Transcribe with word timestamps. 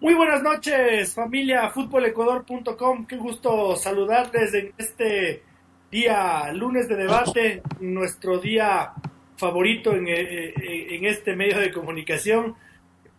Muy 0.00 0.14
buenas 0.14 0.44
noches, 0.44 1.12
familia 1.12 1.70
futbolecuador.com. 1.70 3.04
Qué 3.04 3.16
gusto 3.16 3.74
saludarles 3.74 4.54
en 4.54 4.72
este 4.78 5.42
día 5.90 6.52
lunes 6.52 6.88
de 6.88 6.94
debate, 6.94 7.62
nuestro 7.80 8.38
día 8.38 8.92
favorito 9.36 9.92
en, 9.92 10.06
eh, 10.06 10.50
eh, 10.50 10.86
en, 10.94 11.04
este 11.04 11.34
medio 11.34 11.58
de 11.58 11.72
comunicación, 11.72 12.54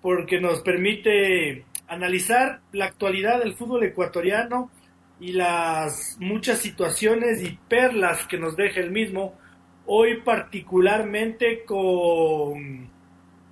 porque 0.01 0.39
nos 0.39 0.61
permite 0.61 1.65
analizar 1.89 2.61
la 2.71 2.85
actualidad 2.85 3.39
del 3.39 3.55
fútbol 3.55 3.83
ecuatoriano 3.83 4.71
y 5.19 5.33
las 5.33 6.15
muchas 6.21 6.59
situaciones 6.59 7.43
y 7.43 7.59
perlas 7.67 8.25
que 8.25 8.37
nos 8.37 8.55
deja 8.55 8.79
el 8.79 8.91
mismo. 8.91 9.37
Hoy 9.85 10.21
particularmente 10.21 11.65
con 11.65 12.88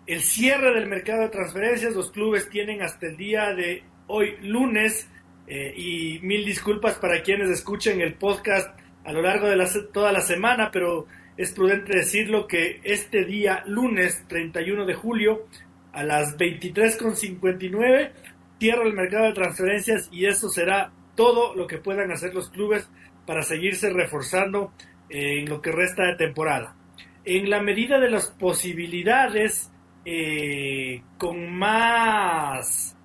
el 0.07 0.21
cierre 0.21 0.73
del 0.73 0.87
mercado 0.87 1.23
de 1.23 1.29
transferencias, 1.29 1.93
los 1.93 2.11
clubes 2.11 2.49
tienen 2.49 2.81
hasta 2.81 3.07
el 3.07 3.17
día 3.17 3.53
de 3.53 3.83
hoy 4.07 4.37
lunes, 4.41 5.09
eh, 5.47 5.73
y 5.75 6.19
mil 6.23 6.45
disculpas 6.45 6.95
para 6.95 7.21
quienes 7.21 7.49
escuchen 7.49 8.01
el 8.01 8.15
podcast 8.15 8.69
a 9.05 9.13
lo 9.13 9.21
largo 9.21 9.47
de 9.47 9.57
toda 9.93 10.11
la 10.11 10.19
semana, 10.21 10.71
pero 10.71 11.07
es 11.37 11.53
prudente 11.53 11.97
decirlo 11.97 12.47
que 12.47 12.81
este 12.83 13.23
día 13.23 13.63
lunes 13.65 14.25
31 14.27 14.85
de 14.85 14.93
julio 14.93 15.47
a 15.93 16.03
las 16.03 16.37
23.59 16.37 18.11
cierra 18.59 18.83
el 18.83 18.93
mercado 18.93 19.25
de 19.25 19.33
transferencias 19.33 20.09
y 20.11 20.25
eso 20.25 20.49
será 20.49 20.91
todo 21.15 21.55
lo 21.55 21.67
que 21.67 21.77
puedan 21.77 22.11
hacer 22.11 22.33
los 22.33 22.49
clubes 22.49 22.89
para 23.25 23.43
seguirse 23.43 23.89
reforzando 23.89 24.73
en 25.09 25.47
lo 25.47 25.61
que 25.61 25.71
resta 25.71 26.03
de 26.03 26.15
temporada. 26.15 26.75
En 27.23 27.49
la 27.49 27.61
medida 27.61 27.99
de 27.99 28.09
las 28.09 28.31
posibilidades, 28.31 29.71
eh, 30.09 31.01
con 31.17 31.51
más 31.51 32.95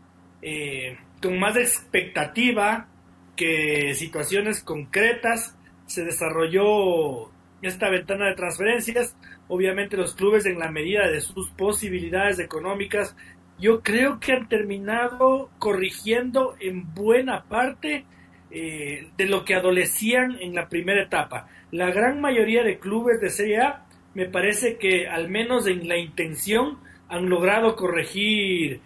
eh, 0.41 0.97
con 1.21 1.37
más 1.37 1.57
expectativa 1.57 2.87
que 3.35 3.93
situaciones 3.97 4.63
concretas 4.63 5.59
se 5.87 6.05
desarrolló 6.05 7.33
esta 7.61 7.91
ventana 7.91 8.29
de 8.29 8.37
transferencias. 8.37 9.17
Obviamente 9.49 9.97
los 9.97 10.15
clubes 10.15 10.47
en 10.47 10.61
la 10.61 10.71
medida 10.71 11.09
de 11.09 11.21
sus 11.21 11.51
posibilidades 11.51 12.39
económicas 12.39 13.17
yo 13.59 13.83
creo 13.83 14.21
que 14.21 14.35
han 14.35 14.49
terminado 14.49 15.51
corrigiendo 15.59 16.55
en 16.61 16.95
buena 16.95 17.43
parte 17.49 18.05
eh, 18.53 19.09
de 19.17 19.27
lo 19.27 19.45
que 19.45 19.57
adolecían 19.57 20.39
en 20.41 20.55
la 20.55 20.69
primera 20.69 21.03
etapa. 21.03 21.49
La 21.73 21.91
gran 21.91 22.21
mayoría 22.21 22.63
de 22.63 22.79
clubes 22.79 23.21
de 23.21 23.31
Serie 23.31 23.61
A 23.61 23.87
me 24.15 24.27
parece 24.27 24.77
que 24.77 25.09
al 25.09 25.29
menos 25.29 25.67
en 25.67 25.89
la 25.89 25.97
intención 25.97 26.79
han 27.13 27.29
logrado 27.29 27.77
corregir 27.77 28.81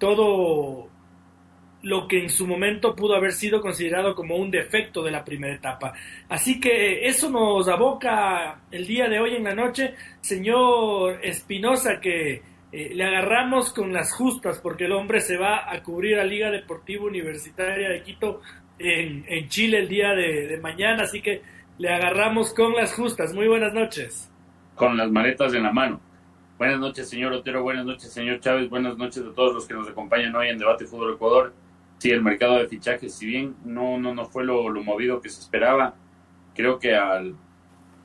todo 0.00 0.88
lo 1.82 2.08
que 2.08 2.20
en 2.20 2.28
su 2.28 2.44
momento 2.44 2.96
pudo 2.96 3.14
haber 3.14 3.30
sido 3.30 3.60
considerado 3.60 4.16
como 4.16 4.34
un 4.34 4.50
defecto 4.50 5.00
de 5.04 5.12
la 5.12 5.24
primera 5.24 5.54
etapa. 5.54 5.92
Así 6.28 6.58
que 6.58 7.06
eso 7.06 7.30
nos 7.30 7.68
aboca 7.68 8.62
el 8.72 8.84
día 8.84 9.08
de 9.08 9.20
hoy 9.20 9.36
en 9.36 9.44
la 9.44 9.54
noche, 9.54 9.94
señor 10.20 11.20
Espinosa, 11.22 12.00
que 12.00 12.42
eh, 12.72 12.90
le 12.92 13.04
agarramos 13.04 13.72
con 13.72 13.92
las 13.92 14.12
justas 14.12 14.58
porque 14.60 14.86
el 14.86 14.92
hombre 14.92 15.20
se 15.20 15.36
va 15.36 15.72
a 15.72 15.80
cubrir 15.80 16.18
a 16.18 16.24
Liga 16.24 16.50
Deportiva 16.50 17.04
Universitaria 17.04 17.90
de 17.90 18.02
Quito 18.02 18.40
en, 18.76 19.48
Chile 19.48 19.78
el 19.78 19.88
día 19.88 20.14
de, 20.14 20.48
de 20.48 20.58
mañana, 20.58 21.04
así 21.04 21.22
que 21.22 21.42
le 21.78 21.90
agarramos 21.90 22.52
con 22.52 22.74
las 22.74 22.92
justas. 22.92 23.32
Muy 23.32 23.46
buenas 23.46 23.72
noches. 23.72 24.28
Con 24.74 24.96
las 24.96 25.08
maletas 25.12 25.54
en 25.54 25.62
la 25.62 25.72
mano. 25.72 26.07
Buenas 26.58 26.80
noches, 26.80 27.08
señor 27.08 27.32
Otero. 27.32 27.62
Buenas 27.62 27.86
noches, 27.86 28.12
señor 28.12 28.40
Chávez. 28.40 28.68
Buenas 28.68 28.98
noches 28.98 29.22
a 29.24 29.32
todos 29.32 29.54
los 29.54 29.68
que 29.68 29.74
nos 29.74 29.88
acompañan 29.88 30.34
hoy 30.34 30.48
en 30.48 30.58
Debate 30.58 30.86
Fútbol 30.86 31.14
Ecuador. 31.14 31.54
Sí, 31.98 32.10
el 32.10 32.20
mercado 32.20 32.56
de 32.58 32.66
fichajes, 32.66 33.14
si 33.14 33.26
bien 33.26 33.54
no, 33.64 33.96
no, 33.96 34.12
no 34.12 34.24
fue 34.26 34.44
lo, 34.44 34.68
movido 34.82 35.20
que 35.20 35.28
se 35.28 35.40
esperaba, 35.40 35.94
creo 36.56 36.80
que 36.80 36.96
al, 36.96 37.36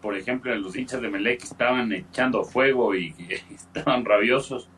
por 0.04 0.16
ejemplo, 0.16 0.54
los 0.56 0.76
hinchas 0.76 1.02
de 1.02 1.10
Melec 1.10 1.42
estaban 1.42 1.92
echando 1.94 2.44
fuego 2.44 2.94
y, 2.94 3.16
estaban 3.50 4.06
rabiosos 4.06 4.70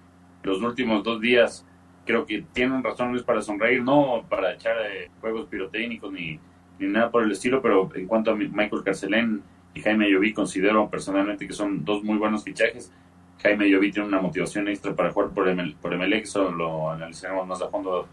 los 0.44 0.62
últimos 0.62 1.04
dos 1.04 1.20
días. 1.20 1.66
Creo 2.06 2.26
que 2.26 2.46
tienen 2.54 2.82
razones 2.82 3.24
para 3.24 3.42
sonreír, 3.42 3.84
no 3.84 4.26
para 4.30 4.54
echar 4.54 4.78
eh, 4.90 5.12
fuegos 5.20 5.48
pirotécnicos 5.48 6.14
ni, 6.14 6.40
ni 6.80 6.88
nada 6.88 7.12
por 7.12 7.24
el 7.24 7.32
estilo, 7.34 7.62
pero 7.62 7.90
en 7.94 8.08
cuanto 8.08 8.32
a 8.32 8.36
Michael 8.36 8.84
Carcelén 8.86 9.44
y 9.74 9.82
Jaime 9.82 10.10
Lloví, 10.10 10.32
considero 10.32 10.90
personalmente 10.90 11.46
que 11.46 11.54
son 11.54 11.84
dos 11.84 12.02
muy 12.06 12.18
buenos 12.18 12.46
fichajes 12.46 12.94
Jaime 13.42 13.70
Llovi 13.70 13.92
tiene 13.92 14.08
una 14.08 14.22
motivación 14.22 14.68
extra 14.68 14.96
para 14.96 15.12
jugar 15.12 15.30
por, 15.32 15.48
el, 15.48 15.76
por 15.76 15.96
MLX, 15.96 16.30
eso 16.30 16.52
lo 16.52 16.92
analizaremos 16.92 17.48
más 17.48 17.62
a 17.62 17.70
fondo 17.70 18.08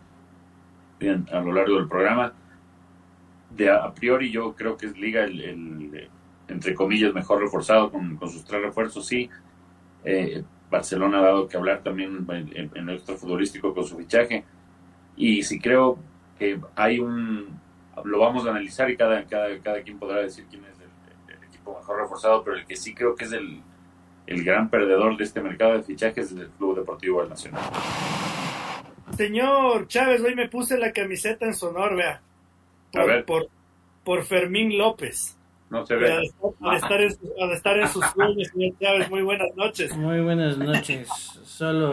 a 1.32 1.40
lo 1.40 1.52
largo 1.52 1.76
del 1.76 1.88
programa. 1.88 2.32
De 3.50 3.70
a, 3.70 3.92
priori 3.92 4.30
yo 4.30 4.54
creo 4.54 4.76
que 4.76 4.86
es 4.86 4.96
Liga 4.96 5.24
el, 5.24 6.08
entre 6.48 6.74
comillas, 6.74 7.14
mejor 7.14 7.40
reforzado 7.40 7.90
con, 7.90 8.18
sus 8.20 8.44
tres 8.44 8.62
refuerzos, 8.62 9.06
sí. 9.06 9.28
Eh, 10.04 10.42
Barcelona 10.70 11.18
ha 11.18 11.22
dado 11.22 11.48
que 11.48 11.56
hablar 11.56 11.82
también 11.82 12.26
en, 12.28 12.70
en 12.74 12.88
el 12.88 12.96
extra 12.96 13.16
futbolístico 13.16 13.74
con 13.74 13.84
su 13.84 13.96
fichaje. 13.96 14.44
Y 15.16 15.42
sí 15.42 15.60
creo 15.60 15.98
que 16.38 16.58
hay 16.74 16.98
un... 16.98 17.60
Lo 18.04 18.20
vamos 18.20 18.46
a 18.46 18.50
analizar 18.50 18.90
y 18.90 18.96
cada, 18.96 19.24
cada, 19.26 19.58
cada 19.60 19.82
quien 19.82 19.98
podrá 19.98 20.20
decir 20.20 20.46
quién 20.48 20.64
es 20.64 20.78
el, 20.80 21.34
el 21.36 21.44
equipo 21.44 21.76
mejor 21.78 22.00
reforzado, 22.00 22.42
pero 22.42 22.56
el 22.56 22.64
que 22.64 22.74
sí 22.74 22.94
creo 22.94 23.14
que 23.14 23.24
es 23.24 23.32
el 23.32 23.60
el 24.26 24.44
gran 24.44 24.70
perdedor 24.70 25.16
de 25.16 25.24
este 25.24 25.40
mercado 25.40 25.74
de 25.74 25.82
fichajes 25.82 26.32
es 26.32 26.38
el 26.38 26.48
Club 26.50 26.76
Deportivo 26.76 27.20
del 27.20 27.30
Nacional. 27.30 27.62
Señor 29.16 29.88
Chávez, 29.88 30.22
hoy 30.22 30.34
me 30.34 30.48
puse 30.48 30.78
la 30.78 30.92
camiseta 30.92 31.46
en 31.46 31.54
sonor, 31.54 31.96
vea. 31.96 32.20
Por, 32.92 33.02
A 33.02 33.04
ver. 33.06 33.24
Por, 33.24 34.24
Fermín 34.24 34.76
López. 34.78 35.38
No 35.70 35.86
se 35.86 35.96
ve. 35.96 36.12
Al 36.12 36.76
estar, 36.76 37.00
en, 37.00 37.12
al 37.40 37.52
estar 37.52 37.78
en 37.78 37.88
sus 37.88 38.04
sueños, 38.06 38.48
señor 38.48 38.78
Chávez, 38.80 39.10
muy 39.10 39.22
buenas 39.22 39.54
noches. 39.56 39.96
Muy 39.96 40.20
buenas 40.20 40.58
noches. 40.58 41.08
Solo 41.44 41.92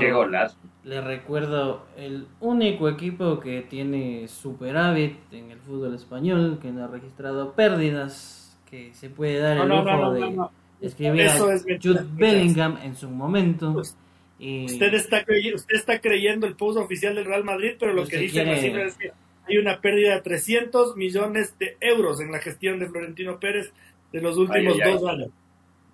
le 0.84 1.02
recuerdo 1.02 1.86
el 1.98 2.28
único 2.40 2.90
equipo 2.90 3.40
que 3.40 3.62
tiene 3.62 4.28
superávit 4.28 5.18
en 5.32 5.52
el 5.52 5.60
fútbol 5.60 5.94
español, 5.94 6.58
que 6.62 6.72
no 6.72 6.84
ha 6.84 6.88
registrado 6.88 7.54
pérdidas, 7.54 8.58
que 8.70 8.94
se 8.94 9.10
puede 9.10 9.40
dar 9.40 9.58
el 9.58 9.70
lujo 9.70 10.12
de 10.14 10.36
escribir 10.82 11.22
Eso 11.22 11.52
es 11.52 11.64
Jude 11.82 12.06
Bellingham 12.14 12.78
en 12.84 12.96
su 12.96 13.10
momento. 13.10 13.74
Pues, 13.74 13.96
usted, 14.40 14.94
está 14.94 15.26
usted 15.56 15.76
está 15.76 16.00
creyendo 16.00 16.48
el 16.48 16.56
post 16.56 16.78
oficial 16.78 17.16
del 17.16 17.26
Real 17.26 17.44
Madrid, 17.44 17.74
pero 17.80 17.94
lo 17.94 18.08
que 18.08 18.18
dice 18.18 18.44
es 18.86 18.96
que 18.96 19.12
hay 19.48 19.58
una 19.58 19.82
pérdida 19.82 20.16
de 20.16 20.22
300 20.22 20.96
millones 20.96 21.58
de 21.58 21.76
euros 21.82 22.22
en 22.22 22.32
la 22.32 22.40
gestión 22.40 22.80
de 22.80 22.88
Florentino 22.88 23.40
Pérez 23.40 23.74
de 24.12 24.22
los 24.22 24.38
últimos 24.38 24.78
dos 24.78 25.10
años. 25.10 25.30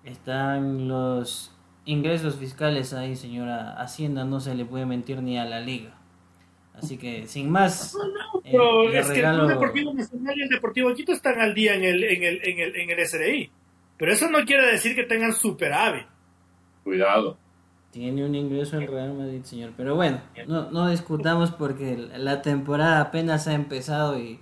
Están 0.04 0.88
los 0.88 1.52
ingresos 1.84 2.36
fiscales 2.36 2.92
ahí, 2.92 3.16
señora 3.16 3.80
Hacienda, 3.80 4.24
no 4.24 4.40
se 4.40 4.54
le 4.54 4.64
puede 4.64 4.86
mentir 4.86 5.22
ni 5.22 5.38
a 5.38 5.44
la 5.44 5.60
liga. 5.60 5.94
Así 6.74 6.98
que, 6.98 7.26
sin 7.26 7.50
más. 7.50 7.96
No, 8.52 8.90
eh, 8.90 8.98
es 8.98 9.10
que 9.10 9.20
el 9.20 9.48
Deportivo 9.48 9.94
Nacional 9.94 10.34
y 10.36 10.42
el 10.42 10.48
Deportivo 10.50 10.94
Quito 10.94 11.12
están 11.12 11.40
al 11.40 11.54
día 11.54 11.74
en 11.74 11.84
el, 11.84 12.04
en 12.04 12.22
el, 12.22 12.40
en 12.44 12.58
el, 12.58 12.76
en 12.76 12.90
el 12.90 13.06
SRI. 13.06 13.50
Pero 13.98 14.12
eso 14.12 14.30
no 14.30 14.44
quiere 14.44 14.66
decir 14.66 14.94
que 14.94 15.04
tengan 15.04 15.32
superávit. 15.32 16.06
Cuidado. 16.84 17.38
Tiene 17.90 18.24
un 18.24 18.34
ingreso 18.34 18.76
el 18.76 18.88
Real 18.88 19.14
Madrid, 19.14 19.42
señor. 19.42 19.72
Pero 19.76 19.94
bueno, 19.94 20.20
no, 20.46 20.70
no 20.70 20.88
discutamos 20.88 21.50
porque 21.50 21.96
la 21.96 22.42
temporada 22.42 23.00
apenas 23.00 23.48
ha 23.48 23.54
empezado 23.54 24.18
y 24.18 24.38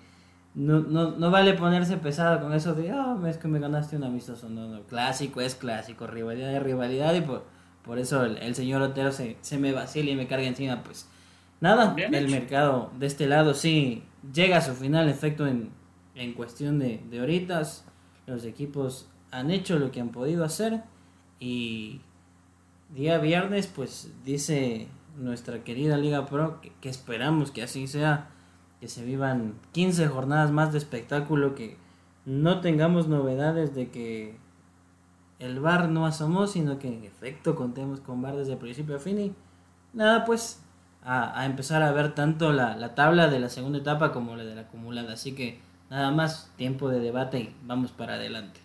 no, 0.54 0.80
no, 0.80 1.12
no 1.12 1.30
vale 1.30 1.54
ponerse 1.54 1.96
pesado 1.96 2.40
con 2.40 2.52
eso 2.52 2.74
de, 2.74 2.90
ah, 2.90 3.16
es 3.28 3.38
que 3.38 3.48
me 3.48 3.58
ganaste 3.58 3.96
un 3.96 4.04
amistoso. 4.04 4.48
No, 4.48 4.68
no, 4.68 4.82
clásico 4.82 5.40
es 5.40 5.54
clásico, 5.54 6.06
rivalidad 6.06 6.54
es 6.54 6.62
rivalidad 6.62 7.14
y 7.14 7.20
por, 7.20 7.44
por 7.84 7.98
eso 7.98 8.24
el, 8.24 8.54
señor 8.54 8.82
Otero 8.82 9.12
se, 9.12 9.36
se 9.40 9.58
me 9.58 9.72
vacila 9.72 10.10
y 10.10 10.16
me 10.16 10.26
carga 10.26 10.46
encima. 10.46 10.82
Pues 10.82 11.08
nada, 11.60 11.94
el 11.96 12.28
mercado 12.28 12.90
de 12.98 13.06
este 13.06 13.26
lado 13.26 13.54
sí 13.54 14.04
llega 14.32 14.58
a 14.58 14.62
su 14.62 14.74
final, 14.74 15.08
efecto, 15.08 15.46
en, 15.46 15.70
en 16.14 16.34
cuestión 16.34 16.78
de, 16.78 17.00
de 17.10 17.20
horitas. 17.20 17.86
Los 18.26 18.44
equipos 18.44 19.10
han 19.34 19.50
hecho 19.50 19.78
lo 19.78 19.90
que 19.90 20.00
han 20.00 20.10
podido 20.10 20.44
hacer 20.44 20.82
y 21.40 22.00
día 22.94 23.18
viernes 23.18 23.66
pues 23.66 24.12
dice 24.24 24.86
nuestra 25.18 25.64
querida 25.64 25.96
Liga 25.96 26.26
Pro 26.26 26.60
que, 26.60 26.88
esperamos 26.88 27.50
que 27.50 27.62
así 27.62 27.88
sea 27.88 28.28
que 28.80 28.86
se 28.86 29.04
vivan 29.04 29.54
15 29.72 30.06
jornadas 30.06 30.52
más 30.52 30.72
de 30.72 30.78
espectáculo, 30.78 31.54
que 31.54 31.76
no 32.24 32.60
tengamos 32.60 33.08
novedades 33.08 33.74
de 33.74 33.90
que 33.90 34.36
el 35.40 35.58
bar 35.58 35.88
no 35.88 36.06
asomó, 36.06 36.46
sino 36.46 36.78
que 36.78 36.88
en 36.88 37.04
efecto 37.04 37.56
contemos 37.56 38.00
con 38.00 38.22
bar 38.22 38.36
desde 38.36 38.56
principio 38.56 38.96
a 38.96 39.00
fin 39.00 39.18
y 39.18 39.34
nada, 39.92 40.24
pues 40.24 40.62
a, 41.02 41.44
empezar 41.44 41.82
a 41.82 41.92
ver 41.92 42.14
tanto 42.14 42.52
la, 42.52 42.76
la, 42.76 42.94
tabla 42.94 43.28
de 43.28 43.40
la 43.40 43.48
segunda 43.48 43.78
etapa 43.78 44.12
como 44.12 44.36
la 44.36 44.44
de 44.44 44.54
la 44.54 44.62
acumulada. 44.62 45.14
Así 45.14 45.34
que 45.34 45.60
nada 45.90 46.12
más 46.12 46.52
tiempo 46.56 46.88
de 46.88 47.00
debate 47.00 47.40
y 47.40 47.56
vamos 47.64 47.90
para 47.90 48.14
adelante. 48.14 48.60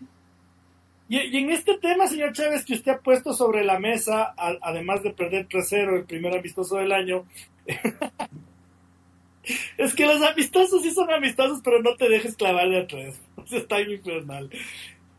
Y, 1.09 1.37
en 1.37 1.49
este 1.49 1.77
tema, 1.79 2.07
señor 2.07 2.33
Chávez, 2.33 2.63
que 2.63 2.75
usted 2.75 2.91
ha 2.91 2.99
puesto 2.99 3.33
sobre 3.33 3.65
la 3.65 3.79
mesa, 3.79 4.35
además 4.61 5.01
de 5.01 5.11
perder 5.11 5.47
3-0 5.47 5.97
el 5.97 6.05
primer 6.05 6.37
amistoso 6.37 6.77
del 6.77 6.91
año, 6.91 7.25
es 9.77 9.95
que 9.95 10.05
los 10.05 10.21
amistosos 10.21 10.83
sí 10.83 10.91
son 10.91 11.11
amistosos, 11.11 11.61
pero 11.63 11.81
no 11.81 11.95
te 11.95 12.07
dejes 12.07 12.35
clavar 12.35 12.69
de 12.69 12.81
atrás. 12.81 13.19
Está 13.51 13.77
muy 13.77 13.95
infernal. 13.95 14.51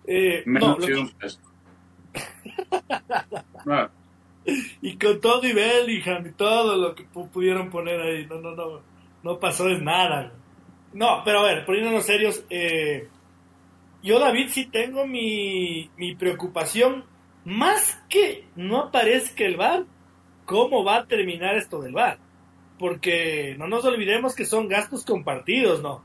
Eh, 0.07 0.45
no, 0.47 0.79
y 4.83 4.97
con 4.97 5.21
todo 5.21 5.47
y 5.47 5.53
Bellingham 5.53 6.27
y 6.27 6.33
todo 6.33 6.77
lo 6.77 6.95
que 6.95 7.05
pudieron 7.05 7.71
poner 7.71 8.01
ahí, 8.01 8.27
no, 8.27 8.41
no, 8.41 8.55
no, 8.55 8.81
no 9.23 9.39
pasó 9.39 9.65
de 9.65 9.81
nada. 9.81 10.33
No, 10.93 11.23
pero 11.25 11.41
a 11.41 11.45
ver, 11.45 11.65
poniéndonos 11.65 12.05
serios, 12.05 12.45
eh, 12.49 13.09
yo 14.03 14.19
David 14.19 14.49
sí 14.51 14.67
tengo 14.67 15.07
mi, 15.07 15.91
mi 15.97 16.15
preocupación, 16.15 17.05
más 17.45 18.01
que 18.09 18.45
no 18.57 18.79
aparezca 18.79 19.45
el 19.45 19.57
VAR, 19.57 19.85
cómo 20.45 20.85
va 20.85 20.97
a 20.97 21.07
terminar 21.07 21.57
esto 21.57 21.81
del 21.81 21.93
VAR. 21.93 22.19
Porque 22.79 23.55
no 23.59 23.69
nos 23.69 23.85
olvidemos 23.85 24.35
que 24.35 24.47
son 24.47 24.69
gastos 24.69 25.05
compartidos, 25.05 25.83
¿no? 25.83 26.03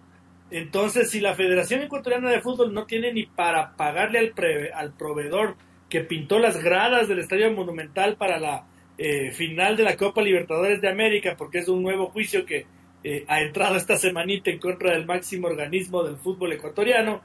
Entonces, 0.51 1.09
si 1.09 1.21
la 1.21 1.33
Federación 1.33 1.81
Ecuatoriana 1.81 2.29
de 2.29 2.41
Fútbol 2.41 2.73
no 2.73 2.85
tiene 2.85 3.11
ni 3.13 3.25
para 3.25 3.75
pagarle 3.75 4.19
al, 4.19 4.33
al 4.73 4.93
proveedor 4.93 5.55
que 5.89 6.01
pintó 6.01 6.39
las 6.39 6.61
gradas 6.61 7.07
del 7.07 7.19
Estadio 7.19 7.51
Monumental 7.51 8.17
para 8.17 8.39
la 8.39 8.65
eh, 8.97 9.31
final 9.31 9.75
de 9.75 9.83
la 9.83 9.97
Copa 9.97 10.21
Libertadores 10.21 10.81
de 10.81 10.89
América, 10.89 11.35
porque 11.37 11.59
es 11.59 11.67
un 11.67 11.83
nuevo 11.83 12.07
juicio 12.07 12.45
que 12.45 12.65
eh, 13.03 13.25
ha 13.27 13.41
entrado 13.41 13.75
esta 13.75 13.97
semanita 13.97 14.49
en 14.49 14.59
contra 14.59 14.91
del 14.91 15.05
máximo 15.05 15.47
organismo 15.47 16.03
del 16.03 16.17
fútbol 16.17 16.53
ecuatoriano, 16.53 17.21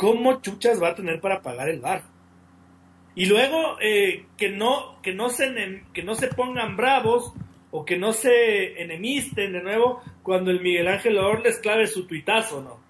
¿cómo 0.00 0.40
chuchas 0.40 0.82
va 0.82 0.88
a 0.88 0.94
tener 0.94 1.20
para 1.20 1.42
pagar 1.42 1.68
el 1.68 1.80
bar? 1.80 2.04
Y 3.14 3.26
luego 3.26 3.76
eh, 3.82 4.24
que, 4.38 4.48
no, 4.48 4.98
que, 5.02 5.12
no 5.12 5.28
se, 5.28 5.84
que 5.92 6.02
no 6.02 6.14
se 6.14 6.28
pongan 6.28 6.74
bravos 6.74 7.34
o 7.70 7.84
que 7.84 7.98
no 7.98 8.14
se 8.14 8.80
enemisten 8.80 9.52
de 9.52 9.62
nuevo 9.62 10.00
cuando 10.22 10.50
el 10.50 10.62
Miguel 10.62 10.88
Ángel 10.88 11.18
Orles 11.18 11.58
clave 11.58 11.86
su 11.86 12.06
tuitazo, 12.06 12.62
¿no? 12.62 12.80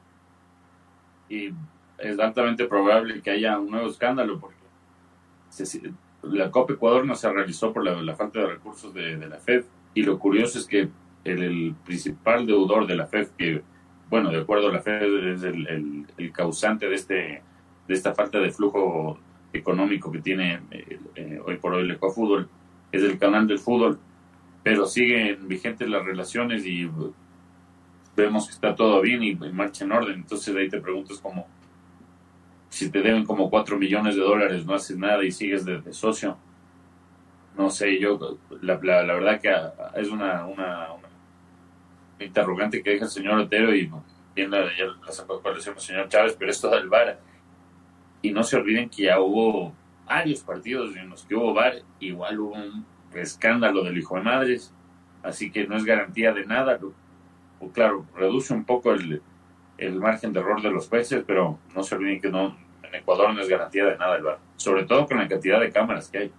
Y 1.29 1.53
es 1.99 2.19
altamente 2.21 2.67
probable 2.67 3.21
que 3.21 3.31
haya 3.31 3.59
un 3.59 3.73
nuevo 3.73 3.89
escándalo 3.89 4.39
porque 4.39 4.57
la 6.23 6.51
Copa 6.53 6.75
Ecuador 6.75 7.05
no 7.05 7.17
se 7.17 7.33
realizó 7.33 7.73
por 7.73 7.85
la, 7.85 8.15
falta 8.15 8.39
de 8.39 8.47
recursos 8.47 8.95
de, 8.95 9.17
la 9.17 9.39
FED 9.39 9.65
y 9.95 10.05
lo 10.05 10.17
curioso 10.17 10.61
es 10.61 10.67
que 10.67 10.89
el, 11.25 11.75
principal 11.85 12.47
deudor 12.47 12.87
de 12.87 12.95
la 12.95 13.07
FED, 13.09 13.29
que 13.37 13.63
bueno, 14.11 14.31
de 14.31 14.41
acuerdo 14.41 14.69
a 14.69 14.73
la 14.73 14.81
FED 14.81 15.29
es 15.33 15.43
el, 15.45 16.33
causante 16.33 16.89
de, 16.89 16.95
este, 16.95 17.43
de 17.87 17.95
esta 17.95 18.15
falta 18.15 18.39
de 18.39 18.51
flujo 18.51 19.19
económico 19.53 20.13
que 20.13 20.21
tiene 20.21 20.61
eh, 20.71 20.99
eh, 21.15 21.41
hoy 21.45 21.57
por 21.57 21.75
hoy 21.75 21.85
el 21.85 21.93
Ecuafútbol, 21.93 22.49
es 22.93 23.03
el 23.03 23.19
canal 23.19 23.47
del 23.47 23.59
fútbol 23.59 23.99
pero 24.63 24.87
siguen 24.87 25.49
vigentes 25.49 25.89
las 25.89 26.05
relaciones 26.05 26.67
y 26.67 26.89
vemos 28.17 28.47
que 28.47 28.53
está 28.53 28.75
todo 28.75 29.01
bien 29.01 29.23
y 29.23 29.35
marcha 29.35 29.85
en 29.85 29.93
orden. 29.93 30.15
Entonces 30.17 30.55
ahí 30.55 30.69
te 30.69 30.81
preguntas 30.81 31.19
como, 31.19 31.47
si 32.69 32.91
te 32.91 33.01
deben 33.01 33.25
como 33.25 33.49
4 33.49 33.79
millones 33.79 34.17
de 34.17 34.23
dólares, 34.23 34.67
no 34.67 34.75
haces 34.75 34.99
nada 34.99 35.25
y 35.25 35.33
sigues 35.33 35.65
de, 35.65 35.93
socio. 35.93 36.37
No 37.57 37.71
sé, 37.71 37.99
yo, 37.99 38.39
la, 38.61 38.79
la, 38.83 39.15
verdad 39.15 39.41
que 39.41 40.01
es 40.01 40.09
una, 40.09 40.47
una, 40.47 40.89
interrogante 42.25 42.83
que 42.83 42.91
deja 42.91 43.05
el 43.05 43.11
señor 43.11 43.39
Otero 43.39 43.75
y 43.75 43.91
bien 44.35 44.51
la, 44.51 44.65
ya 44.77 44.87
la 45.05 45.13
sacó 45.13 45.43
el 45.45 45.61
señor 45.81 46.09
Chávez, 46.09 46.37
pero 46.39 46.51
esto 46.51 46.71
del 46.71 46.89
VAR. 46.89 47.19
Y 48.23 48.33
no 48.33 48.43
se 48.43 48.57
olviden 48.57 48.89
que 48.89 49.05
ya 49.05 49.21
hubo 49.21 49.75
varios 50.07 50.41
partidos 50.41 50.95
en 50.97 51.09
los 51.09 51.25
que 51.25 51.35
hubo 51.35 51.55
VAR, 51.55 51.83
igual 52.01 52.41
hubo 52.41 52.55
un 52.55 52.85
escándalo 53.15 53.83
del 53.83 53.99
hijo 53.99 54.17
de 54.17 54.23
madres, 54.23 54.73
así 55.23 55.51
que 55.51 55.67
no 55.67 55.77
es 55.77 55.85
garantía 55.85 56.33
de 56.33 56.45
nada. 56.45 56.79
O, 57.61 57.71
claro, 57.71 58.07
reduce 58.17 58.53
un 58.55 58.65
poco 58.65 58.93
el, 58.93 59.23
margen 59.95 60.33
de 60.33 60.41
error 60.41 60.63
de 60.63 60.71
los 60.71 60.89
jueces, 60.89 61.25
pero 61.27 61.59
no 61.75 61.83
se 61.83 61.95
olviden 61.95 62.21
que 62.21 62.31
no, 62.31 62.57
en 62.83 62.95
Ecuador 62.95 63.33
no 63.35 63.41
es 63.41 63.49
garantía 63.49 63.87
de 63.87 63.97
nada 63.97 64.17
el 64.17 64.23
bar, 64.23 64.39
sobre 64.57 64.85
todo 64.85 65.07
con 65.07 65.19
la 65.19 65.29
cantidad 65.29 65.61
de 65.61 65.71
cámaras 65.71 66.09
que 66.09 66.19
hay. 66.19 66.33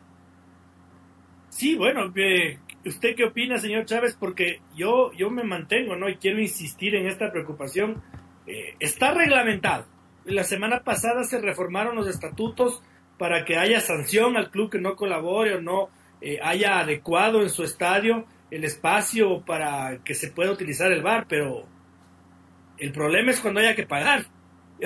Sí, 1.49 1.75
bueno, 1.75 2.11
eh, 2.15 2.59
¿usted 2.85 3.15
qué 3.15 3.25
opina, 3.25 3.57
señor 3.57 3.85
Chávez? 3.85 4.15
Porque 4.19 4.61
yo, 4.75 5.11
yo 5.13 5.29
me 5.29 5.43
mantengo, 5.43 5.95
¿no? 5.95 6.09
Y 6.09 6.17
quiero 6.17 6.39
insistir 6.39 6.95
en 6.95 7.07
esta 7.07 7.31
preocupación. 7.31 8.01
Eh, 8.47 8.75
está 8.79 9.13
reglamentado. 9.13 9.85
La 10.25 10.43
semana 10.43 10.81
pasada 10.83 11.23
se 11.23 11.39
reformaron 11.39 11.95
los 11.95 12.07
estatutos 12.07 12.81
para 13.17 13.45
que 13.45 13.57
haya 13.57 13.81
sanción 13.81 14.37
al 14.37 14.49
club 14.49 14.71
que 14.71 14.79
no 14.79 14.95
colabore 14.95 15.55
o 15.55 15.61
no 15.61 15.89
eh, 16.21 16.39
haya 16.41 16.79
adecuado 16.79 17.41
en 17.41 17.49
su 17.49 17.63
estadio 17.63 18.25
el 18.51 18.63
espacio 18.63 19.41
para 19.45 19.99
que 20.03 20.13
se 20.13 20.29
pueda 20.29 20.51
utilizar 20.51 20.91
el 20.91 21.01
bar, 21.01 21.25
pero 21.27 21.65
el 22.77 22.91
problema 22.91 23.31
es 23.31 23.39
cuando 23.39 23.59
haya 23.59 23.75
que 23.75 23.85
pagar. 23.85 24.25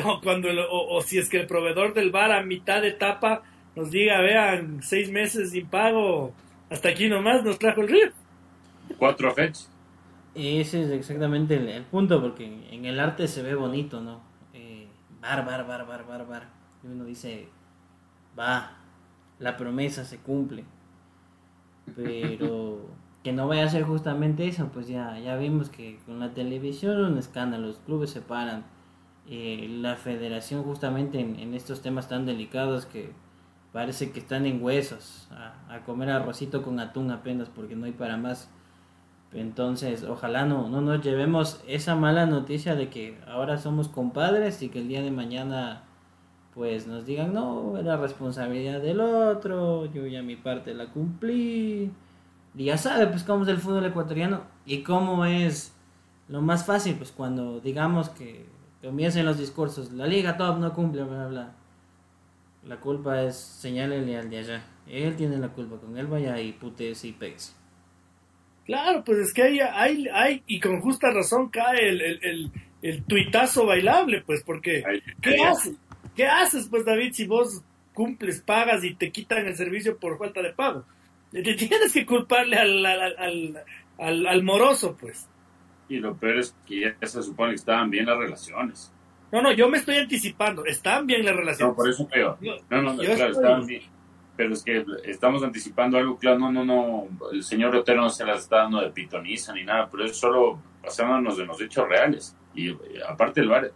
O, 0.04 0.20
cuando 0.20 0.50
o, 0.70 1.02
si 1.02 1.20
es 1.20 1.30
que 1.30 1.40
el 1.40 1.48
proveedor 1.48 1.94
del 1.94 2.12
bar 2.12 2.34
a 2.34 2.44
mitad 2.44 2.82
de 2.82 2.90
etapa 2.90 3.44
nos 3.78 3.92
diga, 3.92 4.20
vean, 4.20 4.84
seis 4.84 5.10
meses 5.10 5.52
sin 5.52 5.68
pago, 5.68 6.34
hasta 6.70 6.90
aquí 6.90 7.10
nomás 7.10 7.44
nos 7.44 7.60
trajo 7.60 7.82
el 7.82 7.88
río. 7.88 8.12
Cuatro 8.98 9.34
fechas. 9.34 9.72
Ese 10.34 10.84
es 10.84 10.90
exactamente 10.90 11.56
el, 11.56 11.84
punto, 11.84 12.22
porque 12.22 12.46
en 12.70 12.86
el 12.86 13.00
arte 13.00 13.28
se 13.28 13.42
ve 13.42 13.56
bonito, 13.56 14.02
¿no? 14.02 14.22
Eh, 14.54 14.88
bar, 15.22 15.46
bar, 15.46 15.66
bar, 15.66 15.88
bar, 15.88 16.06
bar, 16.06 16.28
bar. 16.28 16.50
Y 16.84 16.88
uno 16.88 17.06
dice, 17.06 17.48
va, 18.38 18.78
la 19.40 19.56
promesa 19.56 20.04
se 20.04 20.20
cumple 20.20 20.66
pero 21.94 22.82
que 23.24 23.34
no 23.34 23.48
vaya 23.48 23.66
a 23.66 23.70
ser 23.70 23.84
justamente 23.84 24.48
eso, 24.48 24.70
pues 24.74 24.88
ya, 24.88 25.20
ya 25.20 25.36
vimos 25.36 25.70
que 25.70 26.00
con 26.06 26.20
la 26.20 26.34
televisión 26.34 27.04
un 27.04 27.18
escándalo, 27.18 27.68
los 27.68 27.78
clubes 27.80 28.10
se 28.10 28.22
paran, 28.22 28.66
eh, 29.28 29.68
la 29.70 29.96
federación 29.96 30.64
justamente 30.64 31.20
en, 31.20 31.54
estos 31.54 31.82
temas 31.82 32.08
tan 32.08 32.26
delicados 32.26 32.86
que 32.86 33.12
parece 33.76 34.12
que 34.12 34.22
están 34.22 34.46
en 34.46 34.64
huesos, 34.64 35.28
a, 35.32 35.82
comer 35.86 36.10
arrocito 36.10 36.62
con 36.64 36.80
atún 36.80 37.12
apenas 37.12 37.50
porque 37.50 37.76
no 37.76 37.86
hay 37.86 37.92
para 37.92 38.16
más. 38.16 38.50
Entonces, 39.34 40.06
ojalá 40.06 40.46
no, 40.46 40.70
no 40.70 40.80
nos 40.80 41.04
llevemos 41.04 41.62
esa 41.68 41.94
mala 41.94 42.26
noticia 42.26 42.74
de 42.76 42.88
que 42.90 43.20
ahora 43.28 43.58
somos 43.58 43.90
compadres 43.90 44.62
y 44.62 44.70
que 44.70 44.80
el 44.80 44.88
día 44.88 45.02
de 45.02 45.12
mañana 45.12 45.84
pues 46.54 46.88
nos 46.88 47.06
digan, 47.06 47.34
no, 47.34 47.78
era 47.78 47.98
responsabilidad 47.98 48.80
del 48.80 49.02
otro, 49.02 49.92
yo 49.92 50.08
ya 50.08 50.22
mi 50.22 50.38
parte 50.38 50.74
la 50.74 50.86
cumplí. 50.86 51.92
Y 52.56 52.64
ya 52.64 52.78
sabe, 52.78 53.08
pues 53.08 53.26
cómo 53.26 53.44
es 53.44 53.50
el 53.50 53.58
fútbol 53.58 53.86
ecuatoriano 53.86 54.44
y 54.66 54.84
cómo 54.84 55.26
es 55.26 55.76
lo 56.30 56.42
más 56.42 56.66
fácil, 56.66 56.96
pues 56.96 57.12
cuando 57.12 57.60
digamos 57.60 58.08
que 58.08 58.48
comiencen 58.82 59.26
los 59.26 59.38
discursos, 59.38 59.92
la 59.92 60.08
liga 60.08 60.38
top 60.38 60.60
no 60.60 60.74
cumple, 60.74 61.04
bla, 61.04 61.28
bla, 61.28 61.52
La 62.66 62.78
culpa 62.78 63.22
es 63.24 63.38
señálele 63.38 64.18
al 64.18 64.30
de 64.30 64.38
allá. 64.40 64.64
Él 64.88 65.16
tiene 65.16 65.38
la 65.38 65.50
culpa, 65.50 65.78
con 65.78 65.98
él 65.98 66.08
vaya 66.08 66.40
y 66.40 66.52
putes 66.54 67.06
y 67.06 67.12
pegues. 67.12 67.56
Claro, 68.66 69.04
pues 69.04 69.20
es 69.20 69.34
que 69.34 69.44
hay, 69.44 69.60
hay, 69.60 70.08
hay 70.12 70.44
y 70.48 70.60
con 70.60 70.82
justa 70.82 71.12
razón 71.12 71.50
cae 71.50 71.88
el, 71.90 72.02
el, 72.02 72.52
el, 72.82 73.04
tuitazo 73.04 73.68
bailable, 73.68 74.24
pues 74.26 74.44
porque, 74.44 74.84
¿qué 75.22 75.44
hace? 75.44 75.76
¿Qué 76.16 76.26
haces, 76.26 76.68
pues, 76.70 76.86
David, 76.86 77.12
si 77.14 77.28
vos 77.28 77.62
cumples, 77.94 78.42
pagas 78.42 78.84
y 78.84 78.96
te 78.96 79.12
quitan 79.12 79.46
el 79.46 79.56
servicio 79.56 79.98
por 79.98 80.18
falta 80.18 80.42
de 80.42 80.54
pago? 80.54 80.86
Te 81.32 81.42
tienes 81.42 81.92
que 81.94 82.06
culparle 82.06 82.56
al, 82.56 82.86
al, 82.86 83.64
al, 84.00 84.44
moroso, 84.44 84.96
pues. 84.96 85.28
Y 85.90 85.98
lo 85.98 86.16
peor 86.16 86.40
es 86.40 86.56
que 86.66 86.82
ya 86.82 87.08
se 87.08 87.22
supone 87.22 87.52
que 87.52 87.56
estaban 87.56 87.90
bien 87.90 88.06
las 88.06 88.18
relaciones. 88.18 88.94
No, 89.36 89.42
no, 89.42 89.52
yo 89.52 89.68
me 89.68 89.80
estoy 89.80 89.98
anticipando. 89.98 90.66
Están 90.66 91.06
bien 91.06 91.26
las 91.26 91.36
relaciones. 91.36 91.74
No, 91.74 91.76
por 91.76 91.90
eso 91.90 92.08
peor. 92.08 92.38
No, 92.70 92.82
no, 92.82 92.96
claro, 92.96 93.34
estaban 93.34 93.66
bien. 93.66 93.82
Pero 94.38 94.54
es 94.54 94.64
que 94.64 94.86
estamos 95.04 95.44
anticipando 95.44 95.98
algo, 95.98 96.18
claro, 96.18 96.40
no, 96.40 96.54
no, 96.54 96.64
no. 96.64 97.08
El 97.34 97.44
señor 97.44 97.76
Otero 97.76 98.02
no 98.02 98.10
se 98.10 98.24
las 98.24 98.44
está 98.44 98.60
dando 98.60 98.80
de 98.80 98.92
pitoniza 98.92 99.54
ni 99.54 99.66
nada, 99.66 99.90
pero 99.92 100.06
es 100.06 100.16
solo 100.16 100.58
basándonos 100.82 101.38
en 101.38 101.48
los 101.48 101.60
hechos 101.60 101.86
reales. 101.86 102.34
Y 102.54 102.70
eh, 102.70 102.78
aparte 103.06 103.42
el 103.42 103.50
bar, 103.50 103.74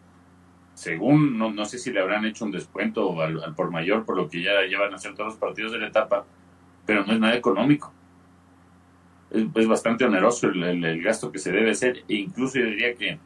según, 0.76 1.38
no, 1.38 1.52
no 1.52 1.66
sé 1.66 1.78
si 1.78 1.92
le 1.92 2.00
habrán 2.00 2.24
hecho 2.24 2.46
un 2.46 2.52
descuento 2.52 3.22
al, 3.22 3.54
por 3.54 3.70
mayor 3.70 4.06
por 4.06 4.16
lo 4.16 4.30
que 4.30 4.42
ya 4.42 4.62
llevan 4.62 4.94
a 4.94 4.96
hacer 4.96 5.14
todos 5.14 5.32
los 5.32 5.40
partidos 5.40 5.74
de 5.74 5.80
la 5.80 5.88
etapa, 5.88 6.26
pero 6.86 7.04
no 7.04 7.12
es 7.12 7.20
nada 7.20 7.36
económico. 7.36 7.92
es, 9.30 9.68
bastante 9.68 10.06
oneroso 10.06 10.48
el, 10.48 11.04
gasto 11.04 11.34
que 11.34 11.40
se 11.40 11.52
debe 11.52 11.72
hacer 11.72 11.98
e 12.08 12.16
incluso 12.16 12.60
yo 12.60 12.66
diría 12.66 12.96
que 12.96 13.20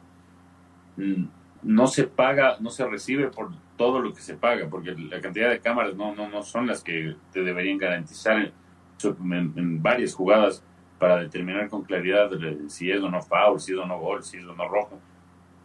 mm, 0.96 1.26
no 1.64 1.86
se 1.86 2.04
paga, 2.04 2.58
no 2.60 2.70
se 2.70 2.86
recibe 2.86 3.28
por 3.28 3.50
todo 3.76 4.00
lo 4.00 4.12
que 4.12 4.20
se 4.20 4.34
paga, 4.34 4.68
porque 4.68 4.94
la 4.94 5.20
cantidad 5.20 5.50
de 5.50 5.60
cámaras 5.60 5.96
no, 5.96 6.14
no, 6.14 6.28
no 6.28 6.42
son 6.42 6.66
las 6.66 6.82
que 6.82 7.16
te 7.32 7.42
deberían 7.42 7.78
garantizar 7.78 8.38
en, 8.38 9.82
varias 9.82 10.14
jugadas 10.14 10.62
para 10.98 11.18
determinar 11.18 11.68
con 11.68 11.82
claridad 11.82 12.30
si 12.68 12.90
es 12.90 13.02
o 13.02 13.10
no 13.10 13.20
foul, 13.22 13.58
si 13.60 13.72
es 13.72 13.78
o 13.78 13.86
no 13.86 13.98
gol, 13.98 14.22
si 14.22 14.36
es 14.38 14.44
o 14.44 14.54
no 14.54 14.68
rojo. 14.68 15.00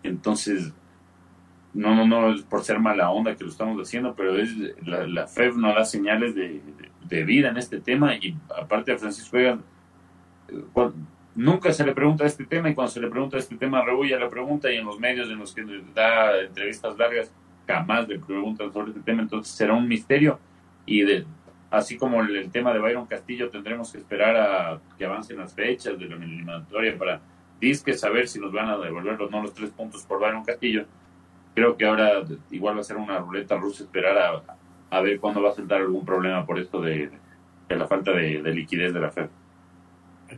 Entonces, 0.01 0.74
no, 1.74 1.94
no, 1.94 2.08
no 2.08 2.34
es 2.34 2.41
por 2.44 2.63
ser 2.63 2.79
mala 2.79 3.12
onda 3.12 3.36
que 3.36 3.44
lo 3.44 3.50
estamos 3.50 3.79
haciendo, 3.79 4.15
pero 4.15 4.38
es 4.38 4.56
la, 4.86 5.06
la 5.06 5.27
FEF 5.27 5.56
no 5.56 5.74
da 5.74 5.84
señales 5.84 6.34
de, 6.34 6.62
de, 7.03 7.24
vida 7.24 7.50
en 7.50 7.58
este 7.58 7.79
tema 7.79 8.15
y 8.15 8.36
aparte 8.58 8.91
a 8.91 8.98
Francisco 8.98 9.38
Vega 9.38 9.60
nunca 11.36 11.71
se 11.74 11.86
le 11.86 11.93
pregunta 11.93 12.25
este 12.25 12.45
tema 12.45 12.69
y 12.69 12.75
cuando 12.75 12.91
se 12.91 13.00
le 13.00 13.09
pregunta 13.09 13.38
este 13.38 13.55
tema 13.57 13.83
rebulla 13.83 14.19
la 14.19 14.29
pregunta 14.29 14.71
y 14.71 14.77
en 14.77 14.86
los 14.86 15.00
medios 15.00 15.29
en 15.29 15.39
los 15.39 15.53
que 15.53 15.63
da 15.93 16.39
entrevistas 16.41 16.98
largas 16.98 17.31
jamás 17.69 18.07
le 18.07 18.17
preguntan 18.19 18.74
sobre 18.74 18.89
este 18.89 19.01
tema, 19.01 19.21
entonces 19.21 19.53
será 19.53 19.74
un 19.74 19.88
misterio. 19.88 20.39
Y 20.86 21.01
de, 21.01 21.25
así 21.69 21.98
como 21.98 22.21
el, 22.21 22.50
tema 22.51 22.74
de 22.74 22.79
Byron 22.79 23.05
Castillo 23.05 23.50
tendremos 23.50 23.91
que 23.91 24.00
esperar 24.00 24.36
a 24.36 24.81
que 24.98 25.05
avancen 25.05 25.38
las 25.38 25.53
fechas 25.53 26.00
de 26.00 26.07
la 26.07 26.15
eliminatoria 26.15 26.98
para 26.98 27.21
disque 27.62 27.93
saber 27.93 28.27
si 28.27 28.39
nos 28.39 28.51
van 28.51 28.69
a 28.69 28.77
devolver 28.77 29.21
o 29.21 29.29
no 29.29 29.43
los 29.43 29.53
tres 29.53 29.69
puntos 29.69 30.03
por 30.03 30.19
Byron 30.19 30.43
Castillo. 30.43 30.86
Creo 31.53 31.77
que 31.77 31.86
ahora 31.86 32.24
igual 32.50 32.77
va 32.77 32.81
a 32.81 32.83
ser 32.83 32.98
una 32.98 33.19
ruleta 33.19 33.55
rusa 33.55 33.83
esperar 33.83 34.17
a, 34.17 34.57
a 34.89 35.01
ver 35.01 35.19
cuándo 35.19 35.41
va 35.41 35.50
a 35.50 35.53
saltar 35.53 35.81
algún 35.81 36.05
problema 36.05 36.45
por 36.45 36.57
esto 36.57 36.81
de, 36.81 37.12
de 37.67 37.75
la 37.75 37.88
falta 37.88 38.12
de, 38.12 38.41
liquidez 38.53 38.93
de 38.93 39.00
la 39.00 39.12
FED. 39.12 39.29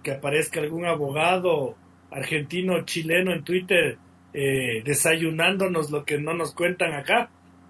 Que 0.03 0.11
aparezca 0.11 0.59
algún 0.59 0.85
abogado 0.85 1.75
argentino 2.11 2.83
chileno 2.85 3.33
en 3.33 3.43
Twitter 3.43 3.97
eh, 4.33 4.81
desayunándonos 4.85 5.91
lo 5.91 6.05
que 6.05 6.17
no 6.17 6.33
nos 6.33 6.53
cuentan 6.53 6.93
acá, 6.93 7.29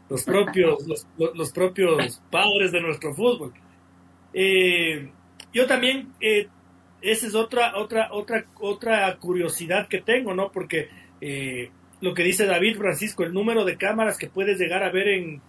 los 0.09 0.23
propios, 0.23 0.85
los, 0.87 1.07
los, 1.35 1.51
propios 1.51 2.21
padres 2.29 2.71
de 2.71 2.81
nuestro 2.81 3.13
fútbol. 3.13 3.53
Eh, 4.33 5.09
yo 5.53 5.65
también, 5.67 6.13
eh, 6.21 6.47
esa 7.01 7.27
es 7.27 7.35
otra, 7.35 7.77
otra, 7.77 8.09
otra, 8.11 8.45
otra 8.59 9.17
curiosidad 9.17 9.87
que 9.87 10.01
tengo, 10.01 10.33
¿no? 10.33 10.51
Porque 10.51 10.89
eh, 11.19 11.71
lo 11.99 12.13
que 12.13 12.23
dice 12.23 12.45
David 12.45 12.77
Francisco, 12.77 13.23
el 13.23 13.33
número 13.33 13.65
de 13.65 13.77
cámaras 13.77 14.17
que 14.17 14.29
puedes 14.29 14.59
llegar 14.59 14.83
a 14.83 14.91
ver 14.91 15.07
en, 15.07 15.41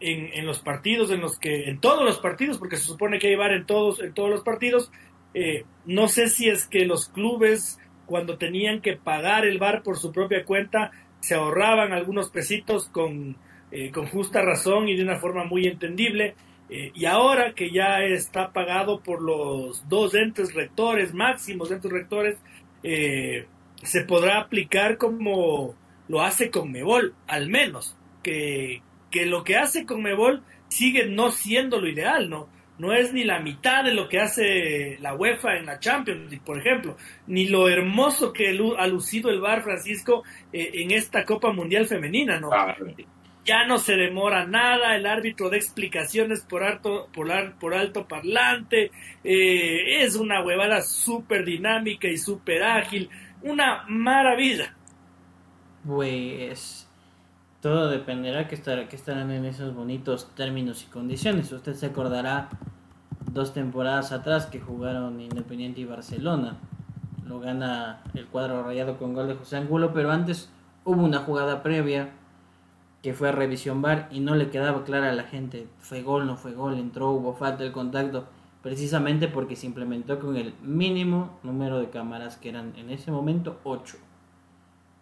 en, 0.00 0.46
los 0.46 0.60
partidos, 0.60 1.10
en 1.10 1.20
los 1.20 1.38
que, 1.38 1.68
en 1.68 1.80
todos 1.80 2.04
los 2.04 2.18
partidos, 2.18 2.58
porque 2.58 2.76
se 2.76 2.84
supone 2.84 3.18
que 3.18 3.28
hay 3.28 3.36
VAR 3.36 3.52
en 3.52 3.66
todos, 3.66 4.00
en 4.00 4.12
todos 4.14 4.30
los 4.30 4.42
partidos, 4.42 4.90
eh, 5.34 5.64
no 5.84 6.08
sé 6.08 6.28
si 6.28 6.48
es 6.48 6.66
que 6.66 6.84
los 6.84 7.08
clubes 7.08 7.78
cuando 8.06 8.36
tenían 8.36 8.80
que 8.80 8.96
pagar 8.96 9.46
el 9.46 9.58
VAR 9.58 9.82
por 9.82 9.98
su 9.98 10.12
propia 10.12 10.44
cuenta, 10.44 10.90
se 11.20 11.34
ahorraban 11.34 11.92
algunos 11.92 12.30
pesitos 12.30 12.88
con, 12.88 13.36
eh, 13.70 13.90
con 13.90 14.06
justa 14.06 14.42
razón 14.42 14.88
y 14.88 14.96
de 14.96 15.04
una 15.04 15.16
forma 15.16 15.44
muy 15.44 15.66
entendible. 15.66 16.34
Eh, 16.68 16.90
y 16.94 17.06
ahora 17.06 17.54
que 17.54 17.70
ya 17.70 18.02
está 18.02 18.52
pagado 18.52 19.00
por 19.00 19.22
los 19.22 19.88
dos 19.88 20.14
entes 20.14 20.54
rectores, 20.54 21.14
máximos 21.14 21.70
entes 21.70 21.90
rectores, 21.90 22.38
se 22.82 24.00
podrá 24.06 24.40
aplicar 24.40 24.98
como 24.98 25.76
lo 26.08 26.20
hace 26.20 26.50
con 26.50 26.72
Mebol, 26.72 27.14
al 27.28 27.48
menos, 27.48 27.96
que, 28.22 28.82
que 29.10 29.26
lo 29.26 29.44
que 29.44 29.56
hace 29.56 29.86
con 29.86 30.02
Mebol 30.02 30.42
sigue 30.68 31.06
no 31.06 31.30
siendo 31.30 31.80
lo 31.80 31.88
ideal, 31.88 32.28
¿no? 32.28 32.48
No 32.78 32.92
es 32.92 33.12
ni 33.12 33.24
la 33.24 33.38
mitad 33.38 33.84
de 33.84 33.94
lo 33.94 34.08
que 34.08 34.18
hace 34.18 34.98
la 35.00 35.14
UEFA 35.14 35.56
en 35.56 35.66
la 35.66 35.78
Champions, 35.78 36.34
por 36.44 36.58
ejemplo, 36.58 36.96
ni 37.26 37.46
lo 37.46 37.68
hermoso 37.68 38.32
que 38.32 38.48
ha 38.78 38.86
lucido 38.86 39.30
el 39.30 39.40
Bar 39.40 39.62
Francisco 39.62 40.24
eh, 40.52 40.70
en 40.74 40.90
esta 40.90 41.24
Copa 41.24 41.52
Mundial 41.52 41.86
Femenina, 41.86 42.40
¿no? 42.40 42.50
Ya 43.44 43.66
no 43.66 43.78
se 43.78 43.96
demora 43.96 44.46
nada, 44.46 44.94
el 44.94 45.04
árbitro 45.04 45.50
de 45.50 45.56
explicaciones 45.56 46.42
por 46.42 46.62
alto, 46.62 47.08
por, 47.12 47.28
por 47.58 47.74
alto 47.74 48.06
parlante, 48.06 48.92
eh, 49.24 50.02
es 50.02 50.14
una 50.14 50.44
huevada 50.44 50.80
súper 50.80 51.44
dinámica 51.44 52.06
y 52.08 52.18
súper 52.18 52.62
ágil, 52.62 53.10
una 53.42 53.84
maravilla. 53.88 54.76
Pues 55.84 56.88
todo 57.62 57.88
dependerá 57.88 58.48
que, 58.48 58.56
estará, 58.56 58.88
que 58.88 58.96
estarán 58.96 59.30
en 59.30 59.44
esos 59.44 59.72
bonitos 59.72 60.28
términos 60.34 60.82
y 60.82 60.86
condiciones. 60.86 61.52
Usted 61.52 61.74
se 61.74 61.86
acordará 61.86 62.48
dos 63.30 63.54
temporadas 63.54 64.10
atrás 64.10 64.46
que 64.46 64.58
jugaron 64.58 65.20
Independiente 65.20 65.80
y 65.80 65.84
Barcelona. 65.84 66.56
Lo 67.24 67.38
gana 67.38 68.02
el 68.14 68.26
cuadro 68.26 68.64
rayado 68.64 68.98
con 68.98 69.14
gol 69.14 69.28
de 69.28 69.36
José 69.36 69.58
Angulo, 69.58 69.92
pero 69.94 70.10
antes 70.10 70.50
hubo 70.84 71.04
una 71.04 71.20
jugada 71.20 71.62
previa 71.62 72.10
que 73.00 73.14
fue 73.14 73.28
a 73.28 73.32
revisión 73.32 73.80
bar 73.80 74.08
y 74.10 74.18
no 74.18 74.34
le 74.34 74.50
quedaba 74.50 74.82
clara 74.82 75.10
a 75.10 75.14
la 75.14 75.22
gente. 75.22 75.68
Fue 75.78 76.02
gol, 76.02 76.26
no 76.26 76.36
fue 76.36 76.54
gol, 76.54 76.76
entró, 76.80 77.12
hubo 77.12 77.32
falta 77.34 77.62
de 77.62 77.70
contacto. 77.70 78.26
Precisamente 78.60 79.28
porque 79.28 79.54
se 79.54 79.66
implementó 79.66 80.18
con 80.18 80.36
el 80.36 80.52
mínimo 80.62 81.38
número 81.44 81.78
de 81.78 81.90
cámaras 81.90 82.38
que 82.38 82.48
eran 82.48 82.72
en 82.76 82.90
ese 82.90 83.12
momento 83.12 83.60
8 83.62 83.98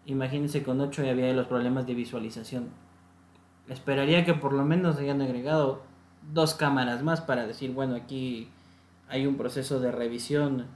Imagínense 0.07 0.63
con 0.63 0.81
8 0.81 1.05
ya 1.05 1.11
había 1.11 1.33
los 1.33 1.47
problemas 1.47 1.87
de 1.87 1.95
visualización. 1.95 2.69
Esperaría 3.69 4.25
que 4.25 4.35
por 4.35 4.53
lo 4.53 4.65
menos 4.65 4.99
hayan 4.99 5.23
agregado 5.23 5.83
dos 6.33 6.55
cámaras 6.55 7.03
más 7.03 7.21
para 7.21 7.47
decir, 7.47 7.73
bueno, 7.73 7.95
aquí 7.95 8.49
hay 9.09 9.27
un 9.27 9.37
proceso 9.37 9.81
de 9.81 9.93
revisión 9.93 10.67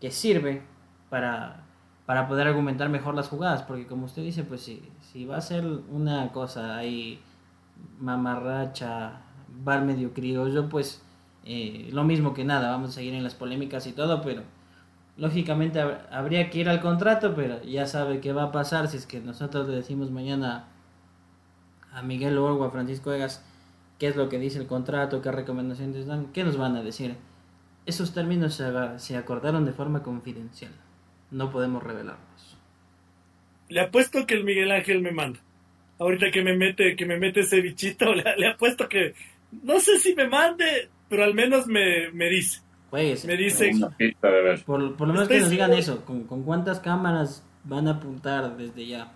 que 0.00 0.10
sirve 0.10 0.62
para, 1.10 1.64
para 2.06 2.28
poder 2.28 2.46
argumentar 2.48 2.88
mejor 2.88 3.14
las 3.14 3.28
jugadas, 3.28 3.62
porque 3.62 3.86
como 3.86 4.06
usted 4.06 4.22
dice, 4.22 4.44
pues 4.44 4.62
si, 4.62 4.82
si 5.00 5.24
va 5.24 5.36
a 5.36 5.40
ser 5.40 5.64
una 5.90 6.32
cosa 6.32 6.76
ahí 6.76 7.20
mamarracha, 7.98 9.22
bar 9.62 9.82
medio 9.82 10.12
criollo, 10.12 10.68
pues 10.68 11.02
eh, 11.44 11.90
lo 11.92 12.04
mismo 12.04 12.34
que 12.34 12.44
nada, 12.44 12.70
vamos 12.70 12.90
a 12.90 12.92
seguir 12.94 13.14
en 13.14 13.22
las 13.22 13.34
polémicas 13.34 13.86
y 13.86 13.92
todo, 13.92 14.22
pero 14.22 14.42
lógicamente 15.16 15.80
habría 15.80 16.50
que 16.50 16.58
ir 16.58 16.68
al 16.68 16.80
contrato, 16.80 17.34
pero 17.34 17.62
ya 17.62 17.86
sabe 17.86 18.20
qué 18.20 18.32
va 18.32 18.44
a 18.44 18.52
pasar 18.52 18.88
si 18.88 18.96
es 18.96 19.06
que 19.06 19.20
nosotros 19.20 19.68
le 19.68 19.76
decimos 19.76 20.10
mañana 20.10 20.68
a 21.92 22.02
Miguel 22.02 22.38
Orgo, 22.38 22.64
a 22.64 22.70
Francisco 22.70 23.12
Egas, 23.12 23.44
qué 23.98 24.08
es 24.08 24.16
lo 24.16 24.28
que 24.28 24.38
dice 24.38 24.58
el 24.58 24.66
contrato, 24.66 25.22
qué 25.22 25.30
recomendaciones 25.30 26.06
dan, 26.06 26.32
qué 26.32 26.44
nos 26.44 26.56
van 26.56 26.76
a 26.76 26.82
decir. 26.82 27.16
Esos 27.86 28.14
términos 28.14 28.60
se, 28.96 29.16
acordaron 29.16 29.64
de 29.64 29.72
forma 29.72 30.02
confidencial. 30.02 30.72
No 31.30 31.50
podemos 31.50 31.82
revelarlos. 31.82 32.58
Le 33.68 33.80
apuesto 33.80 34.26
que 34.26 34.34
el 34.34 34.44
Miguel 34.44 34.72
Ángel 34.72 35.02
me 35.02 35.12
manda. 35.12 35.38
Ahorita 35.98 36.30
que 36.30 36.42
me 36.42 36.56
mete, 36.56 36.96
que 36.96 37.06
me 37.06 37.18
mete 37.18 37.40
ese 37.40 37.60
bichito, 37.60 38.14
le, 38.36 38.48
apuesto 38.48 38.88
que 38.88 39.14
no 39.62 39.78
sé 39.78 39.98
si 40.00 40.14
me 40.14 40.28
mande, 40.28 40.88
pero 41.08 41.24
al 41.24 41.34
menos 41.34 41.66
me, 41.66 42.10
me 42.12 42.28
dice. 42.28 42.62
Me 42.94 43.36
dicen. 43.36 43.80
Por, 44.64 44.80
lo 44.80 45.06
menos 45.12 45.28
que 45.28 45.40
nos 45.40 45.50
digan 45.50 45.72
eso. 45.72 46.04
¿con, 46.04 46.24
cuántas 46.44 46.80
cámaras 46.80 47.44
van 47.64 47.88
a 47.88 47.92
apuntar 47.92 48.56
desde 48.56 48.86
ya? 48.86 49.12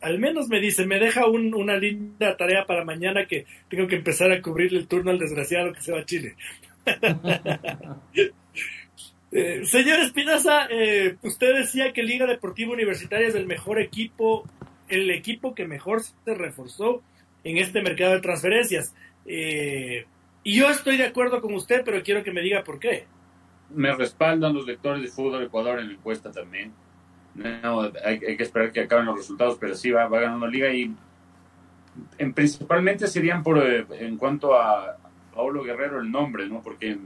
Al 0.00 0.18
menos 0.18 0.48
me 0.48 0.60
dice, 0.60 0.86
me 0.86 0.98
deja 0.98 1.26
una 1.26 1.76
linda 1.76 2.36
tarea 2.36 2.64
para 2.66 2.84
mañana 2.84 3.26
que 3.26 3.44
tengo 3.68 3.86
que 3.86 3.96
empezar 3.96 4.32
a 4.32 4.40
cubrir 4.40 4.74
el 4.74 4.88
turno 4.88 5.10
al 5.10 5.18
desgraciado 5.18 5.74
que 5.74 5.82
se 5.82 5.92
va 5.92 6.00
a 6.00 6.06
Chile. 6.06 6.36
Eh, 9.32 9.64
señor 9.64 10.00
Espinosa, 10.00 10.66
eh, 10.68 11.14
usted 11.22 11.54
decía 11.54 11.92
que 11.92 12.02
Liga 12.02 12.26
Deportiva 12.26 12.72
Universitaria 12.72 13.28
es 13.28 13.36
el 13.36 13.46
mejor 13.46 13.80
equipo, 13.80 14.44
el 14.88 15.08
equipo 15.12 15.54
que 15.54 15.68
mejor 15.68 16.02
se 16.02 16.34
reforzó 16.34 17.00
en 17.44 17.58
este 17.58 17.80
mercado 17.80 18.14
de 18.14 18.22
transferencias. 18.22 18.92
Eh, 19.26 20.04
y 20.42 20.58
yo 20.58 20.70
estoy 20.70 20.96
de 20.96 21.06
acuerdo 21.06 21.40
con 21.40 21.54
usted, 21.54 21.82
pero 21.84 22.02
quiero 22.02 22.22
que 22.22 22.32
me 22.32 22.40
diga 22.40 22.64
por 22.64 22.78
qué. 22.78 23.06
Me 23.70 23.94
respaldan 23.94 24.54
los 24.54 24.66
lectores 24.66 25.02
de 25.02 25.08
fútbol 25.08 25.44
Ecuador 25.44 25.78
en 25.78 25.88
la 25.88 25.92
encuesta 25.94 26.30
también. 26.32 26.72
hay, 28.04 28.18
que 28.18 28.42
esperar 28.42 28.72
que 28.72 28.80
acaben 28.80 29.06
los 29.06 29.16
resultados, 29.16 29.58
pero 29.60 29.74
sí 29.74 29.90
va, 29.90 30.08
va 30.08 30.20
ganando 30.20 30.46
liga 30.46 30.72
y 30.72 30.94
en, 32.18 32.32
principalmente 32.32 33.06
serían 33.06 33.42
por 33.42 33.58
eh, 33.58 33.86
en 33.90 34.16
cuanto 34.16 34.54
a 34.54 34.96
Paulo 35.34 35.62
Guerrero 35.62 36.00
el 36.00 36.10
nombre, 36.10 36.48
¿no? 36.48 36.62
Porque 36.62 36.98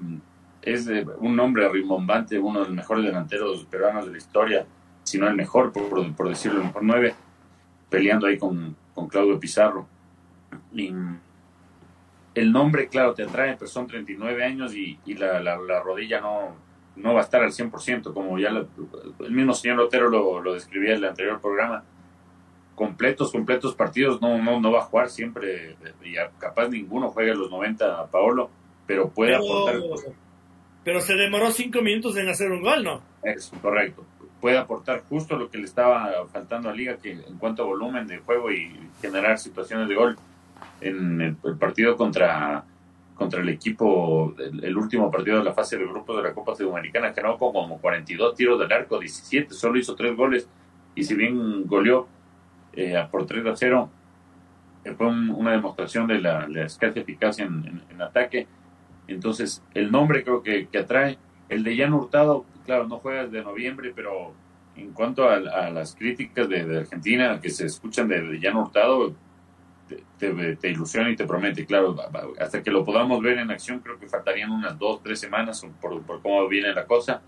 es 0.62 0.88
un 1.18 1.36
nombre 1.36 1.68
rimbombante, 1.68 2.38
uno 2.38 2.60
de 2.60 2.66
los 2.66 2.74
mejores 2.74 3.04
delanteros 3.04 3.64
peruanos 3.66 4.06
de 4.06 4.12
la 4.12 4.18
historia, 4.18 4.66
si 5.02 5.18
no 5.18 5.28
el 5.28 5.34
mejor, 5.34 5.72
por, 5.72 6.14
por 6.14 6.28
decirlo, 6.28 6.60
el 6.60 6.66
mejor 6.66 6.82
nueve, 6.84 7.14
peleando 7.90 8.26
ahí 8.26 8.38
con, 8.38 8.74
con 8.94 9.08
Claudio 9.08 9.38
Pizarro. 9.38 9.86
Y, 10.72 10.92
el 12.34 12.52
nombre, 12.52 12.88
claro, 12.88 13.14
te 13.14 13.22
atrae, 13.22 13.56
pero 13.56 13.70
son 13.70 13.86
39 13.86 14.44
años 14.44 14.74
y, 14.74 14.98
la, 15.14 15.40
la, 15.40 15.80
rodilla 15.80 16.20
no, 16.20 16.56
no 16.96 17.14
va 17.14 17.20
a 17.20 17.24
estar 17.24 17.42
al 17.42 17.52
100%, 17.52 18.12
como 18.12 18.38
ya 18.38 18.48
el 18.48 19.30
mismo 19.30 19.54
señor 19.54 19.76
Lotero 19.76 20.08
lo, 20.08 20.40
lo, 20.40 20.54
describía 20.54 20.92
en 20.92 20.98
el 20.98 21.04
anterior 21.06 21.40
programa. 21.40 21.84
Completos, 22.74 23.30
completos 23.30 23.76
partidos, 23.76 24.20
no, 24.20 24.42
no, 24.42 24.60
no 24.60 24.72
va 24.72 24.80
a 24.80 24.84
jugar 24.84 25.08
siempre, 25.08 25.76
y 26.02 26.14
capaz 26.38 26.68
ninguno 26.68 27.10
juega 27.10 27.32
los 27.34 27.50
90 27.50 28.00
a 28.00 28.06
Paolo, 28.08 28.50
pero 28.84 29.08
puede 29.10 29.36
aportar. 29.36 29.80
pero 30.82 31.00
se 31.00 31.14
demoró 31.14 31.52
cinco 31.52 31.82
minutos 31.82 32.16
en 32.16 32.28
hacer 32.28 32.50
un 32.50 32.62
gol, 32.62 32.82
¿no? 32.82 33.00
Es 33.22 33.52
correcto. 33.62 34.04
Puede 34.40 34.58
aportar 34.58 35.04
justo 35.08 35.36
lo 35.36 35.48
que 35.48 35.58
le 35.58 35.64
estaba 35.64 36.26
faltando 36.32 36.68
a 36.68 36.74
Liga, 36.74 36.96
que 36.96 37.12
en 37.12 37.38
cuanto 37.38 37.62
a 37.62 37.66
volumen 37.66 38.08
de 38.08 38.18
juego 38.18 38.50
y 38.50 38.76
generar 39.00 39.38
situaciones 39.38 39.88
de 39.88 39.94
gol 39.94 40.18
en 40.80 41.20
el, 41.20 41.36
partido 41.56 41.96
contra 41.96 42.64
contra 43.14 43.40
el 43.40 43.48
equipo, 43.48 44.34
el, 44.38 44.76
último 44.76 45.10
partido 45.10 45.38
de 45.38 45.44
la 45.44 45.52
fase 45.52 45.78
de 45.78 45.86
grupo 45.86 46.16
de 46.16 46.24
la 46.24 46.34
Copa 46.34 46.54
Sudamericana, 46.54 47.12
que 47.12 47.22
no 47.22 47.38
como 47.38 47.78
42 47.78 48.34
tiros 48.34 48.58
del 48.58 48.72
arco, 48.72 48.98
17, 48.98 49.54
solo 49.54 49.78
hizo 49.78 49.94
tres 49.94 50.16
goles, 50.16 50.48
y 50.94 51.04
si 51.04 51.14
bien 51.14 51.66
goleó 51.66 52.08
eh, 52.72 53.06
por 53.10 53.26
3 53.26 53.46
a 53.46 53.56
0, 53.56 53.90
eh, 54.84 54.94
fue 54.96 55.06
una 55.06 55.52
demostración 55.52 56.06
de 56.06 56.20
la, 56.20 56.46
escasa 56.64 57.00
eficacia 57.00 57.44
en, 57.44 58.02
ataque. 58.02 58.46
Entonces, 59.06 59.62
el 59.74 59.90
nombre 59.90 60.24
creo 60.24 60.42
que, 60.42 60.68
atrae. 60.76 61.18
El 61.48 61.62
de 61.62 61.76
Jan 61.76 61.92
Hurtado, 61.92 62.44
claro, 62.64 62.88
no 62.88 62.98
juega 62.98 63.26
desde 63.26 63.44
noviembre, 63.44 63.92
pero 63.94 64.32
en 64.76 64.92
cuanto 64.92 65.28
a, 65.28 65.38
las 65.70 65.94
críticas 65.94 66.48
de, 66.48 66.78
Argentina 66.78 67.38
que 67.40 67.50
se 67.50 67.66
escuchan 67.66 68.08
de, 68.08 68.20
de 68.22 68.40
Jan 68.40 68.56
Hurtado, 68.56 69.14
te, 70.18 70.70
ilusiona 70.70 71.10
y 71.10 71.16
te 71.16 71.26
promete. 71.26 71.66
Claro, 71.66 71.96
hasta 72.40 72.62
que 72.62 72.70
lo 72.70 72.84
podamos 72.84 73.22
ver 73.22 73.38
en 73.38 73.50
acción, 73.50 73.80
creo 73.80 73.98
que 73.98 74.06
faltarían 74.08 74.50
unas 74.50 74.78
dos, 74.78 75.02
tres 75.02 75.20
semanas 75.20 75.66
por, 75.80 76.02
cómo 76.22 76.46
viene 76.48 76.72
la 76.72 76.86
cosa. 76.86 77.22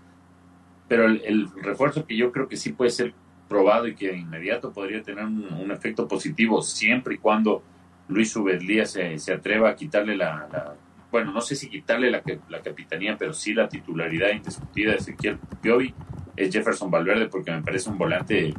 Pero 0.87 1.05
el, 1.05 1.49
refuerzo 1.61 2.05
que 2.05 2.15
yo 2.15 2.31
creo 2.31 2.47
que 2.47 2.57
sí 2.57 2.73
puede 2.73 2.91
ser 2.91 3.13
probado 3.47 3.87
y 3.87 3.95
que 3.95 4.09
de 4.09 4.17
inmediato 4.17 4.71
podría 4.71 5.01
tener 5.01 5.25
un, 5.25 5.71
efecto 5.71 6.07
positivo 6.07 6.61
siempre 6.61 7.15
y 7.15 7.17
cuando 7.17 7.63
Luis 8.07 8.35
Ubedlía 8.35 8.85
se, 8.85 9.17
se 9.19 9.33
atreva 9.33 9.69
a 9.69 9.75
quitarle 9.75 10.15
la, 10.15 10.75
bueno, 11.11 11.31
no 11.31 11.41
sé 11.41 11.55
si 11.55 11.69
quitarle 11.69 12.11
la, 12.11 12.21
la 12.49 12.61
capitanía, 12.61 13.17
pero 13.17 13.33
sí 13.33 13.53
la 13.53 13.69
titularidad 13.69 14.31
indiscutida 14.31 14.91
de 14.91 14.97
Ezequiel 14.97 15.39
Piovi, 15.61 15.93
es 16.35 16.53
Jefferson 16.53 16.91
Valverde, 16.91 17.27
porque 17.27 17.51
me 17.51 17.61
parece 17.61 17.89
un 17.89 17.97
volante 17.97 18.53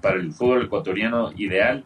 para 0.00 0.16
el 0.16 0.32
fútbol 0.32 0.64
ecuatoriano 0.64 1.30
ideal 1.36 1.84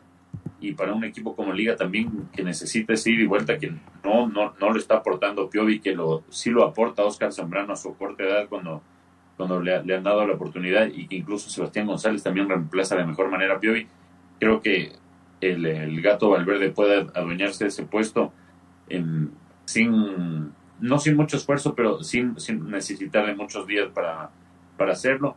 y 0.61 0.73
para 0.73 0.95
un 0.95 1.05
equipo 1.05 1.37
como 1.37 1.53
Liga 1.53 1.77
también 1.77 2.29
que 2.33 2.43
necesita 2.43 2.95
ese 2.95 3.11
ida 3.11 3.23
y 3.23 3.27
vuelta 3.27 3.59
que 3.59 3.73
no, 4.05 4.29
no, 4.29 4.55
no 4.59 4.71
lo 4.71 4.79
está 4.79 4.97
aportando 4.97 5.51
Piovi, 5.51 5.81
que 5.81 5.95
lo, 5.95 6.25
sí 6.31 6.51
lo 6.51 6.65
aporta 6.65 7.05
Oscar 7.05 7.33
Zambrano 7.33 7.75
a 7.75 7.77
su 7.77 7.95
corta 7.97 8.25
edad 8.25 8.49
cuando, 8.49 8.83
cuando 9.37 9.61
le, 9.61 9.75
han 9.75 10.03
dado 10.03 10.27
la 10.27 10.35
oportunidad 10.35 10.87
y 10.87 11.07
que 11.07 11.17
incluso 11.17 11.51
Sebastián 11.51 11.87
González 11.87 12.23
también 12.23 12.49
reemplaza 12.49 12.97
de 12.97 13.05
mejor 13.05 13.31
manera 13.31 13.57
a 13.57 13.61
Piovi. 13.61 13.87
Creo 14.39 14.63
que 14.63 14.93
el, 15.41 16.01
gato 16.01 16.31
Valverde 16.31 16.71
puede 16.71 17.07
adueñarse 17.15 17.65
de 17.65 17.69
ese 17.69 17.85
puesto 17.85 18.33
sin, 19.67 20.53
no 20.81 20.99
sin 20.99 21.17
mucho 21.17 21.37
esfuerzo, 21.37 21.75
pero 21.75 22.03
sin, 22.03 22.41
sin 22.41 22.71
necesitar 22.71 23.27
de 23.27 23.35
muchos 23.35 23.67
días 23.67 23.89
para, 23.93 24.31
para 24.79 24.93
hacerlo. 24.93 25.37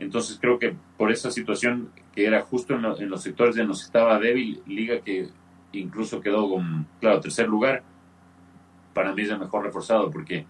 Entonces 0.00 0.38
creo 0.40 0.58
que 0.58 0.74
por 0.96 1.12
esa 1.12 1.30
situación 1.30 1.90
que 2.14 2.24
era 2.24 2.40
justo 2.40 2.74
en, 2.74 3.10
los 3.10 3.22
sectores 3.22 3.54
de 3.54 3.66
que 3.66 3.72
estaba 3.72 4.18
débil, 4.18 4.62
liga 4.66 5.00
que 5.02 5.28
incluso 5.72 6.22
quedó 6.22 6.48
con, 6.48 6.86
claro, 7.00 7.20
tercer 7.20 7.46
lugar, 7.46 7.82
para 8.94 9.12
mí 9.12 9.22
es 9.22 9.30
el 9.30 9.38
mejor 9.38 9.62
reforzado, 9.62 10.10
porque 10.10 10.46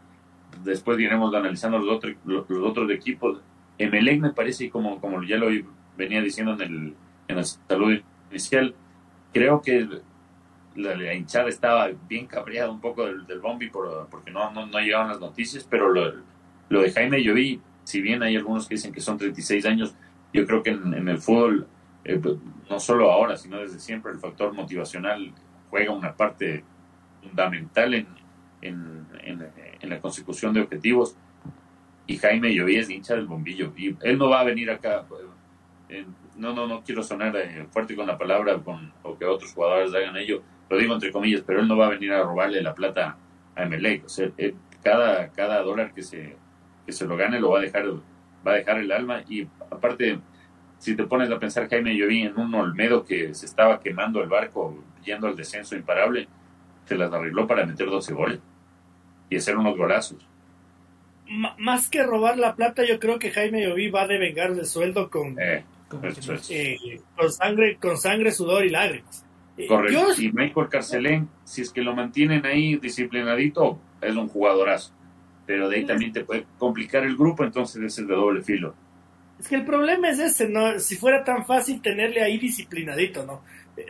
después 0.63 1.01
iremos 1.01 1.35
analizando 1.35 1.81
los, 1.81 2.01
los, 2.25 2.45
otros 2.49 2.89
equipos. 2.93 3.41
Emelec 3.77 4.21
me 4.21 4.31
parece, 4.31 4.71
como, 4.71 5.01
como 5.01 5.21
ya 5.25 5.37
lo 5.37 5.49
venía 5.97 6.23
diciendo 6.23 6.53
en, 6.55 6.61
el, 6.61 6.95
en 7.27 7.37
la 7.37 7.43
salud 7.43 7.99
inicial, 8.31 8.73
creo 9.33 9.61
que 9.61 9.85
la, 10.77 11.13
hinchada 11.13 11.49
estaba 11.49 11.91
bien 12.09 12.27
cabreada 12.27 12.71
un 12.71 12.81
poco 12.81 13.05
del, 13.05 13.27
del 13.27 13.41
Bombi 13.41 13.69
por, 13.69 14.07
porque 14.09 14.31
no, 14.31 14.53
no, 14.53 14.67
no, 14.67 14.79
llegaban 14.79 15.09
las 15.09 15.19
noticias, 15.19 15.67
pero 15.69 15.89
lo, 15.89 16.13
lo 16.69 16.83
de 16.83 16.93
Jaime 16.93 17.19
vi 17.33 17.61
si 17.91 18.01
bien 18.01 18.23
hay 18.23 18.37
algunos 18.37 18.69
que 18.69 18.77
dicen 18.77 18.93
que 18.93 19.01
son 19.01 19.19
36 19.19 19.67
años, 19.67 19.95
yo 20.33 20.47
creo 20.47 20.63
que 20.63 20.71
en, 20.71 21.09
el 21.09 21.19
fútbol, 21.19 21.67
eh, 22.05 22.19
pues, 22.23 22.37
no 22.69 22.79
solo 22.79 23.11
ahora, 23.11 23.37
sino 23.37 23.59
desde 23.59 23.81
siempre, 23.81 24.13
el 24.13 24.19
factor 24.19 24.55
motivacional 24.55 25.33
juega 25.71 25.93
una 25.93 26.15
parte 26.15 26.63
fundamental 27.21 27.95
en, 27.95 28.07
en, 28.63 29.07
en, 29.25 29.91
la 29.91 29.99
consecución 29.99 30.55
de 30.55 30.61
objetivos. 30.61 31.17
Que 46.91 46.97
se 46.97 47.07
lo 47.07 47.17
gane 47.17 47.39
lo 47.39 47.51
va 47.51 47.61
a 47.61 47.63
dejar, 47.63 47.87
va 48.45 48.51
a 48.51 48.55
dejar 48.57 48.81
el 48.81 48.91
alma. 48.91 49.23
Y 49.29 49.47
aparte, 49.71 50.19
si 50.77 50.97
te 50.97 51.05
pones 51.05 51.31
a 51.31 51.39
pensar, 51.39 51.69
Jaime 51.69 51.93
vi 51.93 52.23
en 52.23 52.37
un 52.37 52.53
Olmedo 52.53 53.05
que 53.05 53.33
se 53.33 53.47
estaba 53.47 53.79
quemando 53.79 54.21
el 54.21 54.29
barco 54.29 54.83
yendo 55.05 55.29
al 55.29 55.37
descenso 55.37 55.77
imparable, 55.77 56.27
se 56.87 56.97
las 56.97 57.13
arregló 57.13 57.47
para 57.47 57.65
meter 57.65 57.87
12 57.87 58.13
goles 58.13 58.41
y 59.29 59.37
hacer 59.37 59.57
unos 59.57 59.77
golazos. 59.77 60.19
más 61.59 61.89
que 61.89 62.03
robar 62.03 62.39
la 62.39 62.57
plata, 62.57 62.85
yo 62.85 62.99
creo 62.99 63.21
que 63.21 63.31
Jaime 63.31 63.65
Lloví 63.65 63.89
va 63.89 64.03
a 64.03 64.09
devengar 64.09 64.51
el 64.51 64.67
sueldo 64.67 65.11
con, 65.11 65.39
eh, 65.39 65.65
eh, 66.49 66.77
con 67.17 67.33
sangre, 67.33 67.77
con 67.81 67.97
sangre, 67.99 68.33
sudor 68.33 68.65
y 68.65 68.71
lágrimas. 68.71 69.25
Eh, 69.57 69.69
Correcto. 69.69 70.21
Y 70.21 70.33
Michael 70.33 70.69
Carcelén, 70.69 71.29
si 71.45 71.63
es 71.63 71.71
que 71.71 71.83
lo 71.83 71.95
mantienen 71.95 72.45
ahí 72.45 72.75
disciplinadito, 72.79 73.79
es 74.01 74.17
un 74.17 74.27
jugadorazo 74.27 74.93
pero 75.51 75.69
de 75.69 75.79
ahí 75.79 75.85
también 75.85 76.13
te 76.13 76.25
puede 76.25 76.47
complicar 76.59 77.03
el 77.03 77.17
grupo, 77.17 77.43
entonces 77.43 77.83
es 77.83 77.99
el 77.99 78.07
de 78.07 78.15
doble 78.15 78.41
filo. 78.41 78.73
Es 79.41 79.49
que 79.49 79.57
el 79.57 79.65
problema 79.65 80.09
es 80.09 80.21
ese, 80.21 80.49
¿no? 80.49 80.79
Si 80.79 80.95
fuera 80.95 81.25
tan 81.25 81.45
fácil 81.45 81.83
tenerle 81.83 82.23
ahí 82.23 82.39
disciplinadito, 82.39 83.27
¿no? 83.27 83.43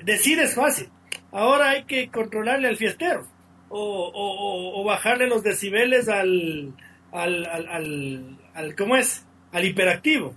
Decir 0.03 0.39
es 0.39 0.55
fácil. 0.55 0.89
Ahora 1.31 1.69
hay 1.69 1.85
que 1.85 2.09
controlarle 2.09 2.67
al 2.67 2.79
fiestero 2.79 3.27
o, 3.69 4.83
bajarle 4.87 5.27
los 5.27 5.43
decibeles 5.43 6.09
al, 6.09 6.73
al, 7.13 7.45
al, 7.45 8.39
al, 8.55 8.75
¿cómo 8.75 8.97
es? 8.97 9.27
Al 9.53 9.67
hiperactivo. 9.67 10.35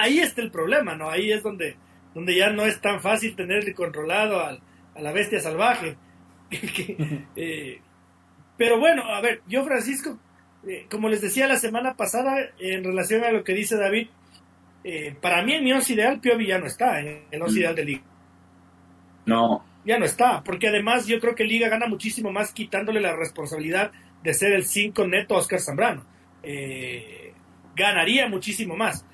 Ahí 0.00 0.20
está 0.20 0.40
el 0.40 0.50
problema, 0.50 0.94
¿no? 0.94 1.10
Ahí 1.10 1.30
es 1.30 1.42
donde, 1.42 1.76
donde 2.14 2.34
ya 2.34 2.48
no 2.48 2.64
es 2.64 2.80
tan 2.80 3.02
fácil 3.02 3.36
tenerle 3.36 3.74
controlado 3.74 4.42
al, 4.42 4.62
a 4.94 5.02
la 5.02 5.12
bestia 5.12 5.40
salvaje. 5.40 5.98
Eh, 7.36 7.82
pero 8.56 8.80
bueno, 8.80 9.04
a 9.04 9.20
ver, 9.20 9.40
yo 9.46 9.62
Francisco 9.64 10.18
eh, 10.66 10.86
como 10.90 11.08
les 11.08 11.20
decía 11.20 11.46
la 11.46 11.58
semana 11.58 11.94
pasada, 11.94 12.36
en 12.58 12.84
relación 12.84 13.24
a 13.24 13.30
lo 13.30 13.44
que 13.44 13.54
dice 13.54 13.76
David, 13.76 14.08
eh, 14.84 15.14
para 15.20 15.42
mí 15.42 15.54
en 15.54 15.64
mi 15.64 15.72
once 15.72 15.92
ideal, 15.92 16.20
Piovi 16.20 16.46
ya 16.46 16.58
no 16.58 16.66
está 16.66 17.00
en 17.00 17.24
el 17.30 17.42
once 17.42 17.60
ideal 17.60 17.74
de 17.74 17.84
Liga. 17.84 18.02
No. 19.26 19.64
Ya 19.84 19.98
no 19.98 20.04
está, 20.04 20.42
porque 20.42 20.68
además 20.68 21.06
yo 21.06 21.20
creo 21.20 21.34
que 21.34 21.44
Liga 21.44 21.68
gana 21.68 21.86
muchísimo 21.86 22.32
más 22.32 22.52
quitándole 22.52 23.00
la 23.00 23.16
responsabilidad 23.16 23.92
de 24.22 24.34
ser 24.34 24.52
el 24.52 24.66
5 24.66 25.06
neto 25.06 25.34
a 25.34 25.38
Oscar 25.38 25.60
Zambrano. 25.60 26.04
Eh, 26.42 27.32
ganaría 27.76 28.28
muchísimo 28.28 28.76
más. 28.76 29.04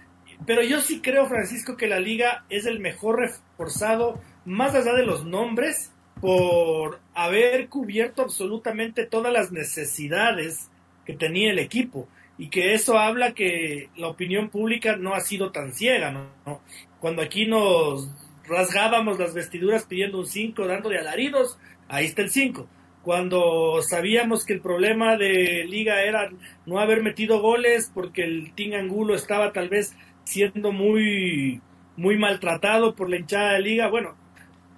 Pero 0.46 0.62
yo 0.62 0.80
sí 0.80 1.00
creo, 1.00 1.26
Francisco, 1.26 1.76
que 1.76 1.87
la 1.87 2.00
Liga 2.00 2.44
es 2.48 2.66
el 2.66 2.80
mejor 2.80 3.20
reforzado, 3.20 4.20
más 4.44 4.74
allá 4.74 4.94
de 4.94 5.07
los 5.07 5.24
nombres, 5.24 5.92
por 6.20 7.00
haber 7.14 7.68
cubierto 7.68 8.22
absolutamente 8.22 9.07
todas 9.07 9.33
las 9.33 9.52
necesidades 9.52 10.70
que 11.04 11.14
tenía 11.14 11.50
el 11.50 11.58
equipo 11.58 12.08
y 12.36 12.48
que 12.48 12.74
eso 12.74 12.98
habla 12.98 13.32
que 13.32 13.88
la 13.96 14.08
opinión 14.08 14.48
pública 14.50 14.96
no 14.96 15.14
ha 15.14 15.20
sido 15.20 15.52
tan 15.52 15.72
ciega, 15.72 16.10
¿no? 16.10 16.60
Cuando 17.00 17.22
aquí 17.22 17.46
nos 17.46 18.10
rasgábamos 18.46 19.18
las 19.18 19.34
vestiduras 19.34 19.84
pidiendo 19.84 20.18
un 20.18 20.26
5, 20.26 20.66
dando 20.66 20.88
de 20.88 20.98
alaridos, 20.98 21.58
ahí 21.88 22.06
está 22.06 22.22
el 22.22 22.30
5. 22.30 22.66
Cuando 23.02 23.82
sabíamos 23.82 24.44
que 24.44 24.54
el 24.54 24.60
problema 24.60 25.16
de 25.16 25.64
Liga 25.68 26.02
era 26.02 26.30
no 26.66 26.78
haber 26.78 27.02
metido 27.02 27.40
goles 27.40 27.90
porque 27.92 28.24
el 28.24 28.52
Team 28.54 28.72
Angulo 28.72 29.14
estaba 29.14 29.52
tal 29.52 29.68
vez 29.68 29.94
siendo 30.24 30.72
muy, 30.72 31.60
muy 31.96 32.16
maltratado 32.16 32.94
por 32.94 33.10
la 33.10 33.16
hinchada 33.16 33.52
de 33.52 33.60
Liga, 33.60 33.88
bueno, 33.88 34.16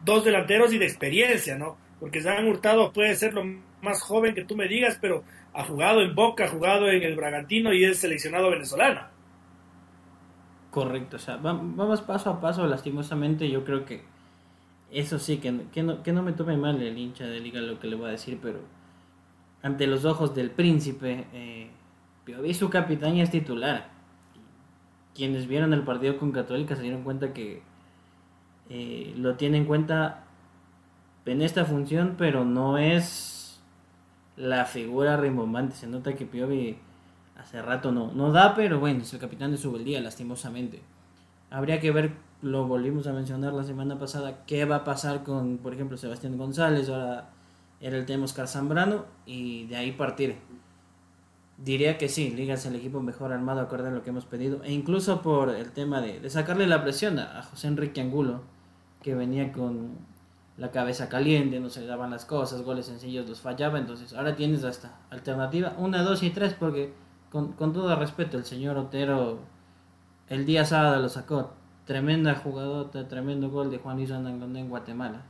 dos 0.04 0.24
delanteros 0.24 0.72
y 0.72 0.78
de 0.78 0.86
experiencia, 0.86 1.56
¿no? 1.56 1.78
Porque 2.00 2.20
han 2.28 2.48
Hurtado 2.48 2.92
puede 2.92 3.14
ser 3.14 3.32
lo 3.32 3.44
más 3.80 4.02
joven 4.02 4.34
que 4.34 4.44
tú 4.44 4.56
me 4.56 4.68
digas, 4.68 4.98
pero 5.00 5.22
ha 5.56 5.64
jugado 5.64 6.02
en 6.02 6.14
Boca, 6.14 6.44
ha 6.44 6.48
jugado 6.48 6.88
en 6.90 7.02
el 7.02 7.16
Bragantino 7.16 7.72
y 7.72 7.84
es 7.84 7.98
seleccionado 7.98 8.50
venezolano. 8.50 9.00
Correcto, 10.70 11.16
o 11.16 11.18
sea, 11.18 11.38
vamos 11.38 12.02
paso 12.02 12.28
a 12.28 12.40
paso, 12.40 12.66
lastimosamente 12.66 13.48
yo 13.48 13.64
creo 13.64 13.86
que 13.86 14.02
eso 14.90 15.18
sí, 15.18 15.38
que, 15.38 15.62
que, 15.72 15.82
no, 15.82 16.02
que 16.02 16.12
no 16.12 16.22
me 16.22 16.32
tome 16.32 16.58
mal 16.58 16.80
el 16.82 16.98
hincha 16.98 17.24
de 17.24 17.40
liga 17.40 17.60
lo 17.60 17.80
que 17.80 17.86
le 17.86 17.96
voy 17.96 18.08
a 18.08 18.12
decir, 18.12 18.38
pero 18.42 18.60
ante 19.62 19.86
los 19.86 20.04
ojos 20.04 20.34
del 20.34 20.50
príncipe, 20.50 21.26
eh, 21.32 21.70
su 22.52 22.68
capitán 22.68 23.16
y 23.16 23.22
es 23.22 23.30
titular. 23.30 23.88
Quienes 25.14 25.46
vieron 25.46 25.72
el 25.72 25.82
partido 25.82 26.18
con 26.18 26.32
Católica 26.32 26.76
se 26.76 26.82
dieron 26.82 27.02
cuenta 27.02 27.32
que 27.32 27.62
eh, 28.68 29.14
lo 29.16 29.36
tiene 29.36 29.56
en 29.56 29.64
cuenta 29.64 30.24
en 31.24 31.40
esta 31.40 31.64
función, 31.64 32.16
pero 32.18 32.44
no 32.44 32.76
es 32.76 33.35
la 34.36 34.64
figura 34.64 35.16
rimbombante. 35.16 35.74
Se 35.74 35.86
nota 35.86 36.14
que 36.14 36.26
Piovi 36.26 36.78
hace 37.38 37.62
rato 37.62 37.92
no, 37.92 38.12
no 38.12 38.32
da, 38.32 38.54
pero 38.54 38.80
bueno, 38.80 39.02
es 39.02 39.12
el 39.12 39.20
capitán 39.20 39.50
de 39.50 39.56
su 39.56 39.76
día, 39.78 40.00
lastimosamente. 40.00 40.82
Habría 41.50 41.80
que 41.80 41.90
ver, 41.90 42.12
lo 42.42 42.66
volvimos 42.66 43.06
a 43.06 43.12
mencionar 43.12 43.52
la 43.52 43.64
semana 43.64 43.98
pasada, 43.98 44.44
qué 44.46 44.64
va 44.64 44.76
a 44.76 44.84
pasar 44.84 45.22
con, 45.22 45.58
por 45.58 45.74
ejemplo, 45.74 45.96
Sebastián 45.96 46.36
González, 46.36 46.88
ahora 46.88 47.30
era 47.80 47.96
el 47.96 48.06
tema 48.06 48.24
Oscar 48.24 48.48
Zambrano, 48.48 49.04
y 49.26 49.66
de 49.66 49.76
ahí 49.76 49.92
partir. 49.92 50.36
Diría 51.58 51.96
que 51.96 52.08
sí, 52.08 52.30
Liga 52.30 52.54
es 52.54 52.66
el 52.66 52.76
equipo 52.76 53.00
mejor 53.00 53.32
armado, 53.32 53.60
acorde 53.60 53.88
a 53.88 53.90
lo 53.90 54.02
que 54.02 54.10
hemos 54.10 54.26
pedido, 54.26 54.62
e 54.62 54.72
incluso 54.72 55.22
por 55.22 55.50
el 55.50 55.72
tema 55.72 56.00
de, 56.00 56.28
sacarle 56.28 56.66
la 56.66 56.82
presión 56.82 57.18
a 57.18 57.42
José 57.42 57.68
Enrique 57.68 58.00
Angulo, 58.00 58.42
que 59.02 59.14
venía 59.14 59.52
con 59.52 59.92
la 60.58 60.70
cabeza 60.70 61.08
caliente, 61.08 61.60
no 61.60 61.68
se 61.68 61.80
le 61.80 61.86
daban 61.86 62.10
las 62.10 62.24
cosas, 62.24 62.62
goles 62.62 62.86
sencillos 62.86 63.28
los 63.28 63.40
fallaba, 63.40 63.78
entonces 63.78 64.14
ahora 64.14 64.36
tienes 64.36 64.64
hasta 64.64 64.96
alternativa 65.10 65.74
una, 65.76 66.02
dos 66.02 66.22
y 66.22 66.30
tres, 66.30 66.54
porque 66.54 66.94
con, 67.30 67.52
con 67.52 67.72
todo 67.72 67.94
respeto, 67.96 68.38
el 68.38 68.44
señor 68.44 68.78
Otero 68.78 69.40
el 70.28 70.46
día 70.46 70.64
sábado 70.64 71.02
lo 71.02 71.08
sacó, 71.08 71.52
tremenda 71.84 72.34
jugadota, 72.34 73.06
tremendo 73.06 73.50
gol 73.50 73.70
de 73.70 73.78
Juan 73.78 73.96
Luis 73.98 74.10
Andangonde 74.10 74.60
en 74.60 74.70
Guatemala, 74.70 75.22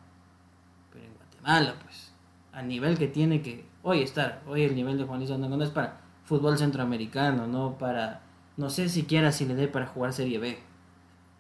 pero 0.92 1.04
en 1.04 1.14
Guatemala, 1.14 1.74
pues, 1.82 2.12
a 2.52 2.62
nivel 2.62 2.96
que 2.96 3.08
tiene 3.08 3.42
que 3.42 3.66
hoy 3.82 4.02
estar, 4.02 4.42
hoy 4.46 4.62
el 4.62 4.76
nivel 4.76 4.96
de 4.96 5.04
Juan 5.04 5.18
Luis 5.18 5.32
Andangonde 5.32 5.64
es 5.64 5.70
para 5.72 6.00
fútbol 6.24 6.56
centroamericano, 6.56 7.48
no 7.48 7.76
para, 7.78 8.22
no 8.56 8.70
sé 8.70 8.88
siquiera 8.88 9.32
si 9.32 9.44
le 9.44 9.56
dé 9.56 9.66
para 9.66 9.86
jugar 9.86 10.12
Serie 10.12 10.38
B, 10.38 10.56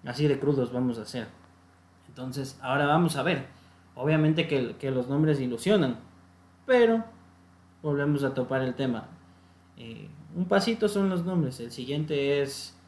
así 0.04 0.26
de 0.26 0.40
crudos 0.40 0.72
vamos 0.72 0.98
a 0.98 1.02
hacer. 1.02 1.28
Entonces, 2.08 2.58
ahora 2.62 2.86
vamos 2.86 3.16
a 3.16 3.22
ver 3.22 3.46
Obviamente 3.96 4.46
que, 4.46 4.90
los 4.90 5.08
nombres 5.08 5.40
ilusionan, 5.40 5.98
pero 6.66 7.02
volvemos 7.82 8.24
a 8.24 8.34
topar 8.34 8.62
el 8.62 8.74
tema. 8.74 9.08
Eh, 9.78 10.08
un 10.34 10.44
pasito 10.44 10.88
son 10.88 11.08
los 11.08 11.24
nombres, 11.24 11.60
el 11.60 11.72
siguiente 11.72 12.42
es 12.42 12.78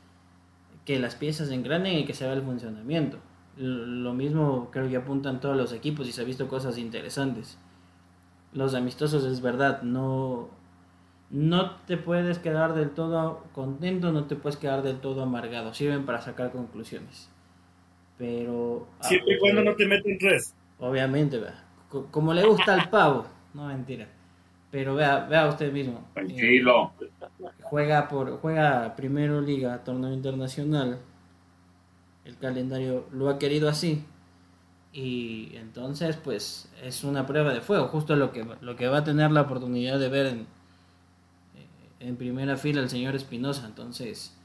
que 0.85 0.99
las 0.99 1.17
piezas 1.17 1.51
engranen 1.51 1.99
y 1.99 2.05
que 2.05 2.13
se 2.13 2.25
vea 2.25 2.35
el 2.35 2.43
funcionamiento. 2.43 3.19
Lo 3.57 4.13
mismo 4.13 4.69
creo 4.71 4.89
que 4.89 4.97
apuntan 4.97 5.41
todos 5.41 5.57
los 5.57 5.73
equipos 5.73 6.07
y 6.07 6.13
se 6.13 6.21
ha 6.21 6.25
visto 6.25 6.47
cosas 6.47 6.77
interesantes. 6.77 7.59
Los 8.53 8.75
amistosos 8.75 9.25
es 9.25 9.41
verdad, 9.41 9.81
no, 9.83 10.51
no 11.31 11.77
te 11.87 11.97
puedes 11.97 12.39
quedar 12.39 12.75
del 12.75 12.91
todo 12.91 13.45
contento, 13.55 14.13
no 14.13 14.25
te 14.27 14.37
puedes 14.37 14.59
quedar 14.59 14.83
del 14.83 15.01
todo 15.01 15.23
amargado, 15.23 15.73
sirven 15.73 16.05
para 16.05 16.21
sacar 16.21 16.53
conclusiones. 16.53 17.31
Pero... 18.19 18.87
Siempre 19.01 19.37
y 19.37 19.39
cuando 19.39 19.65
no 19.65 19.75
te 19.75 19.87
meten 19.87 20.19
tres. 20.19 20.55
Obviamente, 20.81 21.39
vea. 21.39 21.65
Como 22.11 22.35
le 22.35 22.45
gusta 22.47 22.75
al 22.75 22.89
pavo. 22.91 23.27
No, 23.55 23.67
mentira. 23.67 24.07
Pero 24.71 24.95
vea, 24.95 25.27
vea 25.27 25.49
usted 25.49 25.73
mismo. 25.73 26.07
Tranquilo. 26.15 26.93
juega 27.63 28.09
por 28.09 28.39
juega 28.41 28.95
primero 28.95 29.41
liga, 29.41 29.83
torneo 29.83 30.13
internacional. 30.13 30.99
El 32.25 32.37
calendario 32.37 33.07
lo 33.13 33.31
ha 33.31 33.39
querido 33.39 33.69
así. 33.69 34.05
Y 34.93 35.53
entonces, 35.57 36.17
pues, 36.17 36.71
es 36.83 37.05
una 37.05 37.27
prueba 37.27 37.53
de 37.53 37.61
fuego. 37.61 37.89
Justo 37.89 38.17
lo 38.17 38.33
que, 38.33 38.47
lo 38.61 38.77
que 38.77 38.89
va 38.89 38.99
a 38.99 39.05
tener 39.05 39.31
la 39.31 39.43
oportunidad 39.43 39.99
de 39.99 40.09
ver 40.09 40.27
en, 40.27 40.47
en 42.01 42.17
primera 42.17 42.57
fila 42.57 42.83
el 42.83 42.91
señor 42.91 43.15
Espinosa. 43.15 43.67
Entonces, 43.67 44.37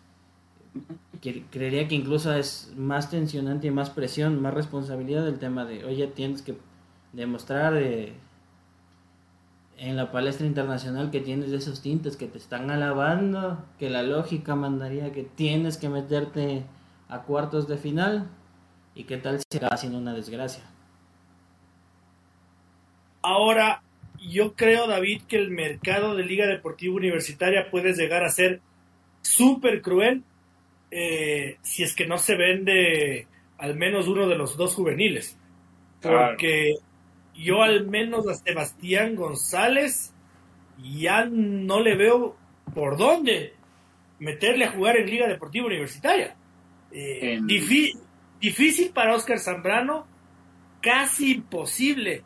creería 1.31 1.87
que 1.87 1.95
incluso 1.95 2.33
es 2.33 2.73
más 2.75 3.09
tensionante 3.09 3.67
y 3.67 3.71
más 3.71 3.89
presión, 3.89 4.41
más 4.41 4.53
responsabilidad 4.53 5.23
del 5.23 5.39
tema 5.39 5.63
de, 5.65 5.85
oye, 5.85 6.07
tienes 6.07 6.41
que 6.41 6.57
demostrar 7.13 7.77
eh, 7.77 8.13
en 9.77 9.95
la 9.95 10.11
palestra 10.11 10.45
internacional 10.45 11.11
que 11.11 11.21
tienes 11.21 11.51
esos 11.51 11.81
tintes 11.81 12.17
que 12.17 12.27
te 12.27 12.37
están 12.37 12.69
alabando, 12.71 13.63
que 13.79 13.89
la 13.89 14.03
lógica 14.03 14.55
mandaría 14.55 15.11
que 15.11 15.23
tienes 15.23 15.77
que 15.77 15.89
meterte 15.89 16.63
a 17.07 17.21
cuartos 17.21 17.67
de 17.67 17.77
final 17.77 18.27
y 18.95 19.05
qué 19.05 19.17
tal 19.17 19.39
si 19.39 19.57
acaba 19.57 19.77
siendo 19.77 19.97
una 19.97 20.13
desgracia. 20.13 20.63
Ahora, 23.21 23.81
yo 24.19 24.55
creo, 24.55 24.87
David, 24.87 25.21
que 25.27 25.37
el 25.37 25.51
mercado 25.51 26.15
de 26.15 26.25
Liga 26.25 26.47
Deportiva 26.47 26.95
Universitaria 26.95 27.71
puede 27.71 27.93
llegar 27.93 28.23
a 28.23 28.29
ser 28.29 28.61
súper 29.21 29.81
cruel 29.81 30.23
eh, 30.95 31.57
si 31.63 31.81
es 31.81 31.95
que 31.95 32.05
no 32.05 32.19
se 32.19 32.35
vende 32.35 33.27
al 33.57 33.75
menos 33.75 34.07
uno 34.07 34.27
de 34.27 34.35
los 34.35 34.57
dos 34.57 34.75
juveniles. 34.75 35.37
Porque 36.01 36.75
yo 37.33 37.63
al 37.63 37.87
menos 37.87 38.27
a 38.27 38.35
Sebastián 38.35 39.15
González 39.15 40.13
ya 40.77 41.25
no 41.25 41.79
le 41.79 41.95
veo 41.95 42.37
por 42.75 42.97
dónde 42.97 43.53
meterle 44.19 44.65
a 44.65 44.71
jugar 44.71 44.97
en 44.97 45.09
Liga 45.09 45.27
Deportiva 45.27 45.65
Universitaria. 45.65 46.35
Eh, 46.91 47.39
difícil 48.39 48.91
para 48.93 49.15
Oscar 49.15 49.39
Zambrano, 49.39 50.05
casi 50.79 51.31
imposible 51.31 52.21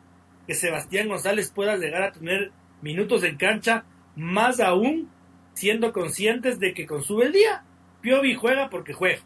que 0.46 0.54
Sebastián 0.54 1.08
González 1.08 1.50
pueda 1.50 1.76
llegar 1.76 2.02
a 2.02 2.12
tener 2.12 2.52
minutos 2.82 3.24
en 3.24 3.36
cancha, 3.36 3.84
más 4.14 4.60
aún 4.60 5.08
siendo 5.54 5.92
conscientes 5.92 6.58
de 6.58 6.74
que 6.74 6.86
con 6.86 7.02
su 7.02 7.22
el 7.22 7.32
día 7.32 7.64
Piovi 8.00 8.34
juega 8.34 8.68
porque 8.70 8.92
juega. 8.92 9.20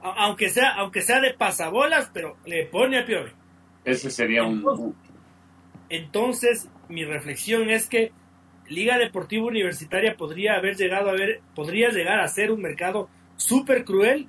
Aunque 0.00 0.48
sea, 0.48 0.74
aunque 0.74 1.02
sea 1.02 1.20
de 1.20 1.34
pasabolas, 1.34 2.10
pero 2.12 2.36
le 2.44 2.66
pone 2.66 2.98
a 2.98 3.06
Piovi. 3.06 3.30
Ese 3.84 4.10
sería 4.10 4.44
un. 4.44 4.94
Entonces, 5.88 6.68
mi 6.88 7.04
reflexión 7.04 7.70
es 7.70 7.88
que 7.88 8.12
Liga 8.68 8.98
Deportiva 8.98 9.46
Universitaria 9.46 10.16
podría 10.16 10.54
haber 10.54 10.76
llegado 10.76 11.10
a 11.10 11.12
ver, 11.12 11.40
podría 11.54 11.90
llegar 11.90 12.20
a 12.20 12.28
ser 12.28 12.50
un 12.50 12.62
mercado 12.62 13.08
súper 13.36 13.84
cruel, 13.84 14.28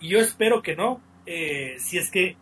y 0.00 0.08
yo 0.08 0.20
espero 0.20 0.62
que 0.62 0.74
no, 0.74 1.00
eh, 1.26 1.76
si 1.78 1.98
es 1.98 2.10
que 2.10 2.36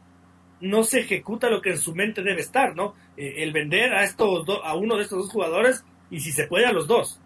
no 0.61 0.85
se 0.85 1.01
ejecuta 1.01 1.51
lo 1.51 1.61
que 1.61 1.71
en 1.71 1.79
su 1.79 1.95
mente 1.95 2.23
debe 2.23 2.41
estar, 2.41 2.77
¿no? 2.77 2.95
Eh, 3.17 3.43
el 3.43 3.53
vender 3.53 3.93
a 3.93 4.05
estos 4.05 4.47
a 4.63 4.75
uno 4.75 4.97
de 4.97 5.03
estos 5.03 5.19
dos 5.19 5.33
jugadores 5.33 5.85
y 6.11 6.21
si 6.21 6.33
se 6.33 6.47
puede 6.47 6.67
a 6.67 6.73
los 6.73 6.87
dos 6.87 7.21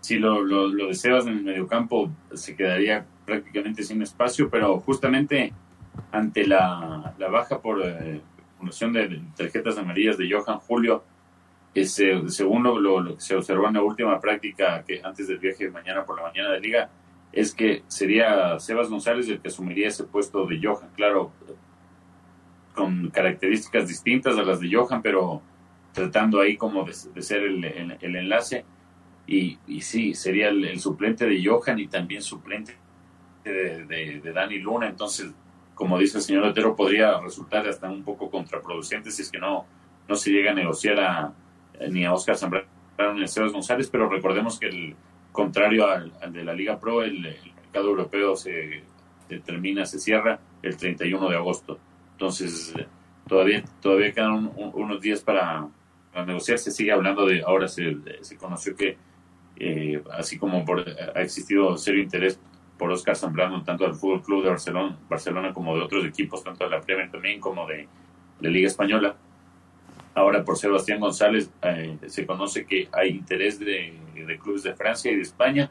si 0.00 0.18
lo, 0.18 0.42
lo, 0.42 0.68
lo 0.68 0.88
de 0.88 0.94
Sebas 0.94 1.26
en 1.26 1.38
el 1.38 1.44
mediocampo 1.44 2.10
se 2.32 2.56
quedaría 2.56 3.06
prácticamente 3.24 3.82
sin 3.82 4.02
espacio, 4.02 4.48
pero 4.50 4.80
justamente 4.80 5.52
ante 6.10 6.46
la, 6.46 7.14
la 7.18 7.28
baja 7.28 7.60
por 7.60 7.82
eh, 7.82 8.20
de 8.60 9.22
tarjetas 9.36 9.78
amarillas 9.78 10.18
de 10.18 10.30
Johan 10.30 10.58
Julio, 10.58 11.02
ese, 11.74 12.28
según 12.28 12.62
lo, 12.64 12.78
lo, 12.78 13.18
se 13.20 13.36
observó 13.36 13.68
en 13.68 13.74
la 13.74 13.82
última 13.82 14.20
práctica 14.20 14.84
que 14.84 15.00
antes 15.02 15.28
del 15.28 15.38
viaje 15.38 15.64
de 15.64 15.70
mañana 15.70 16.04
por 16.04 16.16
la 16.16 16.28
mañana 16.28 16.50
de 16.50 16.60
liga, 16.60 16.90
es 17.32 17.54
que 17.54 17.84
sería 17.86 18.58
Sebas 18.58 18.88
González 18.88 19.28
el 19.28 19.40
que 19.40 19.48
asumiría 19.48 19.88
ese 19.88 20.04
puesto 20.04 20.46
de 20.46 20.60
Johan, 20.62 20.90
claro, 20.96 21.32
con 22.74 23.10
características 23.10 23.86
distintas 23.86 24.36
a 24.36 24.42
las 24.42 24.60
de 24.60 24.74
Johan, 24.74 25.00
pero 25.00 25.42
tratando 25.92 26.40
ahí 26.40 26.56
como 26.56 26.84
de, 26.84 27.22
ser 27.22 27.42
el, 27.42 27.64
el 28.00 28.16
enlace 28.16 28.64
y, 29.30 29.56
y 29.68 29.80
sí, 29.80 30.12
sería 30.12 30.48
el, 30.48 30.80
suplente 30.80 31.24
de 31.24 31.40
Johan 31.44 31.78
y 31.78 31.86
también 31.86 32.20
suplente 32.20 32.76
de, 33.44 33.84
de, 33.86 34.32
Dani 34.32 34.58
Luna. 34.58 34.88
Entonces, 34.88 35.30
como 35.72 35.96
dice 35.98 36.18
el 36.18 36.24
señor 36.24 36.42
Otero, 36.42 36.74
podría 36.74 37.20
resultar 37.20 37.64
hasta 37.68 37.88
un 37.88 38.02
poco 38.02 38.28
contraproducente 38.28 39.12
si 39.12 39.22
es 39.22 39.30
que 39.30 39.38
no, 39.38 39.66
no 40.08 40.16
se 40.16 40.32
llega 40.32 40.50
a 40.50 40.54
negociar 40.54 40.98
a, 40.98 41.32
ni 41.90 42.04
a 42.04 42.12
Oscar 42.12 42.36
Zambrano 42.36 42.66
ni 43.14 43.22
a 43.22 43.28
Sebas 43.28 43.52
González, 43.52 43.88
pero 43.88 44.08
recordemos 44.08 44.58
que 44.58 44.66
el 44.66 44.96
contrario 45.30 45.86
al, 45.86 46.12
de 46.32 46.42
la 46.42 46.52
Liga 46.52 46.80
Pro, 46.80 47.04
el, 47.04 47.20
mercado 47.20 47.90
europeo 47.90 48.34
se, 48.34 48.82
termina, 49.46 49.86
se 49.86 50.00
cierra 50.00 50.40
el 50.60 50.76
31 50.76 51.28
de 51.28 51.36
agosto. 51.36 51.78
Entonces, 52.14 52.74
todavía, 53.28 53.62
todavía 53.80 54.12
quedan 54.12 54.50
unos 54.56 55.00
días 55.00 55.20
para, 55.20 55.68
negociar. 56.26 56.58
Se 56.58 56.72
sigue 56.72 56.90
hablando 56.90 57.24
de, 57.26 57.42
ahora 57.42 57.68
se, 57.68 57.96
se 58.22 58.36
conoció 58.36 58.74
que 58.74 58.98
eh, 59.62 60.02
así 60.12 60.38
como 60.38 60.64
por, 60.64 60.80
ha 61.14 61.20
existido 61.20 61.76
serio 61.76 62.02
interés 62.02 62.40
por 62.78 62.90
Oscar 62.90 63.14
Zambrano, 63.14 63.62
tanto 63.62 63.84
del 63.84 63.94
Fútbol 63.94 64.22
Club 64.22 64.42
de 64.42 64.48
Barcelona, 64.48 64.98
Barcelona 65.06 65.52
como 65.52 65.76
de 65.76 65.82
otros 65.82 66.02
equipos, 66.06 66.42
tanto 66.42 66.64
de 66.64 66.70
la 66.70 66.80
Premier 66.80 67.10
también 67.10 67.38
como 67.38 67.66
de 67.66 67.86
la 68.40 68.48
Liga 68.48 68.66
Española. 68.66 69.14
Ahora 70.14 70.42
por 70.42 70.56
Sebastián 70.56 70.98
González 70.98 71.50
eh, 71.60 71.98
se 72.06 72.24
conoce 72.24 72.64
que 72.64 72.88
hay 72.90 73.10
interés 73.10 73.58
de, 73.58 74.00
clubes 74.42 74.62
de 74.62 74.74
Francia 74.74 75.12
y 75.12 75.16
de 75.16 75.22
España 75.22 75.70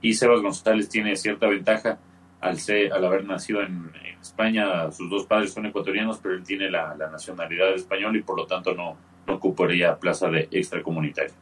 y 0.00 0.14
Sebas 0.14 0.42
González 0.42 0.88
tiene 0.88 1.14
cierta 1.14 1.46
ventaja 1.46 2.00
al, 2.40 2.58
ser, 2.58 2.92
al 2.92 3.04
haber 3.04 3.24
nacido 3.24 3.62
en, 3.62 3.92
España, 4.20 4.90
sus 4.90 5.08
dos 5.08 5.26
padres 5.26 5.52
son 5.52 5.66
ecuatorianos, 5.66 6.18
pero 6.18 6.34
él 6.34 6.42
tiene 6.42 6.68
la, 6.68 6.96
nacionalidad 6.96 7.72
española 7.74 8.18
y 8.18 8.22
por 8.22 8.36
lo 8.36 8.46
tanto 8.46 8.74
no, 8.74 8.96
no 9.28 9.34
ocuparía 9.34 9.96
plaza 9.96 10.28
de 10.28 10.48
extracomunitario. 10.50 11.34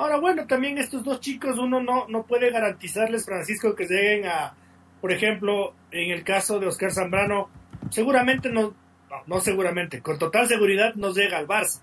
Ahora, 0.00 0.18
bueno, 0.18 0.46
también 0.46 0.78
estos 0.78 1.04
dos 1.04 1.20
chicos 1.20 1.58
uno 1.58 1.82
no, 1.82 2.08
no 2.08 2.22
puede 2.24 2.50
garantizarles, 2.50 3.26
Francisco, 3.26 3.74
que 3.74 3.84
lleguen 3.84 4.24
a, 4.24 4.54
por 4.98 5.12
ejemplo, 5.12 5.74
en 5.90 6.10
el 6.10 6.24
caso 6.24 6.58
de 6.58 6.66
Oscar 6.68 6.90
Zambrano, 6.90 7.50
seguramente 7.90 8.48
no, 8.48 8.74
no, 9.26 9.40
seguramente, 9.40 10.00
con 10.00 10.18
total 10.18 10.48
seguridad 10.48 10.94
no 10.94 11.12
llega 11.12 11.36
al 11.36 11.46
Barça. 11.46 11.82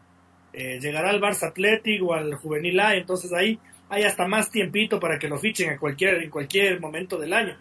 eh, 0.52 0.80
llegará 0.82 1.12
al 1.12 1.22
Barça 1.22 1.50
Atlético 1.50 2.08
o 2.08 2.14
al 2.16 2.34
Juvenil 2.34 2.80
A, 2.80 2.96
entonces 2.96 3.32
ahí 3.34 3.60
hay 3.88 4.02
hasta 4.02 4.28
más 4.28 4.50
tiempito 4.50 5.00
para 5.00 5.20
que 5.20 5.28
lo 5.28 5.38
fichen 5.38 5.70
a 5.70 5.78
cualquier, 5.78 6.24
en 6.24 6.32
cualquier 6.32 6.80
momento 6.80 7.20
del 7.20 7.34
año. 7.34 7.56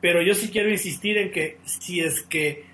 Pero 0.00 0.22
yo 0.22 0.34
sí 0.34 0.48
quiero 0.50 0.70
insistir 0.70 1.18
en 1.18 1.30
que 1.30 1.58
si 1.66 2.00
es 2.00 2.22
que 2.22 2.64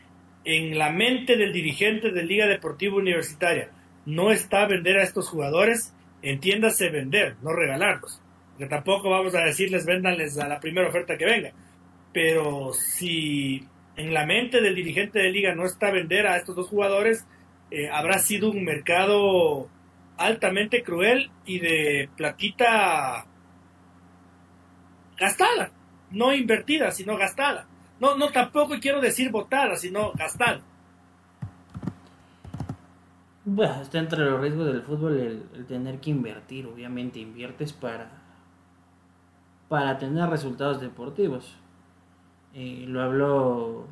en 0.44 0.78
la 0.78 0.90
mente 0.90 1.36
del 1.36 1.52
dirigente 1.52 2.12
de 2.12 2.22
Liga 2.22 2.46
Deportiva 2.46 2.94
Universitaria 2.94 3.70
no 4.06 4.30
está 4.30 4.66
vender 4.66 4.98
a 4.98 5.02
estos 5.02 5.28
jugadores, 5.28 5.92
entiéndase 6.22 6.90
vender, 6.90 7.36
no 7.42 7.52
regalarlos. 7.52 8.20
Que 8.58 8.66
tampoco 8.66 9.10
vamos 9.10 9.34
a 9.34 9.44
decirles 9.44 9.86
véndanles 9.86 10.38
a 10.38 10.48
la 10.48 10.60
primera 10.60 10.88
oferta 10.88 11.16
que 11.16 11.24
venga. 11.24 11.52
Pero 12.12 12.72
si 12.72 13.66
en 13.96 14.14
la 14.14 14.26
mente 14.26 14.60
del 14.60 14.74
dirigente 14.74 15.20
de 15.20 15.30
liga 15.30 15.54
no 15.54 15.64
está 15.64 15.90
vender 15.90 16.26
a 16.26 16.36
estos 16.36 16.56
dos 16.56 16.68
jugadores, 16.68 17.26
eh, 17.70 17.88
habrá 17.90 18.18
sido 18.18 18.50
un 18.50 18.64
mercado 18.64 19.68
altamente 20.16 20.82
cruel 20.82 21.30
y 21.44 21.60
de 21.60 22.08
platita 22.16 23.26
gastada, 25.16 25.72
no 26.10 26.32
invertida, 26.32 26.90
sino 26.92 27.16
gastada. 27.16 27.66
No, 28.00 28.16
no 28.16 28.30
tampoco 28.30 28.78
quiero 28.80 29.00
decir 29.00 29.30
botada, 29.30 29.76
sino 29.76 30.12
gastada. 30.12 30.62
Bueno, 33.50 33.80
está 33.80 33.98
entre 33.98 34.26
los 34.26 34.38
riesgos 34.42 34.66
del 34.66 34.82
fútbol 34.82 35.16
el, 35.54 35.64
tener 35.64 36.00
que 36.00 36.10
invertir. 36.10 36.66
Obviamente 36.66 37.18
inviertes 37.18 37.72
para, 37.72 38.10
para 39.70 39.96
tener 39.96 40.28
resultados 40.28 40.82
deportivos. 40.82 41.56
Eh, 42.52 42.84
lo 42.86 43.00
habló 43.00 43.86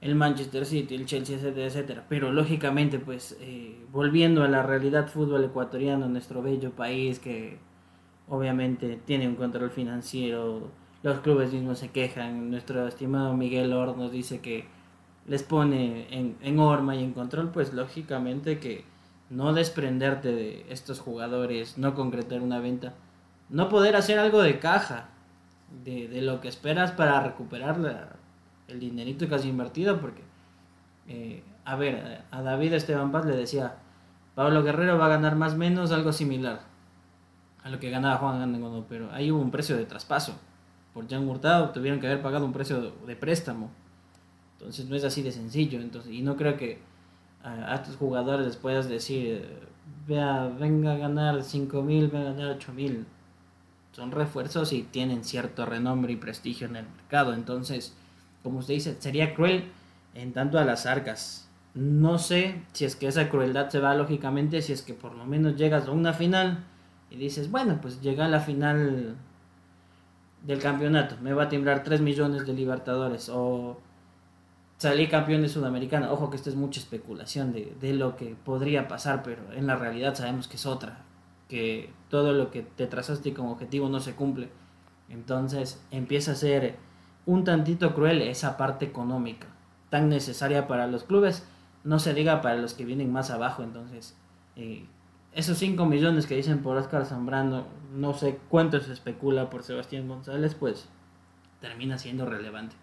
el 0.00 0.16
Manchester 0.16 0.66
City, 0.66 0.96
el 0.96 1.06
Chelsea, 1.06 1.36
etcétera, 1.36 1.66
etcétera. 1.66 2.06
Pero 2.08 2.32
lógicamente, 2.32 2.98
pues, 2.98 3.38
eh, 3.40 3.84
volviendo 3.92 4.42
a 4.42 4.48
la 4.48 4.64
realidad 4.64 5.06
fútbol 5.06 5.44
ecuatoriano, 5.44 6.08
nuestro 6.08 6.42
bello 6.42 6.72
país 6.72 7.20
que 7.20 7.58
obviamente 8.28 9.00
tiene 9.04 9.28
un 9.28 9.36
control 9.36 9.70
financiero, 9.70 10.72
los 11.04 11.20
clubes 11.20 11.52
mismos 11.52 11.78
se 11.78 11.90
quejan, 11.90 12.50
nuestro 12.50 12.88
estimado 12.88 13.32
Miguel 13.36 13.72
Or 13.72 13.96
nos 13.96 14.10
dice 14.10 14.40
que 14.40 14.66
les 15.30 15.44
pone 15.44 16.08
en, 16.10 16.36
en 16.42 16.58
horma 16.58 16.96
y 16.96 17.04
en 17.04 17.12
control, 17.12 17.50
pues 17.52 17.72
lógicamente 17.72 18.58
que 18.58 18.84
no 19.30 19.52
desprenderte 19.52 20.32
de 20.32 20.66
estos 20.70 20.98
jugadores, 20.98 21.78
no 21.78 21.94
concretar 21.94 22.40
una 22.40 22.58
venta, 22.58 22.94
no 23.48 23.68
poder 23.68 23.94
hacer 23.94 24.18
algo 24.18 24.42
de 24.42 24.58
caja, 24.58 25.08
de, 25.84 26.08
de 26.08 26.20
lo 26.20 26.40
que 26.40 26.48
esperas 26.48 26.90
para 26.90 27.22
recuperar 27.22 27.78
la, 27.78 28.08
el 28.66 28.80
dinerito 28.80 29.28
que 29.28 29.36
has 29.36 29.44
invertido, 29.44 30.00
porque, 30.00 30.22
eh, 31.06 31.44
a 31.64 31.76
ver, 31.76 32.24
a 32.32 32.42
David 32.42 32.72
Esteban 32.72 33.12
Paz 33.12 33.24
le 33.24 33.36
decía, 33.36 33.76
Pablo 34.34 34.64
Guerrero 34.64 34.98
va 34.98 35.06
a 35.06 35.10
ganar 35.10 35.36
más 35.36 35.54
o 35.54 35.58
menos 35.58 35.92
algo 35.92 36.12
similar 36.12 36.62
a 37.62 37.68
lo 37.68 37.78
que 37.78 37.90
ganaba 37.90 38.16
Juan 38.16 38.40
Gandengono, 38.40 38.86
pero 38.88 39.12
ahí 39.12 39.30
hubo 39.30 39.40
un 39.40 39.50
precio 39.50 39.76
de 39.76 39.84
traspaso. 39.84 40.34
Por 40.94 41.08
Jan 41.08 41.28
Hurtado 41.28 41.70
tuvieron 41.70 42.00
que 42.00 42.06
haber 42.06 42.22
pagado 42.22 42.44
un 42.44 42.52
precio 42.52 42.92
de, 43.06 43.16
préstamo. 43.16 43.70
Entonces 44.60 44.90
no 44.90 44.96
es 44.96 45.04
así 45.04 45.22
de 45.22 45.32
sencillo. 45.32 45.80
Entonces, 45.80 46.12
y 46.12 46.20
no 46.20 46.36
creo 46.36 46.56
que 46.56 46.78
a, 47.42 47.74
estos 47.74 47.96
jugadores 47.96 48.46
les 48.46 48.56
puedas 48.56 48.88
decir, 48.88 49.48
vea, 50.06 50.48
venga 50.48 50.92
a 50.92 50.98
ganar 50.98 51.42
5 51.42 51.82
mil, 51.82 52.08
venga 52.08 52.30
a 52.30 52.32
ganar 52.32 52.56
8 52.56 52.72
mil. 52.74 53.06
Son 53.92 54.10
refuerzos 54.10 54.72
y 54.72 54.82
tienen 54.82 55.24
cierto 55.24 55.64
renombre 55.64 56.12
y 56.12 56.16
prestigio 56.16 56.66
en 56.66 56.76
el 56.76 56.84
mercado. 56.84 57.32
Entonces, 57.32 57.94
como 58.42 58.58
usted 58.58 58.74
dice, 58.74 58.96
sería 59.00 59.34
cruel 59.34 59.64
en 60.14 60.32
tanto 60.32 60.58
a 60.58 60.64
las 60.64 60.84
arcas. 60.84 61.48
No 61.74 62.18
sé 62.18 62.62
si 62.72 62.84
es 62.84 62.96
que 62.96 63.06
esa 63.06 63.30
crueldad 63.30 63.70
se 63.70 63.78
va 63.78 63.94
lógicamente, 63.94 64.60
si 64.60 64.72
es 64.72 64.82
que 64.82 64.92
por 64.92 65.14
lo 65.14 65.24
menos 65.24 65.56
llegas 65.56 65.86
a 65.86 65.92
una 65.92 66.12
final 66.12 66.64
y 67.10 67.16
dices, 67.16 67.50
bueno, 67.50 67.78
pues 67.80 68.00
llega 68.02 68.26
a 68.26 68.28
la 68.28 68.40
final 68.40 69.16
del 70.44 70.58
campeonato, 70.58 71.16
me 71.22 71.32
va 71.32 71.44
a 71.44 71.48
timbrar 71.48 71.82
3 71.82 72.00
millones 72.00 72.46
de 72.46 72.54
libertadores 72.54 73.28
o 73.28 73.78
salí 74.80 75.08
campeón 75.08 75.42
de 75.42 75.50
Sudamericana. 75.50 76.10
Ojo 76.10 76.30
que 76.30 76.36
esto 76.36 76.48
es 76.48 76.56
mucha 76.56 76.80
especulación 76.80 77.52
de, 77.52 77.76
de 77.80 77.92
lo 77.92 78.16
que 78.16 78.34
podría 78.34 78.88
pasar, 78.88 79.22
pero 79.22 79.52
en 79.52 79.66
la 79.66 79.76
realidad 79.76 80.14
sabemos 80.14 80.48
que 80.48 80.56
es 80.56 80.64
otra, 80.64 81.02
que 81.48 81.92
todo 82.08 82.32
lo 82.32 82.50
que 82.50 82.62
te 82.62 82.86
trazaste 82.86 83.34
como 83.34 83.52
objetivo 83.52 83.90
no 83.90 84.00
se 84.00 84.14
cumple. 84.14 84.48
Entonces 85.10 85.84
empieza 85.90 86.32
a 86.32 86.36
ser 86.36 86.76
un 87.26 87.44
tantito 87.44 87.94
cruel 87.94 88.22
esa 88.22 88.56
parte 88.56 88.86
económica, 88.86 89.48
tan 89.90 90.08
necesaria 90.08 90.66
para 90.66 90.86
los 90.86 91.04
clubes, 91.04 91.46
no 91.84 91.98
se 91.98 92.14
diga 92.14 92.40
para 92.40 92.56
los 92.56 92.72
que 92.72 92.86
vienen 92.86 93.12
más 93.12 93.30
abajo, 93.30 93.62
entonces 93.62 94.16
eh, 94.56 94.86
esos 95.34 95.58
5 95.58 95.84
millones 95.84 96.26
que 96.26 96.36
dicen 96.36 96.62
por 96.62 96.78
Oscar 96.78 97.04
Zambrano, 97.04 97.66
no 97.94 98.14
sé 98.14 98.40
cuánto 98.48 98.80
se 98.80 98.94
especula 98.94 99.50
por 99.50 99.62
Sebastián 99.62 100.08
González, 100.08 100.54
pues 100.54 100.88
termina 101.60 101.98
siendo 101.98 102.24
relevante. 102.24 102.76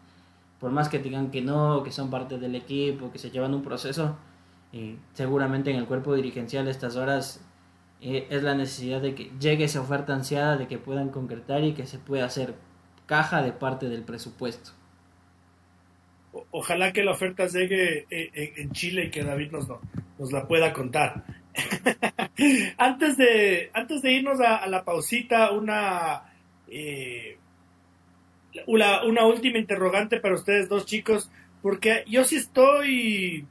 Por 0.60 0.72
más 0.72 0.90
que 0.90 1.00
digan 1.00 1.32
que 1.32 1.42
no, 1.42 1.84
que 1.84 1.92
son 1.92 2.10
parte 2.10 2.38
del 2.40 2.56
equipo, 2.56 3.12
que 3.12 3.20
se 3.20 3.30
llevan 3.30 3.54
un 3.54 3.64
proceso, 3.64 4.18
eh, 4.74 4.98
seguramente 5.14 5.72
en 5.72 5.78
el 5.78 5.86
cuerpo 5.86 6.16
dirigencial 6.16 6.68
estas 6.68 6.96
horas 6.96 7.42
eh, 8.02 8.28
es 8.30 8.44
la 8.44 8.56
necesidad 8.56 9.02
de 9.02 9.16
que 9.16 9.32
llegue 9.40 9.66
esa 9.66 9.82
oferta 9.82 10.14
ansiada, 10.14 10.58
de 10.58 10.68
que 10.68 10.78
puedan 10.78 11.10
concretar 11.10 11.64
y 11.64 11.74
que 11.74 11.86
se 11.86 12.00
pueda 12.00 12.26
hacer 12.26 12.56
caja 13.06 13.42
de 13.42 13.52
parte 13.54 13.90
del 13.90 14.04
presupuesto. 14.04 14.72
Ojalá 16.52 16.94
que 16.94 17.04
la 17.04 17.12
oferta 17.12 17.48
llegue 17.48 18.06
eh, 18.10 18.54
en 18.58 18.72
Chile 18.72 19.06
y 19.06 19.10
que 19.10 19.24
David 19.24 19.52
nos, 19.52 19.68
nos 20.20 20.32
la 20.32 20.48
pueda 20.48 20.74
contar. 20.74 21.24
antes, 22.78 23.18
de, 23.18 23.72
antes 23.74 24.02
de 24.02 24.12
irnos 24.12 24.40
a, 24.40 24.68
la 24.68 24.84
pausita, 24.84 25.52
una, 25.52 26.24
eh, 26.68 27.38
una, 28.66 29.04
una 29.04 29.26
última 29.26 29.58
interrogante 29.58 30.20
para 30.20 30.36
ustedes 30.36 30.70
dos 30.70 30.86
chicos, 30.86 31.30
porque 31.62 32.04
yo 32.08 32.24
sí 32.24 32.38
estoy 32.38 33.46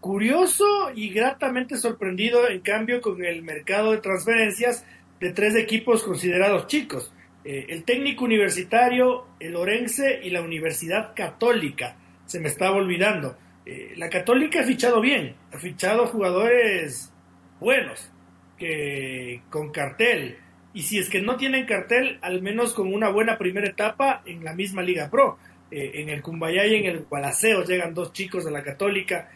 curioso 0.00 0.90
y 0.94 1.10
gratamente 1.10 1.76
sorprendido 1.76 2.48
en 2.48 2.60
cambio 2.60 3.00
con 3.00 3.24
el 3.24 3.42
mercado 3.42 3.92
de 3.92 3.98
transferencias 3.98 4.84
de 5.20 5.32
tres 5.32 5.54
equipos 5.54 6.02
considerados 6.02 6.66
chicos. 6.66 7.12
Eh, 7.44 7.66
el 7.68 7.84
técnico 7.84 8.24
universitario, 8.24 9.26
el 9.38 9.56
Orense 9.56 10.20
y 10.22 10.30
la 10.30 10.42
Universidad 10.42 11.12
Católica. 11.14 11.96
Se 12.26 12.40
me 12.40 12.48
estaba 12.48 12.76
olvidando. 12.76 13.36
Eh, 13.64 13.94
la 13.96 14.10
Católica 14.10 14.60
ha 14.60 14.64
fichado 14.64 15.00
bien, 15.00 15.36
ha 15.52 15.58
fichado 15.58 16.06
jugadores 16.06 17.12
buenos, 17.60 18.10
que 18.58 19.42
con 19.50 19.70
cartel. 19.70 20.36
Y 20.74 20.82
si 20.82 20.98
es 20.98 21.08
que 21.08 21.20
no 21.20 21.36
tienen 21.36 21.66
cartel, 21.66 22.18
al 22.22 22.42
menos 22.42 22.72
con 22.72 22.92
una 22.92 23.10
buena 23.10 23.38
primera 23.38 23.68
etapa 23.68 24.22
en 24.24 24.42
la 24.44 24.54
misma 24.54 24.82
Liga 24.82 25.10
Pro. 25.10 25.38
Eh, 25.70 26.02
en 26.02 26.10
el 26.10 26.22
Cumbayá 26.22 26.66
y 26.66 26.76
en 26.76 26.86
el 26.86 27.04
Gualaceo 27.04 27.64
llegan 27.64 27.94
dos 27.94 28.12
chicos 28.12 28.44
de 28.44 28.50
la 28.50 28.62
Católica. 28.62 29.30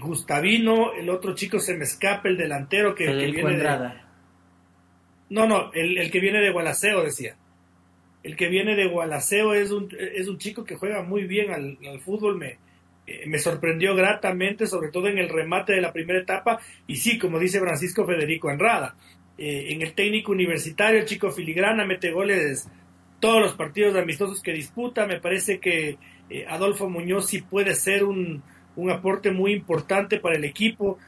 Gustavino, 0.00 0.92
el 0.92 1.10
otro 1.10 1.34
chico 1.34 1.58
se 1.58 1.76
me 1.76 1.82
escapa, 1.82 2.28
el 2.28 2.36
delantero 2.36 2.94
que, 2.94 3.06
que 3.06 3.32
viene 3.32 3.56
de, 3.56 3.90
no, 5.30 5.46
no, 5.46 5.70
el, 5.74 6.10
que 6.10 6.20
viene 6.20 6.40
de 6.40 6.50
Gualaceo, 6.50 7.02
decía. 7.02 7.36
El 8.22 8.36
que 8.36 8.48
viene 8.48 8.74
de 8.74 8.86
Gualaceo 8.86 9.54
es 9.54 9.70
un, 9.70 9.88
es 9.98 10.28
un 10.28 10.38
chico 10.38 10.64
que 10.64 10.76
juega 10.76 11.02
muy 11.02 11.24
bien 11.24 11.52
al, 11.52 12.00
fútbol, 12.00 12.36
me, 12.36 12.58
eh, 13.06 13.26
me 13.26 13.38
sorprendió 13.38 13.94
gratamente, 13.94 14.66
sobre 14.66 14.90
todo 14.90 15.06
en 15.08 15.18
el 15.18 15.28
remate 15.28 15.74
de 15.74 15.80
la 15.80 15.92
primera 15.92 16.18
etapa, 16.18 16.60
y 16.86 16.96
sí, 16.96 17.18
como 17.18 17.38
dice 17.38 17.60
Francisco 17.60 18.06
Federico 18.06 18.48
Anrada, 18.48 18.96
eh, 19.38 19.72
en 19.72 19.82
el 19.82 19.94
técnico 19.94 20.32
universitario, 20.32 21.00
el 21.00 21.06
chico 21.06 21.30
filigrana 21.30 21.86
mete 21.86 22.10
goles 22.10 22.68
todos 23.20 23.40
los 23.40 23.54
partidos 23.54 23.96
amistosos 23.96 24.42
que 24.42 24.52
disputa, 24.52 25.06
me 25.06 25.20
parece 25.20 25.58
que 25.58 25.96
eh, 26.28 26.44
Adolfo 26.48 26.88
Muñoz 26.88 27.28
sí 27.28 27.40
puede 27.40 27.74
ser 27.74 28.04
un, 28.04 28.42
un 28.76 28.90
aporte 28.90 29.30
muy 29.30 29.52
importante 29.52 30.20
para 30.20 30.36
el 30.36 30.44
equipo, 30.44 30.98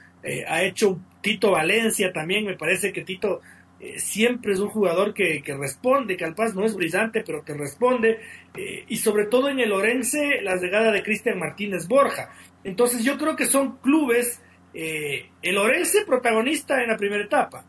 ha 0.48 0.62
hecho 0.62 1.00
Tito 1.22 1.52
Valencia 1.52 2.12
también, 2.12 2.44
me 2.44 2.54
parece 2.54 2.92
que 2.92 3.04
Tito 3.04 3.40
eh, 3.80 3.98
siempre 3.98 4.52
es 4.52 4.60
un 4.60 4.68
jugador 4.68 5.14
que, 5.14 5.42
responde, 5.58 6.18
que 6.18 6.26
al 6.26 6.34
paz 6.34 6.54
no 6.54 6.66
es 6.66 6.74
brillante, 6.74 7.22
pero 7.24 7.42
que 7.42 7.54
responde, 7.54 8.20
eh, 8.54 8.84
y 8.86 8.96
sobre 8.98 9.24
todo 9.24 9.48
en 9.48 9.58
el 9.58 9.72
Orense, 9.72 10.42
la 10.42 10.56
llegada 10.56 10.92
de 10.92 11.02
Cristian 11.02 11.38
Martínez 11.38 11.88
Borja. 11.88 12.30
Entonces 12.62 13.02
yo 13.02 13.16
creo 13.16 13.36
que 13.36 13.46
son 13.46 13.78
clubes, 13.78 14.42
eh, 14.74 15.30
el 15.40 15.56
Orense 15.56 16.04
protagonista 16.04 16.82
en 16.82 16.90
la 16.90 16.98
primera 16.98 17.24
etapa, 17.24 17.64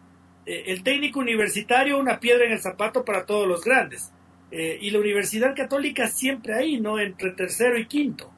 el 0.46 0.84
técnico 0.84 1.20
universitario 1.20 2.00
una 2.00 2.20
piedra 2.20 2.46
en 2.46 2.54
el 2.54 2.60
zapato 2.60 3.06
para 3.06 3.26
todos 3.26 3.48
los 3.48 3.64
grandes, 3.64 4.12
y 4.52 4.90
la 4.90 5.00
Universidad 5.00 5.56
Católica 5.56 6.08
siempre 6.08 6.54
ahí, 6.54 6.80
¿no? 6.80 7.00
Entre 7.00 7.32
tercero 7.32 7.78
y 7.78 7.86
quinto. 7.86 8.30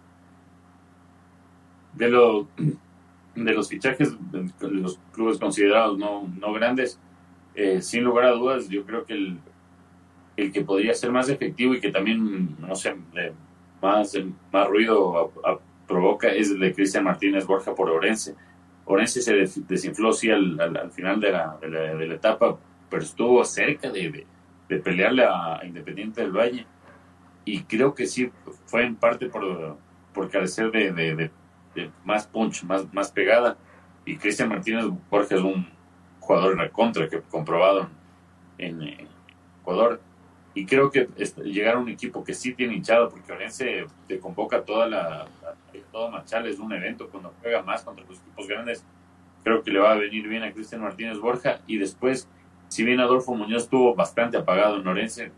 De, 1.94 2.10
lo, 2.10 2.48
de 2.58 3.54
los 3.54 3.68
fichajes 3.68 4.16
de 4.32 4.70
los 4.70 5.00
clubes 5.12 5.40
considerados 5.40 5.98
no, 5.98 6.28
no 6.40 6.54
grandes, 6.54 7.00
eh, 7.56 7.82
sin 7.82 8.04
lugar 8.04 8.26
a 8.26 8.32
dudas, 8.32 8.68
yo 8.70 8.84
creo 8.86 9.06
que 9.06 9.14
el, 9.14 9.40
el 10.38 10.52
que 10.52 10.62
podría 10.62 10.94
ser 10.94 11.12
más 11.12 11.30
efectivo 11.30 11.74
y 11.74 11.80
que 11.80 11.92
también, 11.92 12.58
no 12.60 12.76
sé, 12.76 12.96
más, 13.82 14.14
más 14.52 14.68
ruido 14.68 15.32
provoca 15.88 16.30
es 16.30 16.50
el 16.50 16.60
de 16.60 16.74
Cristian 16.74 17.04
Martínez 17.04 17.46
Borja 17.46 17.76
por 17.76 17.90
Orense. 17.90 18.36
Orense 18.86 19.22
se 19.22 19.62
desinfló 19.68 20.12
sí 20.12 20.30
al, 20.30 20.60
al, 20.60 20.92
final 20.92 21.20
de 21.20 21.32
la, 21.32 21.58
de 21.62 22.08
la, 22.08 22.14
etapa, 22.14 22.58
pero 22.90 23.04
estuvo 23.04 23.44
cerca 23.46 23.90
de, 23.90 24.26
de, 24.68 24.80
pelearle 24.80 25.24
a, 25.26 25.62
Independiente 25.64 26.22
del 26.22 26.32
Valle. 26.32 26.66
Y 27.46 27.64
creo 27.64 27.94
que 27.94 28.06
sí 28.06 28.32
fue 28.66 28.86
en 28.86 28.96
parte 28.96 29.28
por, 29.28 29.78
por 30.14 30.30
carecer 30.30 30.72
de, 30.72 30.92
de, 30.92 31.92
más 32.04 32.28
punch, 32.28 32.64
más, 32.64 32.94
más 32.94 33.12
pegada. 33.12 33.58
Y 34.06 34.18
Cristian 34.18 34.50
Martínez 34.50 34.86
Borges 35.10 35.40
es 35.40 35.44
un 35.44 35.68
jugador 36.20 36.58
recontra 36.58 37.08
que 37.08 37.22
comprobado 37.22 37.90
en, 38.58 38.82
en 38.82 39.08
Ecuador 39.62 40.02
y 40.56 40.66
creo 40.66 40.92
que 40.92 41.08
llegar 41.44 41.76
a 41.76 41.80
un 41.80 41.90
equipo 41.90 42.24
que 42.24 42.34
sí 42.34 42.54
tiene 42.54 42.76
hinchado, 42.76 43.10
porque 43.10 43.32
Orense 43.32 43.86
te 44.08 44.20
convoca 44.20 44.62
toda 44.62 44.88
la, 44.88 45.28
todo 45.92 46.12
Machal 46.12 46.48
es 46.48 46.60
un 46.60 46.72
evento 46.74 47.10
cuando 47.10 47.34
juega 47.42 47.64
más 47.64 47.84
contra 47.84 48.06
los 48.06 48.20
equipos 48.20 48.48
grandes, 48.48 48.86
creo 49.44 49.64
que 49.64 49.72
le 49.72 49.80
va 49.80 49.94
a 49.94 49.96
venir 49.96 50.28
bien 50.28 50.44
a 50.44 50.52
Cristian 50.52 50.82
Martínez 50.82 51.18
Borja 51.20 51.60
y 51.66 51.78
después, 51.78 52.28
si 52.68 52.84
bien 52.84 53.00
Adolfo 53.00 53.34
Muñoz 53.34 53.64
estuvo 53.64 53.96
bastante 53.96 54.38
apagado 54.38 54.80
en 54.80 54.88
Orense, 54.88 55.32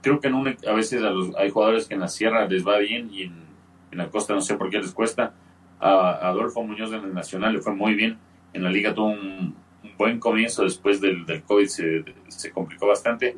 creo 0.00 0.20
que 0.20 0.28
en 0.28 0.34
a 0.34 0.72
veces 0.72 1.02
a 1.02 1.10
los, 1.10 1.34
hay 1.36 1.50
jugadores 1.50 1.86
que 1.86 1.94
en 1.94 2.00
la 2.00 2.08
sierra 2.08 2.46
les 2.46 2.66
va 2.66 2.78
bien 2.78 3.10
y 3.12 3.24
en, 3.24 3.44
la 3.92 4.08
costa 4.08 4.34
no 4.34 4.40
sé 4.40 4.56
por 4.56 4.70
qué 4.70 4.78
les 4.78 4.92
cuesta. 4.92 5.34
A, 5.78 6.28
Adolfo 6.28 6.64
Muñoz 6.64 6.92
en 6.92 7.04
el 7.04 7.14
Nacional 7.14 7.52
le 7.52 7.60
fue 7.60 7.74
muy 7.74 7.94
bien, 7.94 8.18
en 8.52 8.64
la 8.64 8.70
liga 8.70 8.94
tuvo 8.94 9.08
un, 9.08 9.54
buen 9.98 10.18
comienzo, 10.18 10.64
después 10.64 11.00
del, 11.00 11.24
del 11.26 11.42
COVID 11.42 11.66
se, 11.66 12.04
se 12.28 12.50
complicó 12.50 12.88
bastante 12.88 13.36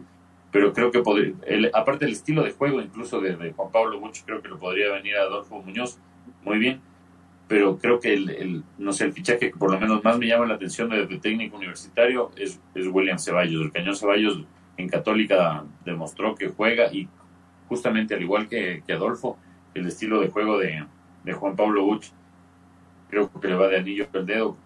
pero 0.53 0.73
creo 0.73 0.91
que 0.91 1.01
podría, 1.01 1.35
aparte 1.75 2.05
del 2.05 2.15
estilo 2.15 2.43
de 2.43 2.53
juego 2.53 2.81
incluso 2.81 3.21
de, 3.21 3.53
Juan 3.53 3.71
Pablo 3.73 4.01
mucho 4.01 4.23
creo 4.25 4.43
que 4.43 4.49
lo 4.49 4.59
podría 4.59 4.93
venir 4.93 5.17
a 5.17 5.23
Adolfo 5.23 5.61
Muñoz 5.61 5.99
muy 6.43 6.59
bien, 6.59 6.81
pero 7.49 7.79
creo 7.79 8.01
que 8.01 8.15
el, 8.15 8.65
no 8.79 8.93
sé, 8.93 9.05
el 9.05 9.13
fichaje 9.13 9.51
que 9.51 9.59
por 9.59 9.71
lo 9.71 9.79
menos 9.79 10.03
más 10.03 10.19
me 10.19 10.27
llama 10.27 10.47
la 10.47 10.55
atención 10.55 10.89
de, 10.91 11.07
técnico 11.19 11.57
universitario 11.57 12.31
es, 12.37 12.61
es, 12.75 12.87
William 12.89 13.19
Ceballos. 13.19 13.63
El 13.63 13.73
Cañón 13.73 13.97
Ceballos 13.97 14.45
en 14.77 14.89
Católica 14.89 15.65
demostró 15.85 16.35
que 16.35 16.49
juega 16.49 16.93
y 16.93 17.09
justamente 17.69 18.15
al 18.15 18.23
igual 18.23 18.49
que, 18.49 18.83
Adolfo, 18.89 19.39
el 19.75 19.87
estilo 19.87 20.21
de 20.21 20.29
juego 20.29 20.59
de, 20.59 20.85
Juan 21.33 21.57
Pablo 21.57 21.85
Buch 21.85 22.07
creo 23.11 23.31
que 23.41 23.49
le 23.49 23.55
va 23.55 23.69
de 23.69 23.79
anillo 23.79 24.07
el 24.13 24.27
dedo. 24.27 24.57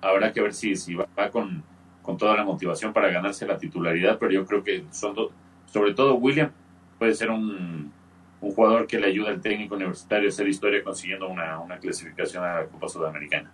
Habrá 0.00 0.32
que 0.32 0.40
ver 0.40 0.54
si, 0.54 0.76
si 0.76 0.94
va 0.94 1.06
con 1.30 1.62
con 2.08 2.16
toda 2.16 2.34
la 2.38 2.42
motivación 2.42 2.94
para 2.94 3.10
ganarse 3.10 3.46
la 3.46 3.58
titularidad, 3.58 4.18
pero 4.18 4.32
yo 4.32 4.46
creo 4.46 4.64
que 4.64 4.82
son 4.92 5.14
sobre 5.66 5.92
todo 5.92 6.14
William 6.14 6.50
puede 6.98 7.12
ser 7.12 7.28
un, 7.28 7.92
un, 8.40 8.52
jugador 8.54 8.86
que 8.86 8.98
le 8.98 9.08
ayuda 9.08 9.28
al 9.28 9.42
técnico 9.42 9.74
universitario 9.74 10.26
a 10.26 10.30
hacer 10.30 10.48
historia 10.48 10.82
consiguiendo 10.82 11.28
una, 11.28 11.60
una 11.60 11.76
clasificación 11.76 12.42
a 12.42 12.60
la 12.60 12.66
Copa 12.66 12.88
Sudamericana. 12.88 13.52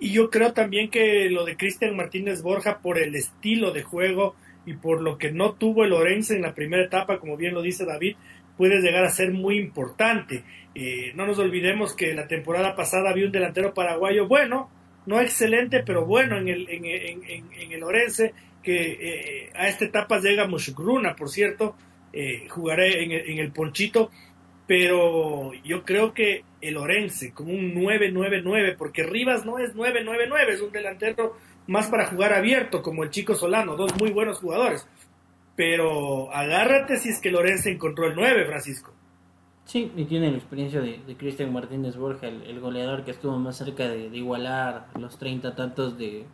Y 0.00 0.10
yo 0.10 0.30
creo 0.30 0.52
también 0.52 0.90
que 0.90 1.30
lo 1.30 1.44
de 1.44 1.56
Cristian 1.56 1.94
Martínez 1.94 2.42
Borja 2.42 2.80
por 2.80 2.98
el 2.98 3.14
estilo 3.14 3.70
de 3.70 3.84
juego 3.84 4.34
y 4.66 4.74
por 4.74 5.00
lo 5.00 5.16
que 5.16 5.30
no 5.30 5.52
tuvo 5.52 5.84
el 5.84 5.92
Orense 5.92 6.34
en 6.34 6.42
la 6.42 6.54
primera 6.54 6.82
etapa, 6.84 7.20
como 7.20 7.36
bien 7.36 7.54
lo 7.54 7.62
dice 7.62 7.84
David, 7.84 8.16
puede 8.56 8.80
llegar 8.80 9.04
a 9.04 9.10
ser 9.10 9.32
muy 9.32 9.56
importante. 9.60 10.42
Eh, 10.74 11.12
no 11.14 11.24
nos 11.24 11.38
olvidemos 11.38 11.94
que 11.94 12.14
la 12.14 12.26
temporada 12.26 12.74
pasada 12.74 13.10
había 13.10 13.26
un 13.26 13.32
delantero 13.32 13.72
paraguayo 13.72 14.26
bueno, 14.26 14.70
no 15.06 15.20
excelente, 15.20 15.82
pero 15.84 16.04
bueno 16.04 16.38
en 16.38 16.48
el, 16.48 16.68
en, 16.68 17.72
el 17.72 17.82
Orense, 17.82 18.34
que 18.62 19.44
eh, 19.44 19.50
a 19.54 19.68
esta 19.68 19.84
etapa 19.84 20.20
llega 20.20 20.46
Mushukruna, 20.46 21.16
por 21.16 21.30
cierto, 21.30 21.74
eh, 22.12 22.46
jugaré 22.48 23.04
en 23.04 23.38
el, 23.38 23.52
Ponchito, 23.52 24.10
pero 24.66 25.52
yo 25.64 25.84
creo 25.84 26.12
que 26.12 26.44
el 26.60 26.76
Orense, 26.76 27.32
como 27.32 27.52
un 27.52 27.74
9-9-9, 27.74 28.76
porque 28.76 29.02
Rivas 29.02 29.44
no 29.44 29.58
es 29.58 29.74
9-9-9, 29.74 30.48
es 30.50 30.60
un 30.60 30.72
delantero 30.72 31.36
más 31.66 31.88
para 31.88 32.06
jugar 32.06 32.32
abierto, 32.32 32.82
como 32.82 33.02
el 33.02 33.10
chico 33.10 33.34
Solano, 33.34 33.76
dos 33.76 33.98
muy 33.98 34.10
buenos 34.10 34.38
jugadores. 34.38 34.86
Pero 35.56 36.32
agárrate 36.32 36.96
si 36.96 37.10
es 37.10 37.20
que 37.20 37.28
el 37.28 37.36
encontró 37.66 38.06
el 38.06 38.14
9, 38.14 38.46
Francisco. 38.46 38.94
Sí, 39.70 39.92
y 39.96 40.04
tiene 40.06 40.32
la 40.32 40.36
experiencia 40.36 40.80
de, 40.80 41.00
Cristian 41.16 41.52
Martínez 41.52 41.96
Borja, 41.96 42.26
el, 42.26 42.58
goleador 42.58 43.04
que 43.04 43.12
estuvo 43.12 43.38
más 43.38 43.56
cerca 43.56 43.86
de, 43.86 44.08
igualar 44.08 44.88
los 44.98 45.16
30 45.16 45.54
tantos 45.54 45.96
de, 45.96 46.26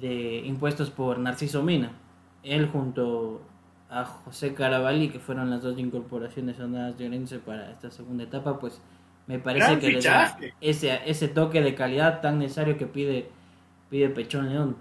de 0.00 0.38
impuestos 0.46 0.88
por 0.88 1.18
Narciso 1.18 1.62
Mina. 1.62 1.92
Él 2.42 2.68
junto 2.68 3.42
a 3.90 4.06
José 4.06 4.54
Caravalli, 4.54 5.10
que 5.10 5.18
fueron 5.18 5.50
las 5.50 5.60
dos 5.60 5.78
incorporaciones 5.78 6.56
sonadas 6.56 6.96
de 6.96 7.06
Orense 7.06 7.38
para 7.38 7.70
esta 7.70 7.90
segunda 7.90 8.24
etapa, 8.24 8.58
pues 8.58 8.80
me 9.26 9.38
parece 9.38 9.78
que 9.78 9.92
le 9.92 10.00
da 10.00 10.38
ese, 10.62 11.02
ese 11.04 11.28
toque 11.28 11.60
de 11.60 11.74
calidad 11.74 12.22
tan 12.22 12.38
necesario 12.38 12.78
que 12.78 12.86
pide, 12.86 13.28
pide 13.90 14.08
Pechón 14.08 14.48
León. 14.48 14.76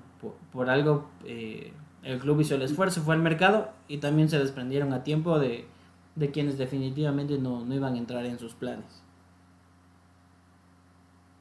Por, 0.54 0.70
algo 0.70 1.10
eh, 1.26 1.74
el 2.02 2.20
club 2.20 2.40
hizo 2.40 2.56
el 2.56 2.62
esfuerzo, 2.62 3.02
fue 3.02 3.14
al 3.14 3.22
mercado 3.22 3.74
y 3.90 3.98
también 3.98 4.30
se 4.30 4.40
desprendieron 4.40 4.94
a 4.94 5.04
tiempo 5.04 5.38
de 5.38 5.68
de 6.20 6.32
quienes 6.32 6.58
definitivamente 6.58 7.38
no, 7.38 7.66
iban 7.74 7.96
a 7.96 7.98
entrar 7.98 8.26
en 8.26 8.38
sus 8.38 8.54
planes. 8.54 9.02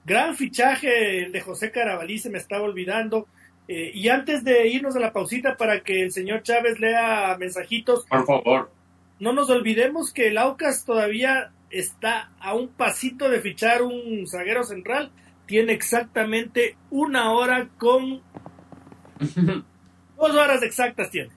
Gran 0.05 0.37
fichaje 0.37 1.29
de 1.31 1.41
José 1.41 1.71
Carabalí, 1.71 2.19
se 2.19 2.31
me 2.31 2.39
estaba 2.39 2.63
olvidando. 2.63 3.27
Eh, 3.67 3.91
y 3.93 4.09
antes 4.09 4.45
de 4.45 4.69
irnos 4.69 4.97
a 4.97 5.01
la 5.01 5.13
pausita 5.13 5.57
para 5.57 5.81
que 5.81 6.03
el 6.03 6.13
señor 6.13 6.43
Chávez 6.43 6.79
lea 6.79 7.37
mensajitos. 7.39 8.07
Por 8.07 8.25
favor. 8.25 8.71
No 9.19 9.33
nos 9.33 9.51
olvidemos 9.51 10.13
que 10.13 10.29
el 10.29 10.39
Aucas 10.39 10.85
todavía 10.85 11.51
está 11.71 12.31
a 12.41 12.55
un 12.55 12.69
pasito 12.69 13.29
de 13.29 13.41
fichar 13.41 13.83
un 13.83 14.27
zaguero 14.27 14.63
central. 14.63 15.11
Tiene 15.45 15.73
exactamente 15.73 16.77
una 16.91 17.33
hora 17.33 17.69
con... 17.77 18.23
Dos 20.17 20.35
horas 20.35 20.63
exactas 20.63 21.11
tiene. 21.11 21.31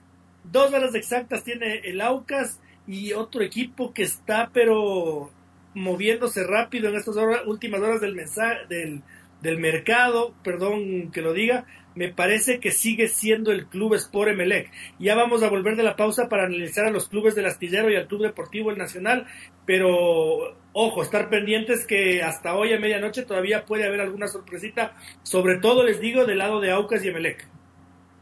Dos 0.44 0.72
horas 0.72 0.94
exactas 0.94 1.44
tiene 1.44 1.80
el 1.84 2.00
Aucas 2.00 2.61
y 2.86 3.12
otro 3.12 3.42
equipo 3.42 3.92
que 3.92 4.02
está 4.02 4.50
pero 4.52 5.30
moviéndose 5.74 6.44
rápido 6.44 6.88
en 6.88 6.96
estas 6.96 7.16
últimas 7.46 7.80
horas 7.80 8.00
del, 8.00 8.14
mensaje, 8.14 8.66
del, 8.68 9.02
del, 9.40 9.58
mercado, 9.58 10.34
perdón 10.42 11.10
que 11.10 11.22
lo 11.22 11.32
diga, 11.32 11.64
me 11.94 12.08
parece 12.08 12.60
que 12.60 12.70
sigue 12.70 13.08
siendo 13.08 13.52
el 13.52 13.66
club 13.66 13.94
Sport 13.94 14.32
Emelec. 14.32 14.70
Ya 14.98 15.14
vamos 15.14 15.42
a 15.42 15.48
volver 15.48 15.76
de 15.76 15.82
la 15.82 15.96
pausa 15.96 16.28
para 16.28 16.44
analizar 16.44 16.86
a 16.86 16.90
los 16.90 17.08
clubes 17.08 17.34
del 17.34 17.46
Astillero 17.46 17.90
y 17.90 17.96
al 17.96 18.06
Club 18.06 18.22
Deportivo 18.22 18.70
El 18.70 18.78
Nacional, 18.78 19.26
pero 19.66 20.56
ojo, 20.72 21.02
estar 21.02 21.28
pendientes 21.28 21.86
que 21.86 22.22
hasta 22.22 22.54
hoy 22.54 22.72
a 22.72 22.80
medianoche 22.80 23.22
todavía 23.22 23.64
puede 23.64 23.86
haber 23.86 24.00
alguna 24.00 24.28
sorpresita, 24.28 24.94
sobre 25.22 25.58
todo 25.58 25.84
les 25.84 26.00
digo 26.00 26.24
del 26.24 26.38
lado 26.38 26.60
de 26.60 26.70
Aucas 26.70 27.04
y 27.04 27.08
Emelec. 27.08 27.46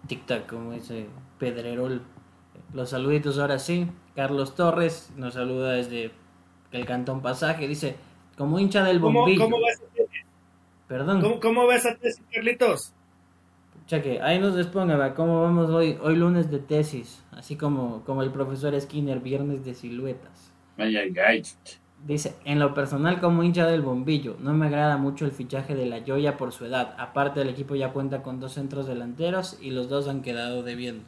Tic-tac, 0.09 0.47
como 0.47 0.73
dice 0.73 1.07
Pedrerol. 1.39 2.03
Los 2.73 2.91
saluditos 2.91 3.39
ahora 3.39 3.59
sí. 3.59 3.89
Carlos 4.15 4.55
Torres 4.55 5.13
nos 5.17 5.35
saluda 5.35 5.73
desde 5.73 6.13
el 6.73 6.87
Cantón 6.87 7.23
Pasaje. 7.23 7.67
Dice, 7.67 7.97
como 8.37 8.59
hincha 8.59 8.85
del 8.85 8.99
bombillo. 8.99 9.45
¿Cómo, 9.45 9.59
ves 9.61 9.81
a 9.81 9.91
Perdón. 10.89 11.39
¿Cómo, 11.41 11.67
ves 11.67 11.87
a 11.87 11.97
tesis, 11.97 12.23
Carlitos? 12.33 12.93
Cheque, 13.87 14.21
ahí 14.23 14.39
nos 14.39 14.55
responde, 14.55 14.95
¿cómo 15.15 15.43
vamos 15.43 15.69
hoy? 15.71 15.99
Hoy 16.01 16.17
lunes 16.17 16.51
de 16.51 16.61
tesis, 16.61 17.25
así 17.33 17.57
como, 17.57 18.05
como 18.05 18.23
el 18.23 18.31
profesor 18.31 18.81
Skinner, 18.81 19.19
viernes 19.19 19.65
de 19.65 19.75
siluetas. 19.75 20.53
Ay, 20.77 20.97
ay, 20.97 21.13
ay. 21.27 21.43
Dice, 22.07 22.35
en 22.45 22.59
lo 22.59 22.73
personal 22.73 23.21
como 23.21 23.43
hincha 23.43 23.67
del 23.67 23.83
bombillo, 23.83 24.37
no 24.41 24.55
me 24.55 24.67
agrada 24.67 24.97
mucho 24.97 25.27
el 25.27 25.33
fichaje 25.33 25.75
de 25.75 25.87
la 25.87 26.03
Joya 26.07 26.37
por 26.37 26.53
su 26.53 26.65
edad. 26.65 26.95
Aparte 26.99 27.43
el 27.43 27.49
equipo 27.49 27.75
ya 27.75 27.93
cuenta 27.93 28.23
con 28.23 28.41
dos 28.41 28.55
centros 28.55 28.87
delanteros 28.87 29.59
y 29.61 29.71
los 29.71 29.89
dos 29.89 30.09
han 30.09 30.23
quedado 30.23 30.63
debiendo. 30.63 31.05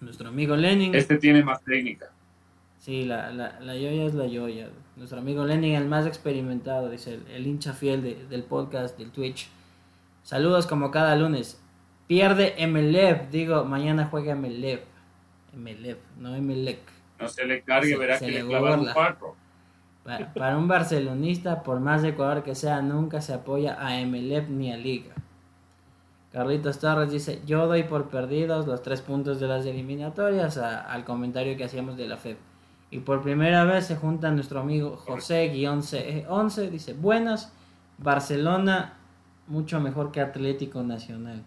Nuestro 0.00 0.28
amigo 0.28 0.56
Lenin. 0.56 0.94
Este 0.94 1.16
tiene 1.16 1.42
más 1.42 1.62
técnica. 1.62 2.10
Sí, 2.78 3.04
la, 3.04 3.30
la, 3.30 3.58
la 3.60 3.74
Yoya 3.74 4.04
es 4.04 4.14
la 4.14 4.26
Yoya. 4.26 4.68
Nuestro 4.96 5.18
amigo 5.18 5.44
Lenin, 5.44 5.74
el 5.74 5.86
más 5.86 6.06
experimentado, 6.06 6.88
dice 6.88 7.18
el, 7.32 7.46
hincha 7.46 7.72
fiel 7.72 8.28
del 8.28 8.42
podcast, 8.44 8.98
del 8.98 9.10
Twitch. 9.10 9.48
Saludos 10.22 10.66
como 10.66 10.90
cada 10.90 11.16
lunes. 11.16 11.60
Pierde 12.06 12.54
Emelev, 12.62 13.30
digo, 13.30 13.64
mañana 13.64 14.06
juega 14.06 14.32
Emelev. 14.32 14.80
Emelev, 15.52 15.98
no 16.18 16.34
Emelec. 16.34 16.78
No 17.18 17.28
se 17.28 17.44
le 17.46 17.62
cargue, 17.62 17.96
verá 17.96 18.18
que 18.18 18.26
le, 18.30 18.42
le 18.42 18.44
un 18.44 18.88
cuatro. 18.92 19.34
Para, 20.04 20.32
para, 20.32 20.56
un 20.56 20.68
barcelonista, 20.68 21.62
por 21.62 21.80
más 21.80 22.02
de 22.02 22.10
Ecuador 22.10 22.44
que 22.44 22.54
sea, 22.54 22.82
nunca 22.82 23.20
se 23.20 23.34
apoya 23.34 23.76
a 23.84 23.98
Emelev 23.98 24.48
ni 24.48 24.72
a 24.72 24.76
Liga. 24.76 25.14
Carlitos 26.36 26.78
Torres 26.78 27.10
dice, 27.10 27.40
yo 27.46 27.66
doy 27.66 27.84
por 27.84 28.10
perdidos 28.10 28.66
los 28.66 28.82
tres 28.82 29.00
puntos 29.00 29.40
de 29.40 29.48
las 29.48 29.64
eliminatorias 29.64 30.58
al 30.58 31.02
comentario 31.02 31.56
que 31.56 31.64
hacíamos 31.64 31.96
de 31.96 32.06
la 32.06 32.18
FED. 32.18 32.36
Y 32.90 32.98
por 32.98 33.22
primera 33.22 33.64
vez 33.64 33.86
se 33.86 33.96
junta 33.96 34.30
nuestro 34.30 34.60
amigo 34.60 34.98
José-11, 34.98 36.68
dice, 36.68 36.92
buenas, 36.92 37.54
Barcelona 37.96 38.98
mucho 39.46 39.80
mejor 39.80 40.12
que 40.12 40.20
Atlético 40.20 40.82
Nacional. 40.82 41.42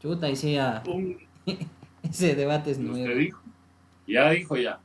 Chuta, 0.00 0.30
y 0.30 0.36
sí, 0.36 0.56
ese 2.02 2.34
debate 2.34 2.70
es 2.70 2.78
nuevo. 2.78 3.14
Dijo? 3.14 3.42
Ya 4.06 4.30
dijo 4.30 4.56
ya. 4.56 4.80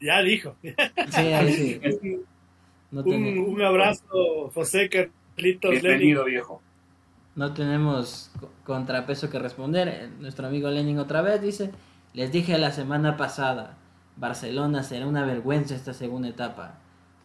Ya 0.00 0.22
dijo. 0.22 0.56
Sí, 0.62 1.20
ahí 1.20 1.52
sí. 1.52 1.80
un, 2.90 3.60
abrazo, 3.60 4.50
José 4.54 4.88
Carlitos 4.88 5.72
Bienvenido, 5.72 6.24
viejo. 6.24 6.62
No 7.36 7.52
tenemos 7.52 8.30
contrapeso 8.64 9.30
que 9.30 9.38
responder. 9.38 9.88
Eh, 9.88 10.10
nuestro 10.20 10.46
amigo 10.46 10.68
Lenin 10.68 10.98
otra 10.98 11.22
vez 11.22 11.40
dice, 11.40 11.70
les 12.12 12.32
dije 12.32 12.58
la 12.58 12.72
semana 12.72 13.16
pasada, 13.16 13.76
Barcelona 14.16 14.82
será 14.82 15.06
una 15.06 15.24
vergüenza 15.24 15.74
esta 15.74 15.94
segunda 15.94 16.28
etapa. 16.28 16.74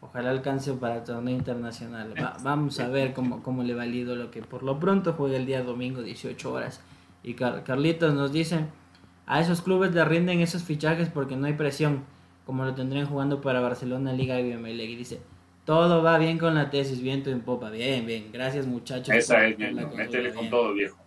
Ojalá 0.02 0.30
alcance 0.30 0.72
para 0.74 0.98
el 0.98 1.04
torneo 1.04 1.36
internacional. 1.36 2.14
vamos 2.44 2.80
a 2.80 2.88
ver 2.88 3.14
cómo, 3.14 3.42
cómo 3.42 3.64
le 3.64 3.74
va 3.74 3.86
el 3.86 4.06
lo 4.06 4.30
que 4.30 4.42
por 4.42 4.64
lo 4.64 4.80
pronto 4.80 5.14
juega 5.14 5.38
el 5.38 5.46
día 5.46 5.64
domingo 5.64 6.02
18 6.02 6.52
horas. 6.54 6.82
Y 7.24 7.34
Carlitos 7.34 8.14
nos 8.14 8.32
dice, 8.32 8.68
a 9.26 9.42
esos 9.42 9.62
clubes 9.62 9.94
le 9.96 10.06
rinden 10.06 10.42
esos 10.42 10.64
fichajes 10.64 11.10
porque 11.10 11.36
no 11.36 11.48
hay 11.48 11.54
presión, 11.54 12.04
como 12.46 12.64
lo 12.64 12.76
tendrían 12.76 13.08
jugando 13.08 13.42
para 13.42 13.60
Barcelona, 13.60 14.14
Liga 14.14 14.40
y 14.40 14.52
Y 14.52 14.96
dice, 14.96 15.22
todo 15.66 16.04
va 16.04 16.18
bien 16.20 16.38
con 16.38 16.54
la 16.54 16.70
tesis, 16.70 17.02
viento 17.02 17.32
en 17.32 17.42
popa. 17.42 17.72
Bien, 17.72 18.06
bien. 18.06 18.30
Gracias, 18.32 18.68
muchachos. 18.68 19.14
Esa 19.14 19.48
es, 19.48 19.58
métele 19.58 20.32
con 20.34 20.50
todo, 20.50 20.74
viejo. 20.74 20.98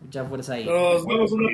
Mucha 0.00 0.24
fuerza 0.24 0.54
ahí. 0.54 0.64
Nos 0.64 1.06
vemos 1.06 1.32
una 1.32 1.50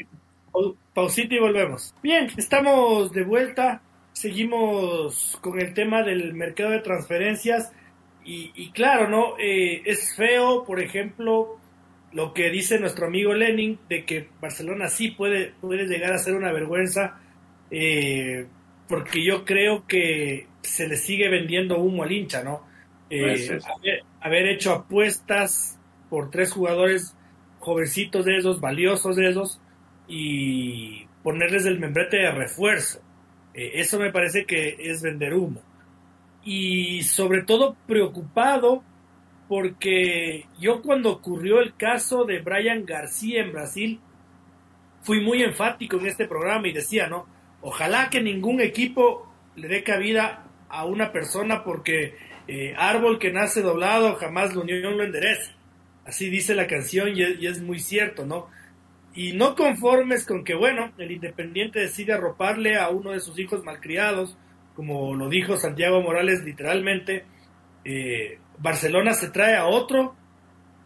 pausita 0.95 1.35
y 1.35 1.39
volvemos. 1.39 1.95
Bien, 2.03 2.29
estamos 2.37 3.13
de 3.13 3.25
vuelta. 3.25 3.83
Seguimos 4.13 5.39
con 5.43 5.61
el 5.61 5.75
tema 5.75 6.03
del 6.03 6.33
mercado 6.35 6.71
de 6.71 6.81
transferencias. 6.81 7.73
Y, 8.27 8.71
claro, 8.71 9.07
¿no? 9.11 9.39
Eh, 9.39 9.83
es 9.85 10.17
feo, 10.17 10.65
por 10.65 10.81
ejemplo, 10.81 11.59
lo 12.13 12.33
que 12.33 12.49
dice 12.49 12.81
nuestro 12.81 13.09
amigo 13.09 13.35
Lenin, 13.35 13.79
de 13.91 14.07
que 14.07 14.31
Barcelona 14.41 14.89
sí 14.89 15.11
puede, 15.11 15.53
puede 15.61 15.87
llegar 15.87 16.15
a 16.15 16.19
ser 16.19 16.35
una 16.35 16.51
vergüenza. 16.51 17.21
Eh, 17.71 18.47
porque 18.89 19.25
yo 19.25 19.45
creo 19.45 19.87
que 19.87 20.47
se 20.63 20.89
le 20.89 20.97
sigue 20.97 21.29
vendiendo 21.29 21.79
humo 21.79 22.03
al 22.03 22.13
hincha, 22.13 22.43
¿no? 22.43 22.67
Eh, 23.11 23.59
haber, 24.21 24.47
hecho 24.49 24.73
apuestas 24.73 25.79
por 26.11 26.31
tres 26.31 26.53
jugadores 26.53 27.15
jovencitos 27.61 28.25
de 28.25 28.39
esos, 28.39 28.61
valiosos 28.61 29.17
de 29.17 29.29
esos, 29.29 29.61
y 30.09 31.07
ponerles 31.23 31.65
el 31.67 31.79
membrete 31.79 32.19
de 32.19 32.31
refuerzo. 32.31 33.01
Eh, 33.55 33.73
eso 33.75 33.99
me 33.99 34.11
parece 34.11 34.45
que 34.45 34.77
es 34.79 35.03
vender 35.03 35.35
humo. 35.35 35.63
Y 36.45 37.03
sobre 37.05 37.43
todo 37.43 37.77
preocupado 37.87 38.83
porque 39.49 40.47
yo 40.59 40.83
cuando 40.83 41.11
ocurrió 41.11 41.61
el 41.61 41.75
caso 41.77 42.25
de 42.25 42.41
Brian 42.41 42.85
García 42.85 43.43
en 43.43 43.53
Brasil, 43.53 44.01
fui 45.03 45.21
muy 45.21 45.43
enfático 45.43 45.99
en 45.99 46.07
este 46.07 46.27
programa 46.27 46.69
y 46.69 46.73
decía, 46.73 47.09
¿no? 47.09 47.27
Ojalá 47.67 48.11
que 48.11 48.21
ningún 48.21 48.61
equipo 48.61 49.27
le 49.57 49.69
dé 49.69 49.83
cabida 49.83 50.45
a 50.69 50.85
una 50.85 51.13
persona 51.13 51.65
porque 51.65 52.15
eh, 52.47 52.75
árbol 52.77 53.19
que 53.19 53.33
nace 53.33 53.63
doblado 53.63 54.17
jamás 54.17 54.55
la 54.55 54.61
unión 54.61 54.99
lo 54.99 55.03
endereza. 55.03 55.53
Así 56.05 56.29
dice 56.29 56.55
la 56.55 56.67
canción 56.67 57.17
y 57.17 57.23
es, 57.23 57.63
muy 57.63 57.79
cierto, 57.79 58.27
¿no? 58.27 58.49
Y 59.15 59.33
no 59.33 59.55
conformes 59.55 60.27
con 60.27 60.45
que, 60.45 60.55
bueno, 60.55 60.93
el 60.99 61.11
Independiente 61.11 61.81
decide 61.81 62.13
arroparle 62.13 62.77
a 62.77 62.91
uno 62.91 63.13
de 63.13 63.21
sus 63.21 63.39
hijos 63.39 63.65
malcriados, 63.65 64.37
como 64.77 65.15
lo 65.15 65.31
dijo 65.31 65.57
Santiago 65.57 66.03
Morales 66.03 66.45
literalmente, 66.45 67.25
eh, 67.83 68.41
Barcelona 68.59 69.15
se 69.15 69.31
trae 69.31 69.57
a 69.57 69.65
otro 69.65 70.15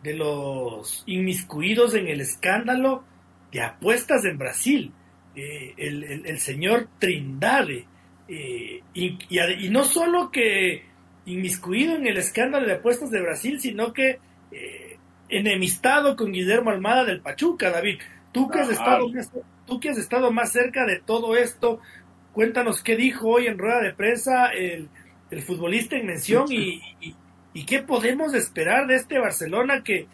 de 0.05 0.15
los 0.15 1.03
inmiscuidos 1.07 1.97
en 1.97 2.07
el 2.07 2.21
escándalo 2.21 3.03
de 3.51 3.63
apuestas 3.63 4.25
en 4.25 4.39
Brasil. 4.39 4.93
Eh, 5.35 5.75
el, 5.77 6.39
señor 6.39 6.89
Trindade. 6.99 7.87
Eh, 8.29 8.83
y, 8.95 9.69
no 9.71 9.85
solo 9.85 10.31
que 10.31 10.85
inmiscuido 11.27 11.95
en 11.95 12.07
el 12.07 12.17
escándalo 12.17 12.67
de 12.67 12.75
apuestas 12.75 13.11
de 13.11 13.21
Brasil, 13.21 13.61
sino 13.61 13.93
que 13.93 14.19
eh, 14.51 14.97
enemistado 15.29 16.17
con 16.17 16.33
Guillermo 16.33 16.71
Almada 16.71 17.05
del 17.05 17.21
Pachuca, 17.21 17.71
David. 17.71 17.99
Tú 18.33 18.49
que, 18.49 18.61
has 18.61 18.71
estado 18.71 19.09
más, 19.09 19.31
tú 19.67 19.81
que 19.81 19.91
has 19.91 19.99
estado 19.99 20.33
más 20.33 20.53
cerca 20.53 20.87
de 20.87 21.01
todo 21.01 21.37
esto, 21.37 21.81
cuéntanos 22.33 22.83
qué 22.83 22.97
dijo 22.97 23.29
hoy 23.29 23.47
en 23.47 23.59
rueda 23.59 23.81
de 23.81 23.93
prensa 23.93 24.49
el, 24.49 24.89
futbolista 25.47 25.97
en 25.97 26.07
mención 26.07 26.47
y, 26.51 26.81
y, 27.53 27.65
qué 27.65 27.81
podemos 27.81 28.35
esperar 28.35 28.87
de 28.87 28.97
este 28.97 29.19
Barcelona 29.19 29.83
que 29.83 30.07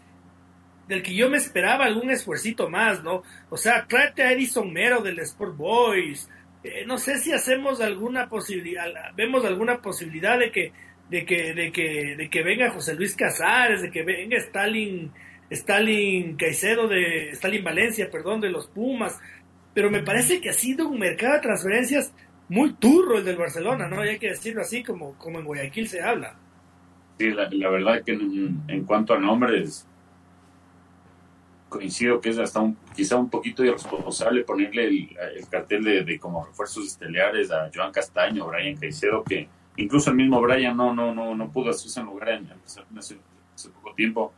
del 0.87 1.01
que 1.01 1.15
yo 1.15 1.29
me 1.29 1.37
esperaba 1.37 1.85
algún 1.85 2.11
esfuercito 2.11 2.69
más, 2.69 3.03
¿no? 3.03 3.23
O 3.49 3.57
sea, 3.57 3.85
tráete 3.87 4.23
a 4.23 4.31
Edison 4.31 4.71
Mero 4.71 5.01
del 5.01 5.19
Sport 5.19 5.57
Boys. 5.57 6.29
Eh, 6.63 6.85
no 6.85 6.97
sé 6.97 7.17
si 7.19 7.31
hacemos 7.31 7.81
alguna 7.81 8.27
posibilidad, 8.27 8.85
vemos 9.15 9.45
alguna 9.45 9.81
posibilidad 9.81 10.39
de 10.39 10.51
que, 10.51 10.71
de 11.09 11.25
que, 11.25 11.53
de 11.53 11.71
que, 11.71 12.15
de 12.17 12.29
que 12.29 12.43
venga 12.43 12.71
José 12.71 12.95
Luis 12.95 13.15
Casares, 13.15 13.81
de 13.81 13.91
que 13.91 14.03
venga 14.03 14.37
Stalin, 14.37 15.11
Stalin 15.49 16.35
Caicedo 16.35 16.87
de, 16.87 17.29
Stalin 17.31 17.63
Valencia, 17.63 18.09
perdón, 18.11 18.41
de 18.41 18.49
los 18.49 18.67
Pumas. 18.67 19.19
Pero 19.73 19.91
me 19.91 20.03
parece 20.03 20.39
que 20.39 20.49
ha 20.49 20.53
sido 20.53 20.87
un 20.87 20.99
mercado 20.99 21.33
de 21.33 21.41
transferencias 21.41 22.13
muy 22.47 22.73
turro 22.73 23.17
el 23.17 23.25
del 23.25 23.37
Barcelona, 23.37 23.87
¿no? 23.87 24.05
Y 24.05 24.09
hay 24.09 24.19
que 24.19 24.29
decirlo 24.29 24.61
así 24.61 24.83
como, 24.83 25.17
como 25.17 25.39
en 25.39 25.45
Guayaquil 25.45 25.87
se 25.87 26.01
habla. 26.01 26.35
Sí, 27.17 27.31
la, 27.31 27.49
la 27.51 27.69
verdad 27.69 28.03
que 28.03 28.13
en, 28.13 28.61
en 28.67 28.85
cuanto 28.85 29.13
a 29.13 29.19
nombres, 29.19 29.87
coincido 31.75 32.21
que 32.21 32.29
es 32.29 32.39
hasta 32.39 32.61
un, 32.61 32.77
quizá 32.95 33.17
un 33.17 33.29
poquito 33.29 33.63
irresponsable 33.65 34.45
ponerle 34.45 34.87
el, 34.87 35.49
cartel 35.49 35.83
de, 35.83 36.19
como 36.19 36.45
refuerzos 36.45 36.87
estelares 36.87 37.51
a 37.51 37.69
Joan 37.73 37.91
Castaño, 37.91 38.47
Brian 38.47 38.77
Caicedo, 38.77 39.23
que 39.23 39.49
incluso 39.75 40.09
el 40.09 40.15
mismo 40.15 40.39
Brian 40.41 40.77
no, 40.77 40.93
no, 40.93 41.13
no, 41.13 41.35
no 41.35 41.51
pudo 41.51 41.71
hacerse 41.71 41.99
en 41.99 42.05
lugar 42.05 42.29
en, 42.29 42.49
hace, 42.97 43.15
poco 43.69 43.93
tiempo. 43.93 44.33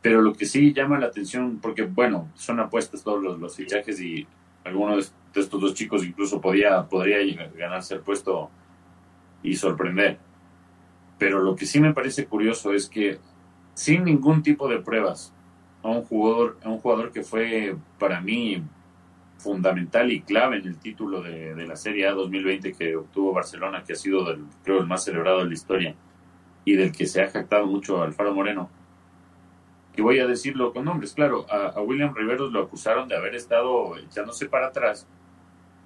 Pero 0.00 0.22
lo 0.22 0.32
que 0.32 0.46
sí 0.46 0.72
llama 0.72 0.98
la 0.98 1.06
atención, 1.06 1.58
porque 1.60 1.82
bueno, 1.82 2.30
son 2.34 2.60
apuestas 2.60 3.02
todos 3.02 3.22
los, 3.22 3.38
los 3.40 3.56
fichajes 3.56 4.00
y 4.00 4.26
alguno 4.62 4.96
de 4.96 5.00
estos 5.00 5.60
dos 5.60 5.74
chicos 5.74 6.04
incluso 6.04 6.40
podía, 6.40 6.82
podría 6.84 7.18
ganarse 7.56 7.94
el 7.94 8.00
puesto 8.00 8.50
y 9.42 9.56
sorprender. 9.56 10.18
Pero 11.18 11.42
lo 11.42 11.56
que 11.56 11.66
sí 11.66 11.80
me 11.80 11.92
parece 11.92 12.26
curioso 12.26 12.72
es 12.72 12.88
que 12.88 13.18
sin 13.74 14.04
ningún 14.04 14.42
tipo 14.42 14.68
de 14.68 14.78
pruebas, 14.78 15.34
a 15.84 15.88
un 15.90 16.02
jugador, 16.02 16.56
a 16.64 16.70
un 16.70 16.78
jugador 16.78 17.12
que 17.12 17.22
fue 17.22 17.76
para 17.98 18.20
mí 18.20 18.62
fundamental 19.36 20.10
y 20.10 20.22
clave 20.22 20.56
en 20.56 20.66
el 20.66 20.78
título 20.78 21.20
de, 21.20 21.54
la 21.66 21.76
Serie 21.76 22.08
A 22.08 22.12
2020 22.12 22.72
que 22.72 22.96
obtuvo 22.96 23.34
Barcelona, 23.34 23.84
que 23.84 23.92
ha 23.92 23.96
sido, 23.96 24.24
del, 24.24 24.44
creo, 24.64 24.80
el 24.80 24.86
más 24.86 25.04
celebrado 25.04 25.40
de 25.40 25.46
la 25.46 25.52
historia 25.52 25.94
y 26.64 26.74
del 26.74 26.90
que 26.90 27.06
se 27.06 27.22
ha 27.22 27.28
jactado 27.28 27.66
mucho 27.66 28.02
Alfaro 28.02 28.34
Moreno. 28.34 28.70
Y 29.94 30.00
voy 30.00 30.18
a 30.20 30.26
decirlo 30.26 30.72
con 30.72 30.86
nombres, 30.86 31.12
claro, 31.12 31.44
a, 31.50 31.78
William 31.82 32.14
Riveros 32.14 32.50
lo 32.50 32.62
acusaron 32.62 33.06
de 33.06 33.16
haber 33.16 33.34
estado 33.34 33.98
echándose 33.98 34.46
para 34.46 34.68
atrás 34.68 35.06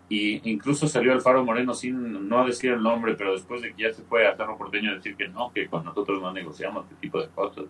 y 0.08 0.48
incluso 0.48 0.86
salió 0.86 1.12
Alfaro 1.12 1.44
Moreno 1.44 1.74
sin 1.74 2.28
no 2.28 2.46
decir 2.46 2.70
el 2.70 2.82
nombre, 2.82 3.14
pero 3.16 3.32
después 3.32 3.60
de 3.62 3.74
que 3.74 3.82
ya 3.82 3.92
se 3.92 4.02
fue 4.02 4.28
a 4.28 4.36
Carlos 4.36 4.56
Porteño 4.56 4.94
decir 4.94 5.16
que 5.16 5.26
no, 5.26 5.52
que 5.52 5.66
con 5.66 5.84
nosotros 5.84 6.22
no 6.22 6.32
negociamos 6.32 6.84
este 6.84 6.94
tipo 7.00 7.20
de 7.20 7.28
cosas 7.30 7.64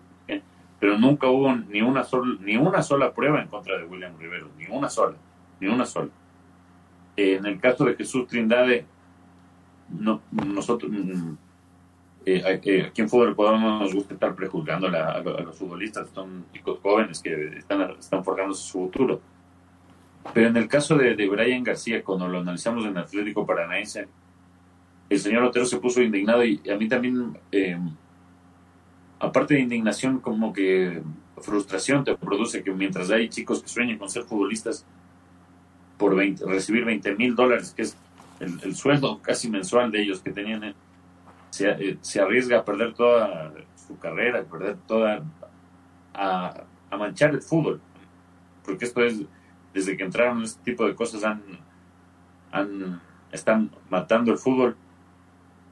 pero 0.79 0.97
nunca 0.97 1.27
hubo 1.27 1.53
ni 1.53 1.81
una, 1.81 2.03
sola, 2.03 2.37
ni 2.41 2.55
una 2.55 2.81
sola 2.81 3.13
prueba 3.13 3.41
en 3.41 3.47
contra 3.47 3.77
de 3.77 3.83
William 3.83 4.17
Rivero, 4.17 4.49
ni 4.57 4.65
una 4.67 4.89
sola, 4.89 5.17
ni 5.59 5.67
una 5.67 5.85
sola. 5.85 6.09
Eh, 7.17 7.35
en 7.35 7.45
el 7.45 7.59
caso 7.59 7.83
de 7.85 7.95
Jesús 7.95 8.27
Trindade, 8.27 8.85
no, 9.89 10.21
nosotros, 10.31 10.89
mm, 10.91 11.33
eh, 12.25 12.59
eh, 12.63 12.83
aquí 12.87 13.01
en 13.01 13.09
Fútbol 13.09 13.31
Ecuador 13.31 13.59
no 13.59 13.79
nos 13.79 13.93
gusta 13.93 14.13
estar 14.13 14.33
prejuzgando 14.35 14.87
a, 14.87 15.19
los 15.19 15.57
futbolistas, 15.57 16.09
son 16.13 16.45
chicos 16.53 16.79
jóvenes 16.81 17.19
que 17.21 17.57
están, 17.57 17.81
están 17.99 18.23
forjando 18.23 18.53
su 18.53 18.79
futuro. 18.79 19.19
Pero 20.33 20.47
en 20.47 20.57
el 20.57 20.67
caso 20.67 20.95
de, 20.95 21.15
de 21.15 21.27
Brian 21.27 21.63
García, 21.63 22.03
cuando 22.03 22.27
lo 22.27 22.39
analizamos 22.39 22.85
en 22.85 22.97
Atlético 22.97 23.45
Paranaense, 23.45 24.07
el 25.09 25.19
señor 25.19 25.43
Otero 25.43 25.65
se 25.65 25.77
puso 25.77 26.01
indignado 26.01 26.45
y 26.45 26.61
a 26.69 26.77
mí 26.77 26.87
también 26.87 27.37
aparte 29.19 29.55
de 29.55 29.61
indignación, 29.61 30.19
como 30.19 30.53
que 30.53 31.01
frustración 31.37 32.03
te 32.03 32.15
produce 32.17 32.63
que 32.63 32.71
mientras 32.71 33.11
hay 33.11 33.29
chicos 33.29 33.61
que 33.61 33.69
sueñan 33.69 33.97
con 33.97 34.09
ser 34.09 34.23
futbolistas 34.23 34.85
por 35.97 36.15
recibir 36.15 36.85
20 36.85 37.15
mil 37.15 37.35
dólares, 37.35 37.73
que 37.75 37.83
es 37.83 37.97
el, 38.39 38.75
sueldo 38.75 39.21
casi 39.21 39.49
mensual 39.49 39.91
de 39.91 40.01
ellos 40.01 40.21
que 40.21 40.31
tenían, 40.31 40.63
eh, 40.63 40.75
se, 41.49 41.97
se, 42.01 42.21
arriesga 42.21 42.59
a 42.59 42.65
perder 42.65 42.93
toda 42.93 43.53
su 43.75 43.97
carrera, 43.99 44.39
a 44.39 44.43
perder 44.43 44.77
toda, 44.87 45.23
a, 46.13 46.63
a, 46.89 46.97
manchar 46.97 47.31
el 47.31 47.41
fútbol. 47.41 47.81
Porque 48.63 48.85
esto 48.85 49.03
es, 49.03 49.21
desde 49.73 49.97
que 49.97 50.03
entraron 50.03 50.43
este 50.43 50.63
tipo 50.63 50.87
de 50.87 50.95
cosas, 50.95 51.23
han, 51.23 53.01
están 53.31 53.71
matando 53.89 54.31
el 54.31 54.37
fútbol 54.37 54.77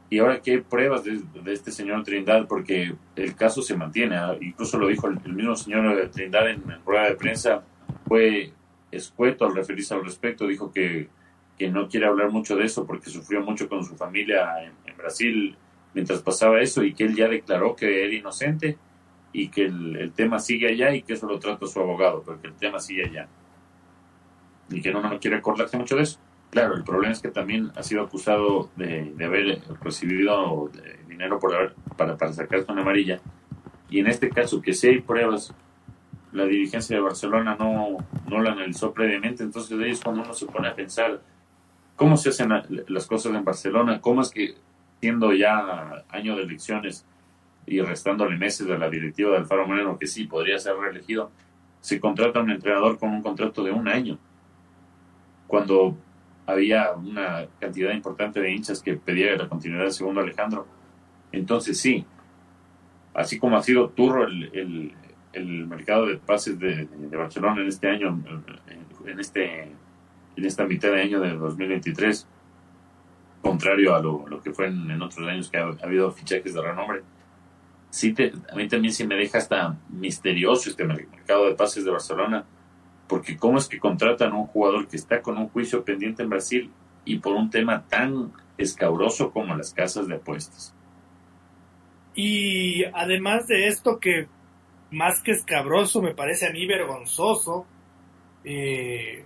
y 0.09 0.19
ahora 0.19 0.41
que 0.41 0.59
pruebas 0.59 1.03
de, 1.03 1.21
este 1.47 1.71
señor 1.71 2.03
Trindad, 2.03 2.47
porque 2.47 2.95
el 3.15 3.35
caso 3.35 3.61
se 3.61 3.75
mantiene, 3.75 4.15
¿ah? 4.15 4.37
incluso 4.39 4.77
lo 4.77 4.87
dijo 4.87 5.07
el, 5.07 5.19
mismo 5.33 5.55
señor 5.55 6.09
Trindad 6.11 6.49
en, 6.49 6.63
rueda 6.85 7.09
de 7.09 7.15
prensa, 7.15 7.63
fue 8.07 8.53
escueto 8.89 9.45
al 9.45 9.55
referirse 9.55 9.93
al 9.93 10.05
respecto, 10.05 10.47
dijo 10.47 10.71
que, 10.71 11.09
que, 11.57 11.69
no 11.69 11.89
quiere 11.89 12.05
hablar 12.05 12.31
mucho 12.31 12.55
de 12.55 12.65
eso 12.65 12.85
porque 12.85 13.09
sufrió 13.09 13.41
mucho 13.41 13.67
con 13.67 13.83
su 13.83 13.95
familia 13.95 14.63
en, 14.63 14.73
Brasil 14.97 15.55
mientras 15.93 16.23
pasaba 16.23 16.59
eso 16.59 16.83
y 16.83 16.95
que 16.95 17.03
él 17.03 17.15
ya 17.15 17.27
declaró 17.27 17.75
que 17.75 18.03
era 18.03 18.13
inocente 18.13 18.79
y 19.31 19.49
que 19.49 19.65
el, 19.65 20.11
tema 20.15 20.39
sigue 20.39 20.69
allá 20.69 20.95
y 20.95 21.03
que 21.03 21.13
eso 21.13 21.27
lo 21.27 21.37
trata 21.37 21.67
su 21.67 21.79
abogado, 21.79 22.23
pero 22.25 22.41
que 22.41 22.47
el 22.47 22.55
tema 22.55 22.79
sigue 22.79 23.05
allá. 23.05 23.27
Y 24.69 24.81
que 24.81 24.91
no, 24.91 25.01
no 25.01 25.19
quiere 25.19 25.37
acordarse 25.37 25.77
mucho 25.77 25.95
de 25.95 26.01
eso. 26.03 26.19
Claro, 26.49 26.75
el 26.75 26.83
problema 26.83 27.13
es 27.13 27.21
que 27.21 27.29
también 27.29 27.71
ha 27.75 27.83
sido 27.83 28.01
acusado 28.01 28.69
de, 28.75 29.13
haber 29.23 29.61
recibido 29.81 30.71
dinero 31.07 31.39
por 31.39 31.53
haber, 31.53 31.75
para, 31.97 32.17
para 32.17 32.33
sacarse 32.33 32.71
una 32.71 32.81
amarilla. 32.81 33.19
Y 33.89 33.99
en 33.99 34.07
este 34.07 34.29
caso, 34.29 34.61
que 34.61 34.73
si 34.73 34.87
hay 34.87 35.01
pruebas, 35.01 35.53
la 36.31 36.45
dirigencia 36.45 36.95
de 36.95 37.01
Barcelona 37.01 37.55
no, 37.59 37.97
no 38.27 38.41
la 38.41 38.51
analizó 38.51 38.93
previamente. 38.93 39.43
Entonces, 39.43 39.77
de 39.77 39.85
ahí 39.85 39.91
es 39.91 40.01
cuando 40.01 40.23
uno 40.23 40.33
se 40.33 40.45
pone 40.45 40.67
a 40.67 40.75
pensar 40.75 41.21
cómo 41.95 42.17
se 42.17 42.29
hacen 42.29 42.49
las 42.87 43.07
cosas 43.07 43.33
en 43.33 43.43
Barcelona, 43.43 44.01
cómo 44.01 44.21
es 44.21 44.29
que, 44.29 44.55
siendo 45.01 45.33
ya 45.33 46.05
año 46.09 46.35
de 46.35 46.43
elecciones 46.43 47.05
y 47.65 47.81
restándole 47.81 48.37
meses 48.37 48.67
de 48.67 48.77
la 48.77 48.89
directiva 48.89 49.33
del 49.33 49.45
Faro 49.45 49.67
Moreno, 49.67 49.97
que 49.97 50.07
sí 50.07 50.25
podría 50.25 50.59
ser 50.59 50.75
reelegido, 50.75 51.31
se 51.81 51.99
contrata 51.99 52.39
a 52.39 52.43
un 52.43 52.51
entrenador 52.51 52.97
con 52.97 53.09
un 53.09 53.21
contrato 53.21 53.63
de 53.63 53.71
un 53.71 53.87
año. 53.87 54.17
Cuando 55.47 55.97
había 56.47 56.93
una 56.93 57.45
cantidad 57.59 57.91
importante 57.91 58.39
de 58.39 58.51
hinchas 58.51 58.81
que 58.81 58.95
pedía 58.95 59.35
la 59.35 59.49
continuidad 59.49 59.83
del 59.83 59.91
segundo 59.91 60.21
Alejandro. 60.21 60.65
Entonces 61.31 61.79
sí, 61.79 62.05
así 63.13 63.37
como 63.37 63.57
ha 63.57 63.63
sido 63.63 63.89
turro 63.89 64.25
el, 64.25 64.93
el, 65.33 65.67
mercado 65.67 66.07
de 66.07 66.17
pases 66.17 66.57
de, 66.57 66.87
Barcelona 67.15 67.61
en 67.61 67.67
este 67.67 67.89
año, 67.89 68.23
en, 69.05 69.19
este, 69.19 69.63
en 70.35 70.45
esta 70.45 70.65
mitad 70.65 70.89
de 70.89 71.01
año 71.01 71.19
de 71.19 71.35
2023, 71.35 72.25
contrario 73.41 73.93
a 73.93 74.01
lo, 74.01 74.25
lo 74.27 74.41
que 74.41 74.51
fue 74.51 74.67
en, 74.67 75.01
otros 75.01 75.27
años 75.27 75.51
que 75.51 75.57
ha, 75.57 75.75
habido 75.83 76.11
fichajes 76.11 76.53
de 76.53 76.61
renombre, 76.61 77.03
sí 77.89 78.13
te, 78.13 78.31
a 78.49 78.55
mí 78.55 78.67
también 78.69 78.93
sí 78.93 79.05
me 79.05 79.15
deja 79.15 79.37
hasta 79.37 79.77
misterioso 79.89 80.69
este 80.69 80.85
mercado 80.85 81.47
de 81.47 81.55
pases 81.55 81.83
de 81.83 81.91
Barcelona 81.91 82.45
porque 83.07 83.37
cómo 83.37 83.57
es 83.57 83.67
que 83.67 83.79
contratan 83.79 84.31
a 84.31 84.37
un 84.37 84.47
jugador 84.47 84.87
que 84.87 84.97
está 84.97 85.21
con 85.21 85.37
un 85.37 85.49
juicio 85.49 85.83
pendiente 85.83 86.23
en 86.23 86.29
Brasil 86.29 86.71
y 87.05 87.19
por 87.19 87.33
un 87.33 87.49
tema 87.49 87.85
tan 87.87 88.33
escabroso 88.57 89.31
como 89.31 89.55
las 89.55 89.73
casas 89.73 90.07
de 90.07 90.15
apuestas. 90.15 90.73
Y 92.13 92.83
además 92.85 93.47
de 93.47 93.67
esto 93.67 93.99
que 93.99 94.27
más 94.91 95.21
que 95.21 95.31
escabroso 95.31 96.01
me 96.01 96.15
parece 96.15 96.47
a 96.47 96.51
mí 96.51 96.65
vergonzoso, 96.65 97.65
eh, 98.43 99.25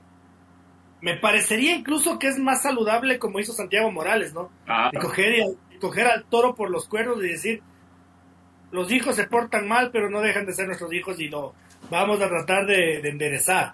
me 1.01 1.17
parecería 1.17 1.75
incluso 1.75 2.19
que 2.19 2.27
es 2.27 2.37
más 2.37 2.61
saludable 2.61 3.17
como 3.17 3.39
hizo 3.39 3.53
Santiago 3.53 3.91
Morales, 3.91 4.33
¿no? 4.33 4.51
Ah. 4.67 4.91
coger, 4.99 5.43
coger 5.79 6.07
al 6.07 6.25
toro 6.25 6.53
por 6.53 6.69
los 6.69 6.87
cuernos 6.87 7.23
y 7.23 7.29
decir, 7.29 7.61
los 8.71 8.91
hijos 8.91 9.15
se 9.15 9.27
portan 9.27 9.67
mal, 9.67 9.91
pero 9.91 10.09
no 10.09 10.21
dejan 10.21 10.45
de 10.45 10.53
ser 10.53 10.67
nuestros 10.67 10.93
hijos 10.93 11.19
y 11.19 11.29
no, 11.29 11.53
vamos 11.91 12.21
a 12.21 12.29
tratar 12.29 12.65
de, 12.65 13.07
enderezar. 13.07 13.73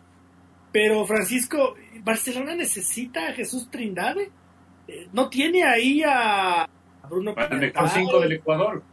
Pero 0.74 1.06
Francisco, 1.06 1.76
¿Barcelona 2.04 2.56
necesita 2.56 3.28
a 3.30 3.34
Jesús 3.34 3.70
Trindade? 3.72 4.30
Eh, 4.88 5.08
¿No 5.14 5.30
tiene 5.30 5.64
ahí 5.64 6.02
a 6.06 6.68
Bruno 7.10 7.34
El 7.38 7.60
mejor 7.60 7.90
cinco 7.90 8.20
del 8.20 8.32
Ecuador. 8.34 8.84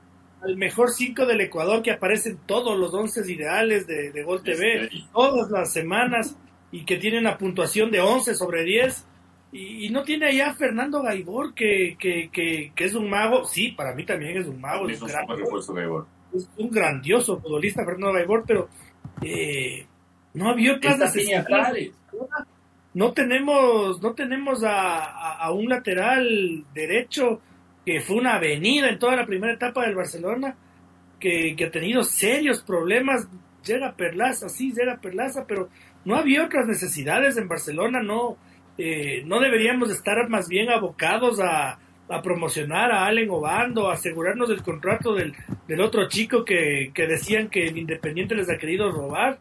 El 0.46 0.56
mejor 0.56 0.90
cinco 0.90 1.26
del 1.26 1.40
Ecuador 1.40 1.82
que 1.82 1.90
aparece 1.90 2.30
en 2.30 2.36
todos 2.36 2.78
los 2.78 2.92
once 2.92 3.20
ideales 3.32 3.86
de, 3.86 4.22
Gol 4.22 4.42
TV, 4.42 4.90
todas 5.12 5.50
las 5.50 5.72
semanas, 5.72 6.36
y 6.70 6.84
que 6.84 6.98
tiene 6.98 7.18
una 7.18 7.38
puntuación 7.38 7.90
de 7.90 8.00
11 8.00 8.34
sobre 8.34 8.62
10. 8.62 9.06
Y, 9.52 9.88
no 9.88 10.02
tiene 10.02 10.26
allá 10.26 10.50
a 10.50 10.54
Fernando 10.54 11.00
Gaibor, 11.00 11.54
que, 11.54 11.96
que, 11.98 12.30
que, 12.30 12.84
es 12.84 12.94
un 12.94 13.08
mago. 13.08 13.44
Sí, 13.46 13.70
para 13.70 13.94
mí 13.94 14.04
también 14.04 14.36
es 14.36 14.46
un 14.46 14.60
mago. 14.60 14.88
Es 14.88 15.00
un, 15.00 15.08
es 15.08 16.50
un 16.58 16.70
grandioso 16.70 17.40
futbolista, 17.40 17.84
Fernando 17.84 18.12
Gaibor, 18.12 18.44
pero 18.46 18.68
eh, 19.22 19.86
no 20.34 20.50
había 20.50 20.74
otras 20.74 21.14
No 22.92 23.12
tenemos, 23.12 24.02
no 24.02 24.14
tenemos 24.14 24.62
a, 24.64 25.50
un 25.52 25.68
lateral 25.68 26.64
derecho 26.74 27.40
que 27.84 28.00
fue 28.00 28.16
una 28.16 28.36
avenida 28.36 28.88
en 28.88 28.98
toda 28.98 29.16
la 29.16 29.26
primera 29.26 29.52
etapa 29.52 29.82
del 29.82 29.94
Barcelona, 29.94 30.56
que, 31.20 31.56
ha 31.64 31.70
tenido 31.70 32.02
serios 32.04 32.62
problemas. 32.62 33.28
Llega 33.64 33.94
Perlaza, 33.96 34.48
sí, 34.48 34.72
llega 34.72 35.00
Perlaza, 35.00 35.46
pero 35.46 35.70
no 36.04 36.16
había 36.16 36.44
otras 36.44 36.66
necesidades 36.66 37.36
en 37.36 37.48
Barcelona, 37.48 38.02
no, 38.02 38.36
eh, 38.76 39.22
no 39.24 39.40
deberíamos 39.40 39.90
estar 39.90 40.28
más 40.28 40.48
bien 40.48 40.70
abocados 40.70 41.40
a, 41.40 41.78
a 42.08 42.20
promocionar 42.22 42.92
a 42.92 43.06
Allen 43.06 43.30
Obando, 43.30 43.88
a 43.88 43.94
asegurarnos 43.94 44.48
del 44.48 44.62
contrato 44.62 45.14
del, 45.14 45.34
del 45.66 45.80
otro 45.80 46.08
chico 46.08 46.44
que, 46.44 46.90
que, 46.94 47.06
decían 47.06 47.48
que 47.48 47.66
el 47.68 47.78
Independiente 47.78 48.34
les 48.34 48.50
ha 48.50 48.58
querido 48.58 48.90
robar. 48.90 49.38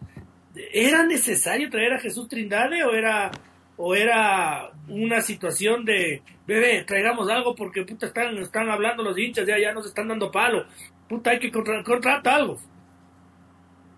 ¿Era 0.71 1.03
necesario 1.03 1.69
traer 1.69 1.93
a 1.93 1.99
Jesús 1.99 2.27
Trindade 2.27 2.83
o 2.83 2.93
era, 2.93 3.31
o 3.75 3.95
era 3.95 4.71
una 4.87 5.21
situación 5.21 5.83
de, 5.83 6.21
bebé, 6.45 6.83
traigamos 6.83 7.29
algo 7.29 7.55
porque 7.55 7.83
puta 7.83 8.07
están, 8.07 8.37
están 8.37 8.69
hablando 8.69 9.03
los 9.03 9.17
hinchas, 9.17 9.47
ya, 9.47 9.57
ya 9.59 9.73
nos 9.73 9.85
están 9.85 10.07
dando 10.07 10.31
palo, 10.31 10.65
puta 11.09 11.31
hay 11.31 11.39
que 11.39 11.51
contratar 11.51 12.33
algo? 12.33 12.57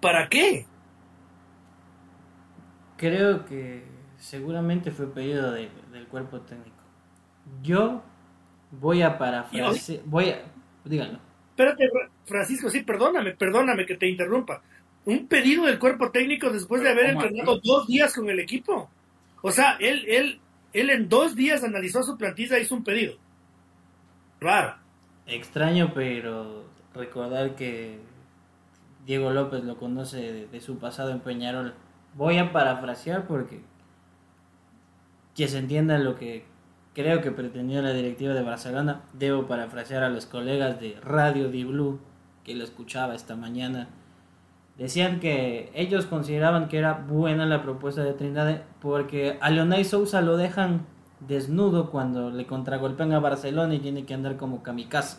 ¿Para 0.02 0.28
qué? 0.30 0.66
Creo 2.98 3.46
que 3.46 3.84
seguramente 4.18 4.92
fue 4.92 5.14
pedido 5.14 5.52
del 5.52 6.08
cuerpo 6.10 6.40
técnico. 6.42 6.84
Yo 7.62 8.04
Voy 8.72 9.02
a 9.02 9.18
parafrasear. 9.18 10.02
Voy 10.06 10.30
a. 10.30 10.42
Díganlo. 10.84 11.20
Espérate, 11.50 11.90
Francisco, 12.26 12.70
sí, 12.70 12.82
perdóname, 12.84 13.32
perdóname 13.32 13.86
que 13.86 13.96
te 13.96 14.10
interrumpa. 14.10 14.62
Un 15.06 15.28
pedido 15.28 15.66
del 15.66 15.80
cuerpo 15.80 16.12
técnico 16.12 16.50
después 16.50 16.82
de 16.82 16.90
haber 16.90 17.12
entrenado 17.12 17.60
dos 17.64 17.88
días 17.88 18.14
con 18.14 18.30
el 18.30 18.40
equipo. 18.40 18.90
O 19.42 19.52
sea, 19.52 19.78
él, 19.80 20.04
él, 20.08 20.40
él 20.74 20.90
en 20.90 21.08
dos 21.08 21.36
días 21.36 21.64
analizó 21.64 22.04
su 22.04 22.18
plantilla 22.18 22.58
y 22.58 22.64
hizo 22.64 22.76
un 22.76 22.84
pedido. 22.84 23.16
Raro. 24.42 24.76
Extraño, 25.28 25.94
pero 25.94 26.66
recordar 26.94 27.56
que 27.56 28.00
Diego 29.06 29.32
López 29.32 29.64
lo 29.64 29.78
conoce 29.78 30.18
de, 30.18 30.48
de 30.48 30.60
su 30.60 30.78
pasado 30.78 31.12
en 31.12 31.20
Peñarol. 31.22 31.74
Voy 32.16 32.38
a 32.38 32.52
parafrasear 32.52 33.28
porque 33.28 33.62
que 35.36 35.48
se 35.48 35.60
entienda 35.60 35.98
lo 36.00 36.16
que 36.16 36.46
creo 36.96 37.22
que 37.22 37.32
pretendió 37.32 37.82
la 37.82 37.92
directiva 37.92 38.34
de 38.34 38.42
Barcelona. 38.42 39.02
Debo 39.14 39.46
parafrasear 39.46 40.04
a 40.04 40.10
los 40.10 40.26
colegas 40.26 40.80
de 40.80 40.98
Radio 41.04 41.50
Di 41.50 41.66
Blue, 41.66 42.00
que 42.44 42.56
lo 42.56 42.64
escuchaba 42.64 43.14
esta 43.14 43.36
mañana. 43.36 43.90
Decían 44.78 45.20
que 45.20 45.72
ellos 45.76 46.06
consideraban 46.06 46.68
que 46.70 46.78
era 46.78 46.94
buena 46.94 47.46
la 47.46 47.62
propuesta 47.62 48.04
de 48.04 48.14
Trindade 48.14 48.64
porque 48.82 49.38
a 49.42 49.50
Leonay 49.50 49.84
Sousa 49.84 50.22
lo 50.22 50.38
dejan 50.38 50.86
desnudo 51.20 51.92
cuando 51.92 52.30
le 52.30 52.46
contragolpean 52.46 53.14
a 53.14 53.20
Barcelona 53.20 53.76
y 53.76 53.80
tiene 53.80 54.06
que 54.06 54.14
andar 54.14 54.38
como 54.38 54.64
kamikaze. 54.64 55.18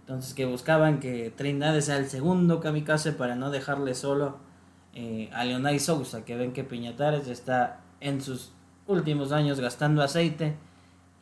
Entonces 0.00 0.34
que 0.34 0.46
buscaban 0.46 1.00
que 1.00 1.32
Trindade 1.36 1.82
sea 1.82 1.98
el 1.98 2.06
segundo 2.06 2.60
kamikaze 2.60 3.12
para 3.12 3.36
no 3.36 3.50
dejarle 3.50 3.94
solo 3.94 4.38
eh, 4.94 5.28
a 5.32 5.44
Leonay 5.44 5.78
Sousa, 5.78 6.24
que 6.24 6.36
ven 6.36 6.52
que 6.52 6.64
Piñatares 6.64 7.28
está 7.28 7.80
en 8.00 8.20
sus 8.20 8.52
últimos 8.86 9.30
años 9.30 9.60
gastando 9.60 10.02
aceite 10.02 10.56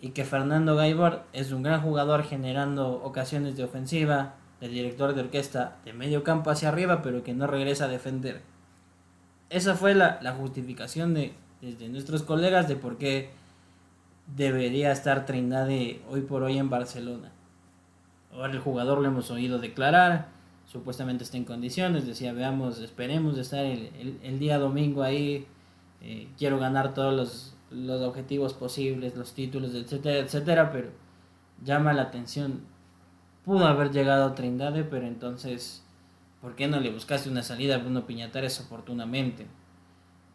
y 0.01 0.11
que 0.11 0.25
Fernando 0.25 0.77
Gaibor 0.77 1.25
es 1.33 1.53
un 1.53 1.63
gran 1.63 1.81
jugador 1.81 2.23
generando 2.23 3.03
ocasiones 3.03 3.57
de 3.57 3.65
ofensiva, 3.65 4.35
el 4.61 4.73
director 4.73 5.15
de 5.15 5.23
orquesta 5.23 5.77
de 5.85 5.93
medio 5.93 6.23
campo 6.25 6.51
hacia 6.51 6.69
arriba, 6.69 7.03
pero 7.03 7.23
que 7.23 7.35
no 7.35 7.47
regresa 7.47 7.85
a 7.85 7.89
defender. 7.89 8.43
Esa 9.51 9.75
fue 9.75 9.95
la, 9.95 10.21
justificación 10.39 11.15
de, 11.15 11.33
desde 11.61 11.89
nuestros 11.89 12.23
colegas 12.23 12.69
de 12.69 12.77
por 12.77 12.99
qué 12.99 13.31
debería 14.37 14.93
estar 14.93 15.27
Trindade 15.27 16.01
hoy 16.09 16.21
por 16.21 16.43
hoy 16.43 16.59
en 16.59 16.71
Barcelona. 16.71 17.33
Ahora 18.33 18.53
el 18.53 18.61
jugador 18.61 18.99
lo 18.99 19.09
hemos 19.09 19.31
oído 19.31 19.59
declarar, 19.59 20.29
supuestamente 20.67 21.25
está 21.25 21.39
en 21.39 21.45
condiciones, 21.45 22.07
decía, 22.07 22.33
veamos, 22.33 22.79
esperemos 22.79 23.39
estar 23.39 23.65
el, 23.65 24.39
día 24.39 24.59
domingo 24.59 25.03
ahí, 25.03 25.47
eh, 26.03 26.29
quiero 26.37 26.59
ganar 26.59 26.93
todos 26.93 27.15
los 27.15 27.58
los 27.71 28.03
objetivos 28.03 28.55
posibles, 28.55 29.17
los 29.17 29.35
títulos, 29.35 29.75
etcétera, 29.75 30.19
etcétera, 30.19 30.73
pero 30.73 30.91
llama 31.65 31.93
la 31.93 32.03
atención. 32.03 32.63
Pudo 33.45 33.67
haber 33.67 33.91
llegado 33.91 34.27
a 34.27 34.35
Trindade, 34.35 34.85
pero 34.85 35.07
entonces, 35.07 35.85
¿por 36.41 36.55
qué 36.55 36.69
no 36.69 36.81
le 36.81 36.91
buscaste 36.91 37.31
una 37.31 37.43
salida 37.43 37.77
a 37.77 37.79
Bruno 37.79 38.07
Piñatares 38.07 38.61
oportunamente? 38.61 39.47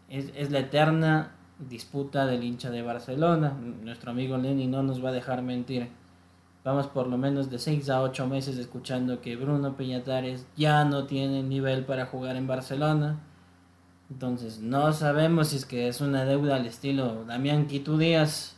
Es, 0.10 0.32
es 0.36 0.52
la 0.52 0.60
eterna 0.60 1.32
disputa 1.60 2.26
del 2.26 2.44
hincha 2.44 2.70
de 2.70 2.82
Barcelona. 2.82 3.58
Nuestro 3.84 4.12
amigo 4.12 4.38
Lenny 4.38 4.68
no 4.68 4.84
nos 4.84 5.04
va 5.04 5.10
a 5.10 5.14
dejar 5.14 5.42
mentir. 5.42 5.90
Vamos 6.64 6.88
por 6.88 7.08
lo 7.08 7.18
menos 7.18 7.50
de 7.50 7.60
6 7.60 7.90
a 7.90 8.02
8 8.02 8.28
meses 8.28 8.58
escuchando 8.58 9.22
que 9.22 9.36
Bruno 9.36 9.76
Piñatares 9.76 10.48
ya 10.56 10.86
no 10.86 11.06
tiene 11.06 11.44
nivel 11.44 11.86
para 11.86 12.06
jugar 12.06 12.36
en 12.36 12.48
Barcelona 12.48 13.20
entonces, 14.10 14.60
no 14.60 14.94
sabemos 14.94 15.50
si 15.50 15.58
es 15.58 15.66
que 15.66 15.88
es 15.88 16.02
una 16.02 16.26
deuda 16.26 16.58
al 16.58 16.66
estilo 16.66 17.26
Damián 17.26 17.68
Quito 17.68 17.98
Díaz, 17.98 18.56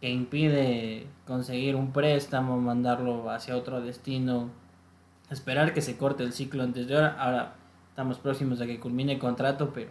que 0.00 0.10
impide 0.10 1.06
conseguir 1.26 1.76
un 1.76 1.92
préstamo, 1.92 2.58
mandarlo 2.58 3.30
hacia 3.30 3.56
otro 3.56 3.80
destino, 3.80 4.50
esperar 5.30 5.74
que 5.74 5.82
se 5.82 5.96
corte 5.96 6.22
el 6.22 6.32
ciclo 6.32 6.62
antes 6.62 6.86
de 6.86 6.94
ahora. 6.94 7.16
Ahora 7.18 7.54
estamos 7.90 8.18
próximos 8.18 8.60
a 8.60 8.66
que 8.66 8.80
culmine 8.80 9.14
el 9.14 9.18
contrato, 9.18 9.72
pero 9.74 9.90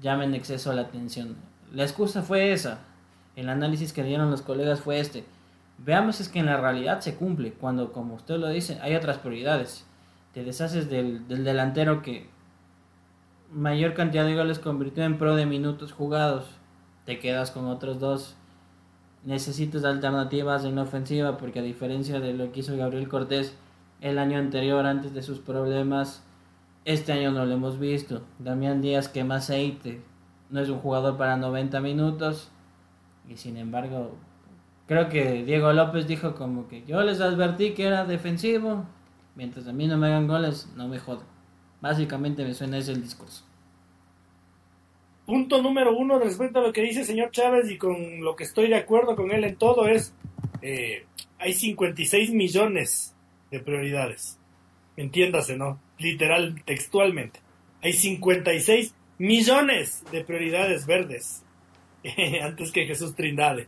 llama 0.00 0.24
en 0.24 0.34
exceso 0.34 0.72
la 0.72 0.82
atención. 0.82 1.36
La 1.72 1.84
excusa 1.84 2.22
fue 2.22 2.52
esa. 2.52 2.80
El 3.36 3.48
análisis 3.48 3.92
que 3.92 4.02
dieron 4.02 4.30
los 4.30 4.42
colegas 4.42 4.80
fue 4.80 5.00
este. 5.00 5.24
Veamos 5.78 6.20
es 6.20 6.30
que 6.30 6.38
en 6.38 6.46
la 6.46 6.56
realidad 6.56 7.00
se 7.00 7.16
cumple, 7.16 7.52
cuando, 7.52 7.92
como 7.92 8.14
usted 8.14 8.38
lo 8.38 8.48
dice, 8.48 8.78
hay 8.80 8.94
otras 8.94 9.18
prioridades. 9.18 9.84
Te 10.32 10.42
deshaces 10.42 10.88
del, 10.88 11.28
del 11.28 11.44
delantero 11.44 12.00
que 12.00 12.28
mayor 13.52 13.94
cantidad 13.94 14.24
de 14.24 14.34
goles 14.34 14.58
convirtió 14.58 15.04
en 15.04 15.18
pro 15.18 15.36
de 15.36 15.46
minutos 15.46 15.92
jugados. 15.92 16.48
Te 17.04 17.18
quedas 17.18 17.50
con 17.50 17.66
otros 17.66 18.00
dos 18.00 18.36
necesitas 19.26 19.84
alternativas 19.84 20.64
en 20.64 20.76
la 20.76 20.82
ofensiva 20.82 21.36
porque 21.36 21.58
a 21.58 21.62
diferencia 21.62 22.20
de 22.20 22.32
lo 22.32 22.52
que 22.52 22.60
hizo 22.60 22.76
Gabriel 22.76 23.08
Cortés 23.08 23.54
el 24.00 24.18
año 24.18 24.38
anterior 24.38 24.86
antes 24.86 25.14
de 25.14 25.22
sus 25.22 25.40
problemas, 25.40 26.22
este 26.84 27.12
año 27.12 27.32
no 27.32 27.44
lo 27.44 27.54
hemos 27.54 27.78
visto. 27.78 28.22
Damián 28.38 28.80
Díaz 28.80 29.08
quema 29.08 29.36
aceite, 29.36 30.00
no 30.48 30.60
es 30.60 30.68
un 30.68 30.78
jugador 30.78 31.16
para 31.16 31.36
90 31.36 31.80
minutos 31.80 32.50
y 33.28 33.36
sin 33.36 33.56
embargo 33.56 34.16
creo 34.86 35.08
que 35.08 35.44
Diego 35.44 35.72
López 35.72 36.06
dijo 36.06 36.36
como 36.36 36.68
que 36.68 36.84
yo 36.84 37.02
les 37.02 37.20
advertí 37.20 37.74
que 37.74 37.86
era 37.86 38.04
defensivo, 38.04 38.84
mientras 39.34 39.66
a 39.66 39.72
mí 39.72 39.88
no 39.88 39.98
me 39.98 40.06
hagan 40.06 40.28
goles, 40.28 40.72
no 40.76 40.86
me 40.86 41.00
jodan. 41.00 41.35
Básicamente 41.80 42.44
me 42.44 42.54
suena 42.54 42.78
ese 42.78 42.92
el 42.92 43.02
discurso 43.02 43.44
punto 45.26 45.60
número 45.60 45.94
uno 45.94 46.18
respecto 46.18 46.60
a 46.60 46.62
lo 46.62 46.72
que 46.72 46.82
dice 46.82 47.00
el 47.00 47.06
señor 47.06 47.30
Chávez 47.32 47.68
y 47.70 47.76
con 47.76 48.22
lo 48.22 48.36
que 48.36 48.44
estoy 48.44 48.68
de 48.68 48.76
acuerdo 48.76 49.16
con 49.16 49.32
él 49.32 49.44
en 49.44 49.56
todo 49.56 49.88
es, 49.88 50.14
eh, 50.62 51.04
hay 51.38 51.52
56 51.52 52.30
millones 52.30 53.14
de 53.50 53.60
prioridades. 53.60 54.38
Entiéndase, 54.96 55.56
¿no? 55.56 55.80
Literal, 55.98 56.62
textualmente. 56.64 57.40
Hay 57.82 57.92
56 57.92 58.94
millones 59.18 60.04
de 60.10 60.24
prioridades 60.24 60.86
verdes 60.86 61.44
antes 62.42 62.70
que 62.70 62.86
Jesús 62.86 63.14
Trindade. 63.14 63.66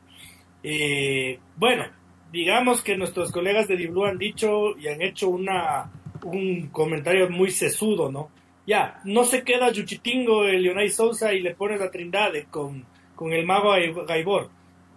Eh, 0.62 1.40
bueno, 1.56 1.86
digamos 2.32 2.82
que 2.82 2.96
nuestros 2.96 3.32
colegas 3.32 3.66
de 3.66 3.76
Diblu 3.76 4.04
han 4.04 4.18
dicho 4.18 4.78
y 4.78 4.88
han 4.88 5.02
hecho 5.02 5.28
una, 5.28 5.90
un 6.24 6.68
comentario 6.68 7.28
muy 7.30 7.50
sesudo, 7.50 8.10
¿no? 8.10 8.30
Ya, 8.66 9.00
no 9.04 9.24
se 9.24 9.44
queda 9.44 9.72
Yuchitingo 9.72 10.44
el 10.44 10.62
Leonay 10.62 10.90
Sousa 10.90 11.32
y 11.32 11.40
le 11.40 11.54
pones 11.54 11.80
a 11.80 11.90
Trindade 11.90 12.44
con, 12.50 12.84
con 13.16 13.32
el 13.32 13.46
mago 13.46 13.72
Gaibor. 14.06 14.50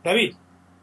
David, 0.03 0.33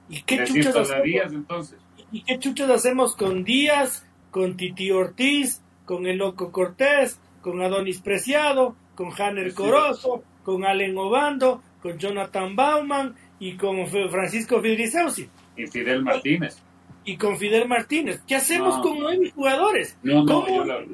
¿y 0.09 0.23
qué 0.23 0.45
chuchas 0.45 0.75
hacemos? 0.75 1.33
entonces? 1.33 1.79
¿Y 2.11 2.23
qué 2.23 2.39
chuchas 2.39 2.71
hacemos 2.71 3.15
con 3.15 3.45
Díaz, 3.45 4.07
con 4.31 4.57
Titi 4.57 4.91
Ortiz, 4.91 5.63
con 5.85 6.07
el 6.07 6.17
Loco 6.17 6.51
Cortés, 6.51 7.21
con 7.43 7.61
Adonis 7.61 8.01
Preciado, 8.01 8.75
con 8.95 9.11
Hanner 9.19 9.53
Corozo, 9.53 10.23
con 10.43 10.65
Allen 10.65 10.97
Obando, 10.97 11.63
con 11.83 11.99
Jonathan 11.99 12.57
Bauman 12.57 13.15
y 13.39 13.57
con 13.57 13.87
Francisco 13.87 14.63
Fidriseusi? 14.63 15.29
Y 15.57 15.67
Fidel 15.67 16.03
Martínez. 16.03 16.63
Y 17.09 17.17
con 17.17 17.39
Fidel 17.39 17.67
Martínez. 17.67 18.23
¿Qué 18.27 18.37
hacemos 18.37 18.83
con 18.83 18.99
nueve 18.99 19.33
jugadores? 19.35 19.97
No, 20.03 20.25
no, 20.25 20.47
yo 20.47 20.85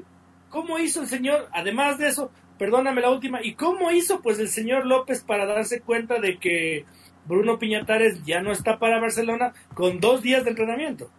¿Cómo 0.48 0.78
hizo 0.78 1.00
el 1.00 1.08
señor, 1.08 1.48
además 1.52 1.98
de 1.98 2.06
eso, 2.06 2.30
perdóname 2.56 3.00
la 3.00 3.10
última, 3.10 3.44
y 3.44 3.54
cómo 3.54 3.90
hizo 3.90 4.22
pues 4.22 4.38
el 4.38 4.46
señor 4.46 4.86
López 4.86 5.24
para 5.24 5.44
darse 5.44 5.80
cuenta 5.80 6.20
de 6.20 6.38
que 6.38 6.84
Bruno 7.26 7.58
Piñatares 7.58 8.22
ya 8.22 8.42
no 8.42 8.52
está 8.52 8.78
para 8.78 9.00
Barcelona 9.00 9.54
con 9.74 9.98
dos 9.98 10.22
días 10.22 10.44
de 10.44 10.50
entrenamiento? 10.50 11.10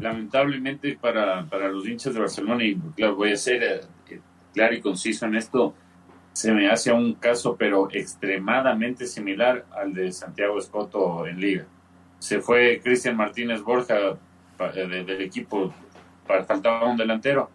Lamentablemente 0.00 0.98
para, 1.00 1.42
los 1.68 1.86
hinchas 1.86 2.12
de 2.12 2.18
Barcelona, 2.18 2.64
y 2.64 2.74
claro, 2.96 3.14
voy 3.14 3.30
a 3.30 3.36
ser 3.36 3.62
eh, 3.62 4.20
claro 4.52 4.74
y 4.74 4.80
conciso 4.80 5.26
en 5.26 5.36
esto, 5.36 5.72
se 6.32 6.50
me 6.50 6.68
hace 6.68 6.90
un 6.90 7.14
caso 7.14 7.54
pero 7.56 7.88
extremadamente 7.92 9.06
similar 9.06 9.66
al 9.70 9.94
de 9.94 10.10
Santiago 10.10 10.58
Escoto 10.58 11.24
en 11.28 11.38
Liga. 11.38 11.66
Se 12.18 12.40
fue 12.40 12.80
Cristian 12.82 13.16
Martínez 13.16 13.62
Borja 13.62 13.96
eh, 14.74 14.86
del 14.88 15.20
equipo, 15.20 15.72
para 16.26 16.44
faltaba 16.44 16.86
un 16.86 16.96
delantero 16.96 17.50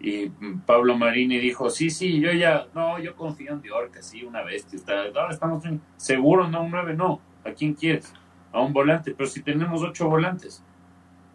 y 0.00 0.28
Pablo 0.64 0.96
Marini 0.96 1.38
dijo, 1.38 1.70
sí, 1.70 1.90
sí, 1.90 2.20
yo 2.20 2.32
ya, 2.32 2.68
no, 2.74 2.98
yo 3.00 3.16
confío 3.16 3.52
en 3.52 3.62
Diorca, 3.62 4.00
sí, 4.00 4.22
una 4.22 4.42
bestia, 4.42 4.76
está, 4.76 5.06
estamos 5.28 5.64
seguro, 5.96 6.48
no, 6.48 6.62
un 6.62 6.70
9, 6.70 6.94
no, 6.94 7.20
¿a 7.44 7.50
quién 7.50 7.74
quieres? 7.74 8.12
A 8.52 8.60
un 8.60 8.72
volante, 8.72 9.12
pero 9.16 9.28
si 9.28 9.42
tenemos 9.42 9.82
ocho 9.82 10.08
volantes. 10.08 10.62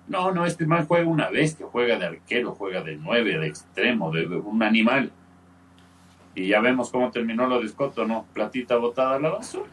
No, 0.08 0.32
no, 0.32 0.46
este 0.46 0.66
man 0.66 0.86
juega 0.86 1.08
una 1.08 1.30
bestia, 1.30 1.66
juega 1.72 1.98
de 1.98 2.06
arquero, 2.06 2.56
juega 2.56 2.82
de 2.82 2.98
nueve, 2.98 3.38
de 3.38 3.48
extremo, 3.48 4.12
de, 4.12 4.26
un 4.28 4.62
animal. 4.62 5.12
Y 6.36 6.48
ya 6.48 6.60
vemos 6.60 6.90
cómo 6.90 7.12
terminó 7.12 7.48
lo 7.48 7.60
de 7.60 7.68
Escoto, 7.68 8.06
¿no? 8.06 8.26
Platita 8.34 8.76
botada 8.76 9.16
a 9.16 9.20
la 9.20 9.30
basura. 9.30 9.70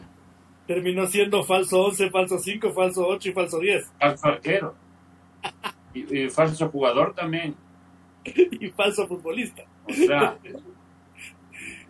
Terminó 0.67 1.07
siendo 1.07 1.43
falso 1.43 1.81
11, 1.85 2.09
falso 2.09 2.39
5, 2.39 2.73
falso 2.73 3.07
8 3.07 3.29
y 3.29 3.33
falso 3.33 3.59
10. 3.59 3.91
Falso 3.99 4.27
arquero. 4.27 4.75
y 5.93 6.29
falso 6.29 6.69
jugador 6.69 7.13
también. 7.13 7.55
y 8.23 8.69
falso 8.69 9.07
futbolista. 9.07 9.63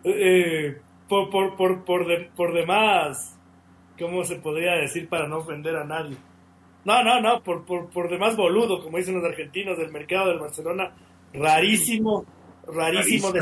Eh, 0.04 0.80
por, 1.08 1.30
por, 1.30 1.56
por, 1.56 1.84
por, 1.84 2.28
por 2.30 2.54
demás, 2.54 3.38
¿cómo 3.98 4.24
se 4.24 4.36
podría 4.36 4.72
decir 4.72 5.08
para 5.08 5.28
no 5.28 5.38
ofender 5.38 5.76
a 5.76 5.84
nadie? 5.84 6.16
No, 6.84 7.04
no, 7.04 7.20
no, 7.20 7.42
por, 7.42 7.64
por, 7.64 7.90
por 7.90 8.10
demás 8.10 8.36
boludo, 8.36 8.82
como 8.82 8.98
dicen 8.98 9.14
los 9.14 9.24
argentinos 9.24 9.78
del 9.78 9.92
mercado 9.92 10.30
del 10.30 10.40
Barcelona, 10.40 10.92
rarísimo, 11.32 12.24
rarísimo. 12.66 13.32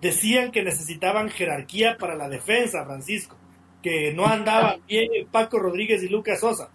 decían 0.00 0.50
que 0.50 0.62
necesitaban 0.62 1.30
jerarquía 1.30 1.96
para 1.96 2.14
la 2.14 2.28
defensa, 2.28 2.84
Francisco, 2.84 3.36
que 3.86 4.12
no 4.12 4.26
andaban 4.26 4.80
bien 4.88 5.08
Paco 5.30 5.58
Rodríguez 5.58 6.02
y 6.02 6.08
Lucas 6.08 6.40
Sosa. 6.40 6.70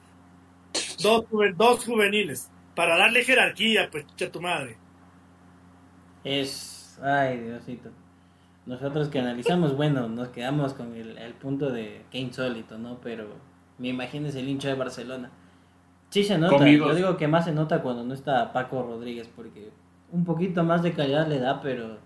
Dos, 1.02 1.26
dos 1.56 1.86
juveniles, 1.86 2.50
para 2.76 2.98
darle 2.98 3.24
jerarquía, 3.24 3.90
pues, 3.92 4.06
chucha 4.08 4.32
tu 4.32 4.40
madre 4.40 4.78
es, 6.24 7.00
ay 7.02 7.40
Diosito. 7.40 7.90
Nosotros 8.66 9.10
que 9.10 9.20
analizamos, 9.20 9.76
bueno, 9.76 10.08
nos 10.08 10.30
quedamos 10.30 10.74
con 10.74 10.96
el, 10.96 11.34
punto 11.34 11.72
de 11.72 12.06
qué 12.12 12.20
insólito, 12.20 12.78
¿no? 12.78 13.00
Pero 13.02 13.28
me 13.80 13.88
imagines 13.88 14.36
el 14.36 14.48
hincha 14.48 14.70
de 14.70 14.76
Barcelona. 14.76 15.32
Sí 16.10 16.24
se 16.24 16.38
nota, 16.38 16.68
yo 16.70 16.94
digo 16.94 17.18
que 17.18 17.28
más 17.28 17.46
se 17.46 17.54
nota 17.54 17.82
cuando 17.82 18.04
no 18.04 18.14
está 18.14 18.54
Paco 18.54 18.84
Rodríguez, 18.84 19.30
porque 19.36 19.72
un 20.12 20.26
poquito 20.26 20.64
más 20.64 20.84
de 20.84 20.94
calidad 20.94 21.28
le 21.28 21.40
da, 21.40 21.60
pero 21.62 21.98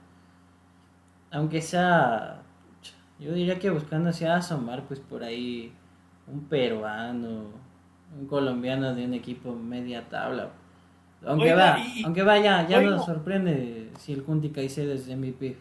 aunque 1.31 1.61
sea, 1.61 2.43
yo 3.19 3.33
diría 3.33 3.59
que 3.59 3.69
buscando 3.69 4.09
hacia 4.09 4.35
asomar, 4.35 4.83
pues 4.83 4.99
por 4.99 5.23
ahí 5.23 5.71
un 6.27 6.45
peruano, 6.45 7.45
un 8.17 8.27
colombiano 8.27 8.93
de 8.93 9.05
un 9.05 9.13
equipo 9.13 9.55
media 9.55 10.07
tabla. 10.09 10.51
Aunque, 11.25 11.53
va, 11.53 11.77
aunque 12.03 12.21
vaya, 12.21 12.67
ya 12.67 12.81
nos 12.81 13.05
sorprende 13.05 13.89
si 13.99 14.13
el 14.13 14.23
Kunti 14.23 14.49
Caicedo 14.49 14.93
es 14.93 15.07
MVP 15.07 15.55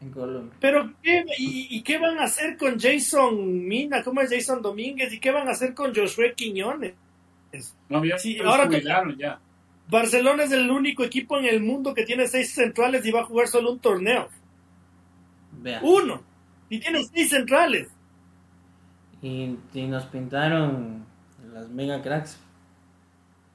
en 0.00 0.10
Colombia. 0.10 0.56
Pero, 0.60 0.92
¿qué, 1.02 1.24
y, 1.38 1.82
qué 1.82 1.98
van 1.98 2.18
a 2.18 2.24
hacer 2.24 2.56
con 2.56 2.78
Jason 2.78 3.66
Mina? 3.66 4.02
¿Cómo 4.02 4.20
es 4.22 4.30
Jason 4.30 4.62
Domínguez? 4.62 5.12
¿Y 5.12 5.18
qué 5.18 5.30
van 5.32 5.48
a 5.48 5.52
hacer 5.52 5.74
con 5.74 5.94
Josué 5.94 6.34
Quiñones? 6.34 6.94
No, 7.88 8.04
ya, 8.04 8.18
sí, 8.18 8.38
ahora 8.38 8.68
ya. 9.18 9.38
Barcelona 9.88 10.44
es 10.44 10.52
el 10.52 10.70
único 10.70 11.04
equipo 11.04 11.38
en 11.38 11.46
el 11.46 11.62
mundo 11.62 11.94
que 11.94 12.04
tiene 12.04 12.26
seis 12.26 12.54
centrales 12.54 13.04
y 13.04 13.12
va 13.12 13.20
a 13.20 13.24
jugar 13.24 13.48
solo 13.48 13.72
un 13.72 13.78
torneo. 13.78 14.28
Vea. 15.52 15.80
Uno. 15.82 16.22
Y 16.68 16.80
tiene 16.80 17.04
seis 17.04 17.30
centrales. 17.30 17.88
Y, 19.22 19.56
y 19.72 19.86
nos 19.86 20.04
pintaron 20.06 21.04
las 21.52 21.68
mega 21.68 22.02
cracks 22.02 22.38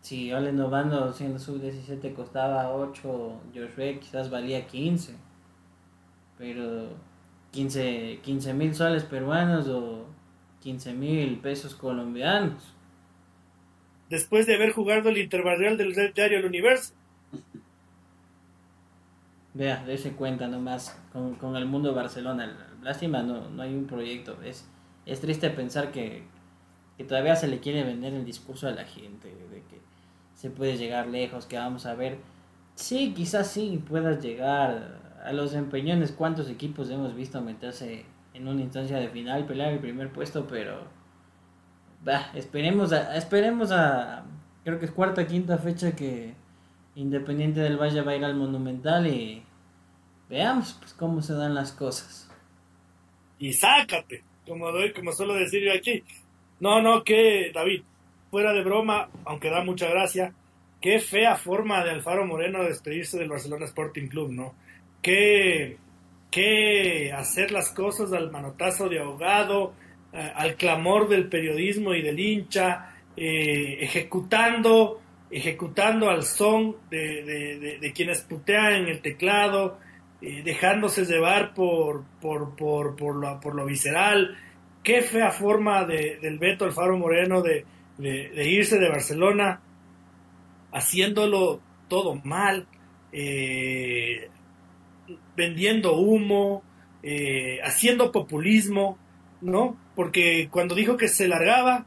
si 0.01 0.33
Ole 0.33 0.51
Novando 0.51 1.13
siendo 1.13 1.37
sub-17 1.37 2.13
costaba 2.15 2.73
8, 2.73 3.41
Joshua 3.53 3.99
quizás 3.99 4.29
valía 4.31 4.65
15. 4.65 5.15
Pero 6.39 6.89
15 7.51 8.53
mil 8.55 8.73
soles 8.73 9.03
peruanos 9.03 9.67
o 9.67 10.07
15 10.61 10.93
mil 10.93 11.39
pesos 11.39 11.75
colombianos. 11.75 12.73
Después 14.09 14.47
de 14.47 14.55
haber 14.55 14.71
jugado 14.71 15.09
el 15.09 15.19
interbarrial 15.19 15.77
del 15.77 15.93
diario 15.93 16.39
El 16.39 16.45
Universo. 16.45 16.93
Vea, 19.53 19.83
dése 19.85 20.13
cuenta 20.13 20.47
nomás 20.47 20.99
con, 21.13 21.35
con 21.35 21.55
el 21.55 21.67
mundo 21.67 21.93
Barcelona. 21.93 22.70
Lástima, 22.81 23.23
no, 23.23 23.49
no 23.49 23.61
hay 23.61 23.73
un 23.75 23.85
proyecto. 23.85 24.37
Es, 24.43 24.67
es 25.05 25.19
triste 25.19 25.49
pensar 25.49 25.91
que, 25.91 26.23
que 26.97 27.03
todavía 27.03 27.35
se 27.35 27.47
le 27.47 27.59
quiere 27.59 27.83
vender 27.83 28.13
el 28.13 28.25
discurso 28.25 28.67
a 28.67 28.71
la 28.71 28.85
gente 28.85 29.27
de 29.27 29.63
que 29.69 29.79
se 30.35 30.49
puede 30.49 30.77
llegar 30.77 31.07
lejos, 31.07 31.45
que 31.45 31.57
vamos 31.57 31.85
a 31.85 31.95
ver. 31.95 32.17
Sí, 32.75 33.13
quizás 33.15 33.47
sí 33.47 33.83
puedas 33.87 34.23
llegar 34.23 34.99
a 35.23 35.33
los 35.33 35.53
empeñones. 35.53 36.11
¿Cuántos 36.11 36.49
equipos 36.49 36.89
hemos 36.89 37.15
visto 37.15 37.41
meterse 37.41 38.05
en 38.33 38.47
una 38.47 38.61
instancia 38.61 38.97
de 38.97 39.09
final, 39.09 39.45
pelear 39.45 39.73
el 39.73 39.79
primer 39.79 40.11
puesto? 40.11 40.47
Pero 40.47 40.81
esperemos 42.33 42.91
a, 42.93 43.15
esperemos 43.15 43.71
a, 43.71 44.23
creo 44.63 44.79
que 44.79 44.85
es 44.85 44.91
cuarta, 44.91 45.27
quinta 45.27 45.57
fecha 45.57 45.91
que 45.95 46.33
Independiente 46.95 47.61
del 47.61 47.77
Valle 47.77 48.01
va 48.01 48.11
a 48.11 48.15
ir 48.17 48.25
al 48.25 48.35
Monumental 48.35 49.07
y 49.07 49.43
veamos 50.29 50.75
pues 50.79 50.93
cómo 50.93 51.21
se 51.21 51.33
dan 51.33 51.55
las 51.55 51.71
cosas. 51.71 52.29
Y 53.41 53.53
sácate, 53.53 54.23
como 54.47 54.71
doy, 54.71 54.93
como 54.93 55.11
suelo 55.11 55.33
decir 55.33 55.63
yo 55.63 55.73
aquí. 55.73 56.03
No, 56.59 56.79
no, 56.79 57.03
que 57.03 57.51
David, 57.51 57.81
fuera 58.29 58.53
de 58.53 58.63
broma, 58.63 59.09
aunque 59.25 59.49
da 59.49 59.63
mucha 59.63 59.89
gracia, 59.89 60.31
qué 60.79 60.99
fea 60.99 61.35
forma 61.35 61.83
de 61.83 61.89
Alfaro 61.89 62.25
Moreno 62.25 62.61
de 62.61 62.69
despedirse 62.69 63.17
del 63.17 63.29
Barcelona 63.29 63.65
Sporting 63.65 64.07
Club, 64.07 64.31
¿no? 64.31 64.53
Qué, 65.01 65.77
qué 66.29 67.11
hacer 67.11 67.51
las 67.51 67.71
cosas 67.71 68.13
al 68.13 68.31
manotazo 68.31 68.87
de 68.87 68.99
ahogado, 68.99 69.73
eh, 70.13 70.31
al 70.35 70.55
clamor 70.55 71.09
del 71.09 71.27
periodismo 71.27 71.95
y 71.95 72.03
del 72.03 72.19
hincha, 72.19 72.93
eh, 73.17 73.77
ejecutando, 73.81 75.01
ejecutando 75.31 76.11
al 76.11 76.23
son 76.23 76.75
de, 76.91 77.91
quienes 77.95 78.21
putean 78.21 78.73
en 78.73 78.87
el 78.87 79.01
teclado, 79.01 79.79
eh, 80.21 80.41
dejándose 80.43 81.05
llevar 81.05 81.53
por, 81.53 82.03
por, 82.21 82.55
por, 82.55 82.95
por, 82.95 83.15
lo, 83.15 83.39
por 83.39 83.55
lo 83.55 83.65
visceral. 83.65 84.37
Qué 84.83 85.01
fea 85.01 85.31
forma 85.31 85.85
del 85.85 86.39
Beto 86.39 86.65
Alfaro 86.65 86.97
Moreno 86.97 87.41
de, 87.41 87.65
irse 87.99 88.79
de 88.79 88.89
Barcelona 88.89 89.61
haciéndolo 90.71 91.61
todo 91.87 92.15
mal, 92.15 92.67
vendiendo 95.35 95.93
humo, 95.97 96.63
haciendo 97.63 98.11
populismo, 98.11 98.97
¿no? 99.41 99.77
Porque 99.95 100.47
cuando 100.49 100.73
dijo 100.75 100.97
que 100.97 101.07
se 101.07 101.27
largaba, 101.27 101.85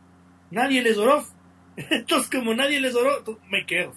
nadie 0.51 0.82
les 0.82 0.99
oró. 0.99 1.24
Entonces, 1.76 2.30
como 2.30 2.55
nadie 2.55 2.80
les 2.80 2.95
oró, 2.95 3.24
me 3.49 3.66
quedo. 3.66 3.93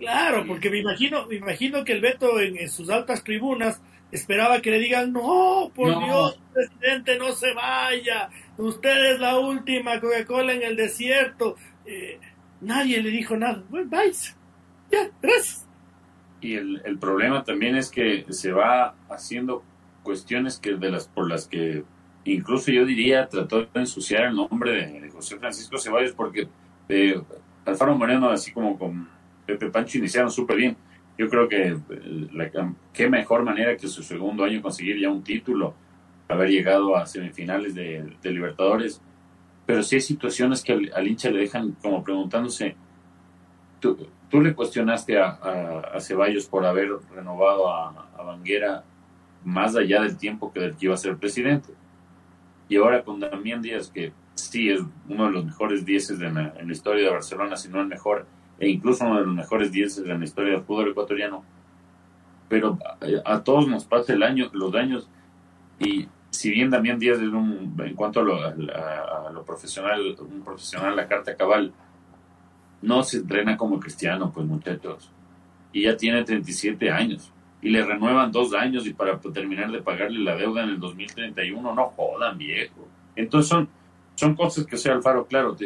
Claro, 0.00 0.44
porque 0.46 0.70
me 0.70 0.78
imagino, 0.78 1.26
me 1.26 1.36
imagino 1.36 1.84
que 1.84 1.92
el 1.92 2.00
Beto 2.00 2.40
en, 2.40 2.68
sus 2.68 2.90
altas 2.90 3.22
tribunas 3.22 3.80
esperaba 4.10 4.60
que 4.60 4.70
le 4.70 4.78
digan, 4.78 5.12
no, 5.12 5.70
por 5.74 5.88
Dios, 6.04 6.40
presidente, 6.52 7.18
no 7.18 7.32
se 7.32 7.52
vaya, 7.54 8.30
usted 8.56 9.12
es 9.12 9.20
la 9.20 9.38
última 9.38 10.00
Coca-Cola 10.00 10.54
en 10.54 10.62
el 10.62 10.74
desierto. 10.74 11.56
Eh, 11.84 12.18
nadie 12.62 13.02
le 13.02 13.10
dijo 13.10 13.36
nada, 13.36 13.62
bueno, 13.68 13.88
vais, 13.90 14.36
ya, 14.90 15.10
gracias. 15.22 15.68
Y 16.40 16.54
el, 16.54 16.80
el 16.84 16.98
problema 16.98 17.44
también 17.44 17.76
es 17.76 17.90
que 17.90 18.24
se 18.30 18.50
va 18.50 18.94
haciendo 19.10 19.62
cuestiones 20.02 20.58
que 20.58 20.74
de 20.74 20.90
las 20.90 21.06
por 21.06 21.28
las 21.28 21.46
que 21.46 21.84
incluso 22.24 22.70
yo 22.70 22.84
diría, 22.84 23.28
trató 23.28 23.62
de 23.62 23.68
ensuciar 23.74 24.24
el 24.24 24.36
nombre 24.36 24.72
de, 24.72 25.10
José 25.10 25.38
Francisco 25.38 25.78
Ceballos 25.78 26.12
porque 26.12 26.48
eh, 26.88 27.20
Alfaro 27.64 27.96
Moreno, 27.96 28.30
así 28.30 28.52
como 28.52 28.78
con 28.78 29.08
Pepe 29.52 29.70
Pancho, 29.70 29.98
iniciaron 29.98 30.30
súper 30.30 30.56
bien. 30.56 30.76
Yo 31.18 31.28
creo 31.28 31.48
que 31.48 31.76
qué 32.92 33.08
mejor 33.08 33.42
manera 33.44 33.76
que 33.76 33.88
su 33.88 34.02
segundo 34.02 34.44
año 34.44 34.62
conseguir 34.62 34.98
ya 34.98 35.10
un 35.10 35.22
título, 35.22 35.74
haber 36.28 36.48
llegado 36.48 36.96
a 36.96 37.06
semifinales 37.06 37.74
de, 37.74 38.16
Libertadores. 38.22 39.00
Pero 39.66 39.82
sí 39.82 39.96
hay 39.96 40.00
situaciones 40.00 40.62
que 40.62 40.72
al, 40.72 41.06
hincha 41.06 41.30
le 41.30 41.40
dejan 41.40 41.72
como 41.82 42.02
preguntándose, 42.02 42.74
tú, 43.80 43.96
le 44.40 44.54
cuestionaste 44.54 45.18
a, 45.18 45.98
Ceballos 46.00 46.46
por 46.46 46.64
haber 46.64 46.90
renovado 47.14 47.70
a, 47.70 48.08
a 48.16 48.22
Banguera 48.22 48.84
más 49.44 49.76
allá 49.76 50.02
del 50.02 50.16
tiempo 50.16 50.52
que 50.52 50.60
del 50.60 50.76
que 50.76 50.86
iba 50.86 50.94
a 50.94 50.98
ser 50.98 51.16
presidente 51.16 51.72
y 52.70 52.76
ahora 52.76 53.02
con 53.02 53.18
Damián 53.18 53.60
Díaz, 53.60 53.90
que 53.90 54.12
sí 54.36 54.70
es 54.70 54.80
uno 55.08 55.26
de 55.26 55.32
los 55.32 55.44
mejores 55.44 55.84
dieces 55.84 56.20
en 56.20 56.34
la, 56.34 56.54
historia 56.70 57.04
de 57.04 57.10
Barcelona, 57.10 57.56
si 57.56 57.68
no 57.68 57.80
el 57.80 57.88
mejor, 57.88 58.26
e 58.60 58.68
incluso 58.68 59.04
uno 59.06 59.18
de 59.18 59.26
los 59.26 59.34
mejores 59.34 59.72
dieces 59.72 60.06
en 60.06 60.18
la 60.20 60.24
historia 60.24 60.52
del 60.52 60.62
fútbol 60.62 60.90
ecuatoriano. 60.90 61.42
Pero 62.48 62.78
a, 63.24 63.40
todos 63.42 63.66
nos 63.66 63.84
pasa 63.84 64.12
el 64.12 64.22
año, 64.22 64.50
los 64.52 64.70
daños, 64.70 65.08
y 65.78 66.06
si 66.28 66.50
bien 66.50 66.68
Damián 66.68 66.98
Díaz 66.98 67.18
es 67.18 67.28
un, 67.28 67.74
en 67.78 67.94
cuanto 67.94 68.20
a 68.20 68.22
lo, 68.22 69.44
profesional, 69.44 70.16
un 70.20 70.42
profesional, 70.42 70.94
la 70.94 71.08
carta 71.08 71.34
cabal, 71.34 71.72
no 72.82 73.02
se 73.02 73.18
entrena 73.18 73.56
como 73.56 73.80
cristiano, 73.80 74.30
pues 74.32 74.46
muchachos, 74.46 75.10
y 75.72 75.84
ya 75.84 75.96
tiene 75.96 76.22
37 76.22 76.90
años 76.90 77.32
y 77.62 77.70
le 77.70 77.84
renuevan 77.84 78.32
dos 78.32 78.54
años 78.54 78.86
y 78.86 78.92
para 78.92 79.18
terminar 79.18 79.70
de 79.70 79.82
pagarle 79.82 80.20
la 80.20 80.36
deuda 80.36 80.62
en 80.62 80.70
el 80.70 80.80
2031, 80.80 81.74
no 81.74 81.86
jodan, 81.96 82.38
viejo. 82.38 82.88
Entonces 83.16 83.48
son, 83.48 83.68
son 84.14 84.34
cosas 84.34 84.66
que, 84.66 84.76
sea, 84.76 84.94
Alfaro, 84.94 85.26
claro, 85.26 85.56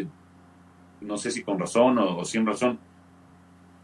no 1.01 1.17
sé 1.17 1.31
si 1.31 1.43
con 1.43 1.59
razón 1.59 1.99
o, 1.99 2.25
sin 2.25 2.47
razón, 2.47 2.79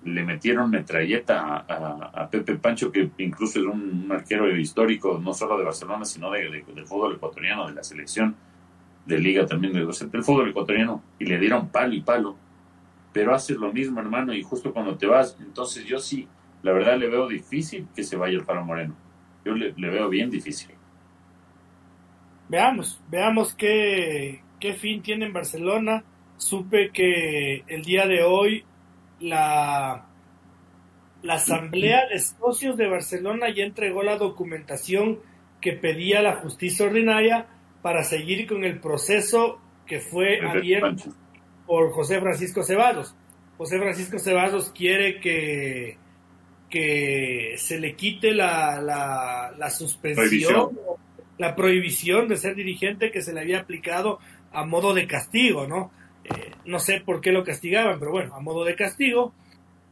le 0.04 0.24
metieron 0.24 0.70
metralleta 0.70 1.64
a, 1.68 2.28
Pepe 2.30 2.56
Pancho, 2.56 2.90
que 2.90 3.11
incluso 3.18 3.61
es 3.61 3.66
un, 3.66 4.08
arquero 4.11 4.56
histórico, 4.56 5.20
no 5.22 5.34
solo 5.34 5.58
de 5.58 5.64
Barcelona, 5.64 6.04
sino 6.04 6.30
de, 6.30 6.64
del 6.74 6.86
fútbol 6.86 7.16
ecuatoriano, 7.16 7.66
de 7.68 7.74
la 7.74 7.82
selección 7.82 8.34
de 9.06 9.18
liga 9.18 9.46
también, 9.46 9.72
de, 9.72 9.80
del 9.80 10.24
fútbol 10.24 10.48
ecuatoriano, 10.48 11.02
y 11.18 11.26
le 11.26 11.38
dieron 11.38 11.68
palo 11.68 11.94
y 11.94 12.00
palo. 12.00 12.36
Pero 13.12 13.34
haces 13.34 13.56
lo 13.56 13.72
mismo, 13.72 14.00
hermano, 14.00 14.32
y 14.32 14.42
justo 14.42 14.72
cuando 14.72 14.96
te 14.96 15.06
vas, 15.06 15.36
entonces 15.40 15.84
yo 15.84 15.98
sí, 15.98 16.28
la 16.62 16.72
verdad 16.72 16.98
le 16.98 17.08
veo 17.08 17.28
difícil 17.28 17.88
que 17.94 18.04
se 18.04 18.16
vaya 18.16 18.36
el 18.36 18.44
Faro 18.44 18.64
Moreno. 18.64 18.94
Yo 19.44 19.54
le, 19.54 19.72
veo 19.72 20.08
bien 20.08 20.30
difícil. 20.30 20.70
Veamos, 22.48 23.00
veamos 23.11 23.54
qué, 23.54 24.42
qué 24.58 24.74
fin 24.74 25.02
tiene 25.02 25.26
en 25.26 25.32
Barcelona. 25.32 26.04
Supe 26.41 26.91
que 26.91 27.64
el 27.68 27.82
día 27.82 28.07
de 28.07 28.22
hoy 28.22 28.64
la, 29.20 30.07
la 31.22 31.34
Asamblea 31.34 32.09
de 32.09 32.18
Socios 32.18 32.78
de 32.78 32.88
Barcelona 32.88 33.55
ya 33.55 33.64
entregó 33.64 34.03
la 34.03 34.16
documentación 34.16 35.18
que 35.61 35.74
pedía 35.74 36.22
la 36.22 36.36
justicia 36.36 36.86
ordinaria 36.86 37.47
para 37.82 38.05
seguir 38.05 38.47
con 38.47 38.64
el 38.64 38.80
proceso 38.80 39.61
que 39.86 40.01
fue 40.01 40.41
abierto 40.41 41.11
por 41.66 41.93
José 41.93 42.18
Francisco 42.20 42.62
Ceballos. 42.62 43.14
José 43.59 43.78
Francisco 43.78 44.18
Ceballos 44.18 44.70
quiere 44.70 45.20
que 45.20 45.99
que 46.70 47.57
se 47.59 47.78
le 47.78 47.97
quite 47.97 48.32
la, 48.32 48.80
la, 48.80 49.70
suspensión, 49.70 50.78
la 51.36 51.55
prohibición 51.55 52.28
de 52.28 52.36
ser 52.36 52.55
dirigente 52.55 53.11
que 53.11 53.20
se 53.20 53.34
le 53.34 53.41
había 53.41 53.59
aplicado 53.59 54.20
a 54.53 54.64
modo 54.64 54.95
de 54.95 55.07
castigo, 55.07 55.66
¿no? 55.66 55.91
No 56.64 56.78
sé 56.78 57.00
por 57.00 57.20
qué 57.20 57.32
lo 57.32 57.44
castigaban, 57.44 57.98
pero 57.98 58.12
bueno, 58.12 58.34
a 58.34 58.40
modo 58.40 58.64
de 58.64 58.76
castigo, 58.76 59.32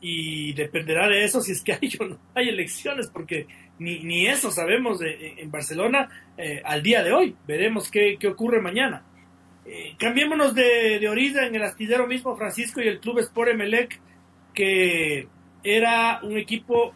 y 0.01 0.53
dependerá 0.53 1.09
de 1.09 1.25
eso 1.25 1.41
si 1.41 1.53
es 1.53 1.63
que 1.63 1.73
hay 1.81 1.91
o 2.01 2.05
no 2.05 2.19
hay 2.35 2.49
elecciones, 2.49 3.09
porque 3.09 3.47
ni, 3.79 4.01
ni 4.01 4.27
eso 4.27 4.51
sabemos 4.51 4.99
de, 4.99 5.35
en 5.39 5.51
Barcelona 5.51 6.09
eh, 6.37 6.63
al 6.65 6.83
día 6.83 7.03
de 7.03 7.13
hoy. 7.13 7.37
Veremos 7.47 7.91
qué, 7.91 8.17
qué 8.19 8.29
ocurre 8.29 8.61
mañana. 8.61 9.05
Eh, 9.65 9.95
cambiémonos 9.99 10.55
de, 10.55 10.99
de 10.99 11.09
orilla 11.09 11.47
en 11.47 11.55
el 11.55 11.63
astillero 11.63 12.07
mismo 12.07 12.37
Francisco 12.37 12.81
y 12.81 12.89
el 12.89 13.01
club 13.01 13.19
Sport 13.19 13.51
Emelec, 13.51 14.01
que 14.55 15.29
era 15.63 16.21
un 16.23 16.37
equipo 16.39 16.95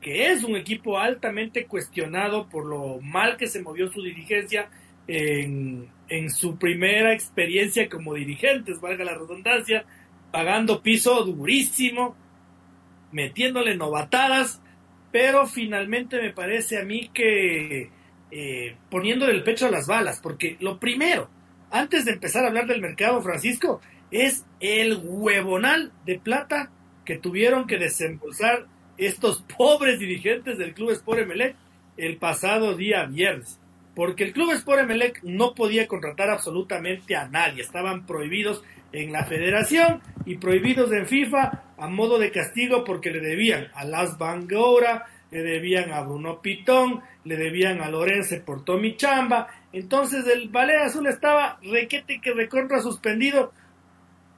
que 0.00 0.30
es 0.30 0.44
un 0.44 0.56
equipo 0.56 0.98
altamente 0.98 1.66
cuestionado 1.66 2.48
por 2.48 2.64
lo 2.64 3.00
mal 3.00 3.36
que 3.36 3.48
se 3.48 3.60
movió 3.60 3.90
su 3.90 4.00
dirigencia 4.00 4.70
en, 5.08 5.88
su 6.30 6.56
primera 6.56 7.12
experiencia 7.12 7.88
como 7.88 8.14
dirigentes, 8.14 8.80
valga 8.80 9.04
la 9.04 9.14
redundancia, 9.14 9.84
pagando 10.30 10.82
piso 10.82 11.24
durísimo, 11.24 12.16
metiéndole 13.12 13.76
novatadas, 13.76 14.60
pero 15.10 15.46
finalmente 15.46 16.20
me 16.20 16.32
parece 16.32 16.78
a 16.78 16.84
mí 16.84 17.10
que 17.12 17.90
eh, 18.30 18.76
poniéndole 18.90 19.32
el 19.32 19.42
pecho 19.42 19.66
a 19.66 19.70
las 19.70 19.86
balas, 19.86 20.20
porque 20.20 20.56
lo 20.60 20.78
primero, 20.78 21.30
antes 21.70 22.04
de 22.04 22.12
empezar 22.12 22.44
a 22.44 22.48
hablar 22.48 22.66
del 22.66 22.80
mercado, 22.80 23.22
Francisco, 23.22 23.80
es 24.10 24.44
el 24.60 25.00
huevonal 25.02 25.92
de 26.04 26.18
plata 26.18 26.70
que 27.04 27.18
tuvieron 27.18 27.66
que 27.66 27.78
desembolsar 27.78 28.66
estos 28.96 29.42
pobres 29.56 29.98
dirigentes 29.98 30.58
del 30.58 30.74
Club 30.74 30.90
Sport 30.90 31.20
Emelec 31.20 31.56
el 31.96 32.16
pasado 32.16 32.74
día 32.74 33.04
viernes. 33.04 33.58
Porque 33.98 34.22
el 34.22 34.32
Club 34.32 34.52
Sport 34.52 34.82
Emelec 34.82 35.24
no 35.24 35.56
podía 35.56 35.88
contratar 35.88 36.30
absolutamente 36.30 37.16
a 37.16 37.26
nadie. 37.26 37.62
Estaban 37.62 38.06
prohibidos 38.06 38.62
en 38.92 39.10
la 39.10 39.24
federación 39.24 40.00
y 40.24 40.36
prohibidos 40.36 40.92
en 40.92 41.04
FIFA 41.04 41.74
a 41.76 41.88
modo 41.88 42.20
de 42.20 42.30
castigo 42.30 42.84
porque 42.84 43.10
le 43.10 43.18
debían 43.18 43.66
a 43.74 43.84
Las 43.84 44.16
Bangora, 44.16 45.06
le 45.32 45.42
debían 45.42 45.90
a 45.90 46.02
Bruno 46.02 46.40
Pitón, 46.40 47.00
le 47.24 47.36
debían 47.36 47.80
a 47.80 47.90
Lorenzo 47.90 48.36
por 48.46 48.64
Tommy 48.64 48.96
Chamba. 48.96 49.48
Entonces 49.72 50.24
el 50.28 50.48
Ballet 50.48 50.76
Azul 50.76 51.08
estaba 51.08 51.58
requete 51.60 52.20
que 52.20 52.32
recontra 52.32 52.80
suspendido. 52.80 53.52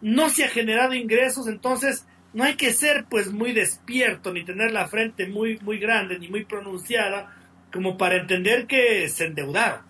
No 0.00 0.30
se 0.30 0.44
ha 0.44 0.48
generado 0.48 0.94
ingresos, 0.94 1.46
entonces 1.48 2.06
no 2.32 2.44
hay 2.44 2.54
que 2.54 2.72
ser 2.72 3.04
pues 3.10 3.30
muy 3.30 3.52
despierto 3.52 4.32
ni 4.32 4.42
tener 4.42 4.72
la 4.72 4.88
frente 4.88 5.26
muy 5.26 5.58
muy 5.58 5.78
grande 5.78 6.18
ni 6.18 6.28
muy 6.28 6.46
pronunciada 6.46 7.36
como 7.72 7.96
para 7.96 8.16
entender 8.16 8.66
que 8.66 9.08
se 9.08 9.26
endeudaron. 9.26 9.80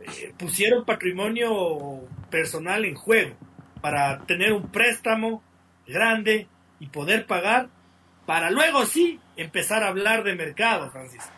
Eh, 0.00 0.34
pusieron 0.38 0.84
patrimonio 0.84 2.00
personal 2.30 2.84
en 2.84 2.94
juego 2.94 3.34
para 3.80 4.20
tener 4.26 4.52
un 4.52 4.68
préstamo 4.68 5.42
grande 5.86 6.48
y 6.80 6.86
poder 6.86 7.26
pagar 7.26 7.68
para 8.26 8.50
luego 8.50 8.86
sí 8.86 9.20
empezar 9.36 9.82
a 9.82 9.88
hablar 9.88 10.24
de 10.24 10.34
mercado, 10.34 10.90
Francisco. 10.90 11.32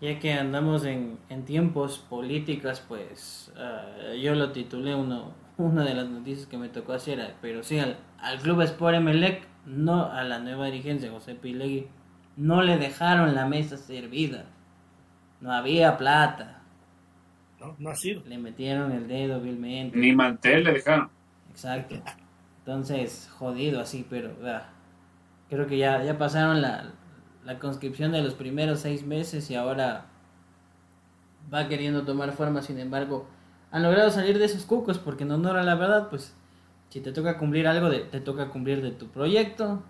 Ya 0.00 0.18
que 0.18 0.32
andamos 0.32 0.84
en, 0.84 1.18
en 1.28 1.44
tiempos 1.44 1.98
políticos, 1.98 2.82
pues 2.86 3.52
uh, 3.56 4.14
yo 4.14 4.34
lo 4.34 4.50
titulé 4.52 4.94
uno, 4.94 5.32
una 5.58 5.84
de 5.84 5.94
las 5.94 6.08
noticias 6.08 6.46
que 6.46 6.58
me 6.58 6.68
tocó 6.68 6.92
hacer, 6.92 7.34
pero 7.40 7.62
sí, 7.62 7.78
al, 7.78 7.98
al 8.18 8.40
Club 8.40 8.62
Sport 8.62 8.96
Emelec, 8.96 9.46
no 9.64 10.10
a 10.10 10.24
la 10.24 10.40
nueva 10.40 10.66
dirigencia, 10.66 11.10
José 11.10 11.36
Pilegui, 11.36 11.86
no 12.36 12.62
le 12.62 12.78
dejaron 12.78 13.34
la 13.34 13.46
mesa 13.46 13.76
servida. 13.76 14.46
No 15.42 15.52
había 15.52 15.98
plata. 15.98 16.62
No, 17.60 17.74
no 17.78 17.90
ha 17.90 17.96
sido. 17.96 18.22
Le 18.26 18.38
metieron 18.38 18.92
el 18.92 19.08
dedo 19.08 19.40
vilmente. 19.40 19.98
Ni 19.98 20.12
mantel 20.12 20.62
le 20.62 20.72
dejaron. 20.74 21.10
Exacto. 21.50 21.96
Entonces, 22.60 23.28
jodido 23.38 23.80
así, 23.80 24.06
pero 24.08 24.30
ah, 24.44 24.68
creo 25.50 25.66
que 25.66 25.78
ya, 25.78 26.02
ya 26.04 26.16
pasaron 26.16 26.62
la, 26.62 26.92
la 27.44 27.58
conscripción 27.58 28.12
de 28.12 28.22
los 28.22 28.34
primeros 28.34 28.78
seis 28.78 29.04
meses 29.04 29.50
y 29.50 29.56
ahora 29.56 30.06
va 31.52 31.66
queriendo 31.66 32.04
tomar 32.04 32.32
forma. 32.32 32.62
Sin 32.62 32.78
embargo, 32.78 33.26
han 33.72 33.82
logrado 33.82 34.12
salir 34.12 34.38
de 34.38 34.44
esos 34.44 34.64
cucos 34.64 35.00
porque 35.00 35.24
en 35.24 35.32
honor 35.32 35.56
a 35.56 35.64
la 35.64 35.74
verdad, 35.74 36.08
pues 36.08 36.36
si 36.88 37.00
te 37.00 37.10
toca 37.10 37.36
cumplir 37.36 37.66
algo, 37.66 37.90
de, 37.90 38.00
te 38.00 38.20
toca 38.20 38.50
cumplir 38.50 38.80
de 38.80 38.92
tu 38.92 39.08
proyecto. 39.08 39.82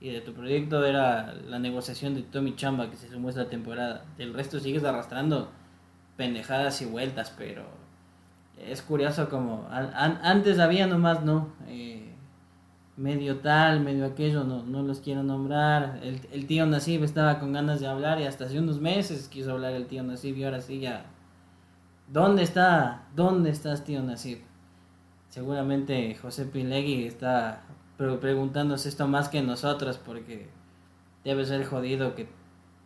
Y 0.00 0.10
de 0.10 0.20
tu 0.20 0.34
proyecto 0.34 0.84
era 0.84 1.32
la 1.32 1.58
negociación 1.58 2.14
de 2.14 2.22
Tommy 2.22 2.56
Chamba 2.56 2.90
que 2.90 2.96
se 2.96 3.08
sumó 3.08 3.30
esta 3.30 3.48
temporada. 3.48 4.04
Del 4.18 4.34
resto 4.34 4.60
sigues 4.60 4.84
arrastrando 4.84 5.50
pendejadas 6.16 6.80
y 6.82 6.86
vueltas, 6.86 7.34
pero 7.36 7.64
es 8.58 8.82
curioso 8.82 9.28
como 9.28 9.66
an, 9.70 10.20
antes 10.22 10.58
había 10.58 10.86
nomás, 10.86 11.24
¿no? 11.24 11.48
Eh, 11.66 12.12
medio 12.96 13.38
tal, 13.38 13.80
medio 13.80 14.06
aquello, 14.06 14.44
no, 14.44 14.62
no 14.62 14.82
los 14.82 15.00
quiero 15.00 15.22
nombrar. 15.22 16.00
El, 16.02 16.20
el, 16.32 16.46
tío 16.46 16.66
Nasib 16.66 17.02
estaba 17.02 17.40
con 17.40 17.52
ganas 17.52 17.80
de 17.80 17.86
hablar 17.86 18.20
y 18.20 18.24
hasta 18.24 18.44
hace 18.44 18.58
unos 18.58 18.80
meses 18.80 19.28
quiso 19.28 19.52
hablar 19.52 19.72
el 19.72 19.86
tío 19.86 20.02
Nasib 20.02 20.36
y 20.36 20.44
ahora 20.44 20.60
sí 20.60 20.80
ya... 20.80 21.06
¿Dónde 22.06 22.42
está? 22.42 23.06
¿Dónde 23.16 23.50
estás, 23.50 23.82
tío 23.84 24.02
Nasib? 24.02 24.38
Seguramente 25.30 26.14
José 26.14 26.44
Pilegui 26.44 27.06
está 27.06 27.62
preguntándose 27.96 28.88
esto 28.88 29.06
más 29.06 29.28
que 29.28 29.42
nosotros 29.42 29.98
porque 29.98 30.48
debe 31.24 31.44
ser 31.44 31.64
jodido 31.64 32.14
que 32.14 32.28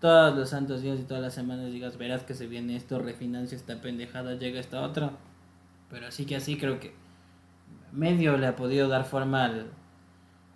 todos 0.01 0.37
los 0.37 0.51
santos 0.51 0.83
días 0.83 1.01
y 1.01 1.05
todas 1.05 1.23
las 1.23 1.35
semanas 1.35 1.73
digas, 1.73 1.99
verás 1.99 2.23
que 2.23 2.35
se 2.35 2.47
viene 2.47 2.77
esto, 2.77 2.99
refinancia 2.99 3.57
esta 3.57 3.81
pendejada, 3.81 4.35
llega 4.35 4.61
esta 4.61 4.83
otra. 4.83 5.13
Pero 5.91 6.07
así 6.07 6.25
que 6.25 6.37
así 6.37 6.57
creo 6.57 6.79
que 6.79 6.95
medio 7.93 8.37
le 8.37 8.47
ha 8.47 8.55
podido 8.55 8.89
dar 8.89 9.05
forma 9.05 9.45
al, 9.45 9.67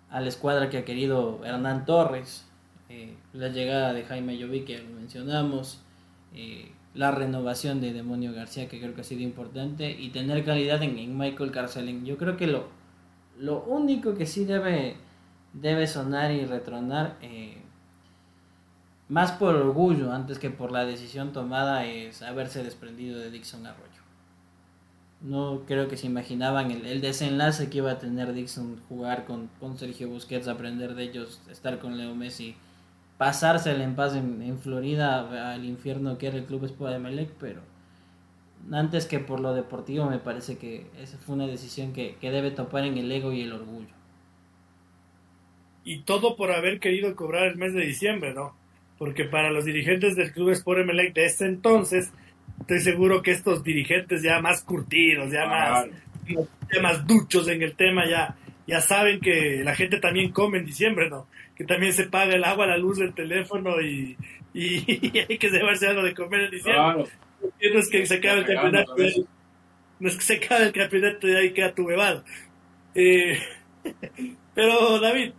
a 0.09 0.21
la 0.21 0.27
escuadra 0.29 0.69
que 0.69 0.77
ha 0.77 0.85
querido 0.85 1.43
Hernán 1.43 1.85
Torres, 1.85 2.45
eh, 2.89 3.15
la 3.33 3.49
llegada 3.49 3.93
de 3.93 4.05
Jaime 4.05 4.37
Lloví 4.37 4.61
que 4.61 4.77
lo 4.77 4.89
mencionamos, 4.91 5.81
eh, 6.33 6.71
la 6.93 7.11
renovación 7.11 7.81
de 7.81 7.91
Demonio 7.91 8.33
García 8.33 8.69
que 8.69 8.79
creo 8.79 8.93
que 8.93 9.01
ha 9.01 9.05
sido 9.05 9.23
importante 9.23 9.91
y 9.91 10.09
tener 10.09 10.45
calidad 10.45 10.81
en, 10.83 10.97
en 10.97 11.17
Michael 11.17 11.51
Carcelén. 11.51 12.05
Yo 12.05 12.17
creo 12.17 12.37
que 12.37 12.47
lo, 12.47 12.67
lo 13.37 13.63
único 13.63 14.15
que 14.15 14.25
sí 14.25 14.45
debe, 14.45 14.95
debe 15.53 15.87
sonar 15.87 16.31
y 16.31 16.45
retronar, 16.45 17.17
eh, 17.21 17.57
más 19.09 19.31
por 19.33 19.55
orgullo 19.55 20.11
antes 20.11 20.39
que 20.39 20.49
por 20.49 20.71
la 20.71 20.85
decisión 20.85 21.33
tomada, 21.33 21.85
es 21.85 22.21
haberse 22.21 22.63
desprendido 22.63 23.19
de 23.19 23.31
Dixon 23.31 23.65
Arroyo. 23.65 23.89
No 25.21 25.61
creo 25.65 25.87
que 25.87 25.97
se 25.97 26.07
imaginaban 26.07 26.71
el, 26.71 26.85
el, 26.85 26.99
desenlace 26.99 27.69
que 27.69 27.77
iba 27.77 27.91
a 27.91 27.99
tener 27.99 28.33
Dixon 28.33 28.81
jugar 28.89 29.25
con, 29.25 29.49
con, 29.59 29.77
Sergio 29.77 30.09
Busquets, 30.09 30.47
aprender 30.47 30.95
de 30.95 31.03
ellos, 31.03 31.41
estar 31.49 31.79
con 31.79 31.97
Leo 31.97 32.13
Messi, 32.13 32.55
pasársela 33.17 33.83
en 33.83 33.95
paz 33.95 34.15
en, 34.15 34.59
Florida 34.59 35.53
al 35.53 35.63
infierno 35.63 36.17
que 36.17 36.27
era 36.27 36.37
el 36.37 36.45
Club 36.45 36.65
Sport 36.65 36.91
de 36.91 36.99
Melec, 36.99 37.29
pero 37.39 37.61
antes 38.71 39.05
que 39.05 39.19
por 39.19 39.39
lo 39.39 39.53
deportivo 39.53 40.09
me 40.09 40.19
parece 40.19 40.57
que 40.57 40.87
esa 40.99 41.17
fue 41.17 41.35
una 41.35 41.47
decisión 41.47 41.93
que, 41.93 42.15
que 42.19 42.31
debe 42.31 42.51
topar 42.51 42.85
en 42.85 42.97
el 42.97 43.11
ego 43.11 43.33
y 43.33 43.41
el 43.41 43.53
orgullo. 43.53 43.93
Y 45.83 46.01
todo 46.03 46.35
por 46.35 46.51
haber 46.51 46.79
querido 46.79 47.15
cobrar 47.15 47.47
el 47.47 47.57
mes 47.57 47.73
de 47.73 47.85
diciembre, 47.85 48.33
¿no? 48.33 48.55
Porque 48.97 49.25
para 49.25 49.51
los 49.51 49.65
dirigentes 49.65 50.15
del 50.15 50.31
Club 50.31 50.51
Sport 50.51 50.81
Emelec 50.81 51.13
de 51.13 51.25
ese 51.25 51.45
entonces, 51.45 52.13
estoy 52.61 52.79
seguro 52.79 53.21
que 53.21 53.31
estos 53.31 53.63
dirigentes 53.63 54.21
ya 54.21 54.39
más 54.39 54.63
curtidos, 54.63 55.29
ya 55.31 55.45
más, 55.45 55.85
ya 56.27 56.81
más 56.81 57.05
duchos 57.05 57.47
en 57.49 57.61
el 57.61 57.75
tema, 57.75 58.07
ya, 58.07 58.37
ya 58.65 58.79
saben 58.79 59.19
que 59.19 59.61
la 59.63 59.75
gente 59.75 59.99
también 59.99 60.31
come 60.31 60.59
en 60.59 60.65
diciembre, 60.65 61.09
¿no? 61.09 61.27
Que 61.55 61.65
también 61.65 61.91
se 61.91 62.05
paga 62.05 62.33
el 62.33 62.45
agua, 62.45 62.65
la 62.65 62.77
luz, 62.77 62.99
el 62.99 63.13
teléfono 63.13 63.81
y, 63.81 64.15
y, 64.53 64.75
y 64.87 65.19
hay 65.29 65.37
que 65.37 65.49
llevarse 65.49 65.87
algo 65.87 66.03
de 66.03 66.13
comer 66.13 66.41
en 66.41 66.51
diciembre. 66.51 66.93
Claro. 66.93 67.32
No 67.43 67.79
es 67.79 67.89
que 67.89 68.05
se 68.05 68.15
acabe 68.15 68.39
el 68.39 68.45
campeonato, 68.45 68.95
no 69.99 70.07
es 70.07 70.15
que 70.15 70.21
se 70.21 70.35
acabe 70.35 70.65
el 70.65 70.73
campeonato 70.73 71.27
y 71.27 71.35
ahí 71.35 71.53
queda 71.53 71.73
tu 71.73 71.85
bebado. 71.85 72.23
Eh, 72.95 73.39
pero 74.55 74.99
David, 74.99 75.33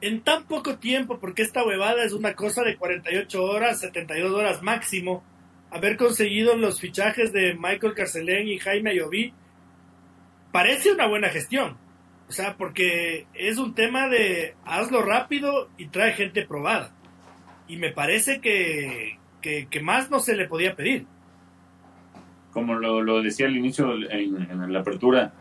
en 0.00 0.22
tan 0.22 0.44
poco 0.44 0.78
tiempo, 0.78 1.18
porque 1.18 1.42
esta 1.42 1.64
huevada 1.64 2.04
es 2.04 2.12
una 2.12 2.34
cosa 2.34 2.62
de 2.62 2.76
48 2.76 3.42
horas, 3.42 3.80
72 3.80 4.32
horas 4.32 4.62
máximo, 4.62 5.22
haber 5.70 5.96
conseguido 5.96 6.56
los 6.56 6.80
fichajes 6.80 7.32
de 7.32 7.54
Michael 7.54 7.94
Carcelén 7.94 8.48
y 8.48 8.58
Jaime 8.58 8.90
Ayoví, 8.90 9.32
parece 10.50 10.92
una 10.92 11.06
buena 11.06 11.28
gestión. 11.30 11.78
O 12.28 12.32
sea, 12.32 12.56
porque 12.56 13.26
es 13.34 13.58
un 13.58 13.74
tema 13.74 14.08
de 14.08 14.54
hazlo 14.64 15.02
rápido 15.02 15.70
y 15.78 15.88
trae 15.88 16.12
gente 16.12 16.46
probada. 16.46 16.94
Y 17.68 17.76
me 17.76 17.92
parece 17.92 18.40
que, 18.40 19.18
que, 19.42 19.66
que 19.66 19.82
más 19.82 20.10
no 20.10 20.20
se 20.20 20.34
le 20.34 20.46
podía 20.46 20.74
pedir. 20.74 21.06
Como 22.52 22.74
lo, 22.74 23.02
lo 23.02 23.20
decía 23.20 23.46
al 23.46 23.56
inicio 23.56 23.94
en, 23.94 24.50
en, 24.50 24.72
la 24.72 24.80
apertura, 24.80 25.32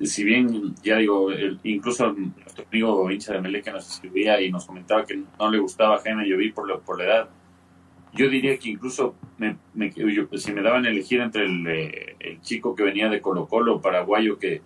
si 0.00 0.24
bien, 0.24 0.74
ya 0.82 0.96
digo, 0.96 1.30
incluso 1.64 2.12
nuestro 2.12 2.64
amigo 2.70 3.10
hincha 3.10 3.34
de 3.34 3.40
Mele 3.40 3.62
que 3.62 3.72
nos 3.72 3.88
escribía 3.90 4.40
y 4.40 4.50
nos 4.50 4.66
comentaba 4.66 5.04
que 5.04 5.22
no 5.38 5.50
le 5.50 5.58
gustaba 5.58 6.00
Jaime 6.00 6.26
Lloví 6.26 6.52
por, 6.52 6.80
por 6.82 6.98
la 6.98 7.04
edad, 7.04 7.28
yo 8.14 8.28
diría 8.28 8.58
que 8.58 8.70
incluso 8.70 9.14
me, 9.36 9.56
me, 9.74 9.90
yo, 9.90 10.28
si 10.38 10.52
me 10.52 10.62
daban 10.62 10.86
a 10.86 10.90
elegir 10.90 11.20
entre 11.20 11.44
el, 11.44 11.66
eh, 11.66 12.16
el, 12.20 12.40
chico 12.40 12.74
que 12.74 12.82
venía 12.82 13.08
de 13.08 13.20
Colo 13.20 13.46
Colo, 13.46 13.80
paraguayo, 13.80 14.38
que 14.38 14.62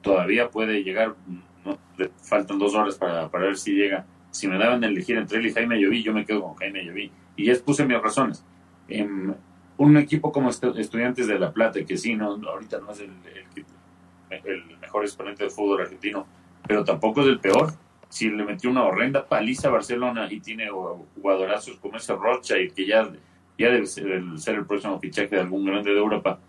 todavía 0.00 0.48
puede 0.48 0.84
llegar, 0.84 1.16
no, 1.64 1.78
le 1.96 2.10
faltan 2.22 2.58
dos 2.58 2.74
horas 2.74 2.96
para, 2.96 3.28
para 3.30 3.46
ver 3.46 3.56
si 3.56 3.72
llega, 3.72 4.06
si 4.30 4.46
me 4.46 4.58
daban 4.58 4.84
a 4.84 4.86
elegir 4.86 5.16
entre 5.16 5.38
él 5.38 5.46
y 5.46 5.52
Jaime 5.52 5.80
Lloví, 5.80 6.02
yo 6.02 6.12
me 6.12 6.24
quedo 6.24 6.42
con 6.42 6.54
Jaime 6.54 6.84
Lloví. 6.84 7.10
Y 7.38 7.46
ya 7.46 7.52
expuse 7.52 7.86
mis 7.86 8.02
razones. 8.02 8.44
En 8.88 9.34
un 9.76 9.96
equipo 9.96 10.32
como 10.32 10.50
Estudiantes 10.50 11.28
de 11.28 11.38
La 11.38 11.52
Plata, 11.52 11.82
que 11.84 11.96
sí, 11.96 12.16
no, 12.16 12.32
ahorita 12.32 12.80
no 12.80 12.90
es 12.90 13.00
el, 13.00 14.64
mejor 14.80 15.04
exponente 15.04 15.44
de 15.44 15.50
fútbol 15.50 15.82
argentino, 15.82 16.26
pero 16.66 16.84
tampoco 16.84 17.22
es 17.22 17.28
el 17.28 17.38
peor 17.38 17.72
si 18.08 18.28
le 18.28 18.44
metió 18.44 18.70
una 18.70 18.84
horrenda 18.84 19.26
paliza 19.26 19.68
a 19.68 19.72
Barcelona 19.72 20.26
y 20.30 20.40
tiene 20.40 20.68
jugadorazos 20.68 21.76
como 21.76 21.98
ese 21.98 22.14
Rocha 22.14 22.58
y 22.58 22.70
que 22.70 22.86
ya, 22.86 23.08
ya 23.56 23.70
debe 23.70 23.86
ser 23.86 24.10
el, 24.10 24.66
próximo 24.66 24.98
fichaje 24.98 25.28
de 25.28 25.40
algún 25.42 25.64
grande 25.64 25.92
de 25.92 25.98
Europa. 25.98 26.40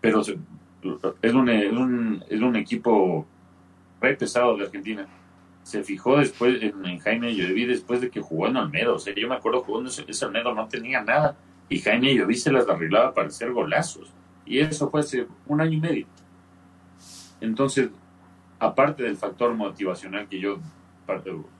Pero 0.00 0.20
es, 0.20 0.28
un, 0.28 1.48
es, 1.48 1.72
un, 1.72 2.24
es 2.28 2.40
un 2.40 2.56
equipo 2.56 3.26
re 4.00 4.14
pesado 4.14 4.56
de 4.56 4.66
Argentina. 4.66 5.08
Se 5.68 5.84
fijó 5.84 6.16
después 6.16 6.62
en, 6.62 6.86
en 6.86 6.98
Jaime 6.98 7.34
Lloví 7.34 7.66
después 7.66 8.00
de 8.00 8.08
que 8.08 8.22
jugó 8.22 8.46
en 8.46 8.56
Almedo. 8.56 8.94
O 8.94 8.98
sea, 8.98 9.14
yo 9.14 9.28
me 9.28 9.34
acuerdo 9.34 9.60
jugando 9.60 9.90
ese, 9.90 10.02
ese 10.08 10.26
no 10.30 10.66
tenía 10.66 11.02
nada 11.02 11.36
y 11.68 11.78
Jaime 11.78 12.14
Lloví 12.14 12.36
se 12.36 12.50
las 12.50 12.66
arreglaba 12.70 13.12
para 13.12 13.28
hacer 13.28 13.52
golazos. 13.52 14.10
Y 14.46 14.60
eso 14.60 14.88
fue 14.88 15.00
hace 15.00 15.26
un 15.46 15.60
año 15.60 15.74
y 15.74 15.80
medio. 15.80 16.06
Entonces, 17.42 17.90
aparte 18.58 19.02
del 19.02 19.18
factor 19.18 19.52
motivacional 19.52 20.26
que 20.26 20.40
yo, 20.40 20.58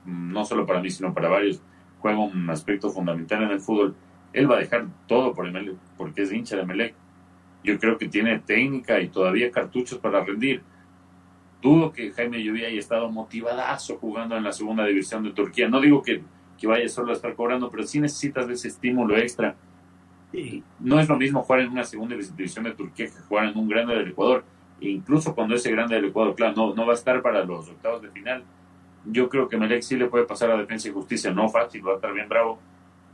no 0.05 0.43
solo 0.43 0.65
para 0.65 0.81
mí, 0.81 0.89
sino 0.89 1.13
para 1.13 1.29
varios, 1.29 1.61
juega 1.99 2.17
un 2.17 2.49
aspecto 2.49 2.89
fundamental 2.89 3.43
en 3.43 3.51
el 3.51 3.59
fútbol, 3.59 3.95
él 4.33 4.49
va 4.49 4.55
a 4.55 4.59
dejar 4.59 4.87
todo 5.07 5.35
por 5.35 5.47
Emelec, 5.47 5.77
porque 5.97 6.23
es 6.23 6.31
hincha 6.31 6.55
de 6.55 6.63
Emelec. 6.63 6.95
Yo 7.63 7.77
creo 7.77 7.95
que 7.99 8.07
tiene 8.07 8.39
técnica 8.39 8.99
y 8.99 9.09
todavía 9.09 9.51
cartuchos 9.51 9.99
para 9.99 10.23
rendir. 10.25 10.63
Dudo 11.61 11.91
que 11.91 12.11
Jaime 12.11 12.43
Lluvia 12.43 12.67
haya 12.67 12.79
estado 12.79 13.09
motivadazo 13.11 13.97
jugando 13.97 14.37
en 14.37 14.43
la 14.43 14.51
segunda 14.51 14.85
división 14.85 15.23
de 15.23 15.31
Turquía. 15.31 15.67
No 15.67 15.81
digo 15.81 16.01
que, 16.01 16.21
que 16.57 16.67
vaya 16.67 16.87
solo 16.87 17.11
a 17.11 17.15
estar 17.15 17.35
cobrando, 17.35 17.69
pero 17.69 17.83
sí 17.83 17.99
necesitas 17.99 18.47
de 18.47 18.53
ese 18.53 18.69
estímulo 18.69 19.17
extra. 19.17 19.55
No 20.79 20.99
es 20.99 21.09
lo 21.09 21.17
mismo 21.17 21.43
jugar 21.43 21.61
en 21.61 21.71
una 21.71 21.83
segunda 21.83 22.15
división 22.15 22.65
de 22.65 22.73
Turquía 22.73 23.07
que 23.07 23.21
jugar 23.27 23.47
en 23.47 23.57
un 23.57 23.67
grande 23.67 23.95
del 23.95 24.09
Ecuador 24.09 24.43
incluso 24.81 25.35
cuando 25.35 25.55
ese 25.55 25.71
grande 25.71 25.95
del 25.95 26.05
Ecuador, 26.05 26.35
claro, 26.35 26.53
no, 26.55 26.73
no 26.73 26.85
va 26.85 26.93
a 26.93 26.95
estar 26.95 27.21
para 27.21 27.43
los 27.43 27.69
octavos 27.69 28.01
de 28.01 28.09
final. 28.09 28.43
Yo 29.05 29.29
creo 29.29 29.47
que 29.47 29.57
Melec 29.57 29.81
sí 29.81 29.97
le 29.97 30.07
puede 30.07 30.25
pasar 30.25 30.51
a 30.51 30.57
Defensa 30.57 30.89
y 30.89 30.91
Justicia, 30.91 31.31
no 31.31 31.49
fácil, 31.49 31.85
va 31.85 31.93
a 31.93 31.95
estar 31.95 32.13
bien 32.13 32.29
bravo, 32.29 32.59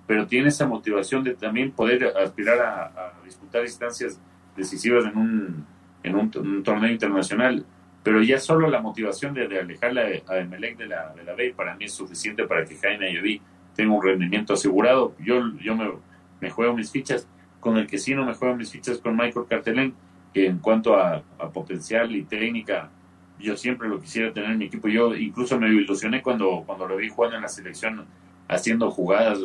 pero 0.08 0.28
tiene 0.28 0.50
esa 0.50 0.68
motivación 0.68 1.24
de 1.24 1.36
también 1.36 1.72
poder 1.72 2.14
aspirar 2.18 2.60
a, 2.60 3.14
disputar 3.24 3.64
instancias 3.64 4.20
decisivas 4.56 5.06
en 5.06 5.18
un, 5.18 5.66
en 6.04 6.16
un, 6.16 6.64
torneo 6.64 6.92
internacional. 6.92 7.66
Pero 8.06 8.22
ya 8.22 8.40
solo 8.40 8.70
la 8.70 8.82
motivación 8.82 9.34
de, 9.34 9.48
de 9.48 9.62
alejar 9.62 9.98
a 9.98 10.38
Emelec 10.38 10.78
de 10.78 10.86
la, 10.86 11.12
de 11.16 11.24
la 11.24 11.34
B 11.34 11.56
para 11.58 11.76
mí 11.76 11.86
es 11.86 11.94
suficiente 11.94 12.46
para 12.46 12.64
que 12.64 12.76
Jaime 12.76 13.08
Ayoví 13.10 13.42
tenga 13.76 13.96
un 13.96 14.04
rendimiento 14.04 14.54
asegurado. 14.54 15.16
Yo, 15.18 15.42
yo 15.58 15.76
me, 15.76 16.50
juego 16.52 16.76
mis 16.76 16.92
fichas. 16.92 17.28
Con 17.60 17.78
el 17.78 17.88
que 17.88 17.98
sí 17.98 18.14
no 18.14 18.24
me 18.24 18.36
juego 18.36 18.56
mis 18.56 18.72
fichas 18.72 19.00
con 19.00 19.18
Michael 19.18 19.48
Cartelén, 19.50 19.96
que 20.36 20.46
en 20.46 20.60
cuanto 20.60 20.96
a, 20.96 21.24
potencial 21.52 22.16
y 22.16 22.24
técnica 22.24 22.92
yo 23.40 23.58
siempre 23.58 23.90
lo 23.90 24.00
quisiera 24.00 24.32
tener 24.32 24.52
en 24.52 24.60
mi 24.60 24.66
equipo. 24.66 24.88
Yo 24.88 25.16
incluso 25.16 25.60
me 25.60 25.68
ilusioné 25.68 26.22
cuando, 26.22 26.62
cuando 26.64 26.88
lo 26.88 26.98
vi 26.98 27.10
jugando 27.10 27.38
en 27.38 27.42
la 27.42 27.48
selección, 27.48 28.06
haciendo 28.48 28.92
jugadas 28.92 29.40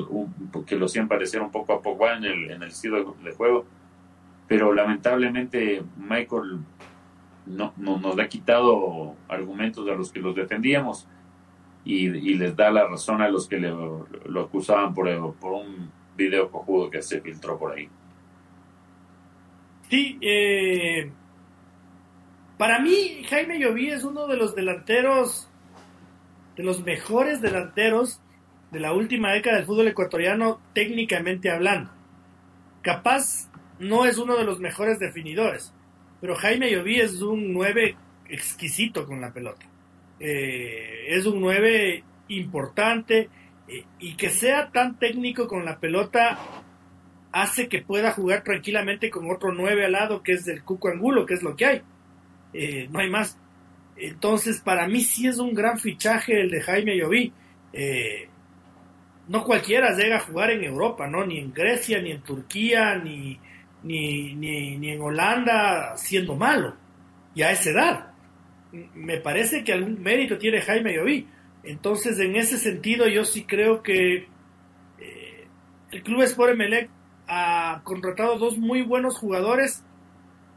que 0.66 0.76
lo 0.76 0.84
hacían 0.84 1.08
parecer 1.08 1.40
un 1.40 1.50
poco 1.50 1.72
a 1.72 1.80
poco 1.80 2.06
en 2.10 2.24
el, 2.24 2.50
en 2.50 2.62
el 2.62 2.68
estilo 2.68 3.16
de, 3.24 3.32
juego. 3.32 3.64
Pero 4.46 4.74
lamentablemente 4.74 5.82
Michael 5.96 6.58
no, 7.46 7.72
nos 7.76 8.18
ha 8.18 8.28
quitado 8.28 9.14
argumentos 9.28 9.88
a 9.88 9.94
los 9.94 10.12
que 10.12 10.20
los 10.20 10.34
defendíamos 10.34 11.06
y, 11.84 12.08
les 12.10 12.54
da 12.54 12.70
la 12.70 12.86
razón 12.86 13.22
a 13.22 13.28
los 13.28 13.48
que 13.48 13.58
lo 13.58 14.40
acusaban 14.40 14.94
por, 14.94 15.34
por 15.36 15.52
un 15.52 15.90
video 16.16 16.50
cojudo 16.50 16.90
que 16.90 17.02
se 17.02 17.20
filtró 17.20 17.58
por 17.58 17.72
ahí. 17.72 17.88
Sí, 19.88 20.18
eh, 20.20 21.10
para 22.56 22.78
mí, 22.78 23.24
Jaime 23.28 23.58
Lloví 23.58 23.88
es 23.88 24.04
uno 24.04 24.28
de 24.28 24.36
los 24.36 24.54
delanteros, 24.54 25.50
de 26.56 26.62
los 26.62 26.84
mejores 26.84 27.40
delanteros 27.40 28.20
de 28.70 28.80
la 28.80 28.92
última 28.92 29.32
década 29.32 29.56
del 29.56 29.66
fútbol 29.66 29.88
ecuatoriano, 29.88 30.60
técnicamente 30.74 31.50
hablando. 31.50 31.90
Capaz 32.82 33.50
no 33.80 34.04
es 34.04 34.18
uno 34.18 34.36
de 34.36 34.44
los 34.44 34.60
mejores 34.60 34.98
definidores, 34.98 35.74
pero 36.20 36.34
Jaime 36.34 36.70
Lloví 36.70 37.00
es 37.00 37.22
un 37.22 37.52
9 37.52 37.96
exquisito 38.28 39.06
con 39.06 39.20
la 39.20 39.32
pelota. 39.32 39.66
Eh, 40.18 41.06
es 41.08 41.26
un 41.26 41.40
9 41.40 42.04
importante 42.28 43.28
eh, 43.66 43.84
y 43.98 44.14
que 44.14 44.28
sea 44.28 44.70
tan 44.70 44.98
técnico 44.98 45.48
con 45.48 45.64
la 45.64 45.80
pelota 45.80 46.38
hace 47.32 47.68
que 47.68 47.82
pueda 47.82 48.12
jugar 48.12 48.44
tranquilamente 48.44 49.08
con 49.08 49.30
otro 49.30 49.52
9 49.52 49.86
al 49.86 49.92
lado 49.92 50.22
que 50.22 50.32
es 50.32 50.46
el 50.48 50.62
Cuco 50.62 50.88
Angulo, 50.88 51.24
que 51.24 51.34
es 51.34 51.42
lo 51.42 51.56
que 51.56 51.66
hay. 51.66 51.82
Eh, 52.52 52.88
no 52.90 53.00
hay 53.00 53.08
más. 53.08 53.38
Entonces, 53.96 54.60
para 54.60 54.88
mí 54.88 55.00
sí 55.00 55.26
es 55.26 55.38
un 55.38 55.54
gran 55.54 55.78
fichaje 55.78 56.40
el 56.40 56.50
de 56.50 56.60
Jaime 56.60 56.96
Lloví. 56.96 57.32
No 59.28 59.44
cualquiera 59.44 59.94
llega 59.94 60.16
a 60.16 60.20
jugar 60.20 60.50
en 60.50 60.64
Europa, 60.64 61.06
¿no? 61.06 61.24
Ni 61.24 61.38
en 61.38 61.52
Grecia, 61.52 62.02
ni 62.02 62.10
en 62.10 62.22
Turquía, 62.22 62.96
ni, 62.96 63.38
ni, 63.82 64.34
ni, 64.34 64.90
en 64.90 65.00
Holanda 65.00 65.96
siendo 65.96 66.34
malo. 66.36 66.74
Y 67.34 67.42
a 67.42 67.52
esa 67.52 67.70
edad. 67.70 68.12
Me 68.94 69.18
parece 69.18 69.64
que 69.64 69.72
algún 69.72 70.02
mérito 70.02 70.38
tiene 70.38 70.60
Jaime 70.60 70.94
Lloví. 70.94 71.26
Entonces, 71.62 72.18
en 72.18 72.36
ese 72.36 72.58
sentido, 72.58 73.08
yo 73.08 73.24
sí 73.24 73.44
creo 73.44 73.82
que 73.82 74.28
eh, 74.98 75.48
el 75.90 76.02
Club 76.02 76.22
Sport 76.22 76.52
Emelec 76.52 76.88
ha 77.26 77.82
contratado 77.84 78.38
dos 78.38 78.58
muy 78.58 78.82
buenos 78.82 79.18
jugadores 79.18 79.84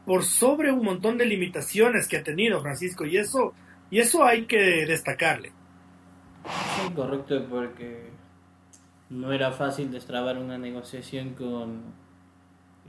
por 0.06 0.24
sobre 0.24 0.72
un 0.72 0.84
montón 0.84 1.18
de 1.18 1.26
limitaciones 1.26 2.08
que 2.08 2.18
ha 2.18 2.22
tenido 2.22 2.60
Francisco 2.60 3.04
y 3.04 3.16
eso 3.16 3.54
y 3.90 4.00
eso 4.00 4.24
hay 4.24 4.46
que 4.46 4.86
destacarle. 4.86 5.52
Correcto, 6.94 7.46
porque 7.48 8.10
no 9.10 9.32
era 9.32 9.52
fácil 9.52 9.90
destrabar 9.90 10.38
una 10.38 10.58
negociación 10.58 11.34
con 11.34 11.82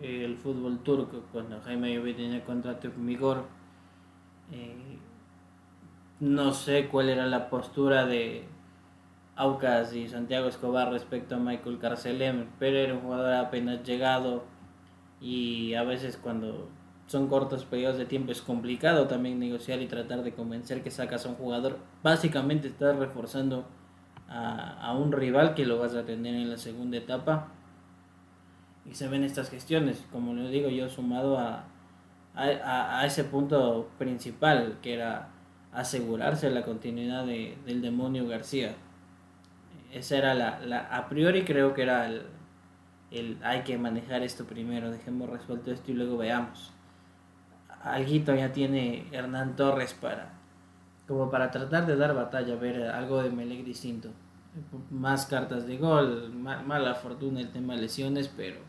el 0.02 0.38
fútbol 0.38 0.80
turco 0.80 1.24
cuando 1.32 1.60
Jaime 1.62 1.94
Yovi 1.94 2.14
tenía 2.14 2.44
contrato 2.44 2.88
en 2.88 3.06
vigor. 3.06 3.46
Eh, 4.52 4.98
no 6.20 6.54
sé 6.54 6.88
cuál 6.88 7.10
era 7.10 7.26
la 7.26 7.50
postura 7.50 8.06
de 8.06 8.46
Aucas 9.36 9.94
y 9.94 10.08
Santiago 10.08 10.48
Escobar 10.48 10.92
respecto 10.92 11.36
a 11.36 11.40
Michael 11.40 11.80
Carcelem, 11.80 12.48
pero 12.58 12.78
era 12.78 12.94
un 12.94 13.02
jugador 13.02 13.34
apenas 13.34 13.84
llegado 13.84 14.44
y 15.20 15.74
a 15.74 15.84
veces 15.84 16.18
cuando 16.18 16.70
son 17.08 17.28
cortos 17.28 17.66
periodos 17.66 17.98
de 17.98 18.06
tiempo, 18.06 18.32
es 18.32 18.42
complicado 18.42 19.08
también 19.08 19.40
negociar 19.40 19.82
y 19.82 19.88
tratar 19.88 20.24
de 20.24 20.34
convencer 20.34 20.82
que 20.82 20.92
sacas 20.92 21.26
a 21.26 21.30
un 21.30 21.36
jugador. 21.36 21.78
Básicamente 22.02 22.68
estás 22.68 22.96
reforzando 22.96 23.66
a, 24.28 24.96
un 24.98 25.12
rival 25.12 25.54
que 25.54 25.66
lo 25.66 25.78
vas 25.78 25.96
a 25.96 26.04
tener 26.04 26.34
en 26.36 26.50
la 26.50 26.58
segunda 26.58 26.98
etapa. 26.98 27.50
Y 28.90 28.94
se 28.94 29.08
ven 29.08 29.24
estas 29.24 29.50
gestiones, 29.50 30.06
como 30.12 30.34
lo 30.34 30.48
digo 30.50 30.70
yo, 30.70 30.90
sumado 30.90 31.40
a, 31.40 31.66
a, 32.36 33.06
ese 33.06 33.24
punto 33.24 33.90
principal, 33.98 34.78
que 34.82 34.94
era 34.94 35.30
asegurarse 35.72 36.50
la 36.52 36.64
continuidad 36.64 37.26
de, 37.26 37.58
del 37.66 37.82
demonio 37.82 38.28
García. 38.28 38.76
Esa 39.92 40.18
era 40.18 40.34
la, 40.34 40.60
la, 40.60 40.80
a 40.82 41.10
priori 41.10 41.44
creo 41.46 41.74
que 41.74 41.84
era 41.84 42.06
el, 42.08 42.24
el 43.12 43.38
hay 43.44 43.62
que 43.62 43.78
manejar 43.78 44.24
esto 44.24 44.46
primero, 44.46 44.92
dejemos 44.92 45.30
resuelto 45.30 45.72
esto 45.72 45.92
y 45.92 45.96
luego 45.96 46.18
veamos 46.18 46.76
alguito 47.86 48.34
ya 48.34 48.52
tiene 48.52 49.08
Hernán 49.12 49.56
Torres 49.56 49.94
para 49.94 50.34
como 51.08 51.30
para 51.30 51.52
tratar 51.52 51.86
de 51.86 51.96
dar 51.96 52.16
batalla, 52.16 52.56
ver 52.56 52.82
algo 52.90 53.22
de 53.22 53.30
Melec 53.30 53.64
distinto. 53.64 54.10
Más 54.90 55.28
cartas 55.28 55.68
de 55.68 55.78
gol, 55.78 56.34
mala 56.34 56.96
fortuna 56.96 57.42
el 57.42 57.52
tema 57.52 57.76
de 57.76 57.82
lesiones, 57.82 58.28
pero 58.28 58.60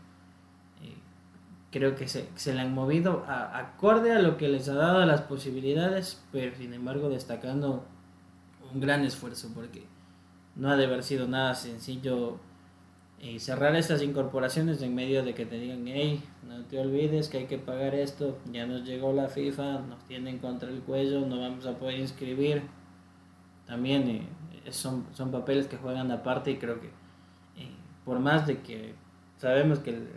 creo 1.71 1.95
que 1.95 2.09
se, 2.09 2.29
se, 2.37 2.55
le 2.55 2.61
han 2.61 2.75
movido 2.75 3.25
a, 3.27 3.59
acorde 3.59 4.12
a 4.12 4.21
lo 4.21 4.37
que 4.37 4.49
les 4.49 4.69
ha 4.69 4.75
dado 4.75 5.05
las 5.05 5.23
posibilidades, 5.23 6.23
pero 6.33 6.55
sin 6.57 6.73
embargo 6.73 7.09
destacando 7.09 7.85
un 8.73 8.81
gran 8.81 9.05
esfuerzo, 9.05 9.51
porque 9.55 9.85
no 10.55 10.71
ha 10.71 10.77
de 10.77 10.87
haber 10.87 11.03
sido 11.03 11.29
nada 11.29 11.55
sencillo 11.55 12.39
y 13.21 13.39
cerrar 13.39 13.75
estas 13.77 14.03
incorporaciones 14.03 14.83
en 14.83 14.95
medio 14.95 15.23
de 15.25 15.35
que 15.35 15.47
te 15.47 15.59
digan, 15.59 15.87
hey, 15.87 16.23
no 16.47 16.64
te 16.64 16.79
olvides 16.79 17.29
que 17.29 17.39
hay 17.39 17.47
que 17.47 17.59
pagar 17.59 17.95
esto, 17.95 18.39
ya 18.53 18.67
nos 18.67 18.85
llegó 18.85 19.12
la 19.12 19.29
FIFA, 19.29 19.81
nos 19.81 20.05
tienen 20.05 20.39
contra 20.39 20.69
el 20.69 20.81
cuello, 20.81 21.21
no 21.27 21.41
vamos 21.41 21.67
a 21.67 21.79
poder 21.79 21.99
inscribir. 21.99 22.62
También 23.67 24.09
eh, 24.09 24.27
son, 24.71 25.07
son 25.12 25.31
papeles 25.31 25.67
que 25.67 25.77
juegan 25.77 26.11
aparte 26.11 26.51
y 26.51 26.59
creo 26.59 26.81
que 26.81 26.89
eh, 26.89 27.71
por 28.05 28.21
más 28.21 28.47
de 28.47 28.61
que 28.61 28.95
sabemos 29.39 29.79
que 29.81 29.91
el, 29.91 30.09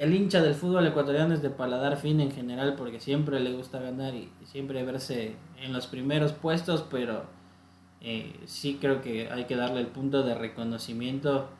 hincha 0.00 0.42
del 0.42 0.54
fútbol 0.54 0.86
ecuatoriano 0.86 1.34
es 1.34 1.42
de 1.42 1.50
paladar 1.50 1.96
fin 1.96 2.20
en 2.20 2.30
general 2.30 2.74
porque 2.76 3.00
siempre 3.00 3.40
le 3.40 3.52
gusta 3.52 3.80
ganar 3.80 4.14
y, 4.14 4.30
siempre 4.44 4.84
verse 4.84 5.34
en 5.60 5.72
los 5.72 5.86
primeros 5.86 6.32
puestos, 6.32 6.86
pero 6.90 7.24
eh, 8.00 8.32
sí 8.46 8.78
creo 8.80 9.00
que 9.00 9.28
hay 9.30 9.44
que 9.44 9.56
darle 9.56 9.80
el 9.80 9.88
punto 9.88 10.22
de 10.22 10.34
reconocimiento 10.34 11.50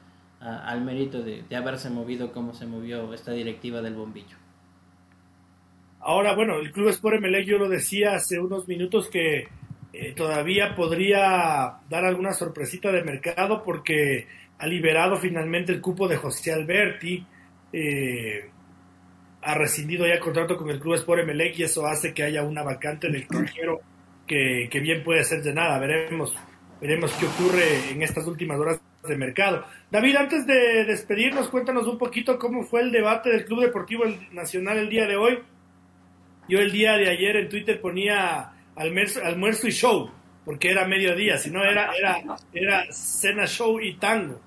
al 0.40 0.82
mérito 0.82 1.22
de, 1.22 1.44
haberse 1.56 1.90
movido 1.90 2.32
como 2.32 2.54
se 2.54 2.66
movió 2.66 3.12
esta 3.12 3.32
directiva 3.32 3.82
del 3.82 3.94
bombillo. 3.94 4.36
Ahora, 6.00 6.34
bueno, 6.36 6.60
el 6.60 6.70
Club 6.70 6.88
Sport 6.90 7.16
Emelec, 7.16 7.46
yo 7.46 7.58
lo 7.58 7.68
decía 7.68 8.14
hace 8.14 8.38
unos 8.38 8.68
minutos 8.68 9.08
que 9.08 9.48
eh, 9.92 10.12
todavía 10.14 10.76
podría 10.76 11.80
dar 11.90 12.04
alguna 12.04 12.32
sorpresita 12.32 12.92
de 12.92 13.02
mercado 13.02 13.64
porque 13.64 14.28
ha 14.58 14.66
liberado 14.66 15.16
finalmente 15.16 15.72
el 15.72 15.80
cupo 15.80 16.06
de 16.06 16.16
José 16.16 16.52
Alberti, 16.52 17.26
eh, 17.72 18.50
ha 19.42 19.54
rescindido 19.54 20.06
ya 20.06 20.18
contrato 20.18 20.56
con 20.56 20.70
el 20.70 20.80
Club 20.80 20.94
Sport 20.94 21.22
Emelec 21.22 21.58
y 21.58 21.64
eso 21.64 21.86
hace 21.86 22.12
que 22.12 22.22
haya 22.22 22.42
una 22.42 22.62
vacante 22.62 23.06
en 23.06 23.14
el 23.14 23.20
extranjero 23.22 23.80
que, 24.26 24.68
que 24.70 24.80
bien 24.80 25.02
puede 25.02 25.24
ser 25.24 25.42
llenada. 25.42 25.78
Veremos, 25.78 26.34
veremos 26.80 27.12
qué 27.14 27.26
ocurre 27.26 27.90
en 27.90 28.02
estas 28.02 28.26
últimas 28.26 28.58
horas 28.58 28.80
de 29.06 29.16
mercado. 29.16 29.64
David, 29.90 30.16
antes 30.16 30.46
de 30.46 30.84
despedirnos, 30.84 31.48
cuéntanos 31.48 31.86
un 31.86 31.98
poquito 31.98 32.38
cómo 32.38 32.64
fue 32.64 32.82
el 32.82 32.92
debate 32.92 33.30
del 33.30 33.44
Club 33.44 33.62
Deportivo 33.62 34.04
Nacional 34.32 34.78
el 34.78 34.88
día 34.88 35.06
de 35.06 35.16
hoy. 35.16 35.38
Yo 36.48 36.58
el 36.58 36.72
día 36.72 36.96
de 36.96 37.10
ayer 37.10 37.36
en 37.36 37.48
Twitter 37.48 37.80
ponía 37.80 38.52
almuerzo, 38.74 39.20
almuerzo 39.22 39.68
y 39.68 39.72
show, 39.72 40.10
porque 40.44 40.70
era 40.70 40.86
mediodía, 40.86 41.36
si 41.36 41.50
no 41.50 41.62
era, 41.62 41.92
era, 41.94 42.22
era 42.52 42.92
cena, 42.92 43.46
show 43.46 43.78
y 43.80 43.94
tango. 43.96 44.40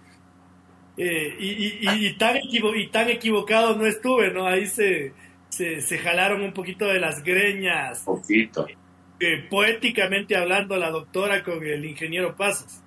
Eh, 0.98 1.36
y, 1.40 2.14
tan 2.18 2.38
y 2.44 2.88
tan 2.88 3.10
equivocado 3.10 3.76
no 3.76 3.86
estuve, 3.86 4.32
¿no? 4.32 4.46
Ahí 4.46 4.68
se, 4.68 5.14
se, 5.50 5.98
jalaron 5.98 6.42
un 6.42 6.54
poquito 6.54 6.86
de 6.86 7.00
las 7.00 7.24
greñas. 7.24 8.04
Poquito. 8.04 8.68
Eh, 9.20 9.46
poéticamente 9.50 10.36
hablando 10.36 10.78
la 10.78 10.90
doctora 10.90 11.44
con 11.44 11.64
el 11.64 11.86
ingeniero 11.86 12.36
Pasos. 12.36 12.82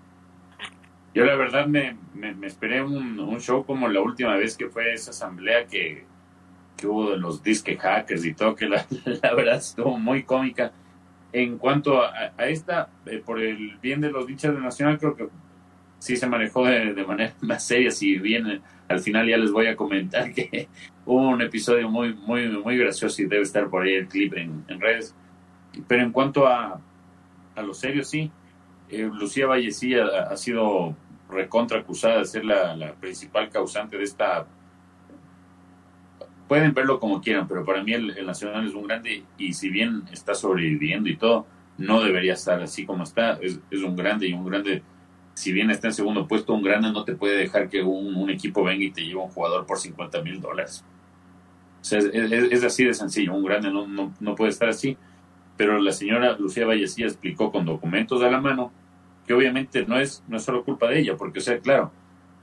Yo 1.14 1.24
la 1.24 1.36
verdad 1.36 1.66
me, 1.66 1.96
me, 2.14 2.46
esperé 2.46 2.82
un, 2.82 3.40
show 3.40 3.64
como 3.64 3.86
la 3.88 4.00
última 4.00 4.36
vez 4.36 4.56
que 4.56 4.68
fue 4.68 4.92
esa 4.92 5.12
asamblea 5.12 5.66
que, 5.66 6.04
que 6.76 6.86
hubo 6.88 7.12
de 7.12 7.18
los 7.18 7.42
disque 7.42 7.76
hackers 7.76 8.24
y 8.24 8.34
todo, 8.34 8.56
que 8.56 8.66
la, 8.66 8.84
verdad 9.22 9.58
estuvo 9.58 9.96
muy 9.96 10.24
cómica. 10.24 10.72
En 11.32 11.58
cuanto 11.58 12.00
a, 12.02 12.32
esta, 12.46 12.90
eh, 13.06 13.22
por 13.24 13.40
el 13.40 13.76
bien 13.80 14.00
de 14.00 14.10
los 14.10 14.26
dichos 14.26 14.54
de 14.54 14.60
Nacional, 14.60 14.98
creo 14.98 15.16
que 15.16 15.28
sí 16.04 16.16
se 16.16 16.26
manejó 16.26 16.64
de, 16.66 17.04
manera 17.06 17.34
más 17.40 17.66
seria, 17.66 17.90
si 17.90 18.18
bien 18.18 18.60
al 18.88 19.00
final 19.00 19.26
ya 19.26 19.36
les 19.36 19.50
voy 19.50 19.66
a 19.66 19.76
comentar 19.76 20.32
que 20.34 20.68
hubo 21.06 21.28
un 21.28 21.42
episodio 21.42 21.88
muy, 21.88 22.14
muy, 22.14 22.48
muy 22.48 22.76
gracioso 22.76 23.22
y 23.22 23.26
debe 23.26 23.42
estar 23.42 23.68
por 23.70 23.82
ahí 23.82 23.94
el 23.94 24.08
clip 24.08 24.34
en, 24.34 24.64
redes. 24.80 25.14
Pero 25.88 26.02
en 26.02 26.12
cuanto 26.12 26.46
a, 26.46 26.80
a 27.56 27.62
lo 27.62 27.74
serio, 27.74 28.04
sí, 28.04 28.30
eh, 28.90 29.10
Lucía 29.12 29.46
Vallecilla 29.46 30.28
ha, 30.30 30.36
sido 30.36 30.94
recontra 31.28 31.80
acusada 31.80 32.18
de 32.18 32.24
ser 32.26 32.44
la, 32.44 32.76
la 32.76 32.92
principal 32.92 33.48
causante 33.48 33.96
de 33.96 34.04
esta 34.04 34.46
pueden 36.48 36.74
verlo 36.74 37.00
como 37.00 37.20
quieran, 37.20 37.48
pero 37.48 37.64
para 37.64 37.82
mí 37.82 37.92
el, 37.92 38.26
Nacional 38.26 38.66
es 38.66 38.74
un 38.74 38.86
grande 38.86 39.24
y 39.38 39.52
si 39.54 39.70
bien 39.70 40.02
está 40.12 40.34
sobreviviendo 40.34 41.08
y 41.08 41.16
todo, 41.16 41.46
no 41.78 42.02
debería 42.02 42.34
estar 42.34 42.60
así 42.62 42.84
como 42.84 43.04
está. 43.04 43.38
Es, 43.40 43.58
un 43.82 43.96
grande 43.96 44.28
y 44.28 44.34
un 44.34 44.44
grande, 44.44 44.82
si 45.34 45.52
bien 45.52 45.70
está 45.70 45.88
en 45.88 45.94
segundo 45.94 46.26
puesto, 46.26 46.54
un 46.54 46.62
grande 46.62 46.90
no 46.92 47.04
te 47.04 47.14
puede 47.14 47.36
dejar 47.36 47.68
que 47.68 47.82
un, 47.82 48.30
equipo 48.30 48.64
venga 48.64 48.84
y 48.84 48.90
te 48.90 49.02
lleve 49.02 49.20
un 49.20 49.28
jugador 49.28 49.66
por 49.66 49.78
50 49.78 50.22
mil 50.22 50.40
dólares. 50.40 50.84
O 51.80 51.84
sea, 51.84 51.98
es, 51.98 52.64
así 52.64 52.84
de 52.84 52.94
sencillo, 52.94 53.34
un 53.34 53.44
grande 53.44 53.70
no, 53.70 53.86
no, 53.86 54.14
no 54.20 54.34
puede 54.34 54.50
estar 54.50 54.68
así. 54.68 54.96
Pero 55.56 55.78
la 55.80 55.92
señora 55.92 56.36
Lucía 56.38 56.66
Vallecilla 56.66 57.06
explicó 57.06 57.52
con 57.52 57.64
documentos 57.64 58.22
a 58.22 58.30
la 58.30 58.40
mano 58.40 58.72
que 59.26 59.34
obviamente 59.34 59.84
no 59.86 59.98
es, 59.98 60.22
no 60.28 60.36
es 60.36 60.42
solo 60.42 60.64
culpa 60.64 60.88
de 60.88 61.00
ella, 61.00 61.16
porque, 61.16 61.38
o 61.38 61.42
sea, 61.42 61.58
claro, 61.58 61.92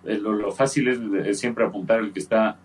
eh, 0.03 0.17
lo, 0.17 0.51
fácil 0.51 0.87
es, 0.87 1.39
siempre 1.39 1.63
apuntar 1.63 1.99
al 1.99 2.11
que 2.11 2.19
está 2.19 2.57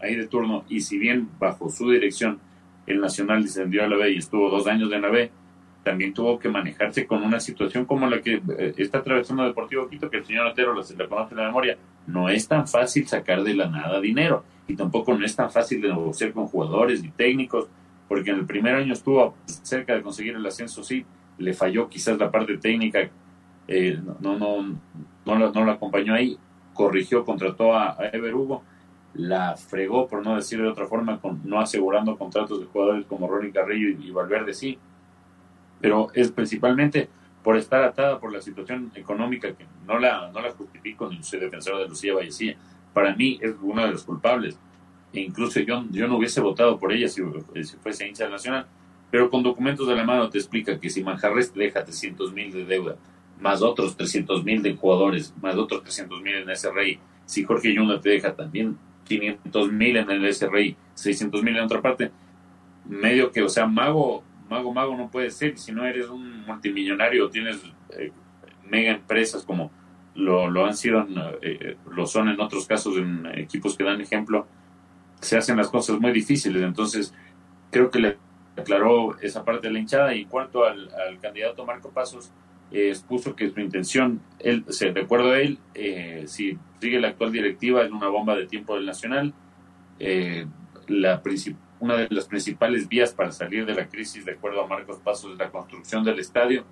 ahí 0.00 0.14
de 0.14 0.26
turno 0.26 0.64
y 0.68 0.80
si 0.80 0.98
bien 0.98 1.28
bajo 1.38 1.70
su 1.70 1.90
dirección 1.90 2.38
el 2.86 3.00
Nacional 3.00 3.42
descendió 3.42 3.84
a 3.84 3.88
la 3.88 3.96
B 3.96 4.12
y 4.12 4.18
estuvo 4.18 4.50
dos 4.50 4.66
años 4.66 4.92
en 4.92 5.02
la 5.02 5.08
B, 5.08 5.30
también 5.82 6.14
tuvo 6.14 6.38
que 6.38 6.48
manejarse 6.48 7.06
con 7.06 7.22
una 7.22 7.40
situación 7.40 7.84
como 7.84 8.08
la 8.08 8.20
que 8.20 8.40
eh, 8.58 8.74
está 8.76 8.98
atravesando 8.98 9.44
Deportivo 9.44 9.88
Quito, 9.88 10.08
que 10.08 10.18
el 10.18 10.24
señor 10.24 10.46
Otero 10.46 10.74
la, 10.74 11.08
conoce 11.08 11.34
en 11.34 11.40
la 11.40 11.46
memoria. 11.46 11.76
No 12.06 12.28
es 12.28 12.46
tan 12.46 12.68
fácil 12.68 13.06
sacar 13.08 13.42
de 13.42 13.54
la 13.54 13.68
nada 13.68 14.00
dinero 14.00 14.44
y 14.68 14.76
tampoco 14.76 15.14
no 15.14 15.24
es 15.24 15.34
tan 15.34 15.50
fácil 15.50 15.80
negociar 15.80 16.32
con 16.32 16.46
jugadores 16.46 17.02
y 17.04 17.10
técnicos, 17.10 17.68
porque 18.08 18.30
en 18.30 18.38
el 18.38 18.46
primer 18.46 18.74
año 18.76 18.92
estuvo 18.92 19.34
cerca 19.46 19.94
de 19.94 20.02
conseguir 20.02 20.36
el 20.36 20.46
ascenso, 20.46 20.84
sí, 20.84 21.04
le 21.38 21.52
falló 21.52 21.88
quizás 21.88 22.18
la 22.18 22.30
parte 22.30 22.56
técnica, 22.58 23.08
eh, 23.68 23.98
no, 24.20 24.38
no, 24.38 24.62
no, 25.26 25.38
no, 25.38 25.52
no, 25.52 25.64
la 25.64 25.72
acompañó 25.72 26.14
ahí 26.14 26.38
corrigió, 26.72 27.24
contrató 27.24 27.74
a, 27.74 27.96
Ever 28.12 28.34
Hugo, 28.34 28.62
la 29.14 29.56
fregó, 29.56 30.08
por 30.08 30.24
no 30.24 30.36
decir 30.36 30.60
de 30.60 30.68
otra 30.68 30.86
forma, 30.86 31.20
con 31.20 31.40
no 31.44 31.60
asegurando 31.60 32.16
contratos 32.16 32.60
de 32.60 32.66
jugadores 32.66 33.06
como 33.06 33.28
Ronnie 33.28 33.52
Carrillo 33.52 33.98
y, 34.00 34.10
Valverde, 34.10 34.54
sí. 34.54 34.78
Pero 35.82 36.08
es 36.14 36.32
principalmente 36.32 37.10
por 37.42 37.58
estar 37.58 37.84
atada 37.84 38.18
por 38.18 38.32
la 38.32 38.40
situación 38.40 38.90
económica 38.94 39.52
que 39.52 39.66
no 39.86 39.98
la, 39.98 40.30
no 40.32 40.40
la 40.40 40.52
justifico 40.52 41.10
ni 41.10 41.22
soy 41.22 41.40
defensor 41.40 41.78
de 41.78 41.88
Lucía 41.88 42.14
Vallecilla. 42.14 42.56
Para 42.94 43.14
mí 43.14 43.38
es 43.42 43.54
uno 43.60 43.84
de 43.84 43.92
los 43.92 44.04
culpables. 44.04 44.58
E 45.12 45.20
incluso 45.20 45.60
yo, 45.60 45.84
yo 45.90 46.08
no 46.08 46.16
hubiese 46.16 46.40
votado 46.40 46.78
por 46.78 46.92
ella 46.92 47.08
si, 47.08 47.20
si 47.64 47.76
fuese 47.76 48.08
hincha 48.08 48.28
nacional. 48.30 48.66
Pero 49.10 49.28
con 49.28 49.42
documentos 49.42 49.86
de 49.86 49.94
la 49.94 50.04
mano 50.04 50.30
te 50.30 50.38
explica 50.38 50.80
que 50.80 50.88
si 50.88 51.02
Manjarres 51.02 51.52
te 51.52 51.60
deja 51.60 51.84
300 51.84 52.32
mil 52.32 52.50
de 52.50 52.64
deuda, 52.64 52.96
más 53.40 53.60
otros 53.60 53.96
300 53.96 54.42
mil 54.42 54.62
de 54.62 54.74
jugadores, 54.74 55.34
más 55.42 55.56
otros 55.56 55.82
300 55.82 56.22
mil 56.22 56.34
en 56.36 56.56
SRI. 56.56 56.98
Si 57.26 57.44
Jorge 57.44 57.74
Yunda 57.74 58.00
te 58.00 58.08
deja 58.08 58.34
también 58.34 58.78
500 59.04 59.72
mil 59.72 59.96
en 59.96 60.10
el 60.10 60.32
SRI, 60.32 60.76
600 60.94 61.42
mil 61.42 61.56
en 61.56 61.64
otra 61.64 61.82
parte, 61.82 62.10
medio 62.88 63.30
que, 63.30 63.42
o 63.42 63.48
sea, 63.48 63.66
mago, 63.66 64.22
mago, 64.52 64.72
mago 64.72 64.96
no 64.96 65.10
puede 65.10 65.30
ser. 65.30 65.58
Si 65.58 65.72
no 65.72 65.84
eres 65.84 66.08
un 66.08 66.44
multimillonario, 66.46 67.28
tienes 67.28 67.60
eh, 67.90 68.12
mega 68.68 68.92
empresas 68.92 69.44
como 69.44 69.70
lo, 70.14 70.64
han 70.64 70.76
sido, 70.76 71.06
eh, 71.40 71.76
lo 71.90 72.06
son 72.06 72.28
en 72.28 72.40
otros 72.40 72.66
casos 72.66 72.96
en 72.98 73.26
equipos 73.34 73.76
que 73.76 73.84
dan 73.84 74.00
ejemplo, 74.00 74.46
se 75.20 75.36
hacen 75.36 75.56
las 75.56 75.68
cosas 75.68 75.98
muy 76.00 76.12
difíciles. 76.12 76.62
Entonces, 76.62 77.14
creo 77.70 77.90
que 77.90 77.98
le 77.98 78.18
aclaró 78.56 79.18
esa 79.20 79.44
parte 79.44 79.68
de 79.68 79.72
la 79.72 79.80
hinchada. 79.80 80.14
Y 80.14 80.22
en 80.22 80.28
cuanto 80.28 80.64
al, 80.64 80.90
candidato 81.20 81.64
Marco 81.64 81.90
Pasos, 81.90 82.30
eh, 82.70 82.88
expuso 82.88 83.34
que 83.34 83.50
su 83.50 83.60
intención, 83.60 84.20
él, 84.38 84.64
se 84.68 84.92
recuerdo 84.92 85.32
a 85.32 85.40
él, 85.40 85.58
eh, 85.74 86.24
si 86.26 86.58
sigue 86.80 87.00
la 87.00 87.08
actual 87.08 87.32
directiva 87.32 87.84
en 87.84 87.92
una 87.92 88.08
bomba 88.08 88.36
de 88.36 88.46
tiempo 88.46 88.74
del 88.74 88.86
Nacional, 88.86 89.32
eh, 89.98 90.46
la 90.88 91.22
una 91.82 91.96
de 91.96 92.08
las 92.10 92.26
principales 92.26 92.88
vías 92.88 93.12
para 93.12 93.32
salir 93.32 93.66
de 93.66 93.74
la 93.74 93.88
crisis, 93.88 94.24
de 94.24 94.32
acuerdo 94.32 94.62
a 94.62 94.66
Marcos 94.68 94.98
Pasos, 95.00 95.32
es 95.32 95.38
la 95.38 95.50
construcción 95.50 96.04
del 96.04 96.18
estadio. 96.18 96.64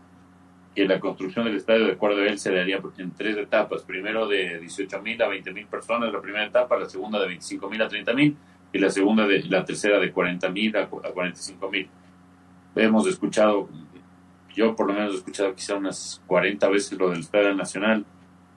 Y 0.74 0.84
la 0.84 1.00
construcción 1.00 1.44
del 1.46 1.56
estadio, 1.56 1.86
de 1.86 1.92
acuerdo 1.92 2.22
a 2.22 2.26
él, 2.26 2.38
se 2.38 2.54
daría 2.54 2.80
en 2.98 3.10
tres 3.10 3.36
etapas. 3.36 3.82
Primero 3.82 4.28
de 4.28 4.60
18 4.60 5.02
mil 5.02 5.20
a 5.20 5.26
20 5.26 5.52
mil 5.52 5.66
personas, 5.66 6.12
la 6.12 6.20
primera 6.20 6.46
etapa, 6.46 6.78
la 6.78 6.88
segunda 6.88 7.18
de 7.18 7.26
25 7.26 7.68
mil 7.68 7.82
a 7.82 7.88
30 7.88 8.14
mil 8.14 8.36
y 8.72 8.78
la 8.78 8.88
segunda 8.88 9.26
de 9.26 9.42
la 9.42 9.64
tercera 9.64 9.98
de 9.98 10.12
40 10.12 10.48
mil 10.50 10.76
a 10.76 10.86
45 10.86 11.70
mil. 11.70 11.88
Hemos 12.76 13.08
escuchado 13.08 13.68
yo 14.54 14.74
por 14.74 14.86
lo 14.86 14.94
menos 14.94 15.14
he 15.14 15.16
escuchado 15.16 15.54
quizá 15.54 15.76
unas 15.76 16.22
40 16.26 16.68
veces 16.68 16.98
lo 16.98 17.10
del 17.10 17.20
Estadio 17.20 17.54
Nacional. 17.54 18.04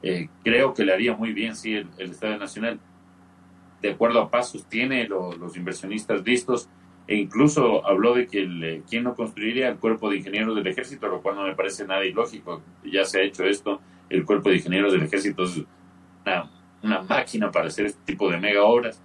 Eh, 0.01 0.28
creo 0.43 0.74
que 0.74 0.84
le 0.84 0.93
haría 0.93 1.16
muy 1.16 1.34
bien, 1.34 1.56
sí, 1.56 1.76
el, 1.76 1.89
Estadio 1.97 2.38
Nacional. 2.38 2.80
De 3.84 3.91
acuerdo 3.91 4.21
a 4.21 4.31
pasos, 4.31 4.65
tiene 4.65 5.07
los 5.07 5.57
inversionistas 5.57 6.23
listos 6.25 6.69
e 7.05 7.17
incluso 7.17 7.86
habló 7.86 8.15
de 8.15 8.27
que 8.27 8.39
el, 8.39 8.63
eh, 8.63 8.84
quien 8.89 9.03
no 9.03 9.13
construiría 9.13 9.67
el 9.67 9.77
cuerpo 9.77 10.09
de 10.09 10.17
ingenieros 10.17 10.55
del 10.55 10.65
ejército, 10.67 11.07
lo 11.07 11.21
cual 11.21 11.36
no 11.36 11.43
me 11.43 11.53
parece 11.53 11.86
nada 11.86 12.05
ilógico. 12.05 12.61
Ya 12.86 13.03
se 13.03 13.19
ha 13.19 13.23
hecho 13.23 13.43
esto, 13.43 13.81
el 14.09 14.25
cuerpo 14.25 14.49
de 14.49 14.55
ingenieros 14.55 14.93
del 14.93 15.03
ejército 15.03 15.43
es 15.43 15.61
una, 16.25 16.49
una 16.81 17.01
máquina 17.01 17.51
para 17.51 17.67
hacer 17.67 17.88
este 17.88 18.01
tipo 18.05 18.31
de 18.31 18.38
mega 18.38 18.63
obras. 18.63 19.01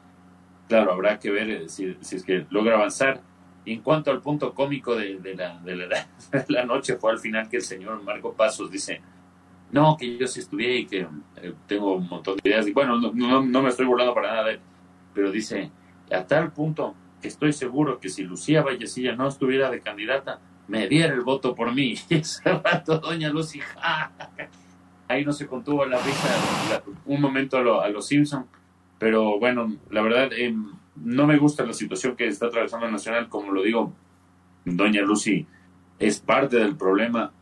Claro, 0.69 0.93
habrá 0.93 1.19
que 1.19 1.31
ver 1.31 1.51
eh, 1.51 1.69
si, 1.69 1.97
es 2.01 2.23
que 2.23 2.47
logra 2.51 2.77
avanzar 2.77 3.21
en 3.67 3.81
cuanto 3.83 4.13
al 4.13 4.23
punto 4.23 4.55
cómico 4.55 4.95
de, 4.95 5.19
la, 5.35 5.59
de, 5.65 6.45
la, 6.49 6.65
noche 6.65 6.97
fue 6.97 7.11
al 7.11 7.19
final 7.19 7.49
que 7.49 7.57
el 7.57 7.63
señor 7.63 8.01
Marco 8.05 8.33
Pasos 8.33 8.71
dice, 8.71 9.01
no, 9.71 9.97
que 9.97 10.19
yo 10.19 10.27
sí 10.27 10.41
estudié 10.41 10.79
y 10.79 10.87
que 10.87 11.07
eh, 11.37 11.55
tengo 11.67 11.97
un 11.97 12.09
montón 12.09 12.37
de 12.43 12.51
ideas. 12.51 12.67
Y 12.67 12.73
bueno, 12.73 12.99
no, 12.99 13.43
no, 13.43 13.63
me 13.63 13.69
estoy 13.69 13.87
burlando 13.87 14.15
para 14.15 14.33
nada 14.33 14.45
de 14.45 14.53
él, 14.53 14.61
pero 15.15 15.31
dice, 15.31 15.71
a 16.11 16.27
tal 16.27 16.53
punto 16.53 16.95
que 17.21 17.29
estoy 17.29 17.53
seguro 17.53 17.99
que 17.99 18.09
si 18.09 18.23
Lucía 18.23 18.63
Vallecilla 18.63 19.15
no 19.15 19.29
estuviera 19.29 19.71
de 19.71 19.81
candidata, 19.81 20.41
me 20.69 20.87
diera 20.89 21.15
el 21.15 21.23
voto 21.23 21.55
por 21.55 21.75
mí. 21.75 21.95
Y 22.09 22.15
ese 22.17 22.51
rato, 22.51 22.99
doña 22.99 23.29
Lucy, 23.31 23.61
ahí 25.09 25.25
no 25.25 25.33
se 25.33 25.47
contuvo 25.47 25.85
la 25.87 25.99
risa 25.99 26.83
un 27.07 27.21
momento 27.21 27.57
a, 27.57 27.85
a 27.85 27.89
los 27.89 28.07
Simpson. 28.07 28.47
Pero 28.99 29.39
bueno, 29.39 29.77
la 29.91 30.03
verdad, 30.03 30.31
eh, 30.33 30.55
no 30.97 31.27
me 31.27 31.37
gusta 31.39 31.65
la 31.65 31.73
situación 31.73 32.17
que 32.17 32.27
está 32.27 32.47
atravesando 32.47 32.91
Nacional, 32.91 33.29
como 33.29 33.53
lo 33.53 33.63
digo, 33.63 33.93
doña 34.65 35.03
Lucy 35.03 35.47
es 35.99 36.21
parte 36.21 36.57
del 36.57 36.77
problema. 36.77 37.33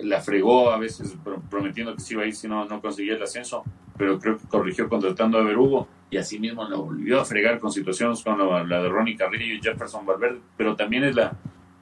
La 0.00 0.20
fregó 0.20 0.70
a 0.70 0.78
veces 0.78 1.16
prometiendo 1.50 1.94
que 1.94 2.00
se 2.00 2.14
iba 2.14 2.22
a 2.22 2.26
ir 2.26 2.34
si 2.34 2.48
no, 2.48 2.64
no 2.66 2.80
conseguía 2.80 3.14
el 3.14 3.22
ascenso, 3.22 3.64
pero 3.96 4.18
creo 4.18 4.38
que 4.38 4.46
corrigió 4.46 4.88
contratando 4.88 5.38
a 5.38 5.42
Berugo 5.42 5.88
y 6.10 6.18
así 6.18 6.38
mismo 6.38 6.68
la 6.68 6.76
volvió 6.76 7.20
a 7.20 7.24
fregar 7.24 7.58
con 7.58 7.72
situaciones 7.72 8.22
como 8.22 8.58
la, 8.58 8.82
de 8.82 8.88
Ronnie 8.88 9.16
Carrillo 9.16 9.54
y 9.54 9.60
Jefferson 9.60 10.06
Valverde, 10.06 10.40
pero 10.56 10.76
también 10.76 11.04
es 11.04 11.14
la, 11.14 11.36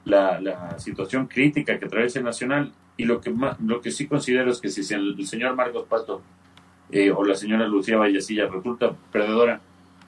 la, 0.05 0.79
situación 0.79 1.27
crítica 1.27 1.79
que 1.79 1.87
atraviesa 1.87 2.19
el 2.19 2.25
Nacional 2.25 2.73
y 2.97 3.05
lo 3.05 3.21
que, 3.21 3.35
lo 3.65 3.81
que 3.81 3.91
sí 3.91 4.07
considero 4.07 4.51
es 4.51 4.61
que 4.61 4.71
si 4.71 4.95
el, 4.95 5.27
señor 5.27 5.57
Marcos 5.57 5.87
Pasto 5.89 6.23
eh, 6.91 7.11
o 7.11 7.25
la 7.25 7.35
señora 7.35 7.67
Lucía 7.67 7.97
Vallecilla 7.97 8.47
resulta 8.47 8.95
perdedora, 9.11 9.61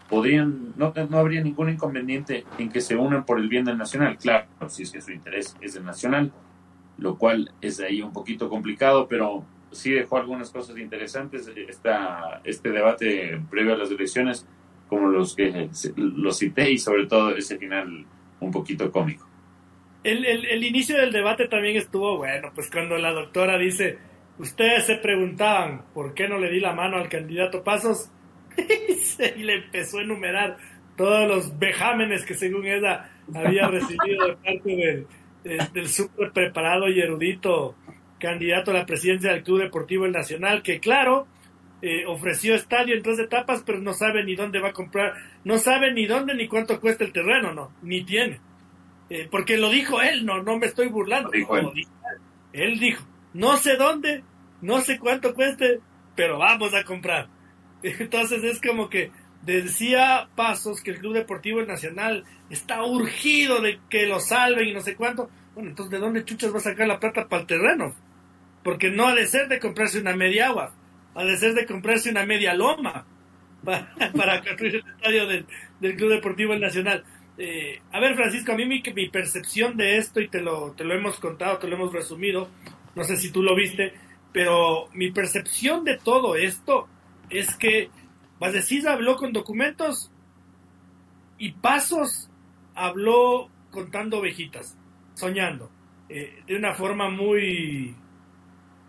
podrían, 0.08 0.72
no, 0.76 0.92
no 1.10 1.18
habría 1.18 1.42
ningún 1.42 1.70
inconveniente 1.70 2.44
en 2.58 2.70
que 2.70 2.80
se 2.80 2.96
unan 2.96 3.24
por 3.24 3.38
el 3.40 3.48
bien 3.48 3.64
del 3.64 3.76
nacional. 3.76 4.16
Claro, 4.18 4.46
si 4.68 4.84
es 4.84 4.92
que 4.92 5.00
su 5.00 5.10
interés 5.10 5.56
es 5.60 5.76
el 5.76 5.84
nacional, 5.84 6.32
lo 6.98 7.16
cual 7.18 7.52
es 7.60 7.80
ahí 7.80 8.02
un 8.02 8.12
poquito 8.12 8.48
complicado, 8.48 9.06
pero 9.08 9.44
sí 9.70 9.92
dejó 9.92 10.16
algunas 10.16 10.50
cosas 10.50 10.78
interesantes 10.78 11.50
esta, 11.68 12.40
este 12.44 12.70
debate 12.70 13.40
previo 13.50 13.74
a 13.74 13.76
las 13.76 13.90
elecciones, 13.90 14.46
como 14.88 15.08
los 15.08 15.34
que 15.34 15.68
los 15.96 16.38
cité 16.38 16.70
y 16.70 16.78
sobre 16.78 17.06
todo 17.06 17.34
ese 17.36 17.58
final 17.58 18.06
un 18.40 18.50
poquito 18.50 18.90
cómico. 18.90 19.28
El, 20.04 20.24
el, 20.24 20.46
el 20.46 20.64
inicio 20.64 20.96
del 20.96 21.12
debate 21.12 21.48
también 21.48 21.76
estuvo 21.76 22.18
bueno, 22.18 22.52
pues 22.54 22.70
cuando 22.70 22.96
la 22.96 23.12
doctora 23.12 23.58
dice, 23.58 23.98
ustedes 24.38 24.86
se 24.86 24.96
preguntaban 24.96 25.82
por 25.92 26.14
qué 26.14 26.28
no 26.28 26.38
le 26.38 26.50
di 26.50 26.60
la 26.60 26.72
mano 26.72 26.96
al 26.96 27.08
candidato 27.08 27.64
Pasos, 27.64 28.10
y 29.36 29.42
le 29.42 29.54
empezó 29.64 29.98
a 29.98 30.02
enumerar 30.02 30.56
todos 30.96 31.28
los 31.28 31.58
vejámenes 31.58 32.24
que 32.24 32.34
según 32.34 32.66
ella 32.66 33.10
había 33.34 33.68
recibido 33.68 34.28
de 34.28 34.36
parte 34.36 34.76
del, 34.76 35.06
del, 35.72 35.88
súper 35.88 36.32
preparado 36.32 36.88
y 36.88 37.00
erudito 37.00 37.74
candidato 38.18 38.70
a 38.70 38.74
la 38.74 38.86
presidencia 38.86 39.32
del 39.32 39.42
Club 39.42 39.60
Deportivo 39.60 40.06
El 40.06 40.12
Nacional, 40.12 40.62
que 40.62 40.80
claro, 40.80 41.26
eh, 41.82 42.04
ofreció 42.06 42.54
estadio 42.54 42.94
en 42.94 43.02
tres 43.02 43.18
etapas, 43.18 43.62
pero 43.64 43.80
no 43.80 43.92
sabe 43.92 44.24
ni 44.24 44.34
dónde 44.34 44.60
va 44.60 44.68
a 44.68 44.72
comprar, 44.72 45.14
no 45.44 45.58
sabe 45.58 45.92
ni 45.92 46.06
dónde 46.06 46.34
ni 46.34 46.48
cuánto 46.48 46.80
cuesta 46.80 47.04
el 47.04 47.12
terreno, 47.12 47.52
no, 47.52 47.72
ni 47.82 48.04
tiene. 48.04 48.40
Eh, 49.08 49.28
porque 49.30 49.56
lo 49.56 49.70
dijo 49.70 50.00
él, 50.00 50.24
no, 50.26 50.42
no 50.42 50.58
me 50.58 50.66
estoy 50.66 50.88
burlando. 50.88 51.30
él. 51.32 51.44
él 52.52 52.78
dijo, 52.80 53.04
no 53.34 53.56
sé 53.56 53.76
dónde, 53.76 54.24
no 54.62 54.80
sé 54.80 54.98
cuánto 54.98 55.34
cueste, 55.34 55.80
pero 56.14 56.38
vamos 56.38 56.74
a 56.74 56.84
comprar. 56.84 57.28
Entonces 57.82 58.42
es 58.42 58.60
como 58.60 58.88
que 58.88 59.12
decía 59.46 60.28
Pasos 60.34 60.82
que 60.82 60.90
el 60.90 60.98
Club 60.98 61.14
Deportivo 61.14 61.62
Nacional 61.62 62.24
está 62.50 62.84
urgido 62.84 63.60
de 63.60 63.78
que 63.88 64.06
lo 64.06 64.20
salven 64.20 64.68
y 64.68 64.74
no 64.74 64.80
sé 64.80 64.96
cuánto. 64.96 65.30
Bueno, 65.54 65.70
entonces 65.70 65.92
¿de 65.92 65.98
dónde 65.98 66.24
chuchas 66.24 66.52
va 66.52 66.58
a 66.58 66.62
sacar 66.62 66.88
la 66.88 67.00
plata 67.00 67.28
para 67.28 67.42
el 67.42 67.46
terreno? 67.46 67.94
Porque 68.62 68.90
no 68.90 69.06
ha 69.06 69.14
de 69.14 69.26
ser 69.26 69.48
de 69.48 69.60
comprarse 69.60 70.00
una 70.00 70.16
media 70.16 70.48
agua, 70.48 70.74
ha 71.14 71.24
de 71.24 71.36
ser 71.36 71.54
de 71.54 71.64
comprarse 71.64 72.10
una 72.10 72.26
media 72.26 72.54
loma 72.54 73.06
para, 73.64 74.42
construir 74.42 74.76
el 74.76 74.94
estadio 74.96 75.26
del, 75.26 75.96
Club 75.96 76.10
Deportivo 76.10 76.56
Nacional. 76.56 77.04
Eh, 77.38 77.80
a 77.92 78.00
ver, 78.00 78.16
Francisco, 78.16 78.52
a 78.52 78.56
mí 78.56 78.66
mi, 78.66 78.82
mi, 78.94 79.08
percepción 79.08 79.76
de 79.76 79.98
esto, 79.98 80.20
y 80.20 80.28
te 80.28 80.40
lo, 80.40 80.72
te 80.72 80.84
lo 80.84 80.94
hemos 80.94 81.20
contado, 81.20 81.58
te 81.58 81.68
lo 81.68 81.76
hemos 81.76 81.92
resumido, 81.92 82.48
no 82.94 83.04
sé 83.04 83.16
si 83.16 83.30
tú 83.30 83.42
lo 83.42 83.54
viste, 83.54 83.92
pero 84.32 84.88
mi 84.94 85.10
percepción 85.12 85.84
de 85.84 85.98
todo 85.98 86.34
esto 86.34 86.88
es 87.30 87.54
que 87.56 87.90
Badesisa 88.38 88.92
habló 88.92 89.16
con 89.16 89.32
documentos 89.32 90.10
y 91.38 91.52
Pasos 91.52 92.30
habló 92.74 93.48
contando 93.70 94.18
ovejitas, 94.18 94.76
soñando, 95.14 95.70
eh, 96.08 96.42
de 96.46 96.56
una 96.56 96.74
forma 96.74 97.10
muy, 97.10 97.94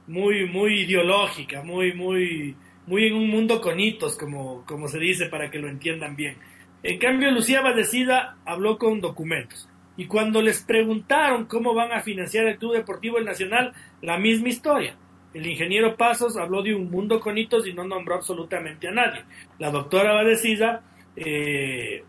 muy, 0.07 0.49
muy 0.49 0.81
ideológica, 0.81 1.63
muy, 1.63 1.93
muy, 1.93 2.55
muy 2.85 3.07
en 3.07 3.15
un 3.15 3.29
mundo 3.29 3.61
con 3.61 3.79
hitos, 3.79 4.17
como, 4.17 4.65
como 4.65 4.87
se 4.87 4.99
dice, 4.99 5.27
para 5.27 5.49
que 5.49 5.59
lo 5.59 5.69
entiendan 5.69 6.15
bien. 6.15 6.37
En 6.83 6.99
cambio, 6.99 7.31
Lucía 7.31 7.61
Badesida 7.61 8.37
habló 8.45 8.77
con 8.77 9.01
documentos. 9.01 9.69
Y 9.97 10.05
cuando 10.05 10.41
les 10.41 10.63
preguntaron 10.63 11.45
cómo 11.45 11.73
van 11.73 11.91
a 11.91 12.01
financiar 12.01 12.45
el 12.45 12.57
Club 12.57 12.75
Deportivo 12.75 13.17
El 13.17 13.25
Nacional, 13.25 13.73
la 14.01 14.17
misma 14.17 14.49
historia. 14.49 14.95
El 15.37 15.45
ingeniero 15.45 15.95
Pasos 15.95 16.35
habló 16.35 16.63
de 16.63 16.73
un 16.73 16.89
mundo 16.89 17.19
con 17.19 17.37
hitos 17.37 17.67
y 17.67 17.73
no 17.73 17.83
nombró 17.83 18.15
absolutamente 18.15 18.87
a 18.87 18.91
nadie. 18.91 19.23
La 19.59 19.69
doctora 19.69 20.13
Badecida 20.13 20.81
eh, 21.15 22.03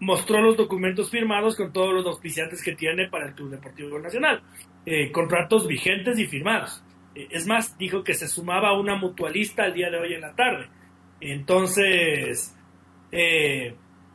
mostró 0.00 0.40
los 0.40 0.56
documentos 0.56 1.10
firmados 1.10 1.56
con 1.56 1.74
todos 1.74 1.92
los 1.92 2.06
auspiciantes 2.06 2.62
que 2.62 2.74
tiene 2.74 3.10
para 3.10 3.26
el 3.26 3.34
Club 3.34 3.50
Deportivo 3.50 3.98
Nacional. 3.98 4.42
Eh, 4.86 5.12
contratos 5.12 5.66
vigentes 5.66 6.18
y 6.18 6.24
firmados. 6.24 6.82
Eh, 7.14 7.28
es 7.32 7.46
más, 7.46 7.76
dijo 7.76 8.02
que 8.02 8.14
se 8.14 8.28
sumaba 8.28 8.70
a 8.70 8.80
una 8.80 8.96
mutualista 8.96 9.64
al 9.64 9.74
día 9.74 9.90
de 9.90 9.98
hoy 9.98 10.14
en 10.14 10.22
la 10.22 10.34
tarde. 10.34 10.66
Entonces, 11.20 12.56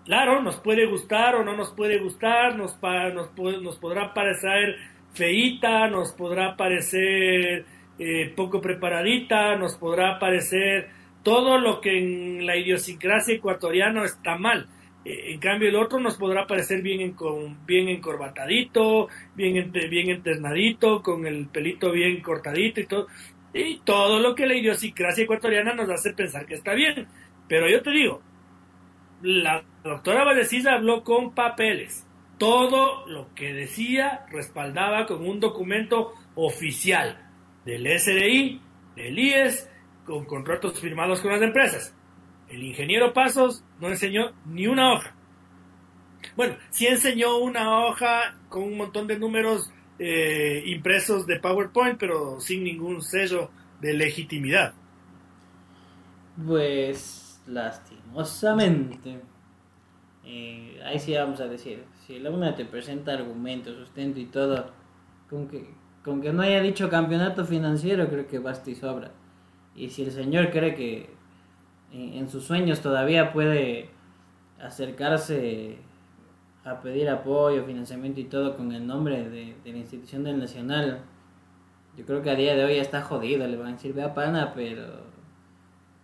claro, 0.05 0.41
nos 0.41 0.59
puede 0.59 0.87
gustar 0.87 1.35
o 1.35 1.43
no 1.43 1.55
nos 1.55 1.71
puede 1.73 1.99
gustar, 1.99 2.57
nos, 2.57 2.79
nos, 2.81 3.61
nos 3.61 3.77
podrá 3.77 4.11
parecer 4.11 4.75
feita, 5.13 5.87
nos 5.87 6.13
podrá 6.13 6.57
parecer 6.57 7.78
eh, 7.99 8.31
poco 8.33 8.61
preparadita, 8.61 9.57
nos 9.57 9.75
podrá 9.75 10.17
parecer 10.19 10.89
todo 11.21 11.57
lo 11.57 11.81
que 11.81 11.97
en 11.97 12.45
la 12.45 12.55
idiosincrasia 12.55 13.35
ecuatoriana 13.35 14.05
está 14.05 14.37
mal. 14.37 14.69
Eh, 15.03 15.33
en 15.33 15.39
cambio, 15.39 15.67
el 15.67 15.75
otro 15.75 15.99
nos 15.99 16.15
podrá 16.15 16.47
parecer 16.47 16.81
bien, 16.81 17.13
bien 17.65 17.89
encorbatadito, 17.89 19.09
bien, 19.35 19.69
bien 19.71 20.11
enternadito, 20.11 21.03
con 21.03 21.27
el 21.27 21.47
pelito 21.47 21.91
bien 21.91 22.21
cortadito 22.21 22.79
y 22.79 22.85
todo. 22.85 23.07
Y 23.53 23.79
todo 23.79 24.19
lo 24.19 24.33
que 24.33 24.47
la 24.47 24.55
idiosincrasia 24.55 25.25
ecuatoriana 25.25 25.73
nos 25.73 25.89
hace 25.89 26.13
pensar 26.13 26.45
que 26.45 26.53
está 26.53 26.73
bien. 26.73 27.05
Pero 27.49 27.67
yo 27.67 27.81
te 27.81 27.91
digo, 27.91 28.21
la 29.21 29.61
doctora 29.83 30.23
Valecisa 30.23 30.75
habló 30.75 31.03
con 31.03 31.33
papeles. 31.33 32.05
Todo 32.37 33.05
lo 33.07 33.33
que 33.35 33.53
decía 33.53 34.25
respaldaba 34.31 35.05
con 35.05 35.27
un 35.27 35.41
documento 35.41 36.13
oficial 36.35 37.28
del 37.69 37.99
SDI, 37.99 38.59
del 38.95 39.19
IES, 39.19 39.69
con 40.03 40.25
contratos 40.25 40.79
firmados 40.79 41.21
con 41.21 41.31
las 41.31 41.41
empresas. 41.41 41.95
El 42.49 42.63
ingeniero 42.63 43.13
Pasos 43.13 43.63
no 43.79 43.89
enseñó 43.89 44.31
ni 44.45 44.65
una 44.65 44.93
hoja. 44.93 45.15
Bueno, 46.35 46.55
sí 46.71 46.87
enseñó 46.87 47.37
una 47.37 47.85
hoja 47.85 48.35
con 48.49 48.63
un 48.63 48.75
montón 48.75 49.05
de 49.05 49.19
números 49.19 49.71
eh, 49.99 50.63
impresos 50.65 51.27
de 51.27 51.39
PowerPoint, 51.39 51.99
pero 51.99 52.39
sin 52.39 52.63
ningún 52.63 53.03
sello 53.03 53.51
de 53.79 53.93
legitimidad. 53.93 54.73
Pues 56.45 57.39
lastimosamente, 57.45 59.19
eh, 60.25 60.79
ahí 60.83 60.97
sí 60.97 61.13
vamos 61.13 61.39
a 61.39 61.47
decir, 61.47 61.83
si 62.07 62.19
la 62.19 62.31
UNA 62.31 62.55
te 62.55 62.65
presenta 62.65 63.13
argumentos, 63.13 63.75
sustento 63.75 64.19
y 64.19 64.25
todo, 64.25 64.71
con 65.29 65.47
que 65.47 65.69
con 66.03 66.21
que 66.21 66.31
no 66.31 66.41
haya 66.41 66.61
dicho 66.61 66.89
campeonato 66.89 67.45
financiero, 67.45 68.07
creo 68.07 68.27
que 68.27 68.39
basta 68.39 68.69
y 68.69 68.75
sobra. 68.75 69.11
Y 69.75 69.89
si 69.89 70.03
el 70.03 70.11
señor 70.11 70.51
cree 70.51 70.75
que 70.75 71.09
en, 71.91 72.29
sus 72.29 72.45
sueños 72.45 72.81
todavía 72.81 73.33
puede 73.33 73.89
acercarse 74.61 75.77
a 76.63 76.81
pedir 76.81 77.09
apoyo, 77.09 77.63
financiamiento 77.63 78.19
y 78.19 78.25
todo 78.25 78.55
con 78.55 78.71
el 78.71 78.85
nombre 78.85 79.29
de, 79.29 79.55
la 79.63 79.77
institución 79.77 80.23
del 80.23 80.39
Nacional, 80.39 81.01
yo 81.97 82.05
creo 82.05 82.21
que 82.21 82.29
a 82.29 82.35
día 82.35 82.55
de 82.55 82.63
hoy 82.63 82.73
está 82.73 83.01
jodido, 83.01 83.47
le 83.47 83.57
van 83.57 83.67
a 83.67 83.71
decir, 83.71 83.93
vea 83.93 84.13
pana, 84.13 84.53
pero 84.53 84.83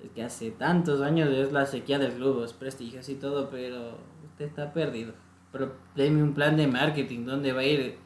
es 0.03 0.11
que 0.11 0.23
hace 0.23 0.51
tantos 0.51 1.01
años 1.01 1.29
es 1.29 1.51
la 1.51 1.65
sequía 1.65 1.99
del 1.99 2.13
club, 2.13 2.43
es 2.43 2.53
prestigio 2.53 2.99
y 3.07 3.15
todo, 3.15 3.49
pero 3.49 3.97
usted 4.25 4.45
está 4.45 4.73
perdido. 4.73 5.13
Pero 5.51 5.73
déme 5.95 6.21
un 6.21 6.33
plan 6.33 6.57
de 6.57 6.67
marketing, 6.67 7.25
¿dónde 7.25 7.53
va 7.53 7.61
a 7.61 7.65
ir? 7.65 8.04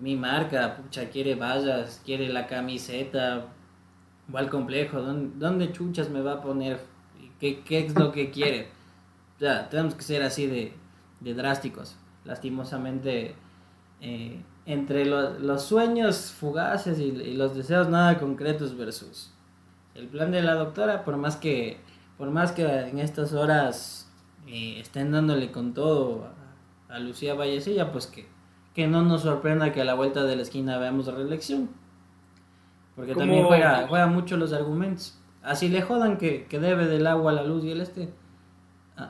Mi 0.00 0.16
marca, 0.16 0.76
pucha, 0.76 1.08
quiere 1.08 1.34
vallas, 1.34 2.00
quiere 2.04 2.28
la 2.28 2.46
camiseta, 2.46 3.46
va 4.34 4.40
al 4.40 4.50
complejo, 4.50 5.00
¿dónde, 5.00 5.72
chuchas 5.72 6.10
me 6.10 6.20
va 6.20 6.34
a 6.34 6.42
poner? 6.42 6.80
¿Qué, 7.40 7.60
¿Qué, 7.60 7.86
es 7.86 7.94
lo 7.94 8.12
que 8.12 8.30
quiere? 8.30 8.68
Ya, 9.38 9.68
tenemos 9.68 9.94
que 9.94 10.02
ser 10.02 10.22
así 10.22 10.46
de, 10.46 10.72
de 11.20 11.34
drásticos. 11.34 11.96
Lastimosamente, 12.24 13.34
eh, 14.00 14.42
entre 14.66 15.04
los 15.06 15.62
sueños 15.62 16.32
fugaces 16.32 16.98
y, 16.98 17.12
los 17.34 17.54
deseos 17.54 17.88
nada 17.88 18.18
concretos 18.18 18.76
versus 18.76 19.32
el 19.94 20.08
plan 20.08 20.32
de 20.32 20.42
la 20.42 20.54
doctora, 20.54 21.04
por 21.04 21.16
más 21.16 21.36
que, 21.36 21.78
por 22.18 22.30
más 22.30 22.52
que 22.52 22.64
en 22.64 22.98
estas 22.98 23.32
horas 23.32 24.10
eh, 24.46 24.78
estén 24.80 25.12
dándole 25.12 25.50
con 25.52 25.72
todo 25.72 26.28
a, 26.88 26.94
a 26.94 26.98
Lucía 26.98 27.34
Vallecilla, 27.34 27.92
pues 27.92 28.06
que 28.06 28.35
que 28.76 28.86
no 28.86 29.00
nos 29.00 29.22
sorprenda 29.22 29.72
que 29.72 29.80
a 29.80 29.84
la 29.84 29.94
vuelta 29.94 30.24
de 30.24 30.36
la 30.36 30.42
esquina 30.42 30.76
veamos 30.76 31.06
reelección. 31.06 31.70
Porque 32.94 33.14
también 33.14 33.46
juega, 33.46 33.86
juega 33.88 34.06
mucho 34.06 34.36
los 34.36 34.52
argumentos. 34.52 35.18
Así 35.42 35.70
le 35.70 35.80
jodan 35.80 36.18
que, 36.18 36.46
debe 36.50 36.86
del 36.86 37.06
agua, 37.06 37.32
la 37.32 37.42
luz 37.42 37.64
y 37.64 37.70
el 37.70 37.80
este. 37.80 38.10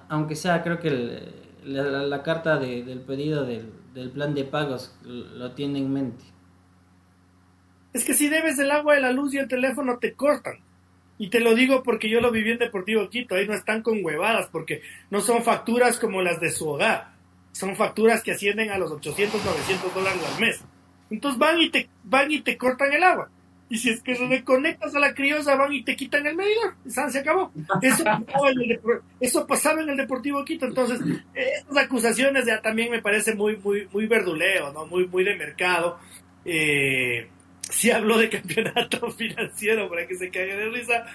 Aunque 0.09 0.37
sea, 0.37 0.63
creo 0.63 0.79
que 0.79 1.33
la, 1.65 2.23
carta 2.23 2.59
del 2.59 3.01
pedido 3.01 3.45
del, 3.45 4.11
plan 4.13 4.35
de 4.35 4.45
pagos 4.45 4.97
lo 5.03 5.51
tiene 5.51 5.81
en 5.81 5.93
mente. 5.93 6.25
Es 7.93 8.05
que 8.05 8.15
si 8.15 8.29
debes 8.29 8.57
del 8.57 8.71
agua, 8.71 8.97
la 9.01 9.11
luz 9.11 9.35
y 9.35 9.39
el 9.39 9.49
teléfono 9.49 9.99
te 9.99 10.15
cortan. 10.15 10.61
Y 11.19 11.29
te 11.29 11.41
lo 11.41 11.57
digo 11.57 11.83
porque 11.83 12.09
yo 12.09 12.21
lo 12.21 12.31
viví 12.31 12.53
en 12.53 12.59
Deportivo 12.59 13.11
Quito. 13.11 13.35
Ahí 13.35 13.49
no 13.49 13.55
están 13.55 13.83
con 13.83 14.05
huevadas 14.05 14.49
porque 14.53 14.83
no 15.11 15.21
son 15.21 15.43
facturas 15.43 15.99
como 15.99 16.23
las 16.23 16.39
de 16.39 16.53
su 16.53 16.69
hogar 16.69 17.16
son 17.57 17.75
facturas 17.75 18.23
que 18.23 18.33
ascienden 18.33 18.71
a 18.71 18.77
los 18.77 18.93
800, 18.93 19.43
900 19.43 19.95
dólares 19.95 20.21
al 20.35 20.41
mes. 20.41 20.61
Entonces 21.09 21.39
van 21.39 21.59
y 21.59 21.71
te, 21.71 21.89
van 22.05 22.31
y 22.31 22.41
te 22.41 22.59
cortan 22.59 22.93
el 22.93 23.03
agua. 23.03 23.31
Y 23.71 23.79
si 23.79 23.89
es 23.91 24.03
que 24.03 24.15
reconectas 24.15 24.95
a 24.95 25.01
la 25.01 25.15
criosa, 25.15 25.57
van 25.57 25.73
y 25.73 25.83
te 25.83 25.97
quitan 25.97 26.27
el 26.27 26.37
medidor. 26.37 26.75
se 26.87 27.19
acabó. 27.19 27.51
Eso, 27.81 28.05
eso 29.19 29.47
pasaba 29.47 29.81
en 29.81 29.89
el 29.89 29.97
Deportivo 29.97 30.45
Quito. 30.45 30.67
Entonces, 30.67 31.01
estas 31.35 31.85
acusaciones 31.85 32.45
ya 32.45 32.61
también 32.61 32.91
me 32.91 33.01
parece 33.01 33.35
muy, 33.35 33.57
muy, 33.57 33.89
muy 33.91 34.07
verduleo, 34.07 34.73
¿no? 34.73 34.85
Muy, 34.87 35.09
muy 35.09 35.25
de 35.25 35.37
mercado. 35.37 35.99
Eh, 36.45 37.27
sí 37.63 37.91
habló 37.91 38.19
de 38.19 38.29
campeonato 38.29 39.11
financiero 39.17 39.89
para 39.89 40.07
que 40.07 40.15
se 40.17 40.31
caiga 40.31 40.57
de 40.57 40.69
risa. 40.69 41.07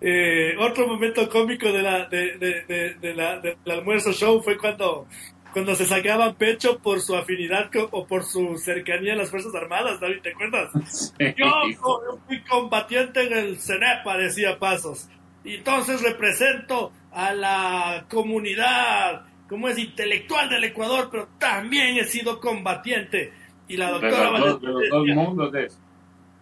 Eh, 0.00 0.54
otro 0.58 0.86
momento 0.86 1.28
cómico 1.28 1.72
de 1.72 1.82
la, 1.82 2.06
de, 2.06 2.38
de, 2.38 2.94
de, 2.94 3.14
la, 3.14 3.40
del 3.40 3.56
almuerzo 3.66 4.12
show 4.12 4.40
fue 4.40 4.56
cuando 4.56 5.08
cuando 5.52 5.74
se 5.74 5.86
sacaban 5.86 6.34
pecho 6.34 6.78
por 6.78 7.00
su 7.00 7.16
afinidad 7.16 7.70
o 7.90 8.06
por 8.06 8.24
su 8.24 8.58
cercanía 8.58 9.14
a 9.14 9.16
las 9.16 9.30
Fuerzas 9.30 9.54
Armadas, 9.54 10.00
David, 10.00 10.20
¿te 10.22 10.30
acuerdas? 10.30 11.14
Yo 11.36 12.18
fui 12.26 12.42
combatiente 12.42 13.26
en 13.26 13.32
el 13.32 13.58
CENEPA, 13.58 14.16
decía 14.18 14.58
Pasos, 14.58 15.08
y 15.44 15.56
entonces 15.56 16.02
represento 16.02 16.92
a 17.12 17.32
la 17.32 18.04
comunidad, 18.10 19.22
como 19.48 19.68
es 19.68 19.78
intelectual 19.78 20.48
del 20.50 20.64
Ecuador, 20.64 21.08
pero 21.10 21.28
también 21.38 21.96
he 21.96 22.04
sido 22.04 22.40
combatiente. 22.40 23.32
Y 23.66 23.76
la 23.76 23.90
doctora 23.90 24.30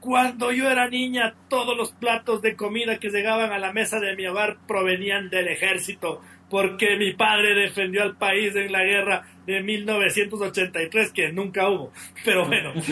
cuando 0.01 0.53
yo 0.53 0.71
era 0.71 0.89
niña, 0.89 1.35
todos 1.49 1.77
los 1.77 1.91
platos 1.91 2.41
de 2.41 2.55
comida 2.55 2.99
que 2.99 3.11
llegaban 3.11 3.51
a 3.51 3.59
la 3.59 3.73
mesa 3.73 3.99
de 3.99 4.15
mi 4.15 4.25
hogar 4.27 4.59
provenían 4.69 5.31
del 5.31 5.49
ejército 5.49 6.21
porque 6.49 6.97
mi 6.97 7.13
padre 7.13 7.55
defendió 7.55 8.03
al 8.03 8.17
país 8.17 8.55
en 8.55 8.71
la 8.71 8.85
guerra 8.85 9.27
de 9.47 9.63
1983, 9.63 11.13
que 11.13 11.33
nunca 11.33 11.69
hubo, 11.69 11.93
pero 12.25 12.47
bueno, 12.47 12.73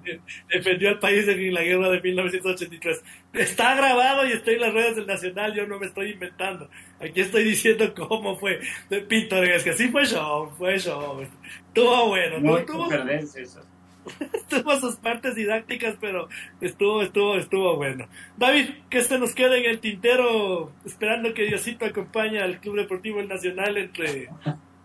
defendió 0.48 0.90
al 0.90 0.98
país 0.98 1.28
en 1.28 1.54
la 1.54 1.62
guerra 1.62 1.90
de 1.90 2.00
1983. 2.00 3.02
Está 3.34 3.74
grabado 3.74 4.26
y 4.26 4.32
estoy 4.32 4.54
en 4.54 4.60
las 4.60 4.74
redes 4.74 4.96
del 4.96 5.06
Nacional, 5.06 5.54
yo 5.54 5.66
no 5.66 5.78
me 5.78 5.86
estoy 5.86 6.10
inventando. 6.10 6.68
Aquí 7.00 7.20
estoy 7.20 7.44
diciendo 7.44 7.92
cómo 7.94 8.38
fue 8.38 8.60
de 8.88 9.00
Pinto, 9.00 9.42
es 9.42 9.64
que 9.64 9.72
sí 9.72 9.88
fue 9.88 10.04
show, 10.04 10.50
fue 10.56 10.78
show. 10.78 11.22
Estuvo 11.68 12.08
bueno, 12.08 12.38
No 12.40 12.56
hay 12.56 12.66
tuvo, 12.66 12.88
que 12.88 12.96
perderse 12.96 13.42
eso. 13.42 13.60
tuvo 14.48 14.76
sus 14.78 14.96
partes 14.96 15.34
didácticas, 15.34 15.96
pero 16.00 16.28
estuvo, 16.60 17.02
estuvo, 17.02 17.36
estuvo 17.36 17.76
bueno. 17.76 18.06
David, 18.36 18.70
que 18.90 19.02
se 19.02 19.18
nos 19.18 19.34
queda 19.34 19.56
en 19.56 19.66
el 19.66 19.80
tintero, 19.80 20.72
esperando 20.84 21.34
que 21.34 21.44
Diosito 21.44 21.84
acompañe 21.84 22.40
al 22.40 22.60
Club 22.60 22.76
Deportivo 22.76 23.22
Nacional 23.22 23.76
entre, 23.76 24.28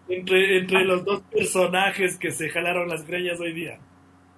entre, 0.09 0.59
entre 0.59 0.85
los 0.85 1.03
dos 1.03 1.21
personajes 1.31 2.17
que 2.17 2.31
se 2.31 2.49
jalaron 2.49 2.89
las 2.89 3.05
greñas 3.05 3.39
hoy 3.39 3.53
día. 3.53 3.79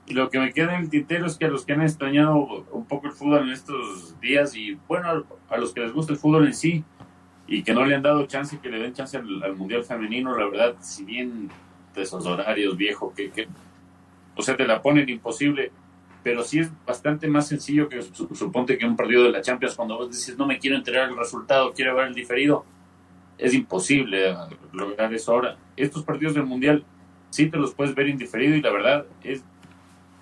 Lo 0.08 0.30
que 0.30 0.40
me 0.40 0.52
queda 0.52 0.76
en 0.76 0.84
el 0.84 0.90
tintero 0.90 1.28
es 1.28 1.38
que 1.38 1.46
a 1.46 1.50
los 1.50 1.66
que 1.66 1.74
han 1.74 1.84
extrañado 1.84 2.66
un 2.72 2.86
poco 2.86 3.08
el 3.08 3.14
fútbol 3.14 3.44
en 3.44 3.50
estos 3.50 4.20
días 4.20 4.56
y 4.56 4.76
bueno, 4.88 5.26
a 5.50 5.58
los 5.58 5.74
que 5.74 5.82
les 5.82 5.94
gusta 5.94 6.14
el 6.14 6.20
fútbol 6.20 6.48
en 6.48 6.54
sí 6.56 6.84
y 7.46 7.62
que 7.64 7.74
no 7.74 7.86
le 7.86 7.96
han 7.96 8.02
dado 8.02 8.26
chance, 8.26 8.60
que 8.60 8.70
le 8.70 8.80
den 8.80 8.94
chance 8.94 9.18
al, 9.18 9.44
al 9.44 9.56
Mundial 9.56 9.84
Femenino, 9.84 10.36
la 10.36 10.48
verdad, 10.48 10.76
si 10.82 11.04
bien 11.04 11.50
de 11.94 12.02
esos 12.02 12.26
horarios 12.26 12.76
viejo, 12.78 13.14
que, 13.14 13.30
que, 13.30 13.48
o 14.40 14.42
sea, 14.42 14.56
te 14.58 14.66
la 14.66 14.82
ponen 14.82 15.08
imposible, 15.10 15.72
pero 16.24 16.44
sí 16.44 16.60
es 16.60 16.70
bastante 16.86 17.28
más 17.28 17.48
sencillo 17.48 17.88
que 17.88 18.02
su- 18.02 18.34
suponte 18.36 18.78
que 18.78 18.86
un 18.86 18.96
partido 18.96 19.24
de 19.24 19.32
la 19.32 19.42
Champions, 19.42 19.76
cuando 19.76 19.98
vos 19.98 20.10
dices, 20.10 20.38
no 20.38 20.46
me 20.48 20.58
quiero 20.60 20.76
enterar 20.76 21.10
el 21.10 21.18
resultado, 21.18 21.72
quiero 21.74 21.96
ver 21.96 22.08
el 22.08 22.16
diferido, 22.16 22.66
es 23.38 23.54
imposible 23.54 24.32
eh, 24.32 24.36
lograr 24.74 25.14
eso 25.14 25.32
ahora. 25.32 25.58
Estos 25.78 26.04
partidos 26.04 26.34
del 26.34 26.46
Mundial 26.46 26.84
sí 27.30 27.50
te 27.50 27.58
los 27.58 27.74
puedes 27.74 27.96
ver 27.96 28.10
indiferido 28.10 28.56
y 28.56 28.62
la 28.62 28.72
verdad 28.72 29.06
es 29.24 29.44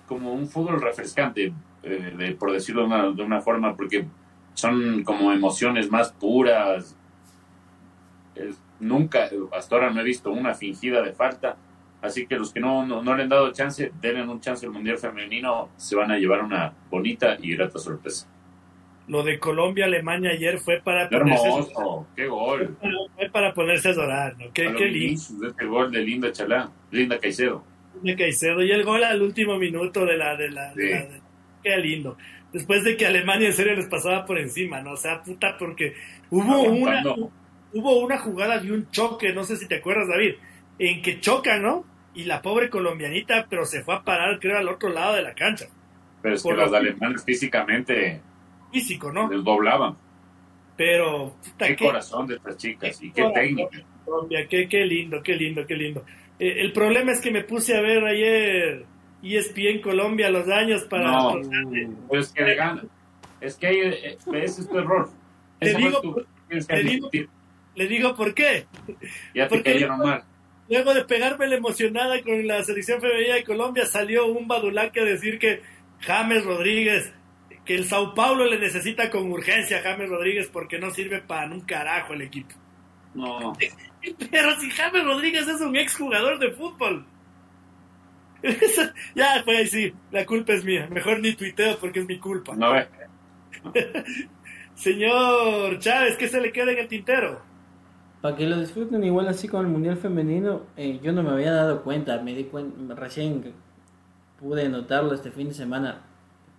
como 0.06 0.32
un 0.32 0.48
fútbol 0.48 0.80
refrescante, 0.80 1.52
eh, 1.82 2.14
de- 2.16 2.32
por 2.32 2.52
decirlo 2.52 2.88
de 3.12 3.22
una, 3.22 3.40
forma, 3.40 3.74
porque 3.76 4.06
son 4.54 5.02
como 5.04 5.32
emociones 5.32 5.90
más 5.90 6.12
puras. 6.12 6.94
Nunca, 8.80 9.28
hasta 9.56 9.74
ahora 9.74 9.90
no 9.90 10.00
he 10.00 10.04
visto 10.04 10.30
una 10.30 10.54
fingida 10.54 11.02
de 11.02 11.12
falta. 11.12 11.56
Así 12.00 12.26
que 12.26 12.36
los 12.36 12.52
que 12.52 12.60
no, 12.60 12.86
no, 12.86 13.02
no 13.02 13.16
le 13.16 13.24
han 13.24 13.28
dado 13.28 13.52
chance, 13.52 13.90
denle 14.00 14.22
un 14.22 14.40
chance 14.40 14.64
al 14.64 14.72
Mundial 14.72 14.98
Femenino, 14.98 15.70
se 15.76 15.96
van 15.96 16.10
a 16.12 16.16
llevar 16.18 16.42
una 16.44 16.72
bonita 16.90 17.36
y 17.42 17.54
grata 17.56 17.78
sorpresa. 17.78 18.28
Lo 19.08 19.22
de 19.22 19.38
Colombia-Alemania 19.38 20.30
ayer 20.30 20.58
fue 20.58 20.80
para 20.84 21.08
¡Qué 21.08 21.16
hermoso! 21.16 22.06
¡Qué 22.14 22.26
gol! 22.26 22.76
fue 23.16 23.30
para 23.30 23.52
ponerse 23.54 23.88
a 23.88 23.92
llorar, 23.92 24.36
¿no? 24.38 24.52
Qué, 24.52 24.68
lindo. 24.68 25.48
este 25.48 25.64
gol 25.64 25.90
de 25.90 26.00
Linda 26.02 26.30
Chalá, 26.30 26.70
Linda 26.90 27.18
Caicedo. 27.18 27.64
de 28.02 28.14
Caicedo 28.14 28.62
y 28.62 28.70
el 28.70 28.84
gol 28.84 29.02
al 29.02 29.20
último 29.22 29.58
minuto 29.58 30.04
de 30.04 30.16
la 30.16 30.36
de 30.36 30.50
la, 30.50 30.72
de 30.74 30.90
la- 30.90 31.00
de- 31.06 31.20
qué 31.64 31.76
lindo 31.78 32.16
después 32.52 32.84
de 32.84 32.96
que 32.96 33.04
Alemania 33.06 33.48
en 33.48 33.52
serio 33.54 33.74
les 33.74 33.88
pasaba 33.88 34.24
por 34.24 34.38
encima 34.38 34.80
no 34.80 34.92
o 34.92 34.96
sea 34.96 35.20
puta 35.22 35.56
porque 35.58 35.94
hubo 36.30 36.62
una 36.62 37.02
hubo 37.72 37.98
una 37.98 38.18
jugada 38.18 38.58
de 38.58 38.70
un 38.72 38.88
choque 38.92 39.32
no 39.32 39.42
sé 39.42 39.56
si 39.56 39.66
te 39.66 39.76
acuerdas 39.76 40.06
David 40.08 40.34
en 40.78 41.02
que 41.02 41.20
choca 41.20 41.58
no 41.58 41.84
y 42.14 42.24
la 42.24 42.40
pobre 42.42 42.68
colombianita 42.70 43.46
pero 43.48 43.64
se 43.64 43.82
fue 43.82 43.94
a 43.96 44.02
parar 44.02 44.38
creo 44.40 44.58
al 44.58 44.68
otro 44.68 44.88
lado 44.90 45.14
de 45.16 45.22
la 45.22 45.34
cancha 45.34 45.66
Pero 46.22 46.34
es 46.34 46.42
que 46.42 46.48
Por 46.48 46.58
los 46.58 46.70
lo- 46.70 46.76
alemanes 46.76 47.24
físicamente 47.24 48.20
físico 48.72 49.12
no 49.12 49.28
les 49.30 49.42
doblaban. 49.44 49.96
pero 50.76 51.34
Qué 51.58 51.76
qué- 51.76 51.84
corazón 51.86 52.26
de 52.26 52.36
estas 52.36 52.56
chicas 52.56 53.02
y 53.02 53.10
qué 53.10 53.22
corazón. 53.22 53.34
técnica. 53.34 53.86
Colombia, 54.04 54.46
qué, 54.48 54.68
qué 54.68 54.84
lindo, 54.86 55.22
qué 55.22 55.34
lindo, 55.34 55.66
qué 55.66 55.74
lindo. 55.76 56.04
Eh, 56.38 56.60
el 56.60 56.72
problema 56.72 57.12
es 57.12 57.20
que 57.20 57.30
me 57.30 57.44
puse 57.44 57.76
a 57.76 57.80
ver 57.80 58.02
ayer 58.04 58.84
ESPN 59.22 59.80
Colombia 59.82 60.30
los 60.30 60.48
años 60.48 60.84
para... 60.84 61.10
No, 61.10 61.40
pero 62.08 62.20
es 62.22 62.32
que 62.32 62.42
le 62.44 62.54
gana. 62.54 62.84
Es 63.40 63.56
que 63.56 63.68
eh, 63.88 64.18
ese 64.32 64.60
es 64.62 64.68
tu 64.68 64.78
error. 64.78 65.10
Te 65.58 65.74
digo- 65.74 66.00
te 66.66 66.82
digo-. 66.82 67.10
Le 67.74 67.86
digo 67.86 68.14
por 68.14 68.32
qué. 68.34 68.66
Ya 69.34 69.46
te 69.48 69.56
porque- 69.56 69.72
cayeron 69.74 69.98
mal. 69.98 70.22
Luego 70.68 70.92
de 70.92 71.04
pegarme 71.04 71.46
la 71.46 71.56
emocionada 71.56 72.22
con 72.22 72.46
la 72.46 72.62
selección 72.62 73.00
femenina 73.00 73.34
de 73.34 73.44
Colombia, 73.44 73.86
salió 73.86 74.26
un 74.26 74.46
badulaque 74.46 75.00
a 75.00 75.04
decir 75.04 75.38
que 75.38 75.62
James 76.00 76.44
Rodríguez, 76.44 77.12
que 77.64 77.74
el 77.74 77.86
Sao 77.86 78.14
Paulo 78.14 78.44
le 78.44 78.58
necesita 78.58 79.10
con 79.10 79.30
urgencia 79.32 79.78
a 79.78 79.82
James 79.82 80.08
Rodríguez 80.08 80.48
porque 80.52 80.78
no 80.78 80.90
sirve 80.90 81.20
para 81.20 81.50
un 81.52 81.62
carajo 81.62 82.12
el 82.12 82.22
equipo. 82.22 82.54
No, 83.14 83.54
Pero 84.30 84.60
si 84.60 84.70
James 84.70 85.04
Rodríguez 85.04 85.48
es 85.48 85.60
un 85.60 85.76
exjugador 85.76 86.38
de 86.38 86.50
fútbol. 86.52 87.06
ya, 89.14 89.42
pues 89.44 89.58
ahí 89.58 89.66
sí, 89.66 89.94
la 90.10 90.24
culpa 90.24 90.52
es 90.52 90.64
mía. 90.64 90.86
Mejor 90.90 91.20
ni 91.20 91.32
tuiteo 91.32 91.78
porque 91.78 92.00
es 92.00 92.06
mi 92.06 92.18
culpa. 92.18 92.54
no 92.54 92.72
ve. 92.72 92.86
Señor 94.74 95.78
Chávez, 95.80 96.16
¿qué 96.16 96.28
se 96.28 96.40
le 96.40 96.52
queda 96.52 96.70
en 96.70 96.78
el 96.78 96.88
tintero? 96.88 97.42
Para 98.20 98.34
que 98.34 98.46
lo 98.46 98.58
disfruten 98.58 99.04
igual 99.04 99.28
así 99.28 99.46
con 99.46 99.64
el 99.64 99.70
Mundial 99.70 99.96
Femenino, 99.96 100.62
eh, 100.76 100.98
yo 101.02 101.12
no 101.12 101.22
me 101.22 101.30
había 101.30 101.52
dado 101.52 101.82
cuenta, 101.82 102.20
me 102.20 102.34
di 102.34 102.44
cuenta, 102.44 102.94
recién 102.96 103.54
pude 104.40 104.68
notarlo 104.68 105.14
este 105.14 105.30
fin 105.30 105.48
de 105.48 105.54
semana. 105.54 106.02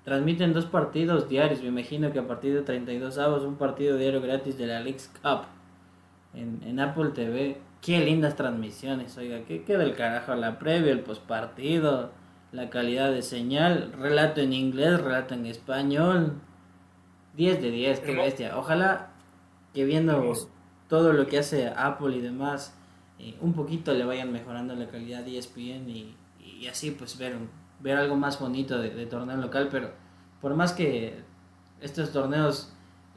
Transmiten 0.06 0.54
dos 0.54 0.66
partidos 0.66 1.28
diarios, 1.28 1.62
me 1.62 1.68
imagino 1.68 2.14
que 2.14 2.20
a 2.20 2.28
partir 2.28 2.54
de 2.54 2.62
32 2.62 3.18
avos 3.18 3.44
un 3.44 3.56
partido 3.56 3.98
diario 3.98 4.22
gratis 4.22 4.58
de 4.58 4.68
la 4.68 4.80
Leagues 4.80 5.12
Cup 5.22 5.42
en, 6.34 6.62
en 6.64 6.80
Apple 6.80 7.10
TV. 7.10 7.58
Qué 7.82 8.00
lindas 8.00 8.36
transmisiones, 8.36 9.18
oiga, 9.18 9.42
qué, 9.46 9.64
qué 9.64 9.78
del 9.78 9.96
carajo, 9.96 10.36
la 10.36 10.60
previa, 10.60 10.94
el 10.94 11.02
postpartido, 11.02 12.12
la 12.54 12.70
calidad 12.70 13.12
de 13.12 13.22
señal, 13.22 13.92
relato 13.94 14.40
en 14.40 14.54
inglés, 14.54 15.02
relato 15.02 15.34
en 15.34 15.46
español. 15.46 16.42
10 17.36 17.62
de 17.62 17.72
10, 17.72 18.00
qué 18.00 18.16
bestia. 18.16 18.58
Ojalá 18.58 19.12
que 19.74 19.84
viendo. 19.86 20.34
Todo 20.90 21.14
lo 21.14 21.28
que 21.28 21.40
hace 21.40 21.68
Apple 21.70 22.18
y 22.18 22.22
demás, 22.22 22.76
eh, 23.20 23.38
un 23.42 23.54
poquito 23.54 23.94
le 23.94 24.06
vayan 24.06 24.32
mejorando 24.34 24.76
la 24.76 24.90
calidad 24.90 25.24
de 25.24 25.38
ESPN 25.38 25.90
y, 25.90 26.16
y 26.42 26.68
así 26.68 26.92
pues 26.92 27.18
ver, 27.18 27.38
ver 27.82 27.98
algo 27.98 28.16
más 28.18 28.40
bonito 28.40 28.80
de, 28.80 29.06
torneo 29.08 29.38
local, 29.38 29.70
pero 29.72 29.92
por 30.42 30.56
más 30.56 30.74
que 30.74 31.16
estos 31.82 32.12
torneos 32.14 32.74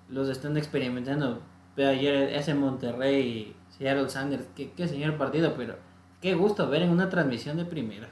los 0.08 0.28
estén 0.28 0.56
experimentando, 0.56 1.42
ve 1.76 1.86
ayer 1.86 2.14
ese 2.34 2.54
Monterrey 2.54 3.56
Seattle 3.70 4.08
Sanders, 4.10 4.46
qué, 4.56 4.72
qué 4.72 4.88
señor 4.88 5.16
partido, 5.18 5.54
pero 5.56 5.76
qué 6.20 6.34
gusto 6.34 6.68
ver 6.70 6.82
en 6.82 6.90
una 6.90 7.08
transmisión 7.10 7.56
de 7.56 7.64
primera. 7.64 8.10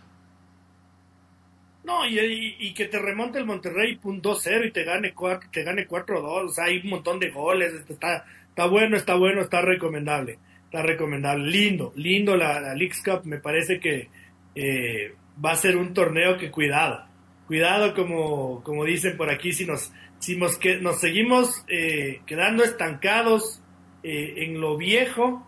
No, 1.83 2.07
y, 2.07 2.19
y- 2.19 2.57
y 2.59 2.75
que 2.75 2.87
te 2.87 2.99
remonte 2.99 3.39
el 3.39 3.47
Monterrey 3.47 3.97
punto 3.97 4.35
2-0 4.35 4.67
y 4.67 4.73
te 4.73 4.85
gane 4.85 5.15
4, 5.15 5.49
te 5.53 5.63
gane 5.65 5.87
4-2, 5.89 6.45
o 6.47 6.49
sea, 6.51 6.65
hay 6.67 6.79
un 6.81 6.91
montón 6.91 7.19
de 7.19 7.31
goles, 7.31 7.73
está, 7.89 8.25
está 8.51 8.67
bueno, 8.67 8.97
está 8.97 9.15
bueno, 9.15 9.41
está 9.41 9.63
recomendable, 9.63 10.39
está 10.65 10.83
recomendable, 10.83 11.51
lindo, 11.51 11.93
lindo 11.97 12.37
la, 12.37 12.61
la 12.61 12.75
Cup, 13.05 13.25
me 13.25 13.39
parece 13.39 13.81
que 13.81 14.09
eh, 14.55 15.15
va 15.43 15.53
a 15.53 15.57
ser 15.57 15.77
un 15.77 15.95
torneo 15.95 16.37
que 16.37 16.51
cuidado, 16.51 17.07
cuidado 17.47 17.95
como, 17.95 18.63
como 18.63 18.85
dicen 18.85 19.17
por 19.17 19.31
aquí, 19.31 19.53
si 19.53 19.65
nos, 19.65 19.93
si 20.19 20.37
nos, 20.37 20.59
que, 20.59 20.77
nos 20.77 21.01
seguimos 21.01 21.65
eh, 21.69 22.21
quedando 22.27 22.65
estancados 22.65 23.63
eh, 24.03 24.45
en 24.45 24.61
lo 24.61 24.77
viejo, 24.77 25.47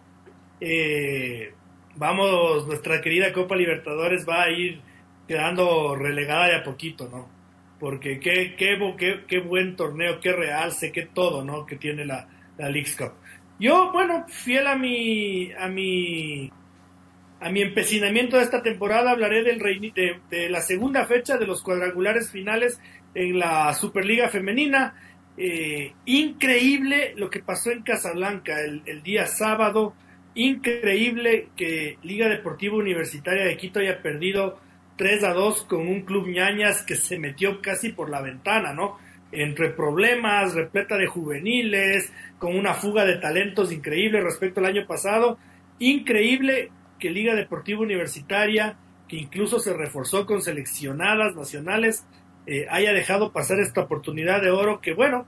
vamos, 1.96 2.66
nuestra 2.68 3.00
querida 3.00 3.32
Copa 3.32 3.56
Libertadores 3.56 4.26
va 4.26 4.44
a 4.44 4.50
ir 4.50 4.80
quedando 5.26 5.96
relegada 5.96 6.46
de 6.46 6.56
a 6.56 6.62
poquito, 6.62 7.08
¿no? 7.08 7.28
Porque 7.80 8.20
qué, 8.20 8.54
qué, 8.56 8.78
qué, 8.96 9.24
qué 9.26 9.40
buen 9.40 9.74
torneo, 9.74 10.20
qué 10.20 10.32
realce, 10.32 10.92
qué 10.92 11.06
todo, 11.06 11.44
¿no? 11.44 11.66
Que 11.66 11.76
tiene 11.76 12.04
la, 12.04 12.28
la. 12.58 13.16
Yo, 13.58 13.92
bueno, 13.92 14.24
fiel 14.28 14.66
a 14.66 14.76
mi, 14.76 15.52
a 15.52 15.68
mi, 15.68 16.50
a 17.40 17.50
mi 17.50 17.62
empecinamiento 17.62 18.36
de 18.36 18.44
esta 18.44 18.62
temporada, 18.62 19.12
hablaré 19.12 19.42
del 19.42 19.60
de, 19.94 20.20
de 20.30 20.48
la 20.48 20.60
segunda 20.60 21.06
fecha 21.06 21.38
de 21.38 21.46
los 21.46 21.62
cuadrangulares 21.62 22.30
finales 22.30 22.80
en 23.14 23.38
la 23.38 23.72
Superliga 23.74 24.28
Femenina. 24.28 24.94
Eh, 25.36 25.92
increíble 26.04 27.14
lo 27.16 27.30
que 27.30 27.40
pasó 27.40 27.70
en 27.70 27.82
Casablanca 27.82 28.60
el, 28.60 28.82
el 28.86 29.02
día 29.02 29.26
sábado. 29.26 29.94
Increíble 30.34 31.48
que 31.56 31.98
Liga 32.02 32.28
Deportiva 32.28 32.76
Universitaria 32.76 33.44
de 33.44 33.56
Quito 33.56 33.80
haya 33.80 34.02
perdido 34.02 34.58
3 34.96 35.24
a 35.24 35.32
2 35.32 35.64
con 35.64 35.86
un 35.86 36.02
club 36.02 36.28
ñañas 36.28 36.82
que 36.82 36.96
se 36.96 37.18
metió 37.18 37.60
casi 37.60 37.90
por 37.90 38.10
la 38.10 38.20
ventana, 38.22 38.72
¿no? 38.72 38.98
Entre 39.32 39.70
problemas, 39.70 40.54
repleta 40.54 40.96
de 40.96 41.06
juveniles, 41.06 42.12
con 42.38 42.56
una 42.56 42.74
fuga 42.74 43.04
de 43.04 43.16
talentos 43.16 43.72
increíble 43.72 44.20
respecto 44.20 44.60
al 44.60 44.66
año 44.66 44.86
pasado. 44.86 45.38
Increíble 45.78 46.70
que 46.98 47.10
Liga 47.10 47.34
Deportiva 47.34 47.80
Universitaria, 47.80 48.76
que 49.08 49.16
incluso 49.16 49.58
se 49.58 49.72
reforzó 49.72 50.26
con 50.26 50.42
seleccionadas 50.42 51.34
nacionales, 51.34 52.04
eh, 52.46 52.66
haya 52.70 52.92
dejado 52.92 53.32
pasar 53.32 53.58
esta 53.60 53.82
oportunidad 53.82 54.42
de 54.42 54.50
oro 54.50 54.80
que, 54.80 54.94
bueno, 54.94 55.26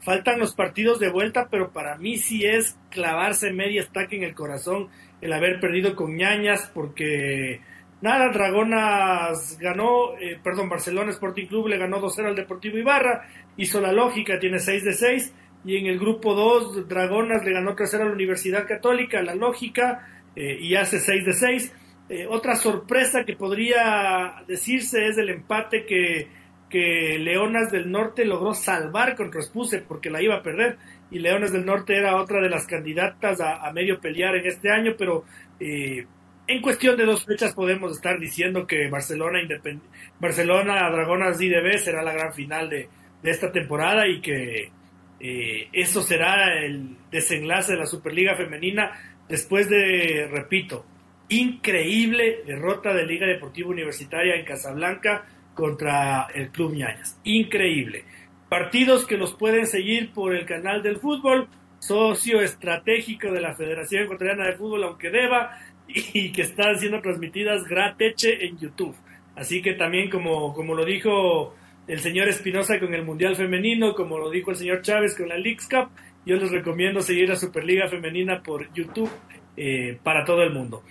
faltan 0.00 0.38
los 0.38 0.54
partidos 0.54 0.98
de 0.98 1.10
vuelta, 1.10 1.48
pero 1.50 1.72
para 1.72 1.96
mí 1.96 2.16
sí 2.18 2.44
es 2.44 2.76
clavarse 2.90 3.52
media 3.52 3.82
estaca 3.82 4.14
en 4.14 4.24
el 4.24 4.34
corazón 4.34 4.88
el 5.20 5.32
haber 5.32 5.60
perdido 5.60 5.96
con 5.96 6.16
ñañas, 6.16 6.70
porque 6.72 7.60
nada, 8.00 8.30
Dragonas 8.32 9.58
ganó, 9.58 10.16
eh, 10.18 10.38
perdón, 10.42 10.68
Barcelona 10.68 11.10
Sporting 11.10 11.46
Club 11.46 11.68
le 11.68 11.78
ganó 11.78 12.00
2-0 12.00 12.28
al 12.28 12.36
Deportivo 12.36 12.78
Ibarra, 12.78 13.28
hizo 13.56 13.80
la 13.80 13.92
lógica, 13.92 14.38
tiene 14.38 14.58
6 14.58 14.84
de 14.84 14.92
6, 14.92 15.34
y 15.64 15.76
en 15.76 15.86
el 15.86 15.98
grupo 15.98 16.34
2 16.34 16.88
Dragonas 16.88 17.44
le 17.44 17.52
ganó 17.52 17.74
3-0 17.74 18.02
a 18.02 18.04
la 18.06 18.12
Universidad 18.12 18.66
Católica, 18.66 19.22
la 19.22 19.34
lógica, 19.34 20.06
eh, 20.36 20.58
y 20.60 20.74
hace 20.76 21.00
6 21.00 21.24
de 21.24 21.32
6. 21.32 21.72
Eh, 22.10 22.26
otra 22.26 22.56
sorpresa 22.56 23.24
que 23.24 23.36
podría 23.36 24.42
decirse 24.46 25.08
es 25.08 25.18
el 25.18 25.28
empate 25.28 25.84
que, 25.84 26.28
que 26.70 27.18
Leonas 27.18 27.70
del 27.70 27.90
Norte 27.90 28.24
logró 28.24 28.54
salvar 28.54 29.14
contra 29.14 29.42
Spuse 29.42 29.82
porque 29.82 30.08
la 30.08 30.22
iba 30.22 30.36
a 30.36 30.42
perder 30.42 30.78
y 31.10 31.18
Leonas 31.18 31.52
del 31.52 31.66
Norte 31.66 31.96
era 31.96 32.20
otra 32.20 32.40
de 32.40 32.50
las 32.50 32.66
candidatas 32.66 33.40
a, 33.40 33.70
medio 33.72 34.00
pelear 34.00 34.36
en 34.36 34.46
este 34.46 34.70
año, 34.70 34.94
pero 34.96 35.24
eh, 35.60 36.06
en 36.48 36.62
cuestión 36.62 36.96
de 36.96 37.04
dos 37.04 37.24
fechas 37.24 37.54
podemos 37.54 37.92
estar 37.92 38.18
diciendo 38.18 38.66
que 38.66 38.88
Barcelona 38.88 39.40
Independ 39.40 39.82
Barcelona 40.18 40.90
Dragonas 40.90 41.40
IDB 41.40 41.78
será 41.78 42.02
la 42.02 42.12
gran 42.12 42.32
final 42.32 42.68
de, 42.70 42.88
esta 43.22 43.52
temporada 43.52 44.08
y 44.08 44.20
que 44.20 44.70
eh, 45.20 45.68
eso 45.72 46.02
será 46.02 46.58
el 46.64 46.96
desenlace 47.10 47.72
de 47.72 47.78
la 47.78 47.86
Superliga 47.86 48.34
Femenina 48.36 48.92
después 49.28 49.68
de, 49.68 50.28
repito, 50.30 50.86
increíble 51.28 52.42
derrota 52.46 52.94
de 52.94 53.04
Liga 53.04 53.26
Deportiva 53.26 53.68
Universitaria 53.68 54.36
en 54.36 54.44
Casablanca 54.44 55.26
contra 55.54 56.28
el 56.34 56.50
Club 56.50 56.74
Ñañas. 56.74 57.18
Increíble. 57.24 58.04
Partidos 58.48 59.06
que 59.06 59.18
los 59.18 59.34
pueden 59.34 59.66
seguir 59.66 60.12
por 60.12 60.34
el 60.34 60.46
canal 60.46 60.82
del 60.82 60.98
fútbol, 60.98 61.48
socio 61.80 62.40
estratégico 62.40 63.30
de 63.30 63.40
la 63.40 63.54
Federación 63.54 64.04
Ecuatoriana 64.04 64.46
de 64.46 64.56
Fútbol, 64.56 64.84
aunque 64.84 65.10
deba, 65.10 65.58
y 65.88 66.32
que 66.32 66.42
están 66.42 66.78
siendo 66.78 67.00
transmitidas 67.00 67.64
grateche 67.64 68.46
en 68.46 68.58
YouTube. 68.58 68.94
Así 69.34 69.62
que 69.62 69.74
también, 69.74 70.10
como, 70.10 70.52
como 70.52 70.74
lo 70.74 70.84
dijo 70.84 71.54
el 71.86 72.00
señor 72.00 72.28
Espinosa 72.28 72.78
con 72.78 72.92
el 72.92 73.04
Mundial 73.04 73.36
Femenino, 73.36 73.94
como 73.94 74.18
lo 74.18 74.30
dijo 74.30 74.50
el 74.50 74.56
señor 74.56 74.82
Chávez 74.82 75.16
con 75.16 75.28
la 75.28 75.38
Leagues 75.38 75.68
Cup, 75.68 75.90
yo 76.26 76.36
les 76.36 76.50
recomiendo 76.50 77.00
seguir 77.00 77.30
a 77.32 77.36
Superliga 77.36 77.88
Femenina 77.88 78.42
por 78.42 78.72
YouTube 78.74 79.10
eh, 79.56 79.98
para 80.02 80.24
todo 80.24 80.42
el 80.42 80.52
mundo. 80.52 80.82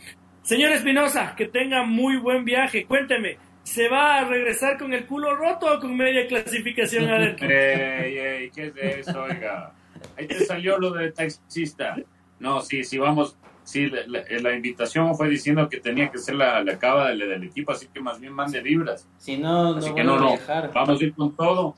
Señor 0.41 0.72
Espinosa, 0.72 1.36
que 1.36 1.48
tenga 1.48 1.84
muy 1.84 2.18
buen 2.18 2.45
viaje. 2.45 2.86
Cuénteme, 2.86 3.38
¿se 3.64 3.90
va 3.90 4.19
a 4.19 4.26
regresar 4.26 4.78
con 4.78 4.94
el 4.94 5.06
culo 5.06 5.36
roto 5.36 5.76
o 5.76 5.80
con 5.80 5.95
media 5.95 6.26
clasificación 6.26 7.06
adentro? 7.10 7.49
ey, 7.49 8.18
ey, 8.18 8.49
¿qué 8.49 8.68
es 8.68 9.07
eso, 9.07 9.24
oiga? 9.24 9.74
Ahí 10.18 10.26
te 10.26 10.40
salió 10.40 10.80
lo 10.80 10.91
de 10.91 11.11
taxista. 11.11 11.95
No, 12.40 12.61
sí, 12.61 12.84
sí, 12.84 12.98
vamos. 12.98 13.38
Sí, 13.68 13.89
la, 13.89 14.56
invitación 14.56 15.14
fue 15.18 15.27
diciendo 15.27 15.68
que 15.68 15.81
tenía 15.81 16.10
que 16.10 16.19
ser 16.19 16.35
la, 16.35 16.64
la 16.64 16.80
cava 16.80 17.10
del, 17.10 17.19
del, 17.19 17.44
equipo, 17.44 17.73
así 17.73 17.89
que 17.94 17.99
más 17.99 18.18
bien 18.18 18.31
mande 18.31 18.61
libras. 18.61 19.06
Si 19.18 19.35
no, 19.35 19.76
así 19.76 19.94
que 19.94 20.06
no, 20.06 20.18
no, 20.18 20.35
vamos 20.73 21.02
a 21.02 21.03
ir 21.03 21.14
con 21.14 21.35
todo. 21.35 21.76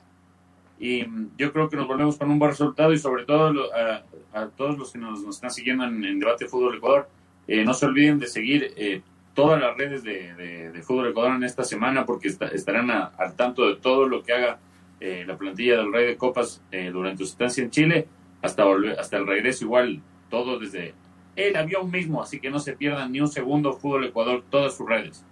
Y 0.78 1.04
yo 1.36 1.52
creo 1.52 1.68
que 1.68 1.76
nos 1.76 1.88
volvemos 1.88 2.16
con 2.16 2.30
un 2.30 2.38
buen 2.38 2.52
resultado 2.52 2.92
y 2.92 2.98
sobre 2.98 3.24
todo 3.24 3.52
a, 3.74 4.46
todos 4.56 4.78
los 4.78 4.92
que 4.92 5.00
nos, 5.00 5.24
están 5.24 5.50
siguiendo 5.50 5.82
en, 5.82 6.20
Debate 6.20 6.46
Fútbol 6.46 6.76
Ecuador, 6.76 7.08
eh, 7.48 7.64
no 7.64 7.74
se 7.74 7.86
olviden 7.86 8.20
de 8.20 8.28
seguir 8.28 8.72
eh, 8.76 9.02
todas 9.34 9.60
las 9.60 9.76
redes 9.76 10.04
de, 10.04 10.70
Fútbol 10.84 11.08
Ecuador 11.08 11.34
en 11.34 11.42
esta 11.42 11.64
semana 11.64 12.06
porque 12.06 12.28
estarán 12.28 12.88
al 12.92 13.34
tanto 13.34 13.66
de 13.66 13.76
todo 13.80 14.06
lo 14.06 14.22
que 14.22 14.32
haga 14.32 14.60
eh, 15.00 15.24
la 15.26 15.36
plantilla 15.36 15.78
del 15.78 15.92
Rey 15.92 16.06
de 16.06 16.16
Copas 16.16 16.62
durante 16.92 17.24
su 17.24 17.32
estancia 17.32 17.64
en 17.64 17.70
Chile. 17.70 18.06
Hasta, 18.42 18.62
volver, 18.64 18.96
hasta 18.96 19.16
el 19.16 19.26
regreso 19.26 19.64
igual, 19.64 20.00
todo 20.30 20.60
desde 20.60 20.94
el 21.36 21.56
avión 21.56 21.90
mismo, 21.90 22.22
así 22.22 22.40
que 22.40 22.50
no 22.50 22.58
se 22.58 22.74
pierdan 22.74 23.12
ni 23.12 23.20
un 23.20 23.28
segundo 23.28 23.72
Fútbol 23.72 24.04
Ecuador, 24.06 24.44
todas 24.50 24.76
sus 24.76 24.88
redes. 24.88 25.24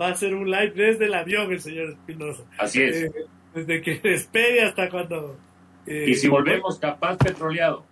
Va 0.00 0.08
a 0.08 0.14
ser 0.14 0.34
un 0.34 0.50
live 0.50 0.72
desde 0.74 1.06
el 1.06 1.14
avión 1.14 1.52
el 1.52 1.60
señor 1.60 1.90
Espinosa. 1.90 2.42
Así 2.58 2.82
es 2.82 3.10
desde 3.54 3.80
que 3.80 3.98
despegue 4.02 4.62
hasta 4.62 4.90
cuando... 4.90 5.38
Eh, 5.86 6.06
y 6.08 6.14
si 6.14 6.28
volvemos 6.28 6.78
capaz 6.78 7.16
petroleado. 7.16 7.84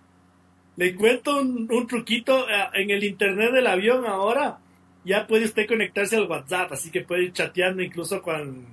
Le 0.75 0.95
cuento 0.95 1.39
un, 1.39 1.87
truquito, 1.87 2.49
eh, 2.49 2.69
en 2.73 2.89
el 2.89 3.03
internet 3.03 3.51
del 3.51 3.67
avión 3.67 4.05
ahora 4.05 4.57
ya 5.05 5.27
puede 5.27 5.45
usted 5.45 5.67
conectarse 5.67 6.15
al 6.15 6.27
WhatsApp, 6.27 6.71
así 6.71 6.89
que 6.89 7.01
puede 7.01 7.25
ir 7.25 7.33
chateando 7.33 7.83
incluso 7.83 8.21
con, 8.21 8.65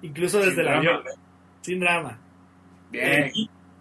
incluso 0.00 0.38
desde 0.40 0.62
el 0.62 0.68
avión, 0.68 1.02
sin 1.60 1.80
drama. 1.80 2.18
Bien. 2.90 3.24
Eh, 3.24 3.32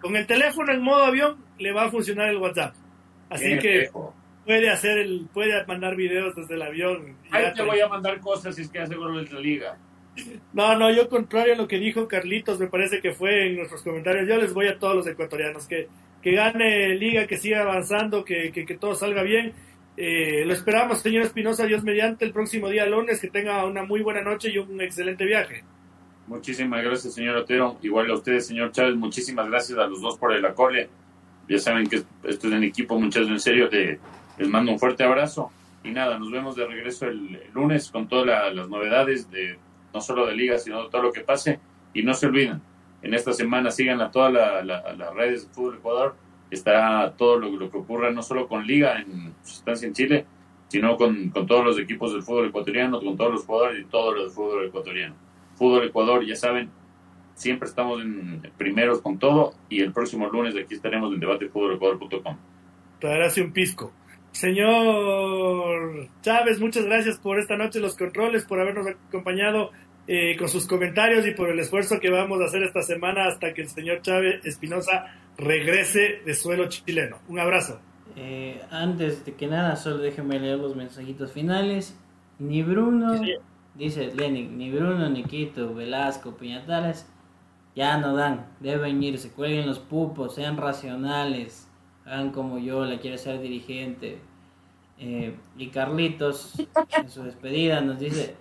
con 0.01 0.15
el 0.15 0.25
teléfono 0.25 0.73
en 0.73 0.81
modo 0.81 1.05
avión 1.05 1.37
le 1.59 1.71
va 1.71 1.85
a 1.85 1.89
funcionar 1.89 2.29
el 2.29 2.37
WhatsApp, 2.37 2.73
así 3.29 3.57
que 3.59 3.89
puede 4.51 4.69
hacer 4.69 4.97
el, 4.97 5.27
puede 5.33 5.65
mandar 5.65 5.95
videos 5.95 6.35
desde 6.35 6.55
el 6.55 6.61
avión. 6.61 7.15
Ahí 7.31 7.45
te 7.55 7.63
voy 7.63 7.79
a 7.79 7.87
mandar 7.87 8.19
cosas 8.19 8.53
si 8.53 8.63
es 8.63 8.69
que 8.69 8.79
hace 8.79 8.95
gol 8.95 9.23
de 9.23 9.33
la 9.33 9.39
liga. 9.39 9.77
No, 10.51 10.77
no, 10.77 10.91
yo 10.91 11.07
contrario 11.07 11.53
a 11.53 11.55
lo 11.55 11.69
que 11.69 11.79
dijo 11.79 12.05
Carlitos, 12.05 12.59
me 12.59 12.67
parece 12.67 12.99
que 12.99 13.13
fue 13.13 13.47
en 13.47 13.55
nuestros 13.55 13.81
comentarios, 13.81 14.27
yo 14.27 14.35
les 14.35 14.53
voy 14.53 14.67
a 14.67 14.77
todos 14.77 14.93
los 14.93 15.07
ecuatorianos, 15.07 15.67
que, 15.67 15.87
que 16.21 16.33
gane 16.33 16.95
Liga, 16.95 17.27
que 17.27 17.37
siga 17.37 17.61
avanzando, 17.61 18.25
que, 18.25 18.51
que, 18.51 18.77
todo 18.77 18.93
salga 18.93 19.23
bien. 19.23 19.53
Eh, 19.95 20.43
lo 20.45 20.51
esperamos, 20.51 20.99
señor 20.99 21.23
Espinosa, 21.23 21.65
Dios 21.65 21.85
mediante, 21.85 22.25
el 22.25 22.33
próximo 22.33 22.67
día 22.67 22.85
lunes, 22.85 23.21
que 23.21 23.29
tenga 23.29 23.65
una 23.65 23.85
muy 23.85 24.01
buena 24.01 24.21
noche 24.21 24.49
y 24.49 24.57
un 24.57 24.81
excelente 24.81 25.23
viaje. 25.23 25.63
Muchísimas 26.27 26.83
gracias, 26.83 27.13
señor 27.13 27.37
Otero. 27.37 27.77
Igual 27.81 28.11
a 28.11 28.15
ustedes, 28.15 28.47
señor 28.47 28.73
Chávez, 28.73 28.97
muchísimas 28.97 29.47
gracias 29.47 29.79
a 29.79 29.87
los 29.87 30.01
dos 30.01 30.17
por 30.17 30.33
el 30.33 30.45
acole. 30.45 30.89
Ya 31.47 31.57
saben 31.57 31.87
que 31.87 32.03
esto 32.23 32.47
es 32.47 32.53
en 32.53 32.63
equipo, 32.65 32.99
muchachos, 32.99 33.29
en 33.29 33.39
serio, 33.39 33.69
les, 33.69 33.97
les 34.37 34.47
mando 34.47 34.71
un 34.71 34.79
fuerte 34.79 35.03
abrazo. 35.03 35.51
Y 35.83 35.91
nada, 35.91 36.19
nos 36.19 36.31
vemos 36.31 36.55
de 36.55 36.65
regreso 36.65 37.07
el, 37.07 37.41
lunes 37.53 37.89
con 37.89 38.07
todas 38.07 38.53
las 38.53 38.69
novedades 38.69 39.29
de 39.31 39.57
no 39.93 40.01
solo 40.01 40.25
de 40.27 40.35
liga, 40.35 40.57
sino 40.57 40.83
de 40.83 40.89
todo 40.89 41.03
lo 41.03 41.11
que 41.11 41.21
pase. 41.21 41.59
Y 41.93 42.03
no 42.03 42.13
se 42.13 42.27
olviden, 42.27 42.61
en 43.01 43.13
esta 43.13 43.33
semana 43.33 43.71
sigan 43.71 43.99
a 44.01 44.11
todas 44.11 44.65
las 44.65 45.13
redes 45.15 45.47
de 45.47 45.53
Fútbol 45.53 45.77
Ecuador, 45.77 46.15
estará 46.49 47.11
todo 47.17 47.37
lo, 47.37 47.69
que 47.69 47.77
ocurra, 47.77 48.11
no 48.11 48.21
solo 48.21 48.47
con 48.47 48.65
liga 48.65 48.99
en 48.99 49.33
su 49.43 49.55
estancia 49.55 49.87
en 49.87 49.93
Chile, 49.93 50.25
sino 50.67 50.95
con, 50.95 51.29
con, 51.29 51.47
todos 51.47 51.65
los 51.65 51.79
equipos 51.79 52.13
del 52.13 52.23
fútbol 52.23 52.47
ecuatoriano, 52.47 53.01
con 53.01 53.17
todos 53.17 53.31
los 53.33 53.45
jugadores 53.45 53.81
y 53.81 53.85
todo 53.85 54.13
lo 54.13 54.29
fútbol 54.29 54.65
ecuatoriano. 54.65 55.15
Fútbol 55.55 55.85
Ecuador, 55.85 56.25
ya 56.25 56.35
saben, 56.35 56.69
siempre 57.33 57.67
estamos 57.67 58.01
en 58.01 58.41
primeros 58.57 59.01
con 59.01 59.17
todo 59.17 59.53
y 59.69 59.81
el 59.81 59.91
próximo 59.91 60.29
lunes 60.29 60.55
aquí 60.55 60.75
estaremos 60.75 61.13
en 61.13 61.19
debatefútbolecuador.com. 61.19 62.37
Traerás 62.99 63.37
un 63.37 63.51
pisco. 63.51 63.91
Señor 64.31 66.07
Chávez, 66.21 66.59
muchas 66.59 66.85
gracias 66.85 67.19
por 67.19 67.37
esta 67.37 67.57
noche 67.57 67.79
los 67.79 67.97
controles, 67.97 68.45
por 68.45 68.59
habernos 68.59 68.87
acompañado 68.87 69.71
eh, 70.07 70.37
con 70.37 70.47
sus 70.47 70.65
comentarios 70.65 71.27
y 71.27 71.31
por 71.31 71.49
el 71.49 71.59
esfuerzo 71.59 71.99
que 71.99 72.09
vamos 72.09 72.39
a 72.41 72.45
hacer 72.45 72.63
esta 72.63 72.81
semana 72.81 73.27
hasta 73.27 73.53
que 73.53 73.61
el 73.61 73.69
señor 73.69 74.01
Chávez 74.01 74.43
Espinosa 74.45 75.05
regrese 75.37 76.21
de 76.25 76.33
suelo 76.33 76.67
chileno. 76.69 77.19
Un 77.27 77.39
abrazo. 77.39 77.79
Eh, 78.15 78.61
antes 78.71 79.25
de 79.25 79.33
que 79.33 79.47
nada, 79.47 79.75
solo 79.75 79.97
déjenme 79.97 80.39
leer 80.39 80.59
los 80.59 80.75
mensajitos 80.75 81.31
finales. 81.33 81.97
Ni 82.39 82.63
Bruno, 82.63 83.21
dice 83.75 84.11
Lenin, 84.15 84.57
ni 84.57 84.71
Bruno, 84.71 85.09
ni 85.09 85.23
Quito, 85.23 85.73
Velasco, 85.75 86.35
Piñatales, 86.35 87.05
ya 87.75 87.97
no 87.97 88.15
dan, 88.15 88.47
deben 88.59 89.03
irse, 89.03 89.31
cuelguen 89.31 89.67
los 89.67 89.79
pupos, 89.79 90.35
sean 90.35 90.57
racionales 90.57 91.70
hagan 92.05 92.31
como 92.31 92.59
yo, 92.59 92.85
la 92.85 92.99
quiere 92.99 93.17
ser 93.17 93.41
dirigente. 93.41 94.19
Eh, 94.97 95.35
y 95.57 95.67
Carlitos, 95.67 96.53
en 96.97 97.09
su 97.09 97.23
despedida, 97.23 97.81
nos 97.81 97.99
dice 97.99 98.35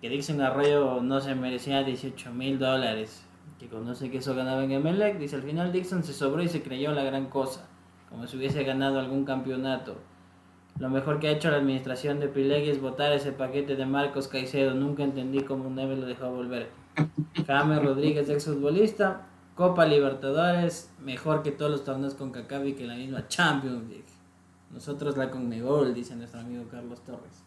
que 0.00 0.08
Dixon 0.08 0.40
Arroyo 0.40 1.00
no 1.02 1.20
se 1.20 1.34
merecía 1.34 1.82
18 1.82 2.32
mil 2.32 2.58
dólares, 2.58 3.24
que 3.58 3.68
conoce 3.68 4.10
que 4.10 4.18
eso 4.18 4.34
ganaba 4.34 4.64
en 4.64 4.72
Emelec. 4.72 5.18
Dice, 5.18 5.36
al 5.36 5.42
final 5.42 5.72
Dixon 5.72 6.04
se 6.04 6.12
sobró 6.12 6.42
y 6.42 6.48
se 6.48 6.62
creyó 6.62 6.92
la 6.92 7.04
gran 7.04 7.26
cosa, 7.26 7.66
como 8.08 8.26
si 8.26 8.36
hubiese 8.36 8.64
ganado 8.64 8.98
algún 8.98 9.24
campeonato. 9.24 9.96
Lo 10.78 10.90
mejor 10.90 11.20
que 11.20 11.28
ha 11.28 11.30
hecho 11.30 11.50
la 11.50 11.56
administración 11.56 12.20
de 12.20 12.28
Pilegui 12.28 12.68
es 12.68 12.80
votar 12.80 13.12
ese 13.12 13.32
paquete 13.32 13.76
de 13.76 13.86
Marcos 13.86 14.28
Caicedo. 14.28 14.74
Nunca 14.74 15.04
entendí 15.04 15.40
cómo 15.40 15.70
Neves 15.70 15.98
lo 15.98 16.06
dejó 16.06 16.30
volver. 16.30 16.68
James 17.46 17.82
Rodríguez, 17.82 18.28
exfutbolista. 18.28 19.22
Copa 19.56 19.86
Libertadores, 19.86 20.90
mejor 21.02 21.42
que 21.42 21.50
todos 21.50 21.70
los 21.70 21.82
torneos 21.82 22.12
con 22.12 22.30
Cacabi 22.30 22.74
que 22.74 22.86
la 22.86 22.94
misma 22.94 23.26
Champions 23.26 23.88
League. 23.88 24.04
Nosotros 24.70 25.16
la 25.16 25.30
Conmebol, 25.30 25.94
dice 25.94 26.14
nuestro 26.14 26.40
amigo 26.40 26.66
Carlos 26.70 27.02
Torres. 27.02 27.42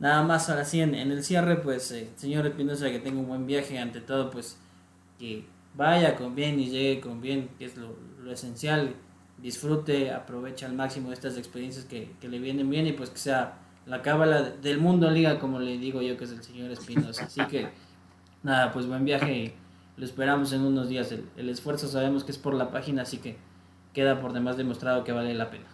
Nada 0.00 0.24
más 0.24 0.50
ahora 0.50 0.64
sí, 0.64 0.80
en, 0.80 0.96
el 0.96 1.22
cierre, 1.22 1.54
pues, 1.58 1.92
eh, 1.92 2.10
señor 2.16 2.48
Espinosa, 2.48 2.90
que 2.90 2.98
tenga 2.98 3.20
un 3.20 3.28
buen 3.28 3.46
viaje, 3.46 3.78
ante 3.78 4.00
todo, 4.00 4.28
pues, 4.28 4.58
que 5.20 5.44
vaya 5.76 6.16
con 6.16 6.34
bien 6.34 6.58
y 6.58 6.68
llegue 6.68 7.00
con 7.00 7.20
bien, 7.20 7.48
que 7.58 7.66
es 7.66 7.76
lo, 7.76 7.94
esencial. 8.28 8.96
Disfrute, 9.38 10.10
aproveche 10.10 10.66
al 10.66 10.72
máximo 10.72 11.12
estas 11.12 11.36
experiencias 11.38 11.84
que, 11.84 12.10
que, 12.20 12.28
le 12.28 12.40
vienen 12.40 12.68
bien 12.68 12.88
y 12.88 12.92
pues 12.92 13.10
que 13.10 13.18
sea 13.18 13.58
la 13.86 14.02
cábala 14.02 14.42
del 14.42 14.80
mundo 14.80 15.08
liga, 15.10 15.38
como 15.38 15.60
le 15.60 15.78
digo 15.78 16.02
yo, 16.02 16.16
que 16.16 16.24
es 16.24 16.32
el 16.32 16.42
señor 16.42 16.72
Espinosa. 16.72 17.26
Así 17.26 17.40
que, 17.46 17.68
nada, 18.42 18.72
pues 18.72 18.86
buen 18.86 19.04
viaje 19.04 19.54
lo 19.96 20.04
esperamos 20.04 20.52
en 20.52 20.62
unos 20.62 20.88
días. 20.88 21.10
El, 21.12 21.24
el 21.36 21.48
esfuerzo 21.48 21.88
sabemos 21.88 22.24
que 22.24 22.32
es 22.32 22.38
por 22.38 22.54
la 22.54 22.70
página, 22.70 23.02
así 23.02 23.18
que 23.18 23.36
queda 23.92 24.20
por 24.20 24.32
demás 24.32 24.56
demostrado 24.56 25.04
que 25.04 25.12
vale 25.12 25.34
la 25.34 25.50
pena. 25.50 25.66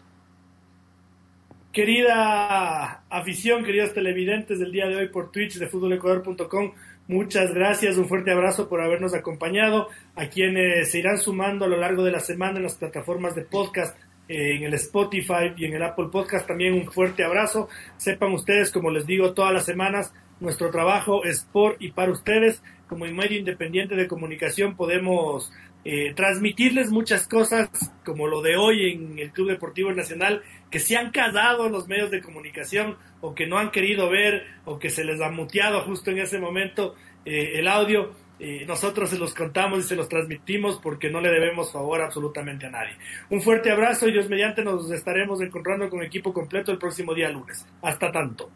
Querida 1.73 3.03
afición, 3.09 3.65
queridos 3.65 3.95
televidentes 3.95 4.59
del 4.59 4.73
día 4.73 4.87
de 4.89 4.97
hoy 4.97 5.09
por 5.09 5.33
Twitch 5.33 5.57
de 5.59 5.69
futbolecuador.com, 5.69 6.73
muchas 7.09 7.55
gracias, 7.55 7.97
un 7.97 8.09
fuerte 8.09 8.31
abrazo 8.31 8.69
por 8.69 8.83
habernos 8.83 9.15
acompañado. 9.15 9.89
A 10.15 10.27
quienes 10.27 10.91
se 10.91 10.99
irán 10.99 11.17
sumando 11.17 11.65
a 11.65 11.69
lo 11.69 11.79
largo 11.79 12.05
de 12.05 12.13
la 12.13 12.21
semana 12.21 12.59
en 12.59 12.65
las 12.65 12.77
plataformas 12.77 13.35
de 13.35 13.47
podcast, 13.47 13.97
eh, 14.29 14.57
en 14.57 14.65
el 14.65 14.75
Spotify 14.75 15.55
y 15.57 15.65
en 15.65 15.73
el 15.73 15.83
Apple 15.83 16.09
Podcast, 16.13 16.47
también 16.47 16.75
un 16.75 16.93
fuerte 16.93 17.25
abrazo. 17.25 17.71
Sepan 17.97 18.35
ustedes, 18.35 18.71
como 18.71 18.91
les 18.91 19.07
digo 19.07 19.33
todas 19.33 19.55
las 19.55 19.65
semanas, 19.65 20.13
nuestro 20.41 20.71
trabajo 20.71 21.25
es 21.25 21.49
por 21.53 21.77
y 21.81 21.93
para 21.93 22.13
ustedes. 22.13 22.63
Como 22.93 23.07
medio 23.07 23.39
independiente 23.39 23.97
de 23.97 24.07
comunicación 24.07 24.77
podemos 24.77 25.51
eh, 25.83 26.13
transmitirles 26.15 26.91
muchas 26.91 27.27
cosas, 27.27 27.71
como 28.05 28.27
lo 28.27 28.43
de 28.43 28.57
hoy 28.57 28.91
en 28.91 29.19
el 29.19 29.33
Club 29.33 29.49
Deportivo 29.49 29.91
Nacional, 29.95 30.43
que 30.71 30.79
se 30.79 30.99
han 30.99 31.11
casado 31.11 31.71
los 31.71 31.89
medios 31.89 32.11
de 32.11 32.21
comunicación 32.21 32.99
o 33.23 33.35
que 33.35 33.47
no 33.47 33.57
han 33.57 33.71
querido 33.71 34.11
ver 34.11 34.45
o 34.67 34.79
que 34.79 34.91
se 34.91 35.05
les 35.05 35.23
ha 35.23 35.31
muteado 35.31 35.81
justo 35.81 36.11
en 36.11 36.19
ese 36.19 36.39
momento 36.39 36.95
eh, 37.25 37.53
el 37.55 37.67
audio. 37.67 38.13
Eh, 38.39 38.67
nosotros 38.67 39.09
se 39.09 39.19
los 39.19 39.33
contamos 39.33 39.79
y 39.79 39.89
se 39.89 39.97
los 39.97 40.11
transmitimos 40.11 40.79
porque 40.79 41.09
no 41.09 41.23
le 41.23 41.31
debemos 41.31 41.73
favor 41.73 42.03
absolutamente 42.03 42.67
a 42.67 42.71
nadie. 42.73 42.93
Un 43.31 43.41
fuerte 43.41 43.71
abrazo 43.71 44.07
y 44.07 44.13
Dios 44.13 44.29
mediante 44.29 44.63
nos 44.63 44.91
estaremos 44.91 45.41
encontrando 45.41 45.89
con 45.89 46.03
equipo 46.03 46.31
completo 46.35 46.71
el 46.71 46.79
próximo 46.79 47.15
día 47.15 47.31
lunes. 47.31 47.67
Hasta 47.81 48.13
tanto. 48.13 48.51